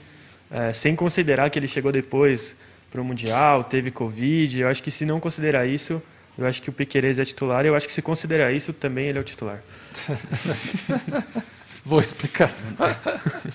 É, 0.52 0.74
sem 0.74 0.96
considerar 0.96 1.50
que 1.50 1.58
ele 1.58 1.68
chegou 1.68 1.92
depois 1.92 2.56
para 2.92 3.02
o 3.02 3.04
Mundial, 3.04 3.64
teve 3.64 3.90
Covid, 3.90 4.62
eu 4.62 4.68
acho 4.68 4.84
que 4.84 4.92
se 4.92 5.08
não 5.08 5.20
considerar 5.20 5.66
isso 5.66 6.00
eu 6.40 6.48
acho 6.48 6.62
que 6.62 6.70
o 6.70 6.74
Piquerez 6.74 7.20
é 7.20 7.26
titular. 7.26 7.66
Eu 7.66 7.76
acho 7.76 7.86
que 7.86 7.94
se 7.94 8.02
considerar 8.02 8.52
isso, 8.54 8.72
também 8.74 9.08
ele 9.08 9.18
é 9.18 9.22
o 9.22 9.24
titular. 9.24 9.60
Boa 11.86 12.02
explicação. 12.02 12.68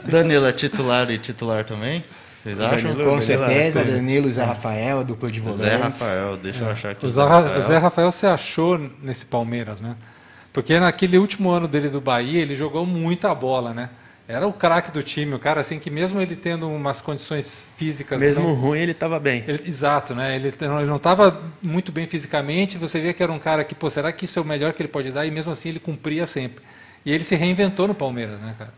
Danilo 0.05 0.47
é 0.47 0.53
titular 0.53 1.11
e 1.11 1.19
titular 1.19 1.65
também? 1.65 2.05
Vocês 2.43 2.61
acham? 2.61 2.77
Danilo, 2.91 2.95
Com 2.97 3.05
Danilo, 3.19 3.23
certeza, 3.23 3.81
é. 3.81 3.85
Danilo, 3.85 4.31
Zé 4.31 4.45
Rafael, 4.45 4.99
a 4.99 5.03
dupla 5.03 5.31
de 5.31 5.41
volantes. 5.41 5.65
Zé 5.67 5.77
Rafael, 5.77 6.37
deixa 6.37 6.65
eu 6.65 6.71
achar 6.71 6.91
aqui. 6.93 7.07
O 7.07 7.11
Zé, 7.11 7.23
Ra- 7.23 7.59
o 7.59 7.61
Zé 7.63 7.79
Rafael 7.79 8.13
se 8.13 8.27
achou 8.27 8.79
nesse 9.03 9.25
Palmeiras, 9.27 9.81
né? 9.81 9.97
Porque 10.53 10.79
naquele 10.79 11.19
último 11.19 11.51
ano 11.51 11.67
dele 11.67 11.89
do 11.89 12.01
Bahia, 12.01 12.41
ele 12.41 12.55
jogou 12.55 12.85
muita 12.87 13.35
bola, 13.35 13.73
né? 13.73 13.89
Era 14.27 14.47
o 14.47 14.53
craque 14.55 14.91
do 14.91 15.03
time, 15.03 15.35
o 15.35 15.39
cara 15.39 15.61
assim 15.61 15.79
que 15.79 15.91
mesmo 15.91 16.19
ele 16.19 16.35
tendo 16.35 16.67
umas 16.69 17.03
condições 17.03 17.67
físicas 17.77 18.19
Mesmo 18.19 18.45
não- 18.49 18.55
ruim, 18.55 18.79
ele 18.79 18.95
tava 18.95 19.21
bem. 19.21 19.45
Ele- 19.47 19.63
exato, 19.67 20.15
né? 20.15 20.35
Ele, 20.35 20.49
ele 20.49 20.87
não 20.87 20.97
estava 20.97 21.43
muito 21.61 21.93
bem 21.93 22.07
fisicamente. 22.07 22.79
Você 22.79 23.01
vê 23.01 23.13
que 23.13 23.23
era 23.23 23.31
um 23.31 23.39
cara 23.39 23.63
que, 23.65 23.75
pô, 23.75 23.91
será 23.91 24.11
que 24.13 24.25
isso 24.25 24.39
é 24.39 24.43
o 24.43 24.45
melhor 24.45 24.73
que 24.73 24.81
ele 24.83 24.89
pode 24.89 25.11
dar? 25.13 25.27
E 25.27 25.31
mesmo 25.31 25.53
assim 25.53 25.69
ele 25.69 25.79
cumpria 25.79 26.25
sempre. 26.25 26.65
E 27.05 27.13
ele 27.13 27.23
se 27.23 27.37
reinventou 27.37 27.87
no 27.87 27.95
Palmeiras, 27.95 28.41
né, 28.41 28.55
cara? 28.59 28.73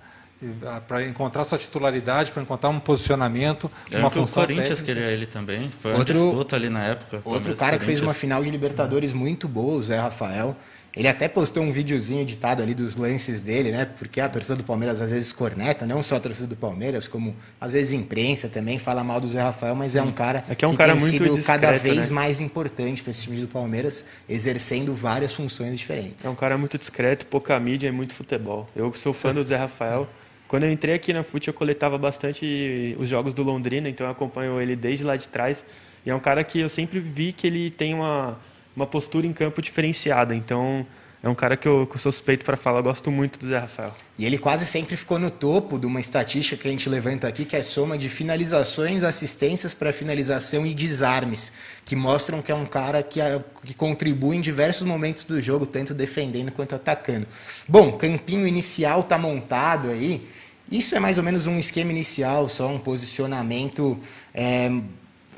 Para 0.87 1.07
encontrar 1.07 1.45
sua 1.45 1.57
titularidade, 1.57 2.31
para 2.33 2.43
encontrar 2.43 2.69
um 2.69 2.79
posicionamento, 2.79 3.71
Eu 3.91 4.01
uma 4.01 4.11
que 4.11 4.19
o 4.19 4.23
função 4.23 4.43
Corinthians 4.43 4.81
técnica. 4.81 4.95
queria 5.01 5.11
ele 5.11 5.27
também. 5.27 5.71
Foi 5.81 5.93
Outro- 5.95 6.15
uma 6.19 6.25
disputa 6.27 6.57
ali 6.57 6.69
na 6.69 6.85
época. 6.87 7.23
Outro 7.25 7.55
cara 7.57 7.79
que 7.79 7.85
fez 7.85 8.01
uma 8.01 8.13
final 8.13 8.43
de 8.45 8.51
Libertadores 8.51 9.13
muito 9.13 9.47
boa, 9.49 9.77
o 9.77 9.83
Zé 9.83 9.99
Rafael. 9.99 10.57
Ele 10.97 11.07
até 11.09 11.29
postou 11.29 11.63
um 11.63 11.71
videozinho 11.71 12.23
editado 12.23 12.63
ali 12.63 12.75
dos 12.75 12.97
lances 12.97 13.43
dele, 13.43 13.71
né? 13.71 13.85
Porque 13.85 14.19
a 14.19 14.29
torcida 14.29 14.57
do 14.57 14.65
Palmeiras 14.65 15.01
às 15.01 15.11
vezes 15.11 15.31
corneta, 15.31 15.87
não 15.87 16.03
só 16.03 16.17
a 16.17 16.21
torcida 16.21 16.47
do 16.47 16.57
Palmeiras, 16.57 17.07
como 17.07 17.37
às 17.61 17.75
vezes 17.75 17.93
a 17.93 17.97
imprensa 17.97 18.49
também 18.49 18.79
fala 18.79 19.05
mal 19.05 19.21
do 19.21 19.29
Zé 19.29 19.43
Rafael, 19.43 19.75
mas 19.75 19.95
é 19.95 20.03
um 20.03 20.11
cara 20.11 20.43
É 20.49 20.55
que 20.55 20.65
é 20.65 20.69
um 20.69 20.75
cara 20.75 20.97
tem 20.97 21.01
muito 21.03 21.25
sido 21.25 21.45
cada 21.45 21.73
discreto, 21.73 21.95
vez 21.95 22.09
né? 22.09 22.15
mais 22.15 22.41
importante 22.41 23.03
para 23.03 23.11
esse 23.11 23.25
time 23.25 23.43
do 23.43 23.49
Palmeiras, 23.49 24.07
exercendo 24.27 24.95
várias 24.95 25.35
funções 25.35 25.79
diferentes. 25.79 26.25
É 26.25 26.31
um 26.31 26.35
cara 26.35 26.57
muito 26.57 26.79
discreto, 26.79 27.27
pouca 27.27 27.61
mídia 27.61 27.89
e 27.89 27.93
muito 27.93 28.15
futebol. 28.15 28.67
Eu 28.75 28.91
que 28.91 28.99
sou 28.99 29.13
fã 29.13 29.35
do 29.35 29.45
Zé 29.45 29.57
Rafael. 29.57 30.09
Quando 30.49 30.63
eu 30.63 30.73
entrei 30.73 30.95
aqui 30.95 31.13
na 31.13 31.23
FUT, 31.23 31.49
eu 31.49 31.53
coletava 31.53 31.99
bastante 31.99 32.97
os 32.99 33.09
jogos 33.09 33.35
do 33.35 33.43
Londrina, 33.43 33.89
então 33.89 34.07
eu 34.07 34.13
acompanho 34.13 34.61
ele 34.61 34.77
desde 34.77 35.05
lá 35.05 35.17
de 35.17 35.29
trás. 35.29 35.65
E 36.07 36.11
é 36.11 36.15
um 36.15 36.21
cara 36.21 36.43
que 36.45 36.61
eu 36.61 36.69
sempre 36.69 37.01
vi 37.01 37.33
que 37.33 37.49
ele 37.49 37.69
tem 37.69 37.93
uma, 37.93 38.39
uma 38.77 38.87
postura 38.87 39.27
em 39.27 39.33
campo 39.33 39.61
diferenciada. 39.63 40.35
Então 40.35 40.87
é 41.23 41.29
um 41.29 41.35
cara 41.35 41.57
que 41.57 41.67
eu, 41.67 41.87
que 41.87 41.97
eu 41.97 41.99
sou 41.99 42.13
suspeito 42.13 42.45
para 42.45 42.57
falar. 42.57 42.79
Eu 42.81 42.83
gosto 42.85 43.11
muito 43.11 43.39
do 43.39 43.49
Zé 43.49 43.59
Rafael. 43.59 43.97
E 44.19 44.25
ele 44.27 44.39
quase 44.39 44.67
sempre 44.67 44.97
ficou 44.97 45.19
no 45.19 45.31
topo 45.31 45.79
de 45.79 45.87
uma 45.87 45.99
estatística 45.99 46.61
que 46.63 46.69
a 46.69 46.71
gente 46.71 46.89
levanta 46.89 47.27
aqui, 47.27 47.45
que 47.45 47.57
é 47.57 47.61
a 47.61 47.65
soma 47.65 47.99
de 47.99 48.09
finalizações, 48.09 49.03
assistências 49.03 49.75
para 49.75 49.93
finalização 49.93 50.65
e 50.67 50.73
desarmes, 50.75 51.53
que 51.85 51.97
mostram 51.97 52.41
que 52.43 52.53
é 52.53 52.55
um 52.55 52.67
cara 52.67 53.03
que, 53.03 53.21
é- 53.21 53.43
que 53.65 53.75
contribui 53.75 54.37
em 54.37 54.41
diversos 54.41 54.87
momentos 54.87 55.25
do 55.25 55.41
jogo, 55.41 55.67
tanto 55.67 55.93
defendendo 55.95 56.53
quanto 56.53 56.75
atacando. 56.75 57.27
Bom, 57.67 57.93
campinho 57.93 58.47
inicial 58.47 59.01
está 59.01 59.19
montado 59.19 59.89
aí. 59.91 60.29
Isso 60.71 60.95
é 60.95 61.01
mais 61.01 61.17
ou 61.17 61.25
menos 61.25 61.47
um 61.47 61.59
esquema 61.59 61.91
inicial, 61.93 62.49
só 62.49 62.69
um 62.69 62.79
posicionamento. 62.79 63.99
é, 64.35 64.71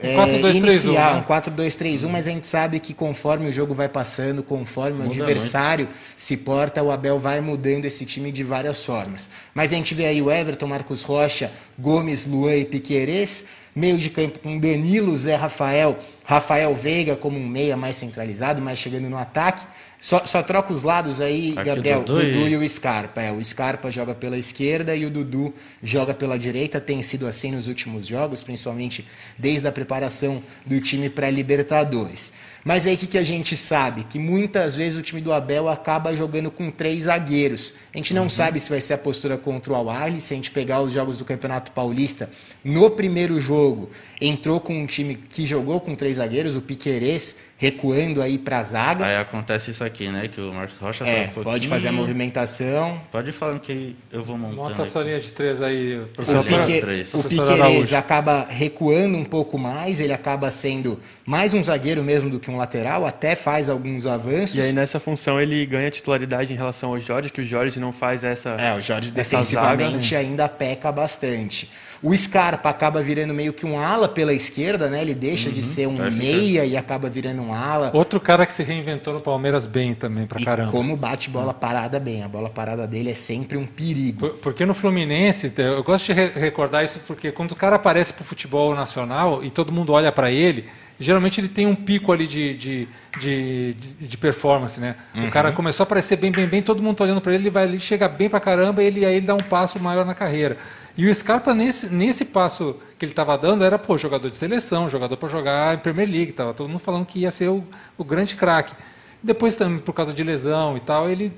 é, 0.01 0.15
4-2-3-1, 0.15 0.55
inicial, 0.55 1.15
né? 1.15 1.21
um 1.21 1.23
4-2-3-1, 1.23 2.09
mas 2.09 2.29
a 2.29 2.31
gente 2.31 2.47
sabe 2.47 2.79
que 2.79 2.95
conforme 2.95 3.49
o 3.49 3.53
jogo 3.53 3.75
vai 3.75 3.89
passando, 3.89 4.43
conforme 4.43 5.01
o 5.01 5.05
Muda 5.05 5.15
adversário 5.15 5.89
se 6.15 6.37
porta, 6.37 6.83
o 6.83 6.91
Abel 6.91 7.19
vai 7.19 7.41
mudando 7.41 7.85
esse 7.85 8.07
time 8.07 8.31
de 8.31 8.45
várias 8.45 8.85
formas. 8.85 9.29
Mas 9.53 9.73
a 9.73 9.77
gente 9.77 9.95
vê 9.95 10.07
aí 10.07 10.23
o 10.23 10.31
Everton, 10.31 10.67
Marcos 10.67 11.03
Rocha, 11.03 11.51
Gomes, 11.79 12.25
Luan 12.25 12.57
e 12.57 12.65
Piquerez, 12.65 13.45
meio 13.75 13.99
de 13.99 14.11
campo 14.11 14.39
com 14.39 14.59
Danilo, 14.59 15.17
Zé 15.17 15.35
Rafael, 15.35 15.99
Rafael 16.29 16.75
Veiga 16.75 17.17
como 17.17 17.39
um 17.39 17.49
meia 17.49 17.75
mais 17.75 17.97
centralizado, 17.97 18.61
mais 18.61 18.79
chegando 18.79 19.09
no 19.09 19.17
ataque. 19.17 19.65
Só, 19.99 20.25
só 20.27 20.43
troca 20.43 20.73
os 20.75 20.83
lados 20.83 21.23
aí, 21.23 21.55
Aqui, 21.57 21.65
Gabriel, 21.65 22.05
Dudu 22.05 22.21
Dudu, 22.21 22.49
e- 22.49 22.53
e... 22.53 22.57
o 22.57 22.69
Scarpa. 22.69 23.23
É, 23.23 23.33
o 23.33 23.43
Scarpa 23.43 23.91
joga 23.91 24.15
pela 24.15 24.37
esquerda 24.37 24.95
e 24.95 25.07
o 25.07 25.11
Dudu 25.11 25.55
joga 25.83 26.13
pela 26.13 26.39
direita. 26.39 26.81
Tem 26.81 27.03
sido 27.03 27.27
assim 27.27 27.51
nos 27.51 27.67
últimos 27.67 28.07
jogos, 28.07 28.43
principalmente 28.43 29.09
desde 29.39 29.67
a 29.67 29.73
preparação 29.73 30.43
do 30.67 30.79
time 30.83 31.09
para 31.09 31.31
Libertadores. 31.31 32.35
Mas 32.65 32.87
aí 32.87 32.95
o 32.95 32.99
que, 32.99 33.07
que 33.07 33.19
a 33.19 33.23
gente 33.23 33.57
sabe? 33.57 34.05
Que 34.05 34.19
muitas 34.19 34.77
vezes 34.77 34.99
o 34.99 35.03
time 35.03 35.21
do 35.23 35.33
Abel 35.33 35.69
acaba 35.69 36.15
jogando 36.15 36.51
com 36.51 36.71
três 36.71 37.05
zagueiros. 37.05 37.75
A 37.95 37.97
gente 37.97 38.13
não 38.13 38.29
sabe 38.29 38.61
se 38.61 38.69
vai 38.69 38.81
ser 38.81 38.95
a 38.95 38.99
postura 38.99 39.39
contra 39.39 39.73
o 39.73 39.77
Al-Ahly, 39.77 40.21
se 40.21 40.35
a 40.35 40.37
gente 40.37 40.51
pegar 40.51 40.81
os 40.83 40.93
jogos 40.93 41.17
do 41.17 41.25
Campeonato 41.25 41.73
Paulista. 41.73 42.31
No 42.63 42.91
primeiro 42.91 43.41
jogo, 43.41 43.89
entrou 44.21 44.61
com 44.61 44.79
um 44.79 44.87
time 44.87 45.17
que 45.17 45.47
jogou 45.47 45.81
com 45.81 45.95
três 45.95 46.18
zagueiros, 46.19 46.57
o 46.57 46.61
Piquerez 46.61 47.41
recuando 47.57 48.23
aí 48.23 48.39
para 48.39 48.59
a 48.61 48.63
zaga. 48.63 49.05
Aí 49.05 49.17
acontece 49.17 49.73
isso 49.73 49.83
aqui, 49.83 50.09
né? 50.09 50.29
Que 50.29 50.41
o 50.41 50.53
Marcos 50.53 50.77
Rocha 50.79 51.05
É, 51.05 51.29
um 51.37 51.43
pode 51.43 51.67
fazer 51.67 51.89
a 51.89 51.93
movimentação. 51.93 53.01
Pode 53.11 53.31
ir 53.31 53.33
falando 53.33 53.59
que 53.61 53.97
eu 54.13 54.23
vou 54.25 54.39
montando. 54.39 54.63
Monta 54.69 54.83
a 54.83 54.87
sua 54.87 55.03
linha 55.03 55.19
de 55.19 55.33
três 55.33 55.61
aí, 55.61 55.99
O, 56.01 56.07
professor. 56.07 56.45
Pra- 56.45 56.65
Pique, 56.67 56.81
três. 56.81 57.13
o 57.15 57.23
Piquerez 57.25 57.93
acaba 57.93 58.47
recuando 58.49 59.17
um 59.19 59.25
pouco 59.25 59.59
mais, 59.59 60.01
ele 60.01 60.13
acaba 60.13 60.51
sendo 60.51 61.01
mais 61.27 61.53
um 61.53 61.63
zagueiro 61.63 62.03
mesmo 62.05 62.31
do 62.31 62.39
que 62.39 62.51
um 62.51 62.57
lateral, 62.57 63.05
até 63.05 63.35
faz 63.35 63.69
alguns 63.69 64.07
avanços. 64.07 64.55
E 64.57 64.61
aí 64.61 64.73
nessa 64.73 65.01
função 65.01 65.41
ele 65.41 65.65
ganha 65.67 65.91
titularidade 65.91 66.53
em 66.53 66.57
relação 66.57 66.91
ao 66.91 67.01
Jorge, 67.01 67.31
que 67.31 67.41
o 67.41 67.47
Jorge 67.47 67.81
não 67.81 67.91
faz 67.93 68.23
essa. 68.23 68.51
É, 68.51 68.75
o 68.75 68.81
Jorge 68.81 69.11
defensivamente 69.11 70.11
zaga. 70.11 70.19
ainda 70.19 70.49
peca 70.49 70.93
bastante. 70.93 71.69
O 72.03 72.17
Scarpa 72.17 72.71
acaba 72.71 73.03
virando 73.03 73.35
meio 73.35 73.53
que 73.53 73.67
um 73.67 73.79
ala 73.79 74.09
pela 74.09 74.33
esquerda, 74.33 74.89
né? 74.89 75.03
Ele 75.03 75.15
deixa 75.15 75.51
de 75.51 75.63
ser 75.63 75.89
um 75.89 75.97
ficar- 75.97 76.11
meia 76.13 76.65
e 76.65 76.77
acaba 76.77 77.11
virando 77.11 77.43
um 77.43 77.53
ala. 77.53 77.91
Outro 77.93 78.21
cara 78.21 78.47
que 78.47 78.53
se 78.53 78.63
reinventou 78.63 79.13
no 79.15 79.21
Palmeiras 79.21 79.67
bem 79.67 79.95
também, 79.95 80.25
pra 80.27 80.41
E 80.41 80.45
caramba. 80.45 80.71
como 80.71 80.97
bate 80.97 81.29
bola 81.29 81.53
parada 81.53 81.99
bem. 81.99 82.23
A 82.23 82.29
bola 82.29 82.49
parada 82.49 82.87
dele 82.87 83.11
é 83.11 83.15
sempre 83.15 83.57
um 83.59 83.67
perigo. 83.67 84.19
Por- 84.21 84.31
Porque 84.39 84.65
no 84.65 84.75
Fluminense, 84.75 85.53
eu 85.57 85.83
gosto 85.83 86.07
de 86.07 86.13
re- 86.13 86.33
recordar 86.35 86.85
isso 86.85 87.01
porque 87.07 87.33
quando 87.33 87.53
o 87.53 87.57
cara 87.57 87.75
aparece 87.77 88.13
pro 88.13 88.25
futebol 88.25 88.75
nacional 88.75 89.43
e 89.43 89.51
todo 89.51 89.73
mundo 89.73 89.93
olha 89.93 90.13
para 90.13 90.31
ele, 90.31 90.67
geralmente 91.01 91.41
ele 91.41 91.49
tem 91.49 91.67
um 91.67 91.75
pico 91.75 92.13
ali 92.13 92.29
de, 92.29 92.55
de, 92.55 92.89
de, 93.19 93.75
de- 93.75 94.07
de 94.07 94.17
performance, 94.17 94.79
né? 94.79 94.95
O 95.27 95.31
cara 95.31 95.51
começou 95.51 95.83
a 95.83 95.87
aparecer 95.87 96.17
bem, 96.17 96.31
bem, 96.31 96.47
bem, 96.47 96.63
todo 96.63 96.81
mundo 96.83 96.97
tá 96.97 97.05
olhando 97.05 97.21
para 97.21 97.35
ele, 97.35 97.45
ele 97.45 97.51
vai 97.51 97.65
ali, 97.65 97.81
chega 97.81 98.09
bem 98.09 98.29
pra 98.29 98.39
caramba 98.39 98.83
e 98.83 98.87
ele, 98.87 99.05
aí 99.05 99.17
ele 99.17 99.27
dá 99.27 99.35
um 99.35 99.39
passo 99.39 99.81
maior 99.81 100.05
na 100.07 100.15
carreira. 100.15 100.57
E 100.99 101.07
o 101.09 101.15
Scarpa, 101.15 101.55
nesse, 101.55 101.89
nesse 101.95 102.25
passo 102.25 102.75
que 102.99 103.05
ele 103.05 103.13
estava 103.13 103.39
dando, 103.39 103.63
era 103.63 103.79
pô, 103.79 103.97
jogador 103.97 104.29
de 104.29 104.37
seleção, 104.37 104.91
jogador 104.91 105.17
para 105.17 105.29
jogar 105.29 105.77
em 105.77 105.79
Premier 105.79 106.11
League, 106.11 106.33
tava 106.33 106.53
todo 106.53 106.69
mundo 106.69 106.81
falando 106.81 107.07
que 107.07 107.21
ia 107.21 107.31
ser 107.31 107.49
o, 107.49 107.65
o 107.97 108.03
grande 108.03 108.35
craque. 108.35 108.75
Depois 109.23 109.57
também, 109.57 109.79
por 109.79 109.93
causa 109.93 110.13
de 110.13 110.25
lesão 110.25 110.77
e 110.77 110.81
tal, 110.81 111.09
ele. 111.09 111.33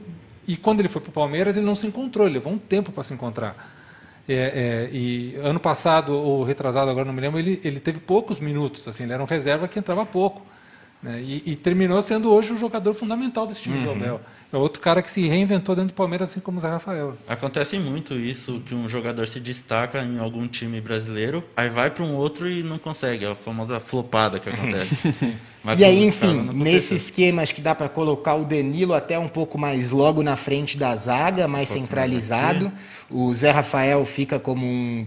E 0.49 0.57
quando 0.57 0.81
ele 0.81 0.89
foi 0.89 1.03
para 1.03 1.11
o 1.11 1.13
Palmeiras, 1.13 1.59
ele 1.59 1.67
não 1.67 1.75
se 1.75 1.87
encontrou, 1.87 2.27
ele 2.27 2.35
levou 2.35 2.55
um 2.55 2.59
tempo 2.59 2.91
para 2.91 3.03
se 3.03 3.13
encontrar. 3.13 3.55
É, 4.27 4.89
é, 4.91 4.97
e 4.97 5.37
ano 5.43 5.61
passado, 5.61 6.15
ou 6.15 6.43
retrasado, 6.43 6.91
agora 6.91 7.05
não 7.05 7.13
me 7.13 7.21
lembro, 7.21 7.39
ele, 7.39 7.61
ele 7.63 7.81
teve 7.81 7.99
poucos 8.01 8.41
minutos, 8.41 8.89
assim, 8.89 9.03
ele 9.03 9.13
era 9.13 9.23
um 9.23 9.27
reserva 9.27 9.69
que 9.69 9.79
entrava 9.79 10.07
pouco. 10.07 10.41
né? 11.03 11.21
E, 11.21 11.43
e 11.45 11.57
terminou 11.57 12.01
sendo 12.01 12.31
hoje 12.33 12.53
o 12.53 12.59
jogador 12.59 12.95
fundamental 12.95 13.47
desse 13.47 13.61
time 13.63 13.79
do 13.85 13.91
Abel. 13.91 14.21
É 14.53 14.57
outro 14.57 14.81
cara 14.83 15.01
que 15.01 15.11
se 15.11 15.27
reinventou 15.29 15.77
dentro 15.77 15.93
do 15.93 15.95
Palmeiras, 15.95 16.31
assim 16.31 16.41
como 16.41 16.59
o 16.59 16.61
Zé 16.61 16.69
Rafael. 16.69 17.17
Acontece 17.29 17.79
muito 17.79 18.15
isso, 18.15 18.61
que 18.67 18.75
um 18.75 18.89
jogador 18.89 19.29
se 19.29 19.39
destaca 19.39 20.03
em 20.03 20.19
algum 20.19 20.49
time 20.49 20.81
brasileiro, 20.81 21.45
aí 21.57 21.69
vai 21.69 21.89
para 21.91 22.03
um 22.03 22.17
outro 22.17 22.49
e 22.51 22.63
não 22.63 22.77
consegue. 22.79 23.25
É 23.25 23.31
a 23.31 23.35
famosa 23.37 23.79
flopada 23.79 24.41
que 24.41 24.49
acontece. 24.49 24.97
Mas 25.63 25.79
E 25.79 25.85
aí, 25.85 26.05
enfim, 26.05 26.49
nesse 26.55 26.95
esquema, 26.95 27.43
acho 27.43 27.55
que 27.55 27.61
dá 27.61 27.75
para 27.75 27.89
colocar 27.89 28.35
o 28.35 28.45
Danilo 28.45 28.95
até 28.95 29.19
um 29.19 29.29
pouco 29.29 29.59
mais 29.59 29.91
logo 29.91 30.23
na 30.23 30.35
frente 30.35 30.77
da 30.79 30.97
zaga, 30.97 31.47
mais 31.47 31.71
Um 31.71 31.75
centralizado. 31.75 32.73
O 33.11 33.33
Zé 33.35 33.51
Rafael 33.51 34.03
fica 34.07 34.39
como 34.41 34.65
um, 34.67 35.07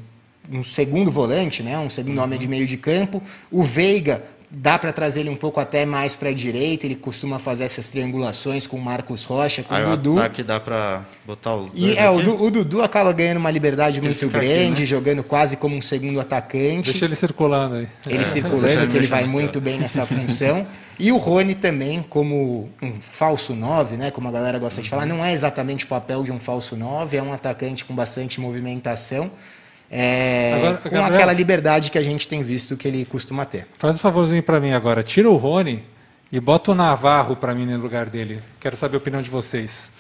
um 0.52 0.64
segundo 0.64 1.10
volante, 1.12 1.64
né? 1.64 1.78
um 1.80 1.90
segundo 1.90 2.18
Uhum. 2.18 2.24
homem 2.24 2.38
de 2.40 2.48
meio 2.48 2.68
de 2.68 2.78
campo. 2.78 3.22
O 3.52 3.64
Veiga 3.64 4.24
dá 4.56 4.78
para 4.78 4.94
trazer 4.94 5.22
ele 5.22 5.30
um 5.30 5.36
pouco 5.36 5.60
até 5.60 5.86
mais 5.86 6.16
para 6.16 6.30
a 6.30 6.34
direita, 6.34 6.86
ele 6.86 6.96
costuma 6.96 7.40
fazer 7.40 7.64
essas 7.64 7.90
triangulações 7.90 8.68
com 8.68 8.78
o 8.78 8.82
Marcos 8.82 9.24
Rocha, 9.24 9.64
com 9.64 9.74
Aí 9.74 9.84
o 9.84 9.98
Dudu. 9.98 10.20
ataque 10.20 10.44
dá 10.44 10.60
para 10.60 11.06
botar 11.26 11.56
os 11.56 11.74
dois 11.74 11.96
E 11.96 11.98
é, 11.98 12.10
o, 12.10 12.44
o 12.44 12.52
Dudu 12.52 12.84
acaba 12.84 13.12
ganhando 13.12 13.38
uma 13.38 13.50
liberdade 13.50 13.98
Ele 13.98 14.08
muito 14.08 14.20
fica 14.20 14.38
aqui, 14.38 14.48
grande, 14.48 14.82
né? 14.82 14.86
jogando 14.86 15.24
quase 15.24 15.58
como 15.58 15.76
um 15.76 15.82
segundo 15.82 16.20
atacante 16.20 16.92
Deixa 16.92 17.06
ele 17.06 17.16
circulando 17.16 17.76
aí. 17.76 17.88
ele 18.06 18.22
É, 18.22 18.24
circulando, 18.24 18.68
ele 18.68 18.88
que 18.88 18.98
ele 18.98 19.08
vai 19.08 19.26
muito 19.26 19.60
bem 19.60 19.80
nessa 19.80 20.06
função. 20.06 20.68
E 21.00 21.12
o 21.12 21.18
Rony 21.18 21.56
também, 21.56 22.04
como 22.04 22.70
um 22.80 22.92
falso 23.00 23.56
9, 23.56 23.98
né? 23.98 24.12
Como 24.12 24.28
a 24.28 24.32
galera 24.32 24.60
gosta 24.60 24.80
de 24.80 24.90
falar, 24.90 25.08
não 25.08 25.26
é 25.26 25.34
exatamente 25.34 25.86
o 25.86 25.88
papel 25.88 26.24
de 26.24 26.32
um 26.32 26.38
falso 26.38 26.76
9, 26.76 27.18
é 27.18 27.24
um 27.24 27.34
atacante 27.34 27.84
com 27.84 27.96
bastante 27.96 28.40
movimentação. 28.40 29.32
É, 29.92 30.54
Agora, 30.56 30.78
com 30.78 30.90
Gabriel- 30.90 31.14
aquela 31.16 31.34
liberdade 31.34 31.92
que 31.92 31.98
a 31.98 32.02
gente 32.04 32.28
tem 32.28 32.42
visto 32.42 32.76
que 32.76 32.88
ele 32.88 33.06
costuma 33.06 33.46
ter. 33.46 33.68
Faz 33.78 33.96
um 33.96 34.00
favorzinho 34.00 34.42
para 34.44 34.60
mim 34.60 34.72
agora. 34.74 35.04
Tira 35.04 35.30
o 35.30 35.38
Rony 35.38 35.84
e 36.32 36.40
bota 36.40 36.72
o 36.72 36.76
Navarro 36.76 37.36
para 37.36 37.54
mim 37.54 37.66
no 37.66 37.78
lugar 37.78 38.08
dele. 38.08 38.42
Quero 38.60 38.76
saber 38.76 38.96
a 38.96 38.98
opinião 38.98 39.22
de 39.22 39.30
vocês. 39.30 39.92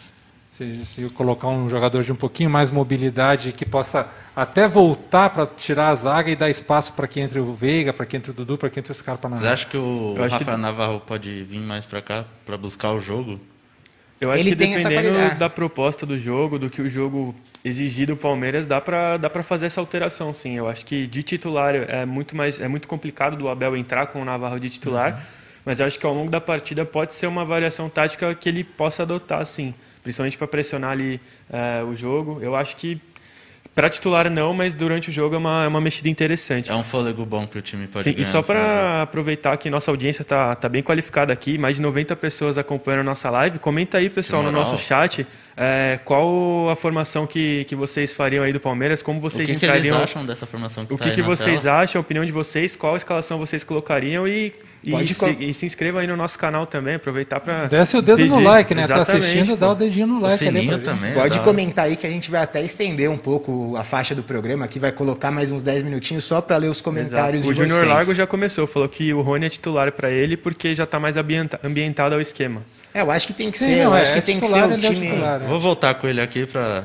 Se, 0.49 0.85
se 0.85 1.01
eu 1.01 1.09
colocar 1.09 1.47
um 1.47 1.67
jogador 1.67 2.03
de 2.03 2.11
um 2.11 2.15
pouquinho 2.15 2.47
mais 2.49 2.69
mobilidade 2.69 3.51
que 3.53 3.65
possa 3.65 4.07
até 4.35 4.67
voltar 4.67 5.31
para 5.31 5.47
tirar 5.47 5.89
a 5.89 5.95
zaga 5.95 6.29
e 6.29 6.35
dar 6.35 6.47
espaço 6.47 6.93
para 6.93 7.07
que 7.07 7.19
entre 7.19 7.39
o 7.39 7.55
Veiga, 7.55 7.91
para 7.91 8.05
que 8.05 8.15
entre 8.15 8.29
o 8.29 8.33
Dudu, 8.35 8.55
para 8.55 8.69
que 8.69 8.79
entre 8.79 8.91
o 8.91 8.95
Scarpa 8.95 9.27
na 9.27 9.37
Você 9.37 9.47
acha 9.47 9.65
que 9.65 9.77
o 9.77 10.13
Eu 10.15 10.23
acho 10.23 10.37
que- 10.37 10.43
Rafael 10.43 10.57
Navarro 10.59 10.99
pode 10.99 11.43
vir 11.43 11.59
mais 11.59 11.87
para 11.87 12.03
cá 12.03 12.23
para 12.45 12.55
buscar 12.55 12.91
o 12.93 12.99
jogo? 12.99 13.39
Eu 14.23 14.31
acho 14.31 14.39
ele 14.41 14.49
que 14.51 14.55
tem 14.55 14.73
dependendo 14.75 15.37
da 15.37 15.49
proposta 15.49 16.05
do 16.05 16.17
jogo, 16.17 16.57
do 16.57 16.69
que 16.69 16.81
o 16.81 16.89
jogo 16.89 17.35
exigir 17.63 18.07
do 18.07 18.15
Palmeiras, 18.15 18.65
dá 18.65 18.79
pra 18.79 19.17
dá 19.17 19.29
para 19.29 19.43
fazer 19.43 19.65
essa 19.65 19.81
alteração, 19.81 20.33
sim. 20.33 20.55
Eu 20.57 20.67
acho 20.69 20.85
que 20.85 21.05
de 21.07 21.21
titular 21.23 21.75
é 21.75 22.05
muito 22.05 22.35
mais 22.35 22.59
é 22.61 22.67
muito 22.67 22.87
complicado 22.87 23.35
do 23.35 23.49
Abel 23.49 23.75
entrar 23.75 24.07
com 24.07 24.21
o 24.21 24.25
Navarro 24.25 24.59
de 24.59 24.69
titular, 24.69 25.13
Uhum. 25.13 25.19
mas 25.65 25.79
eu 25.79 25.85
acho 25.85 25.99
que 25.99 26.05
ao 26.05 26.13
longo 26.13 26.31
da 26.31 26.39
partida 26.41 26.85
pode 26.85 27.13
ser 27.13 27.27
uma 27.27 27.43
variação 27.43 27.89
tática 27.89 28.33
que 28.33 28.47
ele 28.47 28.63
possa 28.63 29.03
adotar, 29.03 29.45
sim, 29.45 29.73
principalmente 30.01 30.37
para 30.37 30.47
pressionar 30.47 30.91
ali 30.91 31.19
eh, 31.51 31.83
o 31.83 31.95
jogo. 31.95 32.39
Eu 32.41 32.55
acho 32.55 32.77
que 32.77 32.99
para 33.75 33.89
titular 33.89 34.29
não, 34.29 34.53
mas 34.53 34.75
durante 34.75 35.09
o 35.09 35.11
jogo 35.11 35.35
é 35.35 35.37
uma, 35.37 35.63
é 35.65 35.67
uma 35.67 35.81
mexida 35.81 36.07
interessante. 36.07 36.69
É 36.69 36.75
um 36.75 36.83
fôlego 36.83 37.25
bom 37.25 37.47
que 37.47 37.57
o 37.57 37.61
time 37.61 37.87
pode 37.87 38.03
Sim, 38.03 38.11
e 38.11 38.13
ganhar. 38.13 38.25
só 38.25 38.41
do 38.41 38.47
jogo. 38.47 38.59
para 38.59 39.01
aproveitar 39.01 39.57
que 39.57 39.69
nossa 39.69 39.89
audiência 39.89 40.23
tá, 40.23 40.53
tá 40.55 40.69
bem 40.69 40.83
qualificada 40.83 41.33
aqui, 41.33 41.57
mais 41.57 41.77
de 41.77 41.81
90 41.81 42.15
pessoas 42.15 42.57
acompanhando 42.57 43.01
a 43.01 43.03
nossa 43.03 43.29
live. 43.29 43.57
Comenta 43.59 43.97
aí, 43.97 44.09
pessoal, 44.09 44.43
no 44.43 44.51
nosso 44.51 44.77
chat, 44.77 45.25
é, 45.57 45.99
qual 46.05 46.69
a 46.69 46.75
formação 46.75 47.25
que, 47.25 47.65
que 47.65 47.75
vocês 47.75 48.13
fariam 48.13 48.43
aí 48.43 48.53
do 48.53 48.59
Palmeiras, 48.59 49.01
como 49.01 49.17
O 49.17 49.21
vocês 49.21 49.49
que, 49.49 49.55
que 49.55 49.65
eles 49.65 49.77
entrariam, 49.77 50.03
acham 50.03 50.25
dessa 50.25 50.45
formação 50.45 50.85
que 50.85 50.93
o 50.93 50.97
tá 50.97 51.05
que, 51.05 51.11
que 51.11 51.21
vocês 51.21 51.63
tela? 51.63 51.81
acham, 51.81 51.99
a 51.99 52.01
opinião 52.01 52.25
de 52.25 52.31
vocês, 52.31 52.75
qual 52.75 52.95
escalação 52.95 53.39
vocês 53.39 53.63
colocariam 53.63 54.27
e, 54.27 54.53
e, 54.83 54.91
Pode 54.91 55.13
se, 55.13 55.15
co- 55.19 55.27
e 55.39 55.53
se 55.53 55.65
inscreva 55.65 56.01
aí 56.01 56.07
no 56.07 56.17
nosso 56.17 56.37
canal 56.37 56.65
também, 56.67 56.95
aproveitar 56.95 57.39
para 57.39 57.67
Desce 57.67 57.95
o 57.95 58.01
dedo 58.01 58.25
no 58.25 58.39
like, 58.39 58.75
né? 58.75 58.85
Tá 58.85 59.01
assistindo, 59.01 59.55
dá 59.55 59.71
o 59.71 59.75
dedinho 59.75 60.05
no 60.07 60.17
O 60.17 60.21
like 60.21 60.47
ali. 60.47 60.59
sininho 60.59 60.79
também. 60.79 61.13
Pode 61.13 61.37
tá? 61.37 61.43
comentar 61.43 61.85
aí 61.85 61.95
que 61.95 62.05
a 62.05 62.09
gente 62.09 62.29
vai 62.29 62.41
até 62.41 62.61
estender 62.61 63.09
um 63.09 63.17
pouco 63.17 63.75
a 63.77 63.83
faixa 63.83 64.13
do 64.13 64.21
programa 64.23 64.65
aqui, 64.65 64.79
vai 64.79 64.91
colocar 64.91 65.31
mais 65.31 65.51
uns 65.51 65.63
10 65.63 65.83
minutinhos 65.83 66.23
só 66.25 66.41
para 66.41 66.57
ler 66.57 66.67
os 66.69 66.81
comentários 66.81 67.45
O 67.45 67.49
de 67.53 67.53
vocês. 67.59 67.69
Júnior 67.71 67.87
Largo 67.87 68.13
já 68.13 68.27
começou, 68.27 68.67
falou 68.67 68.89
que 68.89 69.13
o 69.13 69.21
Rony 69.21 69.45
é 69.45 69.49
titular 69.49 69.91
para 69.91 70.09
ele 70.11 70.35
porque 70.35 70.75
já 70.75 70.83
está 70.83 70.99
mais 70.99 71.15
ambienta- 71.17 71.59
ambientado 71.63 72.13
ao 72.15 72.21
esquema. 72.21 72.61
É, 72.93 73.01
eu 73.01 73.09
acho 73.09 73.25
que 73.27 73.33
tem 73.33 73.49
que 73.49 73.57
Sim, 73.57 73.65
ser, 73.65 73.75
não, 73.85 73.91
eu 73.91 73.95
é, 73.95 74.01
acho 74.01 74.11
que 74.13 74.19
é 74.19 74.21
tem 74.21 74.39
que 74.39 74.45
titular, 74.45 74.67
ser 74.67 74.73
o 74.73 74.75
é 74.75 74.77
o 74.77 74.81
time. 74.93 75.07
titular, 75.07 75.39
né? 75.39 75.45
Vou 75.47 75.59
voltar 75.59 75.93
com 75.95 76.07
ele 76.07 76.21
aqui 76.21 76.45
pra. 76.45 76.83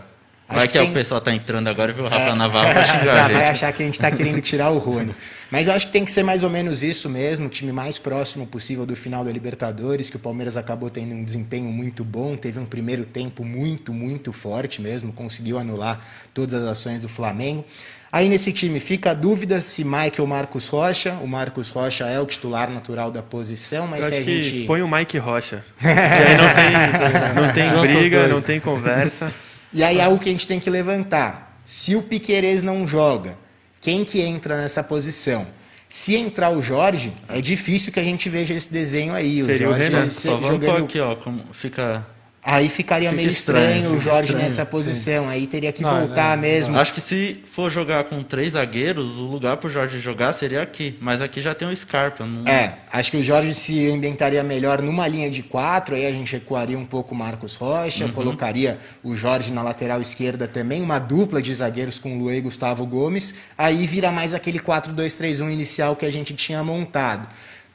Acho 0.49 0.59
Vai 0.61 0.67
que 0.67 0.73
que, 0.73 0.79
tem- 0.79 0.91
o 0.91 0.95
pessoal 0.95 1.21
tá 1.21 1.31
entrando 1.35 1.69
agora 1.69 1.91
e 1.91 1.95
viu 1.95 2.05
o 2.05 2.09
Rafa 2.09 2.35
Navarro 2.35 2.69
É, 2.69 2.73
pra 2.73 2.85
xingar 2.85 3.05
já 3.05 3.25
a 3.25 3.29
vai 3.29 3.49
achar 3.51 3.73
que 3.73 3.83
a 3.83 3.87
gente 3.87 3.95
está 3.97 4.11
querendo 4.11 4.41
tirar 4.41 4.71
o 4.71 4.79
Rony. 4.79 5.15
Mas 5.51 5.67
eu 5.67 5.75
acho 5.75 5.87
que 5.89 5.93
tem 5.93 6.07
que 6.07 6.11
ser 6.11 6.23
mais 6.23 6.43
ou 6.43 6.49
menos 6.49 6.83
isso 6.83 7.07
mesmo, 7.11 7.47
o 7.47 7.49
time 7.51 7.71
mais 7.71 7.99
próximo 7.99 8.47
possível 8.47 8.87
do 8.87 8.97
final 8.97 9.23
da 9.23 9.31
Libertadores, 9.31 10.09
que 10.09 10.17
o 10.17 10.19
Palmeiras 10.19 10.57
acabou 10.57 10.89
tendo 10.89 11.13
um 11.15 11.23
desempenho 11.23 11.67
muito 11.67 12.03
bom, 12.03 12.35
teve 12.35 12.59
um 12.59 12.65
primeiro 12.65 13.05
tempo 13.05 13.45
muito, 13.45 13.93
muito 13.93 14.33
forte 14.33 14.81
mesmo, 14.81 15.13
conseguiu 15.13 15.59
anular 15.59 16.01
todas 16.33 16.55
as 16.55 16.67
ações 16.67 17.03
do 17.03 17.09
Flamengo. 17.11 17.63
Aí 18.11 18.27
nesse 18.27 18.51
time 18.51 18.81
fica 18.81 19.11
a 19.11 19.15
dúvida 19.15 19.61
se 19.61 19.85
Michael 19.85 20.13
ou 20.21 20.27
Marcos 20.27 20.67
Rocha. 20.69 21.13
O 21.23 21.27
Marcos 21.27 21.69
Rocha 21.69 22.07
é 22.07 22.19
o 22.19 22.25
titular 22.25 22.71
natural 22.71 23.11
da 23.11 23.23
posição, 23.23 23.87
mas 23.87 24.07
Eu 24.07 24.11
se 24.13 24.17
a 24.17 24.23
gente. 24.23 24.65
põe 24.67 24.81
o 24.81 24.89
Mike 24.89 25.19
Rocha. 25.19 25.63
que 25.79 25.87
aí 25.87 27.35
não 27.35 27.53
tem, 27.53 27.71
não 27.75 27.83
tem 27.83 27.99
briga, 27.99 28.29
não 28.29 28.41
tem 28.41 28.59
conversa. 28.61 29.31
E 29.73 29.83
aí 29.85 29.99
é 29.99 30.05
algo 30.05 30.19
que 30.19 30.29
a 30.29 30.33
gente 30.33 30.47
tem 30.49 30.59
que 30.59 30.71
levantar. 30.71 31.61
Se 31.65 31.95
o 31.95 32.03
Piquerez 32.03 32.63
não 32.63 32.87
joga, 32.87 33.39
quem 33.81 34.05
que 34.05 34.21
entra 34.21 34.57
nessa 34.61 34.83
posição? 34.83 35.47
Se 35.89 36.17
entrar 36.17 36.51
o 36.51 36.61
Jorge, 36.63 37.13
é 37.29 37.41
difícil 37.41 37.93
que 37.93 38.01
a 38.01 38.03
gente 38.03 38.29
veja 38.29 38.53
esse 38.55 38.71
desenho 38.73 39.15
aí. 39.15 39.43
O 39.43 39.47
Seria 39.47 39.69
o 39.69 39.71
Jorge 39.73 39.89
Renan. 39.89 40.11
se- 40.11 40.21
Só 40.29 40.39
jogando... 40.41 40.85
aqui, 40.85 41.01
ó. 41.01 41.15
Como 41.17 41.43
fica. 41.53 42.07
Aí 42.51 42.71
ficaria 42.71 43.11
Fica 43.11 43.21
meio 43.21 43.31
estranho, 43.31 43.77
estranho, 43.77 43.95
o 43.95 44.01
Jorge 44.01 44.23
estranho, 44.23 44.43
nessa 44.43 44.65
posição. 44.65 45.29
Aí 45.29 45.47
teria 45.47 45.71
que 45.71 45.83
Não, 45.83 45.99
voltar 45.99 46.35
não, 46.35 46.43
mesmo. 46.43 46.79
Acho 46.79 46.95
que 46.95 47.01
se 47.03 47.43
for 47.45 47.71
jogar 47.71 48.05
com 48.05 48.23
três 48.23 48.55
zagueiros, 48.55 49.19
o 49.19 49.25
lugar 49.27 49.59
pro 49.59 49.69
Jorge 49.69 50.01
jogar 50.01 50.33
seria 50.33 50.63
aqui. 50.63 50.97
Mas 50.99 51.21
aqui 51.21 51.43
já 51.43 51.55
tem 51.55 51.69
o 51.69 51.77
Scarpa. 51.77 52.25
Não... 52.25 52.51
É, 52.51 52.79
acho 52.91 53.11
que 53.11 53.19
o 53.19 53.23
Jorge 53.23 53.53
se 53.53 53.91
ambientaria 53.91 54.43
melhor 54.43 54.81
numa 54.81 55.07
linha 55.07 55.31
de 55.31 55.43
quatro, 55.43 55.95
aí 55.95 56.07
a 56.07 56.11
gente 56.11 56.33
recuaria 56.33 56.79
um 56.79 56.87
pouco 56.87 57.15
o 57.15 57.19
Marcos 57.19 57.55
Rocha, 57.55 58.07
Uhum. 58.07 58.13
colocaria 58.13 58.79
o 59.05 59.15
Jorge 59.15 59.53
na 59.53 59.61
lateral 59.61 60.01
esquerda 60.01 60.49
também, 60.49 60.81
uma 60.81 60.99
dupla 60.99 61.43
de 61.43 61.53
zagueiros 61.53 61.99
com 61.99 62.17
o 62.17 62.19
Luê 62.19 62.39
e 62.39 62.41
Gustavo 62.41 62.87
Gomes, 62.87 63.35
aí 63.59 63.87
vira 63.87 64.11
mais 64.11 64.33
aquele 64.33 64.59
4-2-3-1 64.59 65.53
inicial 65.53 65.95
que 65.95 66.07
a 66.07 66.11
gente 66.11 66.33
tinha 66.33 66.65
montado. 66.65 67.29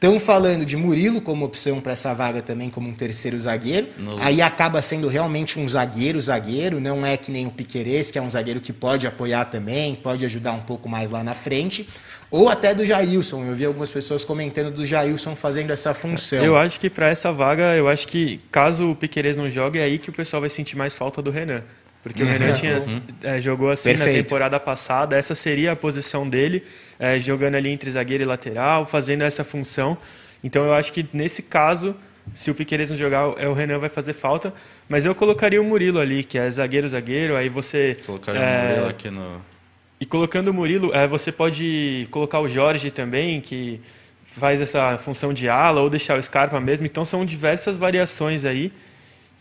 Estão 0.03 0.19
falando 0.19 0.65
de 0.65 0.75
Murilo 0.75 1.21
como 1.21 1.45
opção 1.45 1.79
para 1.79 1.93
essa 1.93 2.13
vaga 2.13 2.41
também, 2.41 2.69
como 2.69 2.89
um 2.89 2.93
terceiro 2.93 3.39
zagueiro. 3.39 3.87
No- 3.97 4.21
Aí 4.21 4.41
acaba 4.41 4.81
sendo 4.81 5.07
realmente 5.07 5.57
um 5.57 5.65
zagueiro, 5.65 6.19
zagueiro, 6.19 6.81
não 6.81 7.05
é 7.05 7.15
que 7.15 7.31
nem 7.31 7.47
o 7.47 7.49
Piquerez, 7.51 8.11
que 8.11 8.19
é 8.19 8.21
um 8.21 8.29
zagueiro 8.29 8.59
que 8.59 8.73
pode 8.73 9.07
apoiar 9.07 9.45
também, 9.45 9.95
pode 9.95 10.25
ajudar 10.25 10.51
um 10.51 10.59
pouco 10.59 10.89
mais 10.89 11.09
lá 11.09 11.23
na 11.23 11.33
frente. 11.33 11.87
Ou 12.29 12.49
até 12.49 12.73
do 12.73 12.85
Jailson. 12.85 13.45
Eu 13.45 13.55
vi 13.55 13.63
algumas 13.63 13.89
pessoas 13.89 14.25
comentando 14.25 14.71
do 14.71 14.85
Jailson 14.85 15.37
fazendo 15.37 15.71
essa 15.71 15.93
função. 15.93 16.43
Eu 16.43 16.57
acho 16.57 16.81
que 16.81 16.89
para 16.89 17.07
essa 17.07 17.31
vaga, 17.31 17.73
eu 17.77 17.87
acho 17.87 18.05
que 18.05 18.41
caso 18.51 18.91
o 18.91 18.95
Piquerez 18.97 19.37
não 19.37 19.49
jogue, 19.49 19.79
é 19.79 19.83
aí 19.83 19.97
que 19.97 20.09
o 20.09 20.13
pessoal 20.13 20.41
vai 20.41 20.49
sentir 20.49 20.75
mais 20.75 20.93
falta 20.93 21.21
do 21.21 21.31
Renan. 21.31 21.63
Porque 22.03 22.21
o 22.21 22.25
Renan 22.25 22.51
tinha, 22.51 22.83
é, 23.23 23.39
jogou 23.39 23.71
assim 23.71 23.93
na 23.93 23.99
Perfeito. 23.99 24.25
temporada 24.25 24.59
passada, 24.59 25.15
essa 25.15 25.33
seria 25.33 25.71
a 25.71 25.75
posição 25.75 26.27
dele, 26.27 26.61
é, 26.99 27.17
jogando 27.17 27.55
ali 27.55 27.69
entre 27.69 27.89
zagueiro 27.89 28.23
e 28.23 28.25
lateral, 28.25 28.85
fazendo 28.85 29.23
essa 29.23 29.45
função. 29.45 29.97
Então 30.43 30.65
eu 30.65 30.73
acho 30.73 30.91
que 30.91 31.05
nesse 31.13 31.41
caso, 31.41 31.95
se 32.35 32.51
o 32.51 32.55
Piquerez 32.55 32.89
não 32.89 32.97
jogar, 32.97 33.33
é, 33.37 33.47
o 33.47 33.53
Renan 33.53 33.79
vai 33.79 33.87
fazer 33.87 34.11
falta. 34.11 34.53
Mas 34.89 35.05
eu 35.05 35.15
colocaria 35.15 35.61
o 35.61 35.63
Murilo 35.63 35.97
ali, 35.97 36.25
que 36.25 36.37
é 36.37 36.51
zagueiro-zagueiro, 36.51 37.37
aí 37.37 37.47
você... 37.47 37.97
Colocaria 38.05 38.41
é, 38.41 38.65
o 38.65 38.67
Murilo 38.67 38.89
aqui 38.89 39.09
no. 39.09 39.41
e 39.97 40.05
colocando 40.05 40.49
o 40.49 40.53
Murilo, 40.53 40.93
eh, 40.93 41.07
você 41.07 41.31
pode 41.31 42.05
colocar 42.11 42.41
o 42.41 42.49
Jorge 42.49 42.91
também, 42.91 43.39
que 43.39 43.79
faz 44.25 44.59
essa 44.59 44.97
função 44.97 45.33
de 45.33 45.47
ala, 45.47 45.79
ou 45.79 45.89
deixar 45.89 46.19
o 46.19 46.21
Scarpa 46.21 46.59
mesmo. 46.59 46.85
Então 46.85 47.05
são 47.05 47.25
diversas 47.25 47.77
variações 47.77 48.43
aí 48.43 48.73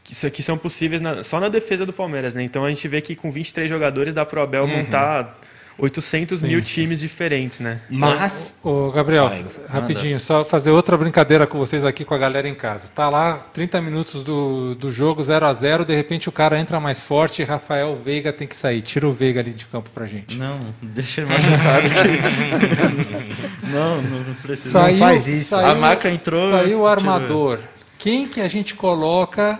que, 0.05 0.30
que 0.30 0.42
são 0.42 0.57
possíveis 0.59 1.00
na- 1.00 1.22
só 1.24 1.38
na 1.40 1.48
defesa 1.48 1.84
do 1.86 1.92
Palmeiras. 1.92 2.34
Né? 2.34 2.42
Então 2.42 2.64
a 2.64 2.68
gente 2.68 2.86
vê 2.88 3.00
que 3.00 3.14
com 3.16 3.30
23 3.30 3.68
jogadores 3.68 4.12
dá 4.14 4.24
para 4.24 4.40
o 4.40 4.42
Abel 4.42 4.66
montar 4.66 5.38
800 5.78 6.40
Sim. 6.40 6.48
mil 6.48 6.61
times 6.61 7.00
diferentes. 7.00 7.59
Né? 7.59 7.80
Mas, 7.88 8.61
Ô, 8.62 8.90
Gabriel, 8.90 9.26
aí, 9.28 9.44
rapidinho, 9.68 10.20
só 10.20 10.44
fazer 10.44 10.70
outra 10.70 10.96
brincadeira 10.98 11.46
com 11.46 11.57
vocês 11.59 11.82
aqui 11.84 12.05
com 12.05 12.12
a 12.14 12.18
galera 12.18 12.46
em 12.48 12.55
casa. 12.55 12.88
Tá 12.94 13.09
lá, 13.09 13.34
30 13.55 13.80
minutos 13.80 14.22
do, 14.22 14.74
do 14.74 14.92
jogo, 14.92 15.22
0 15.22 15.46
a 15.46 15.53
0 15.53 15.84
de 15.86 15.94
repente 15.96 16.28
o 16.28 16.32
cara 16.32 16.59
entra 16.59 16.78
mais 16.78 17.03
forte 17.03 17.40
e 17.40 17.44
Rafael 17.44 17.96
Veiga 18.05 18.32
tem 18.32 18.46
que 18.46 18.55
sair. 18.55 18.82
Tira 18.82 19.09
o 19.09 19.12
Veiga 19.12 19.40
ali 19.40 19.53
de 19.53 19.64
campo 19.64 19.88
pra 19.94 20.05
gente. 20.05 20.36
Não, 20.36 20.61
deixa 20.82 21.22
ele 21.22 21.30
machucado. 21.30 21.88
que- 23.62 23.66
não, 23.66 24.03
não, 24.03 24.34
precisa. 24.34 24.88
Não 24.88 24.94
faz 24.96 25.26
isso. 25.26 25.57
A 25.57 25.74
maca 25.74 26.11
entrou, 26.11 26.50
Saiu 26.50 26.80
o 26.80 26.86
armador. 26.86 27.59
Quem 27.98 28.26
que 28.28 28.40
a 28.40 28.48
gente 28.48 28.74
coloca 28.74 29.59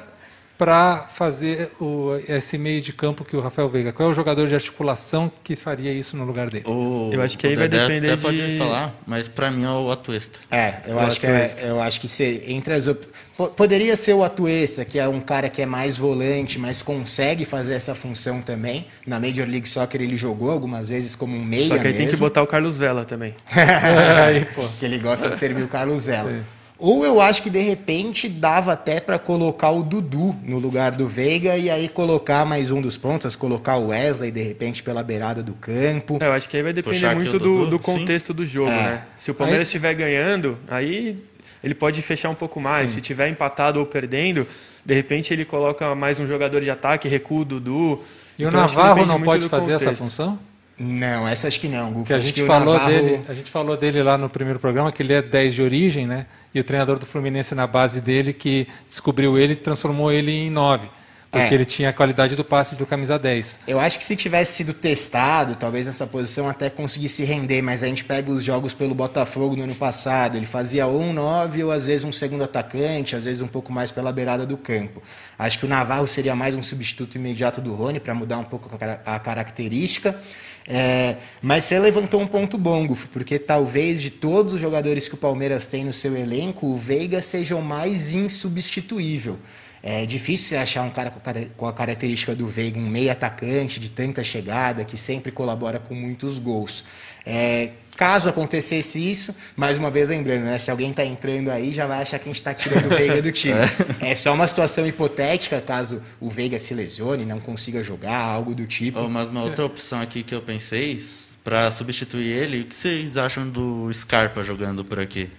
para 0.63 1.07
fazer 1.13 1.73
o, 1.81 2.11
esse 2.29 2.57
meio 2.57 2.81
de 2.81 2.93
campo 2.93 3.25
que 3.25 3.37
o 3.37 3.41
Rafael 3.41 3.69
Veiga? 3.69 3.93
Qual 3.93 4.09
é 4.09 4.13
o 4.13 4.15
jogador 4.15 4.47
de 4.47 4.55
articulação 4.55 5.31
que 5.43 5.57
faria 5.57 5.93
isso 5.93 6.17
no 6.17 6.25
lugar 6.25 6.49
dele? 6.49 6.65
O, 6.69 7.11
Eu 7.13 7.21
acho 7.21 7.37
que 7.37 7.49
aí 7.49 7.57
vai 7.57 7.67
Dedé 7.69 7.83
depender 7.89 8.13
até 8.13 8.23
pode 8.23 8.37
de- 8.53 8.59
falar, 8.59 8.95
mas 9.05 9.27
pra 9.27 9.51
mim 9.51 9.65
é 9.65 9.69
o 9.69 9.91
Atuesta. 9.91 10.39
é, 10.53 10.75
eu 10.87 10.99
acho 11.01 11.09
acho 11.09 11.21
que 11.21 11.27
é, 11.27 11.57
eu 11.65 11.81
acho 11.83 12.01
que 12.01 12.07
se, 12.07 12.45
entre 12.47 12.75
as 12.75 12.87
op... 12.87 13.05
Po- 13.37 13.49
poderia 13.49 13.97
ser 13.97 14.13
o 14.15 14.23
Atuesta, 14.23 14.85
que 14.85 15.01
é 15.01 15.09
um 15.09 15.19
cara 15.19 15.49
que 15.49 15.61
é 15.61 15.67
mais 15.67 15.97
volante, 15.97 16.61
mas 16.61 16.81
consegue 16.81 17.45
fazer 17.45 17.75
essa 17.75 17.93
função 17.95 18.41
também. 18.41 18.87
Na 19.05 19.19
Major 19.19 19.49
League 19.49 19.69
Soccer 19.69 20.01
ele 20.01 20.17
jogou 20.17 20.51
algumas 20.53 20.91
vezes 20.91 21.17
como 21.17 21.37
um 21.37 21.45
meia 21.45 21.67
Só 21.69 21.79
que 21.79 21.87
aí 21.89 21.93
tem 21.93 22.03
que 22.07 22.13
mesmo. 22.13 22.25
botar 22.27 22.41
o 22.43 22.47
Carlos 22.47 22.79
Vela 22.79 23.05
também. 23.05 23.35
aí, 23.53 24.45
pô. 24.55 24.63
que 24.79 24.85
ele 24.85 24.99
gosta 24.99 25.29
de 25.31 25.39
servir 25.41 25.63
o 25.65 25.69
Carlos 25.69 26.07
Vela. 26.07 26.31
Sim. 26.31 26.43
Ou 26.85 27.05
eu 27.05 27.21
acho 27.21 27.45
que 27.45 27.49
de 27.49 27.61
repente 27.61 28.29
dava 28.29 28.73
até 28.73 28.99
para 28.99 29.17
colocar 29.17 29.71
o 29.71 29.85
Dudu 29.85 30.35
no 30.43 30.59
lugar 30.59 30.91
do 30.91 31.07
Veiga 31.07 31.57
e 31.57 31.71
aí 31.71 31.89
colocar 31.89 32.45
mais 32.45 32.73
um 32.73 32.81
dos 32.83 32.97
pontas, 32.97 33.37
colocar 33.37 33.77
o 33.77 33.91
Wesley 33.91 34.33
de 34.33 34.43
repente 34.43 34.83
pela 34.83 35.01
beirada 35.05 35.45
do 35.45 35.53
campo. 35.53 36.19
É, 36.21 36.27
eu 36.27 36.33
acho 36.33 36.49
que 36.49 36.57
aí 36.57 36.63
vai 36.65 36.73
depender 36.73 36.97
Puxar 36.97 37.15
muito 37.15 37.37
o 37.37 37.39
do, 37.39 37.67
do 37.67 37.77
sim. 37.77 37.83
contexto 37.85 38.35
do 38.35 38.45
jogo, 38.45 38.73
É. 38.73 38.83
né? 38.83 39.03
Se 39.17 39.31
o 39.31 39.35
Palmeiras 39.35 39.61
Aí- 39.61 39.63
estiver 39.71 39.95
ganhando, 39.95 40.59
aí 40.67 41.17
ele 41.63 41.73
pode 41.75 42.03
fechar 42.03 42.31
um 42.31 42.35
pouco 42.35 42.61
mais. 42.61 42.91
Se 42.91 43.01
tiver 43.01 43.29
empatado 43.29 43.79
ou 43.79 43.87
perdendo, 43.87 44.45
de 44.85 44.93
repente 44.93 45.33
ele 45.33 45.45
coloca 45.45 45.95
mais 45.95 46.19
um 46.19 46.27
jogador 46.27 46.61
de 46.61 46.69
ataque, 46.69 47.07
recua 47.09 47.43
o 47.43 47.45
Dudu. 47.45 48.03
E 48.37 48.45
o 48.45 48.49
Então, 48.49 48.67
que 48.67 48.75
Navarro 48.77 49.07
não 49.07 49.23
pode 49.23 49.49
fazer 49.49 49.75
essa 49.75 49.85
contexto. 49.85 50.03
função? 50.05 50.37
Não, 50.85 51.29
essa 51.29 51.47
acho 51.47 51.61
que 51.61 51.69
não, 51.69 51.93
Gufo. 51.93 52.07
Que 52.07 52.13
a 52.15 52.19
gente 52.19 52.43
o 52.43 52.47
falou 52.47 52.75
Navarro- 52.75 52.91
dele, 52.93 53.21
a 53.29 53.35
gente 53.35 53.51
falou 53.51 53.77
dele 53.77 54.03
lá 54.03 54.19
no 54.19 54.29
primeiro 54.29 54.59
programa 54.59 54.91
que 54.91 55.01
ele 55.03 55.13
é 55.13 55.23
10 55.23 55.55
de 55.55 55.63
origem, 55.63 56.07
né? 56.07 56.27
E 56.53 56.59
o 56.59 56.65
treinador 56.65 56.99
do 56.99 57.07
Fluminense 57.07 57.55
na 57.55 57.67
base 57.67 58.01
dele 58.01 58.33
que 58.33 58.67
descobriu 58.89 59.39
ele 59.39 59.53
e 59.53 59.57
transformou 59.57 60.11
ele 60.13 60.33
em 60.33 60.51
9, 60.51 60.89
porque 61.31 61.47
É. 61.47 61.55
ele 61.55 61.65
tinha 61.65 61.89
a 61.91 61.93
qualidade 61.93 62.35
do 62.37 62.45
passe 62.45 62.75
do 62.75 62.85
camisa 62.85 63.19
10. 63.19 63.61
Eu 63.67 63.79
acho 63.81 63.97
que 63.97 64.05
se 64.05 64.15
tivesse 64.17 64.53
sido 64.57 64.75
testado, 64.75 65.55
talvez 65.55 65.87
nessa 65.87 66.07
posição 66.07 66.49
até 66.49 66.69
conseguisse 66.69 67.25
render, 67.25 67.63
mas 67.63 67.83
a 67.83 67.87
gente 67.87 68.05
pega 68.05 68.31
os 68.31 68.43
jogos 68.45 68.75
pelo 68.75 68.95
Botafogo 68.95 69.55
no 69.57 69.63
ano 69.63 69.75
passado, 69.75 70.37
ele 70.37 70.45
fazia 70.45 70.87
ou 70.87 71.01
um 71.01 71.13
9 71.13 71.65
ou 71.65 71.71
às 71.71 71.87
vezes 71.87 72.05
um 72.05 72.13
segundo 72.13 72.45
atacante, 72.45 73.15
às 73.17 73.25
vezes 73.25 73.41
um 73.41 73.47
pouco 73.49 73.73
mais 73.73 73.91
pela 73.91 74.13
beirada 74.13 74.45
do 74.45 74.57
campo. 74.59 75.01
Acho 75.39 75.59
que 75.59 75.65
o 75.65 75.69
Navarro 75.69 76.07
seria 76.09 76.35
mais 76.35 76.55
um 76.55 76.63
substituto 76.63 77.15
imediato 77.15 77.61
do 77.63 77.73
Rony 77.73 77.99
para 78.01 78.15
mudar 78.15 78.37
um 78.39 78.45
pouco 78.45 78.69
a 79.07 79.19
característica. 79.19 80.21
É, 80.67 81.17
mas 81.41 81.65
você 81.65 81.79
levantou 81.79 82.21
um 82.21 82.27
ponto 82.27 82.57
bom, 82.57 82.87
Gufo, 82.87 83.09
porque 83.09 83.39
talvez 83.39 84.01
de 84.01 84.11
todos 84.11 84.55
os 84.55 84.61
jogadores 84.61 85.09
que 85.09 85.15
o 85.15 85.19
Palmeiras 85.19 85.67
tem 85.67 85.85
no 85.85 85.93
seu 85.93 86.17
elenco, 86.17 86.67
o 86.67 86.77
Veiga 86.77 87.21
seja 87.21 87.57
o 87.57 87.63
mais 87.63 88.15
insubstituível. 88.15 89.39
É 89.83 90.07
difícil 90.07 90.51
você 90.51 90.57
achar 90.57 90.83
um 90.83 90.91
cara 90.91 91.13
com 91.57 91.67
a 91.67 91.73
característica 91.73 92.37
do 92.37 92.47
Veiga, 92.47 92.79
um 92.79 92.89
meio 92.89 93.11
atacante 93.11 93.81
de 93.81 93.91
tanta 93.91 94.23
chegada, 94.23 94.85
que 94.85 94.97
sempre 94.97 95.33
colabora 95.33 95.81
com 95.81 95.93
muitos 95.93 96.39
gols. 96.39 96.85
É, 97.27 97.71
caso 97.97 98.29
acontecesse 98.29 98.99
isso, 99.11 99.35
mais 99.57 99.79
uma 99.79 99.91
vez 99.91 100.09
lembrando, 100.09 100.45
né, 100.45 100.59
se 100.59 100.71
alguém 100.71 100.91
está 100.91 101.05
entrando 101.05 101.51
aí, 101.51 101.73
já 101.73 101.87
vai 101.87 102.03
achar 102.03 102.19
que 102.19 102.25
a 102.25 102.33
gente 102.33 102.37
está 102.37 102.55
tirando 102.55 102.87
o 102.87 102.89
Veiga 102.89 103.21
do 103.23 103.33
time. 103.33 103.55
É 104.01 104.15
só 104.15 104.33
uma 104.33 104.49
situação 104.49 104.87
hipotética, 104.87 105.61
caso 105.61 106.03
o 106.21 106.29
Veiga 106.29 106.59
se 106.59 106.75
lesione, 106.75 107.25
não 107.25 107.41
consiga 107.41 107.83
jogar, 107.83 108.17
algo 108.17 108.55
do 108.55 108.67
tipo. 108.67 109.01
Oh, 109.01 109.09
mas 109.09 109.29
uma 109.29 109.43
outra 109.43 109.65
opção 109.65 110.01
aqui 110.01 110.23
que 110.23 110.35
eu 110.35 110.43
pensei, 110.43 111.03
pra 111.45 111.71
substituir 111.71 112.29
ele, 112.29 112.63
o 112.63 112.65
que 112.65 112.75
vocês 112.75 113.17
acham 113.17 113.49
do 113.49 113.93
Scarpa 113.93 114.43
jogando 114.43 114.85
por 114.85 114.99
aqui? 114.99 115.31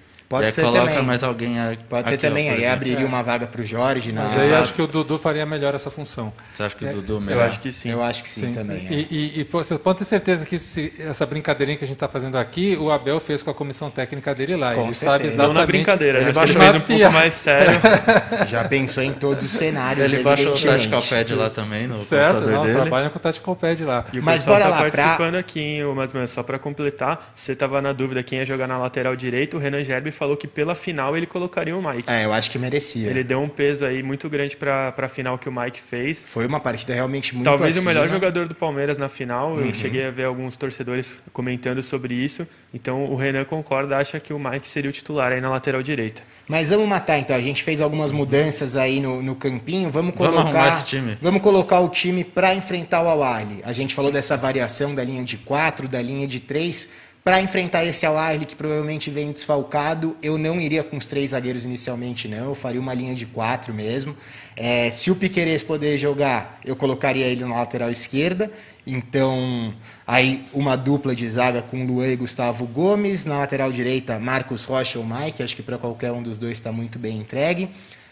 Pode 0.41 0.51
ser 0.51 0.61
coloca 0.63 0.85
também. 0.87 1.03
mais 1.03 1.23
alguém 1.23 1.59
a- 1.59 1.75
Pode 1.89 2.07
ser 2.09 2.15
aqui, 2.15 2.25
ó, 2.25 2.29
também, 2.29 2.45
por 2.45 2.51
aí 2.51 2.57
exemplo. 2.59 2.73
abriria 2.73 3.05
uma 3.05 3.21
vaga 3.21 3.47
para 3.47 3.61
o 3.61 3.63
Jorge. 3.63 4.11
Na... 4.11 4.23
Mas 4.23 4.37
aí 4.37 4.49
eu 4.49 4.55
acho 4.57 4.73
que 4.73 4.81
o 4.81 4.87
Dudu 4.87 5.17
faria 5.17 5.45
melhor 5.45 5.73
essa 5.75 5.91
função. 5.91 6.31
Você 6.53 6.63
acha 6.63 6.75
que 6.75 6.85
o 6.85 6.87
É, 6.87 6.91
Dudu 6.93 7.13
Eu 7.15 7.21
melhor? 7.21 7.45
acho 7.47 7.59
que 7.59 7.71
sim. 7.71 7.89
Eu 7.89 8.01
acho 8.03 8.23
que 8.23 8.29
sim, 8.29 8.51
também. 8.51 8.87
é. 8.89 8.93
E, 8.93 9.07
e- 9.09 9.39
e, 9.41 9.43
pô, 9.45 9.63
você 9.63 9.77
pode 9.77 9.99
ter 9.99 10.05
certeza 10.05 10.45
que 10.45 10.55
esse- 10.55 10.93
essa 10.99 11.25
brincadeirinha 11.25 11.77
que 11.77 11.83
a 11.83 11.87
gente 11.87 11.95
está 11.95 12.07
fazendo 12.07 12.37
aqui, 12.37 12.77
o 12.79 12.91
Abel 12.91 13.19
fez 13.19 13.41
com 13.43 13.51
a 13.51 13.53
comissão 13.53 13.89
técnica 13.89 14.33
dele 14.33 14.55
lá. 14.55 14.73
Com 14.73 14.85
ele 14.85 14.93
certeza. 14.93 15.05
sabe 15.11 15.23
Não 15.23 15.29
exatamente. 15.31 15.57
na 15.59 15.65
brincadeira, 15.65 16.17
Ele 16.17 16.25
né? 16.25 16.31
Ele 16.31 16.35
baixou 16.39 16.61
fez 16.61 16.73
um 16.73 16.77
a 16.77 16.81
pouco 16.81 17.11
mais 17.11 17.33
sério. 17.33 17.79
Já 18.47 18.63
pensou 18.63 19.03
em 19.03 19.13
todos 19.13 19.43
os 19.45 19.51
cenários. 19.51 20.05
Ele 20.11 20.23
baixou 20.23 20.47
o 20.47 20.49
evidentemente. 20.55 20.89
Tactical 20.89 21.37
lá 21.37 21.49
também, 21.49 21.87
no 21.87 21.99
Certo, 21.99 22.27
computador 22.33 22.53
não, 22.55 22.63
dele. 22.63 22.75
trabalha 22.81 23.09
com 23.09 23.17
o 23.17 23.21
Tactical 23.21 23.55
Pad 23.55 23.83
lá. 23.83 24.05
E 24.13 24.19
o 24.19 24.23
Mas 24.23 24.41
pessoal 24.41 24.55
bora 24.57 24.65
tá 24.65 24.69
lá, 24.71 24.81
pra- 24.89 24.91
participando 25.03 25.35
aqui, 25.35 25.59
hein, 25.59 25.83
ô, 25.85 25.93
mas, 25.95 26.13
mas 26.13 26.29
só 26.29 26.41
para 26.43 26.57
completar, 26.59 27.31
você 27.35 27.55
tava 27.55 27.81
na 27.81 27.91
dúvida 27.93 28.23
quem 28.23 28.39
ia 28.39 28.45
jogar 28.45 28.67
na 28.67 28.77
lateral 28.77 29.15
direita, 29.15 29.57
o 29.57 29.59
Renan 29.59 29.83
Gerbi 29.83 30.11
falou 30.11 30.22
que 30.37 30.47
pela 30.47 30.75
final 30.75 31.15
ele 31.17 31.25
colocaria 31.25 31.75
o 31.75 31.81
Mike. 31.81 32.03
É, 32.07 32.25
eu 32.25 32.33
acho 32.33 32.49
que 32.49 32.57
merecia. 32.57 33.09
Ele 33.09 33.23
deu 33.23 33.41
um 33.41 33.49
peso 33.49 33.85
aí 33.85 34.01
muito 34.01 34.29
grande 34.29 34.55
para 34.55 34.93
a 34.97 35.07
final 35.07 35.37
que 35.37 35.49
o 35.49 35.51
Mike 35.51 35.79
fez. 35.81 36.23
Foi 36.23 36.45
uma 36.45 36.59
partida 36.59 36.93
realmente 36.93 37.35
muito 37.35 37.45
Talvez 37.45 37.75
o 37.75 37.79
acima. 37.79 37.93
melhor 37.93 38.09
jogador 38.09 38.47
do 38.47 38.55
Palmeiras 38.55 38.97
na 38.97 39.09
final. 39.09 39.53
Uhum. 39.53 39.67
Eu 39.67 39.73
cheguei 39.73 40.05
a 40.05 40.11
ver 40.11 40.25
alguns 40.25 40.55
torcedores 40.55 41.21
comentando 41.31 41.83
sobre 41.83 42.13
isso. 42.13 42.47
Então 42.73 43.05
o 43.05 43.15
Renan 43.15 43.45
concorda, 43.45 43.97
acha 43.97 44.19
que 44.19 44.33
o 44.33 44.39
Mike 44.39 44.67
seria 44.67 44.89
o 44.89 44.93
titular 44.93 45.33
aí 45.33 45.41
na 45.41 45.49
lateral 45.49 45.81
direita. 45.81 46.21
Mas 46.47 46.69
vamos 46.69 46.87
matar 46.87 47.17
então. 47.17 47.35
A 47.35 47.41
gente 47.41 47.63
fez 47.63 47.81
algumas 47.81 48.11
mudanças 48.11 48.75
aí 48.77 48.99
no, 48.99 49.21
no 49.21 49.35
campinho. 49.35 49.89
Vamos 49.91 50.13
Vamos 50.15 50.33
colocar. 50.35 50.59
arrumar 50.59 50.77
esse 50.77 50.85
time. 50.85 51.17
Vamos 51.21 51.41
colocar 51.41 51.79
o 51.79 51.89
time 51.89 52.23
para 52.23 52.53
enfrentar 52.53 53.01
o 53.03 53.07
Al-Ahly. 53.07 53.61
A 53.63 53.71
gente 53.71 53.95
falou 53.95 54.11
dessa 54.11 54.35
variação 54.37 54.93
da 54.93 55.03
linha 55.03 55.23
de 55.23 55.37
4, 55.37 55.87
da 55.87 56.01
linha 56.01 56.27
de 56.27 56.39
3. 56.39 56.89
Para 57.23 57.41
enfrentar 57.41 57.85
esse 57.85 58.05
Al-Ahly 58.05 58.45
que 58.45 58.53
provavelmente 58.53 59.09
vem 59.09 59.31
desfalcado, 59.31 60.17
eu 60.21 60.37
não 60.37 60.59
iria 60.59 60.83
com 60.83 60.97
os 60.97 61.05
três 61.05 61.29
zagueiros 61.29 61.63
inicialmente, 61.63 62.27
não. 62.27 62.49
Eu 62.49 62.55
faria 62.55 62.81
uma 62.81 62.93
linha 62.93 63.15
de 63.15 63.25
4 63.25 63.73
mesmo. 63.73 64.13
É, 64.57 64.91
se 64.91 65.09
o 65.09 65.15
Piquerez 65.15 65.63
poder 65.63 65.97
jogar, 65.97 66.59
eu 66.65 66.75
colocaria 66.75 67.25
ele 67.25 67.45
na 67.45 67.55
lateral 67.55 67.89
esquerda. 67.89 68.51
Então, 68.85 69.73
aí 70.05 70.43
uma 70.53 70.75
dupla 70.75 71.15
de 71.15 71.29
zaga 71.29 71.61
com 71.61 71.85
Luan 71.85 72.07
e 72.07 72.17
Gustavo 72.17 72.67
Gomes. 72.67 73.25
Na 73.25 73.37
lateral 73.37 73.71
direita, 73.71 74.19
Marcos 74.19 74.65
Rocha 74.65 74.99
ou 74.99 75.05
Mike. 75.05 75.41
Acho 75.41 75.55
que 75.55 75.63
para 75.63 75.77
qualquer 75.77 76.11
um 76.11 76.21
dos 76.21 76.37
dois 76.37 76.57
está 76.57 76.73
muito 76.73 76.99
bem 76.99 77.19
entregue. 77.19 77.69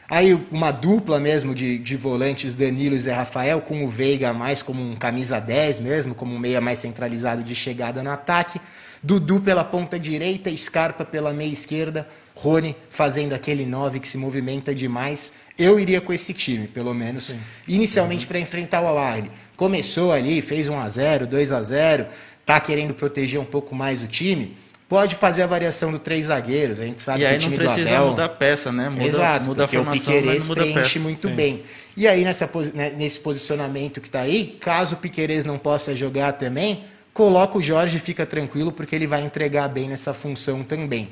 Aí 0.09 0.33
uma 0.49 0.71
dupla 0.71 1.19
mesmo 1.19 1.53
de, 1.53 1.77
de 1.79 1.97
volantes, 1.97 2.53
Danilo 2.53 2.95
e 2.95 2.99
Zé 2.99 3.13
Rafael, 3.13 3.59
com 3.59 3.83
o 3.83 3.89
Veiga 3.89 4.31
mais 4.31 4.61
como 4.61 4.81
um 4.81 4.95
camisa 4.95 5.37
10 5.37 5.81
mesmo, 5.81 6.15
como 6.15 6.33
um 6.33 6.39
meia 6.39 6.61
mais 6.61 6.79
centralizado 6.79 7.43
de 7.43 7.53
chegada 7.53 8.01
no 8.01 8.09
ataque. 8.09 8.59
Dudu 9.03 9.39
pela 9.39 9.63
ponta 9.63 9.99
direita, 9.99 10.55
Scarpa 10.55 11.03
pela 11.03 11.33
meia 11.33 11.51
esquerda, 11.51 12.07
Rony 12.35 12.75
fazendo 12.89 13.33
aquele 13.33 13.65
9 13.65 13.99
que 13.99 14.07
se 14.07 14.17
movimenta 14.17 14.75
demais. 14.75 15.33
Eu 15.57 15.79
iria 15.79 15.99
com 15.99 16.13
esse 16.13 16.33
time, 16.33 16.67
pelo 16.67 16.93
menos, 16.93 17.33
inicialmente 17.67 18.27
para 18.27 18.39
enfrentar 18.39 18.81
o 18.81 18.87
Al-Ahly. 18.87 19.31
Começou 19.55 20.11
ali, 20.11 20.41
fez 20.41 20.67
1 20.67 20.79
a 20.79 20.89
0, 20.89 21.27
2 21.27 21.51
a 21.51 21.61
0, 21.61 22.05
tá 22.45 22.59
querendo 22.59 22.93
proteger 22.93 23.39
um 23.39 23.45
pouco 23.45 23.75
mais 23.75 24.03
o 24.03 24.07
time. 24.07 24.57
Pode 24.87 25.15
fazer 25.15 25.43
a 25.43 25.47
variação 25.47 25.89
do 25.89 25.97
três 25.97 26.25
zagueiros, 26.25 26.79
a 26.79 26.83
gente 26.83 26.99
sabe 26.99 27.19
E 27.19 27.21
que 27.21 27.25
aí 27.25 27.37
o 27.37 27.41
não 27.41 27.43
time 27.43 27.55
precisa 27.55 27.89
do 27.89 27.95
Abel... 27.95 28.07
mudar 28.09 28.29
peça, 28.29 28.71
né? 28.73 28.89
Muda, 28.89 29.05
Exato, 29.05 29.47
muda 29.47 29.63
a 29.63 29.67
porque 29.67 29.77
o 29.77 29.83
formação, 29.85 30.21
não 30.21 30.47
muda 30.47 30.61
preenche 30.63 30.99
muito 30.99 31.29
bem. 31.29 31.63
E 31.95 32.07
aí, 32.07 32.25
nessa, 32.25 32.49
né, 32.73 32.93
nesse 32.97 33.19
posicionamento 33.19 34.01
que 34.01 34.07
está 34.07 34.19
aí, 34.19 34.57
caso 34.59 34.95
o 34.95 34.97
Piquerez 34.97 35.45
não 35.45 35.57
possa 35.57 35.95
jogar 35.95 36.33
também, 36.33 36.83
coloca 37.13 37.57
o 37.57 37.61
Jorge 37.61 37.97
e 37.97 37.99
fica 37.99 38.25
tranquilo, 38.25 38.71
porque 38.71 38.95
ele 38.95 39.07
vai 39.07 39.21
entregar 39.21 39.67
bem 39.67 39.87
nessa 39.87 40.13
função 40.13 40.63
também. 40.63 41.09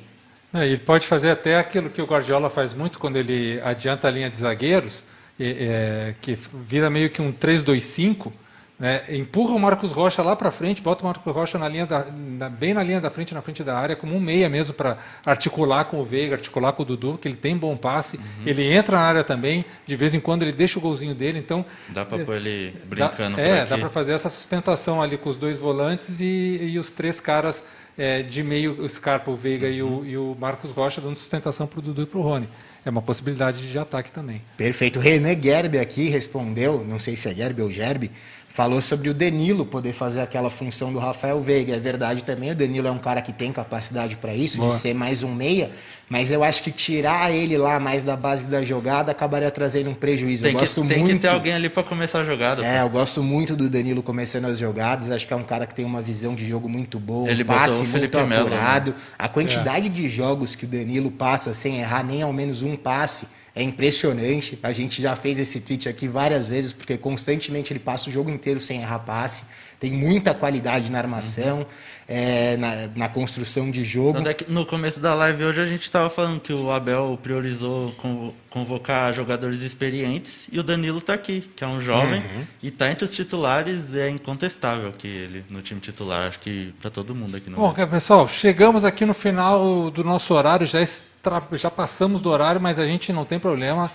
É, 0.53 0.65
ele 0.65 0.79
pode 0.79 1.05
fazer 1.05 1.29
até 1.29 1.57
aquilo 1.57 1.89
que 1.89 2.01
o 2.01 2.05
Guardiola 2.05 2.49
faz 2.49 2.73
muito 2.73 2.97
quando 2.97 3.17
ele 3.17 3.61
adianta 3.63 4.07
a 4.07 4.11
linha 4.11 4.29
de 4.29 4.37
zagueiros, 4.37 5.05
é, 5.39 6.15
que 6.21 6.37
vira 6.53 6.89
meio 6.89 7.09
que 7.09 7.21
um 7.21 7.31
3-2-5, 7.31 8.31
né? 8.79 9.03
empurra 9.09 9.53
o 9.53 9.59
Marcos 9.59 9.91
Rocha 9.91 10.21
lá 10.23 10.35
para 10.35 10.49
frente, 10.51 10.81
bota 10.81 11.03
o 11.03 11.05
Marcos 11.07 11.33
Rocha 11.35 11.57
na 11.57 11.67
linha 11.67 11.85
da, 11.85 12.05
na- 12.05 12.49
bem 12.49 12.73
na 12.73 12.81
linha 12.81 13.01
da 13.01 13.09
frente, 13.09 13.33
na 13.33 13.41
frente 13.41 13.63
da 13.63 13.77
área, 13.77 13.95
como 13.95 14.15
um 14.15 14.19
meia 14.19 14.47
mesmo 14.47 14.73
para 14.73 14.97
articular 15.25 15.85
com 15.85 15.99
o 15.99 16.05
Veiga, 16.05 16.35
articular 16.35 16.71
com 16.73 16.83
o 16.83 16.85
Dudu, 16.85 17.17
que 17.21 17.27
ele 17.27 17.35
tem 17.35 17.57
bom 17.57 17.75
passe, 17.75 18.17
Uhum. 18.17 18.23
ele 18.45 18.63
entra 18.71 18.97
na 18.97 19.03
área 19.03 19.23
também, 19.23 19.65
de 19.85 19.95
vez 19.95 20.13
em 20.13 20.19
quando 20.19 20.43
ele 20.43 20.51
deixa 20.53 20.79
o 20.79 20.81
golzinho 20.81 21.13
dele, 21.13 21.39
então 21.39 21.65
Dá 21.89 22.05
pra 22.05 22.19
pôr 22.19 22.35
ele 22.37 22.71
Dá- 22.95 23.07
brincando 23.09 23.39
é, 23.39 23.61
aqui. 23.61 23.69
dá 23.69 23.77
para 23.77 23.89
fazer 23.89 24.13
essa 24.13 24.29
sustentação 24.29 25.01
ali 25.01 25.17
com 25.17 25.29
os 25.29 25.37
dois 25.37 25.57
volantes 25.57 26.19
e, 26.21 26.59
e 26.71 26.79
os 26.79 26.93
três 26.93 27.19
caras 27.19 27.65
é, 27.97 28.21
de 28.23 28.41
meio, 28.41 28.81
o 28.81 28.87
Scarpa, 28.87 29.29
o 29.29 29.35
Veiga 29.35 29.67
e, 29.67 29.83
Uhum. 29.83 29.99
o, 29.99 30.05
e 30.05 30.17
o 30.17 30.37
Marcos 30.39 30.71
Rocha, 30.71 31.01
dando 31.01 31.15
sustentação 31.15 31.67
para 31.67 31.79
o 31.79 31.81
Dudu 31.81 32.03
e 32.03 32.05
para 32.05 32.17
o 32.17 32.21
Rony. 32.21 32.47
É 32.85 32.89
uma 32.89 33.01
possibilidade 33.01 33.69
de 33.69 33.77
ataque 33.77 34.09
também. 34.09 34.41
Perfeito. 34.55 35.01
Renan 35.01 35.35
Gerbe 35.41 35.77
aqui 35.77 36.07
respondeu, 36.07 36.85
não 36.87 36.97
sei 36.97 37.17
se 37.17 37.27
é 37.29 37.35
Gerbe 37.35 37.61
ou 37.61 37.69
Gerbe, 37.69 38.09
falou 38.49 38.81
sobre 38.81 39.09
o 39.09 39.13
Danilo 39.13 39.63
poder 39.63 39.93
fazer 39.93 40.21
aquela 40.21 40.49
função 40.49 40.91
do 40.91 40.97
Rafael 40.97 41.39
Veiga. 41.39 41.75
É 41.75 41.79
verdade 41.79 42.23
também, 42.23 42.49
o 42.49 42.55
Danilo 42.55 42.87
é 42.87 42.91
um 42.91 42.97
cara 42.97 43.21
que 43.21 43.31
tem 43.31 43.51
capacidade 43.51 44.17
para 44.17 44.33
isso, 44.33 44.57
Boa. 44.57 44.69
de 44.69 44.75
ser 44.75 44.93
mais 44.95 45.21
um 45.21 45.33
meia, 45.33 45.69
mas 46.09 46.31
eu 46.31 46.43
acho 46.43 46.63
que 46.63 46.71
tirar 46.71 47.31
ele 47.31 47.55
lá 47.57 47.79
mais 47.79 48.03
da 48.03 48.17
base 48.17 48.47
da 48.47 48.63
jogada 48.63 49.11
acabaria 49.11 49.51
trazendo 49.51 49.91
um 49.91 49.93
prejuízo. 49.93 50.41
Tem, 50.41 50.51
eu 50.51 50.57
que, 50.57 50.65
gosto 50.65 50.83
tem 50.83 50.97
muito. 50.97 51.13
que 51.13 51.19
ter 51.19 51.27
alguém 51.27 51.53
ali 51.53 51.69
pra 51.69 51.83
começar 51.83 52.21
a 52.21 52.25
jogada. 52.25 52.65
É, 52.65 52.79
pô. 52.79 52.85
eu 52.87 52.89
gosto 52.89 53.21
muito 53.21 53.55
do 53.55 53.69
Danilo 53.69 54.01
começando 54.01 54.45
as 54.45 54.57
jogadas. 54.57 55.11
Acho 55.11 55.27
que 55.27 55.33
é 55.33 55.37
um 55.37 55.43
cara 55.43 55.67
que 55.67 55.75
tem 55.75 55.85
uma 55.85 56.01
visão 56.01 56.33
de 56.33 56.49
jogo 56.49 56.67
muito 56.67 56.99
boa, 56.99 57.29
Ele 57.29 57.43
um 57.43 57.45
botou 57.45 57.61
passe 57.61 57.75
o 57.75 57.77
muito 57.83 57.91
Felipe 57.91 58.17
Melo, 58.17 58.49
né? 58.49 58.55
apurado. 58.57 58.95
A 59.17 59.27
quantidade 59.27 59.87
de 59.89 60.09
jogos 60.09 60.55
que 60.55 60.65
o 60.65 60.67
Danilo 60.67 61.11
passa 61.11 61.53
sem 61.53 61.79
errar 61.79 62.03
nem 62.03 62.23
ao 62.23 62.33
menos 62.33 62.63
um 62.63 62.75
passe 62.75 63.27
é 63.59 63.63
impressionante. 63.63 64.57
A 64.63 64.71
gente 64.71 65.01
já 65.01 65.17
fez 65.17 65.37
esse 65.37 65.59
tweet 65.59 65.89
aqui 65.89 66.07
várias 66.07 66.47
vezes, 66.47 66.71
porque 66.71 66.97
constantemente 66.97 67.73
ele 67.73 67.79
passa 67.79 68.09
o 68.09 68.13
jogo 68.13 68.29
inteiro 68.29 68.61
sem 68.61 68.81
errar 68.81 68.99
passe. 68.99 69.43
Tem 69.77 69.91
muita 69.91 70.33
qualidade 70.33 70.89
na 70.89 70.97
armação, 70.97 71.67
é, 72.11 72.57
na, 72.57 72.87
na 72.95 73.07
construção 73.07 73.69
de 73.69 73.83
jogo. 73.83 74.27
É 74.27 74.33
que 74.33 74.51
no 74.51 74.65
começo 74.65 74.99
da 74.99 75.13
live 75.13 75.43
hoje 75.45 75.61
a 75.61 75.65
gente 75.65 75.83
estava 75.83 76.09
falando 76.09 76.39
que 76.39 76.51
o 76.51 76.71
Abel 76.71 77.19
priorizou 77.21 77.91
convo- 77.97 78.33
convocar 78.49 79.13
jogadores 79.13 79.61
experientes 79.61 80.47
e 80.51 80.59
o 80.59 80.63
Danilo 80.63 80.99
tá 80.99 81.13
aqui, 81.13 81.47
que 81.55 81.63
é 81.63 81.67
um 81.67 81.79
jovem 81.79 82.19
Uhum. 82.21 82.45
e 82.63 82.71
tá 82.71 82.89
entre 82.89 83.05
os 83.05 83.13
titulares, 83.15 83.93
é 83.95 84.09
incontestável 84.09 84.91
que 84.97 85.07
ele 85.07 85.45
no 85.51 85.61
time 85.61 85.79
titular, 85.79 86.27
acho 86.29 86.39
que 86.39 86.73
para 86.81 86.89
todo 86.89 87.13
mundo 87.13 87.37
aqui 87.37 87.47
no 87.47 87.57
Bom, 87.57 87.67
Brasil. 87.73 87.87
pessoal, 87.87 88.27
chegamos 88.27 88.83
aqui 88.83 89.05
no 89.05 89.13
final 89.13 89.91
do 89.91 90.03
nosso 90.03 90.33
horário, 90.33 90.65
já, 90.65 90.81
extra- 90.81 91.43
já 91.53 91.69
passamos 91.69 92.19
do 92.21 92.29
horário, 92.31 92.59
mas 92.59 92.79
a 92.79 92.87
gente 92.87 93.13
não 93.13 93.23
tem 93.23 93.37
problema. 93.39 93.89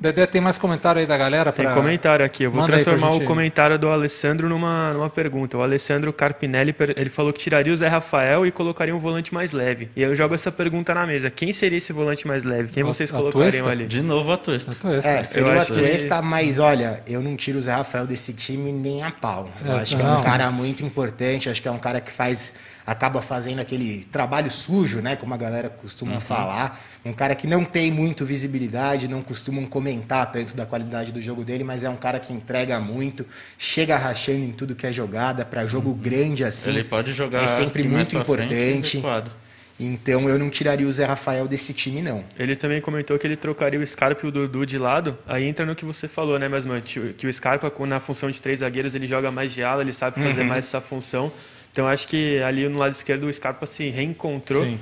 Dedé, 0.00 0.26
tem 0.26 0.40
mais 0.40 0.56
comentário 0.56 1.00
aí 1.00 1.06
da 1.08 1.16
galera? 1.16 1.50
Tem 1.50 1.64
pra- 1.64 1.74
comentário 1.74 2.24
aqui. 2.24 2.44
Eu 2.44 2.52
vou 2.52 2.60
Manda 2.60 2.72
transformar 2.74 3.10
gente. 3.14 3.24
o 3.24 3.26
comentário 3.26 3.76
do 3.76 3.88
Alessandro 3.88 4.48
numa, 4.48 4.92
numa 4.92 5.10
pergunta. 5.10 5.58
O 5.58 5.62
Alessandro 5.62 6.12
Carpinelli 6.12 6.72
ele 6.96 7.10
falou 7.10 7.32
que 7.32 7.40
tiraria 7.40 7.72
o 7.72 7.76
Zé 7.76 7.88
Rafael 7.88 8.46
e 8.46 8.52
colocaria 8.52 8.94
um 8.94 8.98
volante 9.00 9.34
mais 9.34 9.50
leve. 9.50 9.90
E 9.96 10.02
eu 10.02 10.14
jogo 10.14 10.36
essa 10.36 10.52
pergunta 10.52 10.94
na 10.94 11.04
mesa. 11.04 11.30
Quem 11.30 11.52
seria 11.52 11.78
esse 11.78 11.92
volante 11.92 12.28
mais 12.28 12.44
leve? 12.44 12.68
Quem 12.68 12.84
A- 12.84 12.86
vocês 12.86 13.12
a 13.12 13.16
colocariam 13.16 13.50
Tuesta? 13.50 13.70
ali? 13.70 13.86
De 13.86 14.00
novo 14.00 14.30
a 14.30 14.36
Tuesta. 14.36 14.70
Esse, 14.96 15.08
É, 15.08 15.24
seria 15.24 15.48
Eu 15.48 15.56
o 15.56 15.60
acho 15.60 15.72
que- 15.72 16.22
mas 16.22 16.60
olha, 16.60 17.02
eu 17.04 17.20
não 17.20 17.34
tiro 17.36 17.58
o 17.58 17.60
Zé 17.62 17.72
Rafael 17.74 18.06
desse 18.06 18.32
time 18.34 18.70
nem 18.70 19.02
a 19.02 19.10
pau. 19.10 19.48
Eu 19.64 19.72
É, 19.72 19.80
acho 19.80 19.96
que 19.96 20.02
é 20.02 20.04
não. 20.04 20.20
um 20.20 20.22
cara 20.22 20.48
muito 20.52 20.84
importante, 20.84 21.48
acho 21.50 21.60
que 21.60 21.66
é 21.66 21.72
um 21.72 21.78
cara 21.78 22.00
que 22.00 22.12
faz, 22.12 22.54
acaba 22.90 23.20
fazendo 23.20 23.58
aquele 23.60 24.02
trabalho 24.10 24.50
sujo, 24.50 25.00
né? 25.02 25.14
Como 25.14 25.34
a 25.34 25.36
galera 25.36 25.68
costuma 25.68 26.14
Uhum. 26.14 26.20
falar. 26.20 26.80
Um 27.04 27.12
cara 27.12 27.34
que 27.34 27.46
não 27.46 27.62
tem 27.62 27.90
muito 27.90 28.24
visibilidade, 28.24 29.06
não 29.06 29.20
costumam 29.20 29.66
comentar 29.66 30.32
tanto 30.32 30.56
da 30.56 30.64
qualidade 30.64 31.12
do 31.12 31.20
jogo 31.20 31.44
dele, 31.44 31.62
mas 31.64 31.84
é 31.84 31.90
um 31.90 31.96
cara 31.96 32.18
que 32.18 32.32
entrega 32.32 32.80
muito, 32.80 33.26
chega 33.58 33.94
rachando 33.96 34.38
em 34.44 34.52
tudo 34.52 34.74
que 34.74 34.86
é 34.86 34.92
jogada, 34.92 35.44
para 35.44 35.66
jogo 35.66 35.92
grande 35.92 36.44
assim. 36.44 36.70
Ele 36.70 36.82
pode 36.82 37.12
jogar 37.12 37.42
é 37.42 37.46
sempre 37.46 37.82
muito 37.82 38.16
importante. 38.16 39.02
Então 39.80 40.28
eu 40.28 40.38
não 40.38 40.50
tiraria 40.50 40.88
o 40.88 40.92
Zé 40.92 41.04
Rafael 41.04 41.46
desse 41.46 41.72
time, 41.72 42.02
não. 42.02 42.24
Ele 42.38 42.56
também 42.56 42.80
comentou 42.80 43.16
que 43.18 43.26
ele 43.26 43.36
trocaria 43.36 43.78
o 43.78 43.86
Scarpa 43.86 44.26
e 44.26 44.28
o 44.28 44.32
Dudu 44.32 44.66
de 44.66 44.76
lado. 44.78 45.16
Aí 45.26 45.44
entra 45.44 45.64
no 45.64 45.76
que 45.76 45.84
você 45.84 46.08
falou, 46.08 46.36
né, 46.38 46.48
mas 46.48 46.64
mano, 46.64 46.82
que 46.82 47.26
o 47.26 47.32
Scarpa 47.32 47.70
com- 47.70 47.86
na 47.86 48.00
função 48.00 48.28
de 48.30 48.40
três 48.40 48.58
zagueiros 48.60 48.94
ele 48.96 49.06
joga 49.06 49.30
mais 49.30 49.52
de 49.52 49.62
ala, 49.62 49.82
ele 49.82 49.92
sabe 49.92 50.20
fazer 50.20 50.40
Uhum. 50.40 50.46
mais 50.48 50.64
essa 50.64 50.80
função. 50.80 51.30
Então 51.78 51.86
acho 51.86 52.08
que 52.08 52.42
ali 52.42 52.68
no 52.68 52.76
lado 52.76 52.90
esquerdo 52.90 53.28
o 53.28 53.32
Scarpa 53.32 53.64
se 53.64 53.88
reencontrou. 53.88 54.64
Sim. 54.64 54.80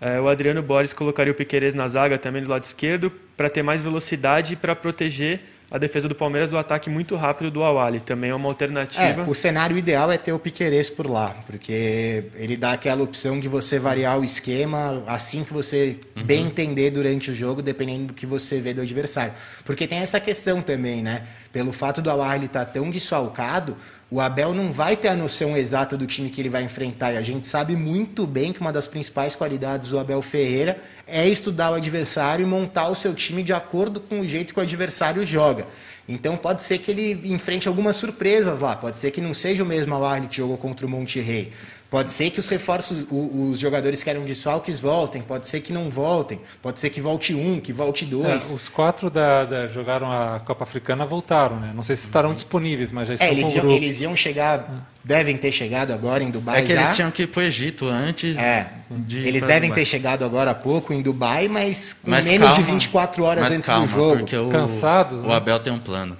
É, 0.00 0.18
o 0.18 0.26
Adriano 0.26 0.62
Borges 0.62 0.94
colocaria 0.94 1.30
o 1.30 1.36
Piquerez 1.36 1.74
na 1.74 1.86
zaga 1.86 2.16
também 2.16 2.42
do 2.42 2.48
lado 2.48 2.62
esquerdo. 2.62 3.12
para 3.36 3.50
ter 3.50 3.62
mais 3.62 3.82
velocidade 3.82 4.54
e 4.54 4.56
para 4.56 4.74
proteger 4.74 5.42
a 5.70 5.76
defesa 5.76 6.08
do 6.08 6.14
Palmeiras 6.14 6.48
do 6.48 6.56
ataque 6.56 6.88
muito 6.88 7.14
rápido 7.14 7.50
do 7.50 7.62
Awali. 7.62 8.00
Também 8.00 8.30
é 8.30 8.34
uma 8.34 8.48
alternativa. 8.48 9.22
É, 9.22 9.24
o 9.26 9.34
cenário 9.34 9.76
ideal 9.76 10.10
é 10.10 10.16
ter 10.16 10.32
o 10.32 10.38
Piqueires 10.38 10.88
por 10.88 11.10
lá, 11.10 11.36
porque 11.44 12.24
ele 12.36 12.56
dá 12.56 12.72
aquela 12.72 13.02
opção 13.02 13.38
de 13.38 13.48
você 13.48 13.78
variar 13.78 14.18
o 14.18 14.24
esquema 14.24 15.02
assim 15.06 15.44
que 15.44 15.52
você 15.52 15.98
uhum. 16.16 16.24
bem 16.24 16.46
entender 16.46 16.90
durante 16.90 17.30
o 17.30 17.34
jogo, 17.34 17.60
dependendo 17.60 18.06
do 18.06 18.14
que 18.14 18.24
você 18.24 18.60
vê 18.60 18.72
do 18.72 18.80
adversário. 18.80 19.34
Porque 19.62 19.86
tem 19.86 19.98
essa 19.98 20.18
questão 20.18 20.62
também, 20.62 21.02
né? 21.02 21.24
Pelo 21.52 21.72
fato 21.72 22.00
do 22.00 22.10
Awali 22.10 22.46
estar 22.46 22.64
tá 22.64 22.72
tão 22.72 22.90
desfalcado, 22.90 23.76
o 24.14 24.20
Abel 24.20 24.54
não 24.54 24.70
vai 24.70 24.96
ter 24.96 25.08
a 25.08 25.16
noção 25.16 25.56
exata 25.56 25.96
do 25.96 26.06
time 26.06 26.30
que 26.30 26.40
ele 26.40 26.48
vai 26.48 26.62
enfrentar. 26.62 27.12
E 27.12 27.16
a 27.16 27.22
gente 27.22 27.48
sabe 27.48 27.74
muito 27.74 28.24
bem 28.28 28.52
que 28.52 28.60
uma 28.60 28.72
das 28.72 28.86
principais 28.86 29.34
qualidades 29.34 29.88
do 29.88 29.98
Abel 29.98 30.22
Ferreira 30.22 30.80
é 31.04 31.28
estudar 31.28 31.72
o 31.72 31.74
adversário 31.74 32.44
e 32.44 32.48
montar 32.48 32.86
o 32.86 32.94
seu 32.94 33.12
time 33.12 33.42
de 33.42 33.52
acordo 33.52 33.98
com 33.98 34.20
o 34.20 34.28
jeito 34.28 34.54
que 34.54 34.60
o 34.60 34.62
adversário 34.62 35.24
joga. 35.24 35.66
Então 36.08 36.36
pode 36.36 36.62
ser 36.62 36.78
que 36.78 36.92
ele 36.92 37.32
enfrente 37.32 37.66
algumas 37.66 37.96
surpresas 37.96 38.60
lá. 38.60 38.76
Pode 38.76 38.98
ser 38.98 39.10
que 39.10 39.20
não 39.20 39.34
seja 39.34 39.64
o 39.64 39.66
mesmo 39.66 39.92
Alarle 39.92 40.28
que 40.28 40.36
jogou 40.36 40.56
contra 40.56 40.86
o 40.86 40.88
Monte 40.88 41.18
Rei. 41.18 41.52
Pode 41.94 42.10
ser 42.10 42.30
que 42.30 42.40
os 42.40 42.48
reforços, 42.48 43.06
os 43.08 43.56
jogadores 43.56 44.02
que 44.02 44.10
eram 44.10 44.24
desfalques 44.24 44.80
voltem, 44.80 45.22
pode 45.22 45.46
ser 45.46 45.60
que 45.60 45.72
não 45.72 45.88
voltem, 45.88 46.40
pode 46.60 46.80
ser 46.80 46.90
que 46.90 47.00
volte 47.00 47.32
um, 47.32 47.60
que 47.60 47.72
volte 47.72 48.04
dois. 48.04 48.50
É, 48.50 48.54
os 48.56 48.68
quatro 48.68 49.08
da, 49.08 49.44
da, 49.44 49.68
jogaram 49.68 50.10
a 50.10 50.40
Copa 50.40 50.64
Africana 50.64 51.06
voltaram, 51.06 51.60
né? 51.60 51.70
Não 51.72 51.84
sei 51.84 51.94
se 51.94 52.02
estarão 52.02 52.30
uhum. 52.30 52.34
disponíveis, 52.34 52.90
mas 52.90 53.06
já 53.06 53.14
estão 53.14 53.28
é, 53.28 53.30
eles, 53.30 53.54
iam, 53.54 53.70
eles 53.70 54.00
iam 54.00 54.16
chegar, 54.16 54.88
devem 55.04 55.36
ter 55.36 55.52
chegado 55.52 55.92
agora 55.92 56.24
em 56.24 56.32
Dubai. 56.32 56.58
É 56.58 56.62
que 56.62 56.74
já. 56.74 56.80
eles 56.80 56.96
tinham 56.96 57.12
que 57.12 57.22
ir 57.22 57.26
para 57.28 57.42
o 57.42 57.42
Egito 57.44 57.86
antes 57.86 58.36
é, 58.36 58.72
de. 58.90 59.28
Eles 59.28 59.44
devem 59.44 59.68
Dubai. 59.68 59.84
ter 59.84 59.88
chegado 59.88 60.24
agora 60.24 60.50
há 60.50 60.54
pouco 60.56 60.92
em 60.92 61.00
Dubai, 61.00 61.46
mas 61.46 61.92
com 61.92 62.10
mas 62.10 62.24
menos 62.24 62.48
calma, 62.48 62.64
de 62.64 62.72
24 62.72 63.22
horas 63.22 63.50
antes 63.52 63.66
calma, 63.68 63.86
do 63.86 63.92
jogo. 63.92 64.16
Porque 64.16 64.36
o, 64.36 64.48
Cansados. 64.48 65.20
O 65.20 65.28
né? 65.28 65.34
Abel 65.36 65.60
tem 65.60 65.72
um 65.72 65.78
plano. 65.78 66.16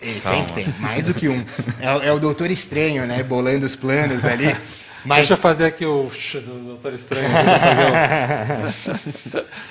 Ele 0.00 0.20
Calma. 0.20 0.38
sempre 0.38 0.64
tem, 0.64 0.74
mais 0.78 1.04
do 1.04 1.12
que 1.12 1.28
um. 1.28 1.44
É, 1.80 2.08
é, 2.08 2.12
o 2.12 2.18
doutor 2.18 2.50
estranho, 2.50 3.04
né? 3.06 3.22
Bolando 3.22 3.66
os 3.66 3.76
planos 3.76 4.24
ali. 4.24 4.56
Mas... 5.08 5.20
Deixa 5.20 5.32
eu 5.32 5.38
fazer 5.38 5.64
aqui 5.64 5.86
o 5.86 6.10
do 6.34 6.64
Doutor 6.66 6.92
Estranho. 6.92 7.28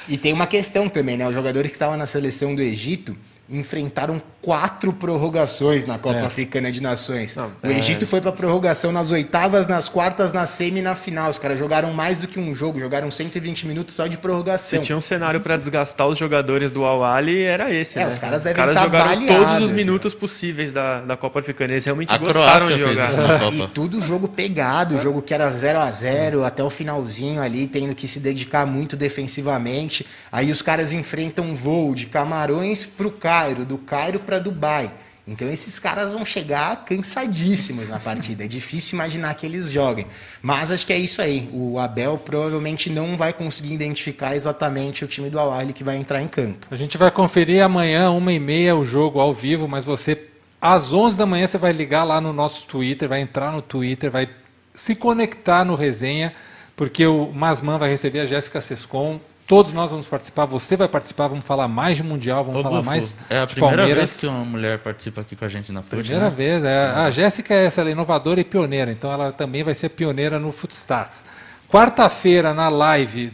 e 0.09 0.17
tem 0.17 0.33
uma 0.33 0.47
questão 0.47 0.89
também, 0.89 1.15
né? 1.15 1.27
Os 1.27 1.35
jogadores 1.35 1.69
que 1.69 1.75
estavam 1.75 1.95
na 1.95 2.07
seleção 2.07 2.55
do 2.55 2.61
Egito, 2.61 3.15
enfrentaram 3.49 4.21
quatro 4.41 4.91
prorrogações 4.93 5.87
na 5.87 5.97
Copa 5.97 6.19
é. 6.19 6.25
Africana 6.25 6.71
de 6.71 6.81
Nações. 6.81 7.35
Não, 7.35 7.51
o 7.63 7.67
Egito 7.67 8.03
é... 8.03 8.07
foi 8.07 8.21
para 8.21 8.31
prorrogação 8.31 8.91
nas 8.91 9.11
oitavas, 9.11 9.67
nas 9.67 9.89
quartas, 9.89 10.33
na 10.33 10.45
semi 10.45 10.79
e 10.79 10.81
na 10.81 10.95
final. 10.95 11.29
Os 11.29 11.37
caras 11.37 11.57
jogaram 11.57 11.93
mais 11.93 12.19
do 12.19 12.27
que 12.27 12.39
um 12.39 12.55
jogo, 12.55 12.79
jogaram 12.79 13.09
120 13.09 13.67
minutos 13.67 13.95
só 13.95 14.07
de 14.07 14.17
prorrogação. 14.17 14.79
Se 14.79 14.85
tinha 14.85 14.97
um 14.97 15.01
cenário 15.01 15.39
para 15.41 15.57
desgastar 15.57 16.07
os 16.07 16.17
jogadores 16.17 16.71
do 16.71 16.83
Al-Ali, 16.83 17.43
era 17.43 17.73
esse. 17.73 17.97
É, 17.97 18.03
né? 18.03 18.09
os 18.09 18.19
caras 18.19 18.43
devem 18.43 18.53
os 18.53 18.57
caras 18.57 18.75
estar 18.75 18.85
jogaram 18.85 19.21
baleados, 19.21 19.45
todos 19.45 19.63
os 19.63 19.69
né? 19.71 19.75
minutos 19.75 20.13
possíveis 20.13 20.71
da, 20.71 21.01
da 21.01 21.17
Copa 21.17 21.39
Africana. 21.39 21.73
Eles 21.73 21.85
realmente 21.85 22.11
a 22.11 22.17
gostaram 22.17 22.67
de 22.67 22.79
jogar. 22.79 23.09
E 23.53 23.67
tudo 23.67 24.01
jogo 24.01 24.27
pegado, 24.27 25.01
jogo 25.01 25.21
que 25.21 25.33
era 25.33 25.49
0 25.49 25.79
a 25.79 25.91
0 25.91 26.43
até 26.43 26.63
o 26.63 26.69
finalzinho 26.69 27.41
ali, 27.41 27.67
tendo 27.67 27.95
que 27.95 28.07
se 28.07 28.19
dedicar 28.19 28.65
muito 28.65 28.95
defensivamente. 28.95 30.05
Aí 30.31 30.51
os 30.51 30.61
caras 30.61 30.91
enfrentam 30.91 31.45
um 31.45 31.55
voo 31.55 31.95
de 31.95 32.05
Camarões 32.07 32.85
para 32.85 33.07
o 33.07 33.11
Cairo, 33.37 33.65
do 33.65 33.77
Cairo 33.77 34.19
para 34.19 34.39
Dubai. 34.39 34.91
Então 35.27 35.47
esses 35.47 35.77
caras 35.77 36.11
vão 36.11 36.25
chegar 36.25 36.85
cansadíssimos 36.85 37.87
na 37.87 37.99
partida. 37.99 38.45
É 38.45 38.47
difícil 38.47 38.95
imaginar 38.95 39.35
que 39.35 39.45
eles 39.45 39.71
joguem. 39.71 40.07
Mas 40.41 40.71
acho 40.71 40.87
que 40.87 40.93
é 40.93 40.97
isso 40.97 41.21
aí. 41.21 41.47
O 41.53 41.77
Abel 41.77 42.17
provavelmente 42.17 42.89
não 42.89 43.15
vai 43.15 43.33
conseguir 43.33 43.73
identificar 43.73 44.35
exatamente 44.35 45.03
o 45.03 45.07
time 45.07 45.29
do 45.29 45.37
Al 45.37 45.51
que 45.67 45.83
vai 45.83 45.97
entrar 45.97 46.19
em 46.23 46.27
campo. 46.27 46.65
A 46.71 46.75
gente 46.75 46.97
vai 46.97 47.11
conferir 47.11 47.63
amanhã, 47.63 48.09
uma 48.09 48.31
e 48.31 48.39
meia, 48.39 48.75
o 48.75 48.83
jogo 48.83 49.19
ao 49.19 49.33
vivo, 49.33 49.67
mas 49.67 49.85
você, 49.85 50.17
às 50.59 50.91
11 50.91 51.15
da 51.15 51.25
manhã, 51.25 51.45
você 51.45 51.59
vai 51.59 51.73
ligar 51.73 52.05
lá 52.05 52.19
no 52.19 52.33
nosso 52.33 52.65
Twitter, 52.65 53.07
vai 53.07 53.21
entrar 53.21 53.51
no 53.51 53.61
Twitter, 53.61 54.09
vai 54.09 54.27
se 54.73 54.95
conectar 54.95 55.63
no 55.63 55.75
resenha, 55.75 56.33
porque 56.75 57.05
o 57.05 57.31
Masman 57.31 57.77
vai 57.77 57.89
receber 57.89 58.21
a 58.21 58.25
Jéssica 58.25 58.61
Sescon 58.61 59.19
Todos 59.47 59.71
nós 59.71 59.89
vamos 59.91 60.05
participar, 60.05 60.45
você 60.45 60.75
vai 60.75 60.89
participar, 60.89 61.29
vamos 61.29 61.45
falar 61.45 61.69
mais 61.69 61.95
de 61.95 62.03
Mundial, 62.03 62.43
vamos 62.43 62.59
Ô, 62.59 62.63
falar 62.63 62.77
Bufo, 62.79 62.85
mais 62.89 63.15
É 63.29 63.39
a 63.39 63.47
primeira 63.47 63.77
Palmeiras. 63.77 63.97
vez 63.97 64.19
que 64.19 64.27
uma 64.27 64.43
mulher 64.43 64.77
participa 64.79 65.21
aqui 65.21 65.37
com 65.37 65.45
a 65.45 65.47
gente 65.47 65.71
na 65.71 65.81
FUT, 65.81 66.01
Primeira 66.01 66.29
né? 66.29 66.35
vez, 66.35 66.65
é. 66.65 66.85
A 66.87 67.09
Jéssica 67.09 67.53
é 67.53 67.65
essa, 67.65 67.79
ela 67.79 67.89
é 67.89 67.93
inovadora 67.93 68.41
e 68.41 68.43
pioneira, 68.43 68.91
então 68.91 69.09
ela 69.09 69.31
também 69.31 69.63
vai 69.63 69.73
ser 69.73 69.87
pioneira 69.89 70.37
no 70.37 70.51
Footstats. 70.51 71.23
Quarta-feira, 71.69 72.53
na 72.53 72.67
live, 72.67 73.31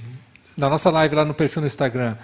na 0.55 0.69
nossa 0.69 0.91
live 0.91 1.15
lá 1.15 1.25
no 1.25 1.33
perfil 1.33 1.61
no 1.61 1.67
Instagram, 1.67 2.15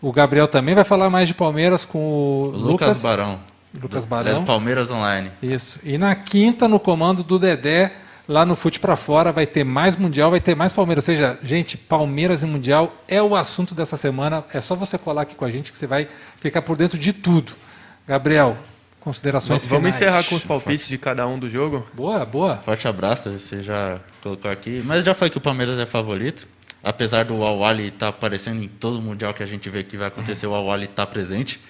o 0.00 0.12
Gabriel 0.12 0.46
também 0.46 0.74
vai 0.74 0.84
falar 0.84 1.08
mais 1.08 1.26
de 1.26 1.34
Palmeiras 1.34 1.86
com 1.86 1.98
o 1.98 2.44
Lucas, 2.48 2.62
Lucas 2.70 3.02
Barão. 3.02 3.40
Lucas 3.82 4.04
Barão. 4.04 4.42
É 4.42 4.44
Palmeiras 4.44 4.90
Online. 4.90 5.30
Isso. 5.42 5.78
E 5.82 5.96
na 5.96 6.14
quinta, 6.14 6.68
no 6.68 6.78
comando 6.78 7.22
do 7.22 7.38
Dedé, 7.38 7.92
lá 8.28 8.44
no 8.44 8.54
Fute 8.54 8.78
para 8.78 8.94
Fora 8.94 9.32
vai 9.32 9.46
ter 9.46 9.64
mais 9.64 9.96
Mundial, 9.96 10.30
vai 10.30 10.40
ter 10.40 10.54
mais 10.54 10.70
Palmeiras. 10.70 11.08
Ou 11.08 11.14
seja, 11.14 11.38
gente, 11.42 11.78
Palmeiras 11.78 12.42
e 12.42 12.46
Mundial 12.46 12.94
é 13.08 13.22
o 13.22 13.34
assunto 13.34 13.74
dessa 13.74 13.96
semana. 13.96 14.44
É 14.52 14.60
só 14.60 14.76
você 14.76 14.98
colar 14.98 15.22
aqui 15.22 15.34
com 15.34 15.46
a 15.46 15.50
gente 15.50 15.72
que 15.72 15.78
você 15.78 15.86
vai 15.86 16.06
ficar 16.36 16.60
por 16.60 16.76
dentro 16.76 16.98
de 16.98 17.12
tudo. 17.12 17.52
Gabriel, 18.06 18.58
considerações 19.00 19.64
Vamos 19.66 19.94
finais. 19.94 19.94
encerrar 19.94 20.28
com 20.28 20.34
os 20.34 20.44
palpites 20.44 20.88
de 20.88 20.98
cada 20.98 21.26
um 21.26 21.38
do 21.38 21.48
jogo? 21.48 21.86
Boa, 21.94 22.24
boa. 22.26 22.58
Forte 22.58 22.86
abraço, 22.86 23.30
você 23.30 23.62
já 23.62 24.00
colocou 24.22 24.50
aqui. 24.50 24.82
Mas 24.84 25.04
já 25.04 25.14
foi 25.14 25.30
que 25.30 25.38
o 25.38 25.40
Palmeiras 25.40 25.78
é 25.78 25.86
favorito. 25.86 26.46
Apesar 26.82 27.24
do 27.24 27.42
Awali 27.42 27.88
estar 27.88 27.98
tá 27.98 28.08
aparecendo 28.08 28.62
em 28.62 28.68
todo 28.68 28.98
o 28.98 29.02
Mundial 29.02 29.34
que 29.34 29.42
a 29.42 29.46
gente 29.46 29.68
vê 29.68 29.82
que 29.82 29.96
vai 29.96 30.08
acontecer, 30.08 30.46
o 30.46 30.54
Awali 30.54 30.84
está 30.84 31.04
presente. 31.06 31.60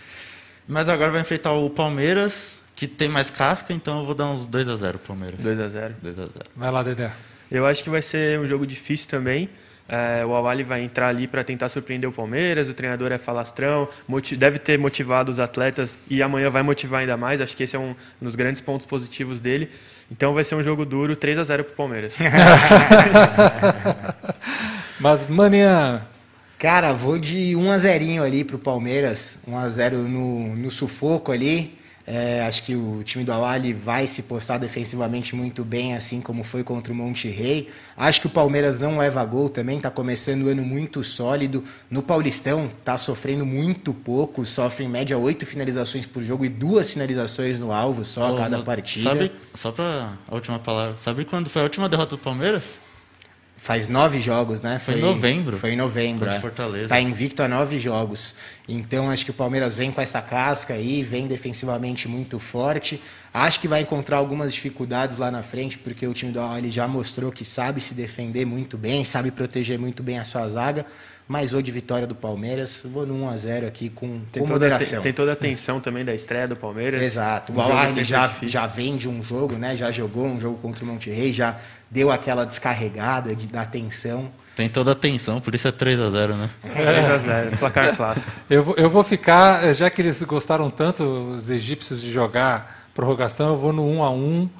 Mas 0.66 0.88
agora 0.88 1.10
vai 1.10 1.22
enfrentar 1.22 1.52
o 1.52 1.70
Palmeiras, 1.70 2.57
que 2.78 2.86
tem 2.86 3.08
mais 3.08 3.28
casca, 3.28 3.72
então 3.72 3.98
eu 3.98 4.06
vou 4.06 4.14
dar 4.14 4.26
uns 4.26 4.46
2 4.46 4.68
a 4.68 4.76
0 4.76 5.00
Palmeiras. 5.00 5.40
2 5.40 5.58
a 5.58 5.68
0 5.68 5.96
2 6.00 6.16
a 6.16 6.22
0 6.22 6.32
Vai 6.54 6.70
lá, 6.70 6.84
Dedé. 6.84 7.10
Eu 7.50 7.66
acho 7.66 7.82
que 7.82 7.90
vai 7.90 8.00
ser 8.00 8.38
um 8.38 8.46
jogo 8.46 8.64
difícil 8.64 9.08
também. 9.08 9.48
É, 9.88 10.24
o 10.24 10.32
Awali 10.32 10.62
vai 10.62 10.82
entrar 10.82 11.08
ali 11.08 11.26
para 11.26 11.42
tentar 11.42 11.68
surpreender 11.70 12.08
o 12.08 12.12
Palmeiras. 12.12 12.68
O 12.68 12.74
treinador 12.74 13.10
é 13.10 13.18
falastrão, 13.18 13.88
deve 14.36 14.60
ter 14.60 14.78
motivado 14.78 15.28
os 15.28 15.40
atletas 15.40 15.98
e 16.08 16.22
amanhã 16.22 16.50
vai 16.50 16.62
motivar 16.62 17.00
ainda 17.00 17.16
mais. 17.16 17.40
Acho 17.40 17.56
que 17.56 17.64
esse 17.64 17.74
é 17.74 17.80
um 17.80 17.96
dos 18.22 18.36
grandes 18.36 18.60
pontos 18.60 18.86
positivos 18.86 19.40
dele. 19.40 19.72
Então 20.08 20.32
vai 20.32 20.44
ser 20.44 20.54
um 20.54 20.62
jogo 20.62 20.84
duro, 20.84 21.16
3 21.16 21.38
a 21.38 21.42
0 21.42 21.64
para 21.64 21.72
o 21.72 21.76
Palmeiras. 21.76 22.14
Mas, 25.00 25.28
Maninha. 25.28 26.06
Cara, 26.60 26.92
vou 26.92 27.18
de 27.18 27.56
1 27.56 27.70
a 27.72 27.78
0 27.78 28.22
ali 28.22 28.44
para 28.44 28.54
o 28.54 28.58
Palmeiras. 28.60 29.42
1 29.48 29.58
a 29.58 29.68
0 29.68 29.98
no, 30.04 30.54
no 30.54 30.70
sufoco 30.70 31.32
ali. 31.32 31.76
É, 32.10 32.42
acho 32.46 32.62
que 32.62 32.74
o 32.74 33.02
time 33.04 33.22
do 33.22 33.30
Awali 33.30 33.74
vai 33.74 34.06
se 34.06 34.22
postar 34.22 34.56
defensivamente 34.56 35.36
muito 35.36 35.62
bem, 35.62 35.94
assim 35.94 36.22
como 36.22 36.42
foi 36.42 36.64
contra 36.64 36.90
o 36.90 36.96
Monte 36.96 37.28
Rei. 37.28 37.68
Acho 37.94 38.22
que 38.22 38.26
o 38.26 38.30
Palmeiras 38.30 38.80
não 38.80 38.96
leva 38.96 39.22
gol 39.26 39.50
também, 39.50 39.76
está 39.76 39.90
começando 39.90 40.44
o 40.44 40.48
ano 40.48 40.62
muito 40.62 41.04
sólido. 41.04 41.62
No 41.90 42.02
Paulistão, 42.02 42.70
está 42.78 42.96
sofrendo 42.96 43.44
muito 43.44 43.92
pouco, 43.92 44.46
sofre 44.46 44.86
em 44.86 44.88
média 44.88 45.18
oito 45.18 45.44
finalizações 45.44 46.06
por 46.06 46.24
jogo 46.24 46.46
e 46.46 46.48
duas 46.48 46.90
finalizações 46.90 47.58
no 47.58 47.70
alvo 47.70 48.02
só 48.06 48.34
a 48.34 48.38
cada 48.38 48.62
partida. 48.62 49.10
Sabe, 49.10 49.32
só 49.52 49.70
para 49.70 50.14
a 50.26 50.34
última 50.34 50.58
palavra, 50.58 50.96
sabe 50.96 51.26
quando 51.26 51.50
foi 51.50 51.60
a 51.60 51.64
última 51.64 51.90
derrota 51.90 52.16
do 52.16 52.22
Palmeiras? 52.22 52.87
Faz 53.58 53.88
nove 53.88 54.20
jogos, 54.20 54.62
né? 54.62 54.78
Foi, 54.78 54.94
foi 54.94 55.02
em 55.02 55.04
novembro. 55.04 55.58
Foi 55.58 55.72
em 55.72 55.76
novembro. 55.76 56.30
É. 56.30 56.40
Fortaleza. 56.40 56.88
Tá 56.88 57.00
invicto 57.00 57.42
a 57.42 57.48
nove 57.48 57.78
jogos. 57.80 58.34
Então 58.68 59.10
acho 59.10 59.24
que 59.24 59.32
o 59.32 59.34
Palmeiras 59.34 59.74
vem 59.74 59.90
com 59.90 60.00
essa 60.00 60.22
casca 60.22 60.74
aí, 60.74 61.02
vem 61.02 61.26
defensivamente 61.26 62.06
muito 62.06 62.38
forte. 62.38 63.00
Acho 63.34 63.60
que 63.60 63.66
vai 63.66 63.82
encontrar 63.82 64.18
algumas 64.18 64.54
dificuldades 64.54 65.18
lá 65.18 65.30
na 65.30 65.42
frente, 65.42 65.76
porque 65.76 66.06
o 66.06 66.14
time 66.14 66.30
do 66.30 66.40
Al 66.40 66.62
já 66.70 66.86
mostrou 66.86 67.32
que 67.32 67.44
sabe 67.44 67.80
se 67.80 67.94
defender 67.94 68.46
muito 68.46 68.78
bem, 68.78 69.04
sabe 69.04 69.30
proteger 69.32 69.78
muito 69.78 70.02
bem 70.02 70.18
a 70.18 70.24
sua 70.24 70.48
zaga. 70.48 70.86
Mas 71.28 71.52
hoje 71.52 71.70
vitória 71.70 72.06
do 72.06 72.14
Palmeiras, 72.14 72.86
vou 72.90 73.04
no 73.04 73.22
1 73.24 73.28
a 73.28 73.36
0 73.36 73.66
aqui 73.66 73.90
com, 73.90 74.22
tem 74.32 74.42
com 74.42 74.48
moderação. 74.48 75.02
Tem, 75.02 75.02
tem, 75.02 75.12
toda 75.12 75.32
a 75.34 75.36
tensão 75.36 75.78
também 75.78 76.02
da 76.02 76.14
estreia 76.14 76.48
do 76.48 76.56
Palmeiras. 76.56 77.02
Exato. 77.02 77.52
O 77.52 77.60
Al 77.60 78.02
já, 78.02 78.34
já 78.44 78.66
vem 78.66 78.96
de 78.96 79.10
um 79.10 79.22
jogo, 79.22 79.56
né? 79.56 79.76
Já 79.76 79.90
jogou 79.90 80.24
um 80.24 80.40
jogo 80.40 80.56
contra 80.56 80.82
o 80.82 80.88
Monte 80.88 81.10
Rei, 81.10 81.30
já 81.30 81.58
deu 81.90 82.10
aquela 82.10 82.44
descarregada 82.44 83.34
de, 83.34 83.46
da 83.46 83.64
tensão. 83.64 84.30
Tem 84.54 84.68
toda 84.68 84.92
a 84.92 84.94
tensão, 84.94 85.40
por 85.40 85.54
isso 85.54 85.68
é 85.68 85.72
3 85.72 86.00
a 86.00 86.10
0 86.10 86.34
né? 86.34 86.50
É. 86.64 86.84
3 86.84 87.10
a 87.10 87.18
0 87.18 87.56
placar 87.58 87.96
clássico. 87.96 88.32
Eu, 88.50 88.74
eu 88.76 88.90
vou 88.90 89.04
ficar, 89.04 89.72
já 89.74 89.88
que 89.90 90.02
eles 90.02 90.22
gostaram 90.22 90.70
tanto, 90.70 91.04
os 91.04 91.50
egípcios, 91.50 92.00
de 92.00 92.10
jogar 92.10 92.88
prorrogação, 92.94 93.50
eu 93.50 93.56
vou 93.56 93.72
no 93.72 93.86
1 93.86 94.02
a 94.02 94.10
1 94.10 94.50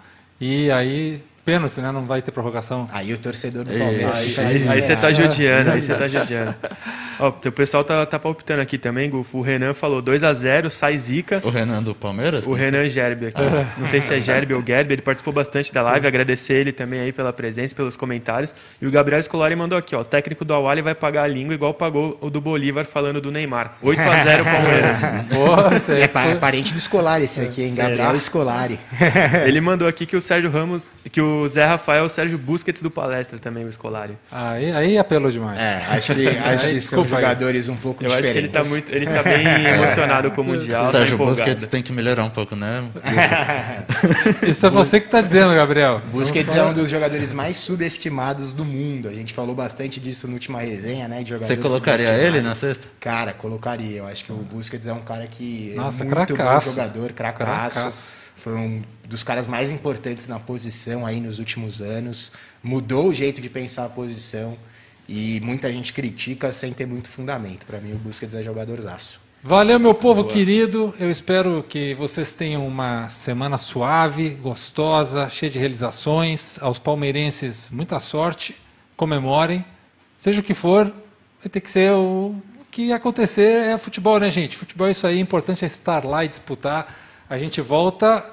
e 0.41 0.71
aí 0.71 1.23
pênalti, 1.45 1.81
né? 1.81 1.91
Não 1.91 2.07
vai 2.07 2.21
ter 2.21 2.31
prorrogação. 2.31 2.87
Aí 2.93 3.13
o 3.13 3.19
torcedor 3.19 3.65
do 3.65 3.71
Palmeiras. 3.71 4.17
Aí, 4.19 4.35
aí, 4.39 4.69
aí, 4.69 4.83
você 4.83 4.95
tá 4.95 5.11
judiando, 5.11 5.71
aí 5.71 5.83
você 5.83 5.95
tá 5.95 6.07
judiando. 6.07 6.55
Ó, 7.19 7.29
o 7.29 7.53
pessoal 7.53 7.83
tá, 7.85 8.05
tá 8.07 8.19
palpitando 8.19 8.61
aqui 8.63 8.79
também, 8.79 9.09
Gufo. 9.11 9.39
O 9.39 9.43
Renan 9.43 9.75
falou 9.75 10.03
2x0, 10.03 10.71
sai 10.71 10.97
zica. 10.99 11.41
O 11.45 11.51
Renan 11.51 11.83
do 11.83 11.95
Palmeiras? 11.95 12.47
O 12.47 12.53
Renan 12.53 12.89
Gerbi 12.89 13.27
aqui. 13.27 13.43
Não 13.77 13.87
sei 13.87 14.01
se 14.01 14.15
é 14.15 14.21
Gerbi 14.21 14.55
ou 14.55 14.63
Gerbi, 14.65 14.95
ele 14.95 15.03
participou 15.03 15.33
bastante 15.33 15.73
da 15.73 15.83
live. 15.83 16.07
Agradecer 16.07 16.55
ele 16.55 16.73
também 16.73 17.01
aí 17.01 17.13
pela 17.13 17.33
presença, 17.33 17.75
pelos 17.75 17.97
comentários. 17.97 18.55
E 18.81 18.87
o 18.87 18.91
Gabriel 18.91 19.23
Scolari 19.23 19.57
mandou 19.57 19.77
aqui, 19.79 19.95
ó. 19.97 20.01
O 20.01 20.05
técnico 20.05 20.45
do 20.45 20.55
Awali 20.55 20.83
vai 20.83 20.95
pagar 20.95 21.25
a 21.25 21.27
língua 21.27 21.55
igual 21.55 21.75
pagou 21.75 22.17
o 22.21 22.31
do 22.31 22.41
Bolívar 22.41 22.85
falando 22.85 23.21
do 23.21 23.31
Neymar. 23.31 23.75
8x0 23.83 24.45
Palmeiras. 24.45 25.89
Aí. 25.89 26.03
É 26.03 26.09
pa- 26.09 26.37
parente 26.37 26.73
do 26.73 26.81
Scolari 26.81 27.25
esse 27.25 27.41
aqui, 27.41 27.63
hein? 27.63 27.75
Será? 27.75 27.89
Gabriel 27.89 28.21
Scolari. 28.21 28.79
ele 29.47 29.61
mandou 29.61 29.87
aqui 29.89 30.07
que 30.07 30.17
o 30.17 30.21
Sérgio 30.21 30.51
Ramos, 30.51 30.89
que 31.11 31.21
o 31.21 31.49
Zé 31.49 31.65
Rafael 31.65 32.03
é 32.03 32.07
o 32.07 32.09
Sérgio 32.09 32.39
Busquets 32.39 32.81
do 32.83 32.91
palestra 32.91 33.39
também, 33.39 33.65
o 33.65 33.73
Scolari. 33.73 34.15
Aí, 34.31 34.71
aí 34.73 34.99
apelou 34.99 35.31
demais. 35.31 35.59
É, 35.59 35.83
acho 35.91 36.15
que, 36.15 36.29
acho 36.29 36.69
que 36.69 36.81
são. 36.81 37.08
Jogadores 37.09 37.69
um 37.69 37.77
pouco 37.77 38.05
Eu 38.05 38.09
acho 38.09 38.23
diferentes. 38.23 38.51
que 38.51 38.57
ele 38.57 38.65
tá 38.65 38.69
muito. 38.69 38.93
Ele 38.95 39.07
tá 39.07 39.23
bem 39.23 39.47
emocionado 39.75 40.31
com 40.31 40.41
o 40.41 40.45
Mundial. 40.45 40.83
O 40.83 40.87
tá 40.87 40.93
Sérgio 40.99 41.15
empolgado. 41.15 41.37
Busquets 41.39 41.67
tem 41.67 41.83
que 41.83 41.93
melhorar 41.93 42.25
um 42.25 42.31
pouco, 42.31 42.55
né? 42.55 42.89
Isso 44.47 44.67
é 44.67 44.71
você 44.71 45.01
que 45.01 45.09
tá 45.09 45.21
dizendo, 45.21 45.55
Gabriel. 45.55 46.01
Busquets 46.13 46.55
é 46.55 46.63
um 46.65 46.73
dos 46.73 46.89
jogadores 46.89 47.33
mais 47.33 47.57
subestimados 47.57 48.53
do 48.53 48.65
mundo. 48.65 49.09
A 49.09 49.13
gente 49.13 49.35
falou 49.35 49.55
bastante 49.55 50.01
disso 50.01 50.27
na 50.27 50.35
última 50.35 50.61
resenha, 50.61 51.09
né? 51.09 51.23
De 51.23 51.31
jogadores 51.31 51.57
Você 51.57 51.57
colocaria 51.57 52.11
ele 52.15 52.41
na 52.41 52.55
sexta? 52.55 52.87
Cara, 53.01 53.33
colocaria. 53.33 53.99
Eu 53.99 54.07
acho 54.07 54.25
que 54.25 54.33
o 54.33 54.37
Busquets 54.37 54.87
é 54.87 54.93
um 54.93 55.01
cara 55.01 55.27
que 55.27 55.73
Nossa, 55.77 56.03
é 56.03 56.07
muito 56.07 56.35
cracaço. 56.35 56.69
bom 56.69 56.75
jogador, 56.75 57.13
cracaço. 57.13 57.75
Cracaço. 57.77 58.07
Foi 58.37 58.55
um 58.55 58.83
dos 59.05 59.23
caras 59.25 59.49
mais 59.49 59.73
importantes 59.73 60.29
na 60.29 60.39
posição 60.39 61.05
aí 61.05 61.21
nos 61.21 61.39
últimos 61.41 61.81
anos. 61.81 62.31
Mudou 62.63 63.09
o 63.09 63.15
jeito 63.15 63.41
de 63.41 63.51
pensar 63.51 63.85
a 63.85 63.89
posição 63.89 64.57
e 65.09 65.41
muita 65.41 65.73
gente 65.73 65.93
critica 65.93 66.53
sem 66.53 66.73
ter 66.73 66.87
muito 66.87 67.11
fundamento. 67.11 67.65
Para 67.65 67.81
mim, 67.81 67.93
o 67.93 67.97
Busquets 67.97 68.35
é 68.35 68.43
jogadorzaço. 68.43 69.21
Valeu, 69.43 69.79
meu 69.79 69.95
povo 69.95 70.25
querido. 70.25 70.95
Eu 70.99 71.11
espero 71.11 71.65
que 71.67 71.95
vocês 71.95 72.33
tenham 72.33 72.67
uma 72.67 73.09
semana 73.09 73.57
suave, 73.57 74.31
gostosa, 74.31 75.29
cheia 75.29 75.51
de 75.51 75.59
realizações. 75.59 76.61
Aos 76.61 76.79
palmeirenses, 76.79 77.71
muita 77.71 77.99
sorte. 78.01 78.57
Comemorem. 78.97 79.65
Seja 80.17 80.41
o 80.41 80.43
que 80.43 80.55
for, 80.55 80.87
vai 81.41 81.49
ter 81.49 81.61
que 81.61 81.71
ser 81.71 81.93
o 81.93 82.35
o 82.61 82.65
que 82.71 82.93
acontecer. 82.93 83.71
É 83.71 83.79
futebol, 83.79 84.19
né, 84.19 84.31
gente? 84.31 84.57
Futebol 84.57 84.89
é 84.89 84.91
isso 84.91 85.07
aí. 85.07 85.17
O 85.17 85.21
importante 85.21 85.65
é 85.65 85.67
estar 85.67 86.05
lá 86.05 86.25
e 86.25 86.29
disputar. 86.29 86.95
A 87.31 87.39
gente 87.39 87.61
volta, 87.61 88.25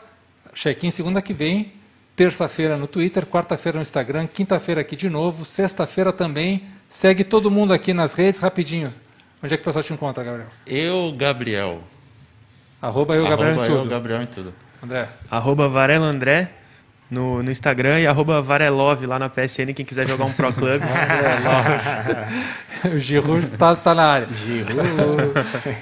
check-in 0.53 0.91
segunda 0.91 1.22
que 1.22 1.34
vem. 1.34 1.72
Terça-feira 2.15 2.77
no 2.77 2.87
Twitter, 2.87 3.25
quarta-feira 3.25 3.77
no 3.77 3.81
Instagram, 3.81 4.27
quinta-feira 4.27 4.81
aqui 4.81 4.95
de 4.95 5.09
novo, 5.09 5.43
sexta-feira 5.43 6.13
também. 6.13 6.63
Segue 6.87 7.23
todo 7.25 7.51
mundo 7.51 7.73
aqui 7.73 7.93
nas 7.93 8.13
redes, 8.13 8.39
rapidinho. 8.39 8.93
Onde 9.43 9.53
é 9.53 9.57
que 9.57 9.61
o 9.61 9.65
pessoal 9.65 9.83
te 9.83 9.91
encontra, 9.91 10.23
Gabriel? 10.23 10.47
Eu, 10.65 11.13
Gabriel. 11.15 11.81
Arroba 12.81 13.15
eu, 13.15 13.23
Gabriel, 13.27 13.51
Arroba 13.51 13.67
em 13.67 13.69
eu, 13.69 13.77
tudo. 13.77 13.89
Gabriel 13.89 14.21
em 14.21 14.25
tudo. 14.27 14.53
André. 14.81 15.09
Arroba 15.29 15.67
Varelo 15.67 16.05
André 16.05 16.51
no, 17.09 17.43
no 17.43 17.51
Instagram 17.51 17.99
e 17.99 18.07
arroba 18.07 18.41
Varelove 18.41 19.05
lá 19.05 19.19
na 19.19 19.29
PSN, 19.29 19.73
quem 19.75 19.85
quiser 19.85 20.07
jogar 20.07 20.25
um 20.25 20.31
Pro 20.31 20.53
Clubs. 20.53 20.89
O 22.95 22.98
Giroud 22.98 23.48
tá, 23.57 23.76
tá 23.76 23.94
na 23.95 24.03
área. 24.03 24.28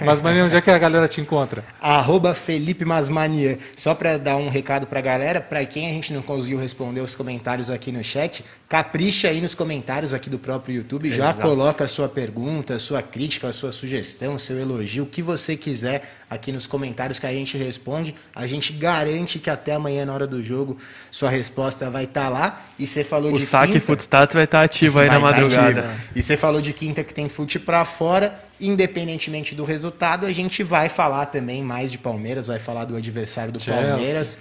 Mas, 0.06 0.22
Maninho, 0.22 0.46
onde 0.46 0.56
é 0.56 0.62
que 0.62 0.72
a 0.72 0.78
galera 0.78 1.08
te 1.08 1.22
encontra? 1.22 1.64
Arroba 1.82 2.34
Felipe 2.34 2.86
Masmania. 2.86 3.58
Só 3.76 3.94
para 3.94 4.18
dar 4.18 4.38
um 4.38 4.50
recado 4.50 4.88
para 4.88 5.00
a 5.00 5.02
galera, 5.02 5.42
para 5.42 5.66
quem 5.66 5.90
a 5.90 5.94
gente 5.94 6.14
não 6.14 6.22
conseguiu 6.22 6.58
responder 6.58 7.02
os 7.02 7.16
comentários 7.16 7.70
aqui 7.70 7.92
no 7.92 8.04
chat, 8.04 8.44
capricha 8.68 9.28
aí 9.28 9.42
nos 9.42 9.54
comentários 9.54 10.14
aqui 10.14 10.30
do 10.30 10.40
próprio 10.40 10.76
YouTube, 10.78 11.12
já 11.12 11.34
coloca 11.34 11.84
a 11.84 11.88
sua 11.88 12.10
pergunta, 12.10 12.76
a 12.76 12.80
sua 12.80 13.02
crítica, 13.02 13.48
a 13.48 13.54
sua 13.54 13.72
sugestão, 13.72 14.36
o 14.36 14.40
seu 14.40 14.60
elogio, 14.60 15.04
o 15.04 15.08
que 15.08 15.22
você 15.22 15.56
quiser 15.56 16.02
aqui 16.34 16.52
nos 16.52 16.66
comentários 16.68 17.20
que 17.20 17.28
a 17.28 17.32
gente 17.32 17.58
responde. 17.58 18.16
A 18.36 18.48
gente 18.48 18.74
garante 18.74 19.40
que 19.40 19.50
até 19.50 19.74
amanhã 19.74 20.06
na 20.06 20.14
hora 20.14 20.28
do 20.28 20.44
jogo 20.44 20.78
sua 21.12 21.30
resposta 21.30 21.90
vai 21.90 22.06
estar 22.06 22.30
lá. 22.30 22.62
E 22.78 22.88
você 22.88 23.04
falou 23.04 23.32
O 23.32 23.38
de 23.38 23.46
saque 23.46 23.74
quinta, 23.74 23.86
Footstats 23.86 24.34
vai 24.34 24.44
estar 24.46 24.64
ativo 24.64 25.00
aí 25.00 25.08
na 25.08 25.20
vai 25.20 25.34
tá 25.34 25.42
madrugada. 25.42 25.82
ativo. 25.82 26.02
E 26.16 26.24
você 26.24 26.36
falou 26.36 26.62
de 26.62 26.74
quinta 26.74 26.93
que 27.02 27.14
tem 27.14 27.30
fute 27.30 27.57
para 27.57 27.86
fora, 27.86 28.38
independentemente 28.60 29.56
do 29.56 29.64
resultado, 29.64 30.26
a 30.26 30.34
gente 30.34 30.61
vai 30.64 30.90
falar 30.90 31.28
também 31.28 31.64
mais 31.64 31.90
de 31.90 31.98
Palmeiras, 31.98 32.48
vai 32.48 32.60
falar 32.60 32.84
do 32.84 32.98
adversário 32.98 33.53
do 33.53 33.60
Chelsea. 33.60 33.88
Palmeiras. 33.88 34.40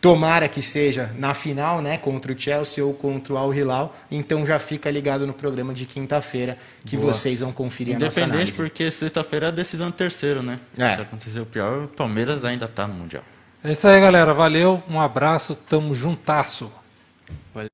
Tomara 0.00 0.48
que 0.48 0.60
seja 0.60 1.10
na 1.18 1.32
final, 1.34 1.80
né, 1.80 1.96
contra 1.96 2.30
o 2.30 2.38
Chelsea 2.38 2.84
ou 2.84 2.94
contra 2.94 3.32
o 3.32 3.36
Al 3.38 3.52
Hilal. 3.52 3.96
Então 4.10 4.46
já 4.46 4.58
fica 4.58 4.88
ligado 4.90 5.26
no 5.26 5.32
programa 5.32 5.74
de 5.74 5.86
quinta-feira 5.86 6.56
que 6.84 6.96
vocês 6.96 7.40
vão 7.40 7.50
conferir 7.50 7.96
a 7.96 7.98
nossa 7.98 8.20
Independente, 8.20 8.34
análise. 8.42 8.56
porque 8.62 8.90
sexta-feira 8.90 9.46
é 9.46 9.48
a 9.48 9.52
decisão 9.52 9.88
do 9.90 9.94
terceiro, 9.94 10.42
né? 10.42 10.60
É. 10.76 10.94
Se 10.94 11.00
acontecer 11.00 11.40
o 11.40 11.46
pior, 11.46 11.84
o 11.84 11.88
Palmeiras 11.88 12.44
ainda 12.44 12.68
tá 12.68 12.86
no 12.86 12.94
Mundial. 12.94 13.24
É 13.64 13.72
isso 13.72 13.88
aí, 13.88 14.00
galera. 14.00 14.32
Valeu, 14.32 14.80
um 14.88 15.00
abraço, 15.00 15.56
tamo 15.56 15.92
juntasso. 15.94 16.70
Valeu. 17.52 17.70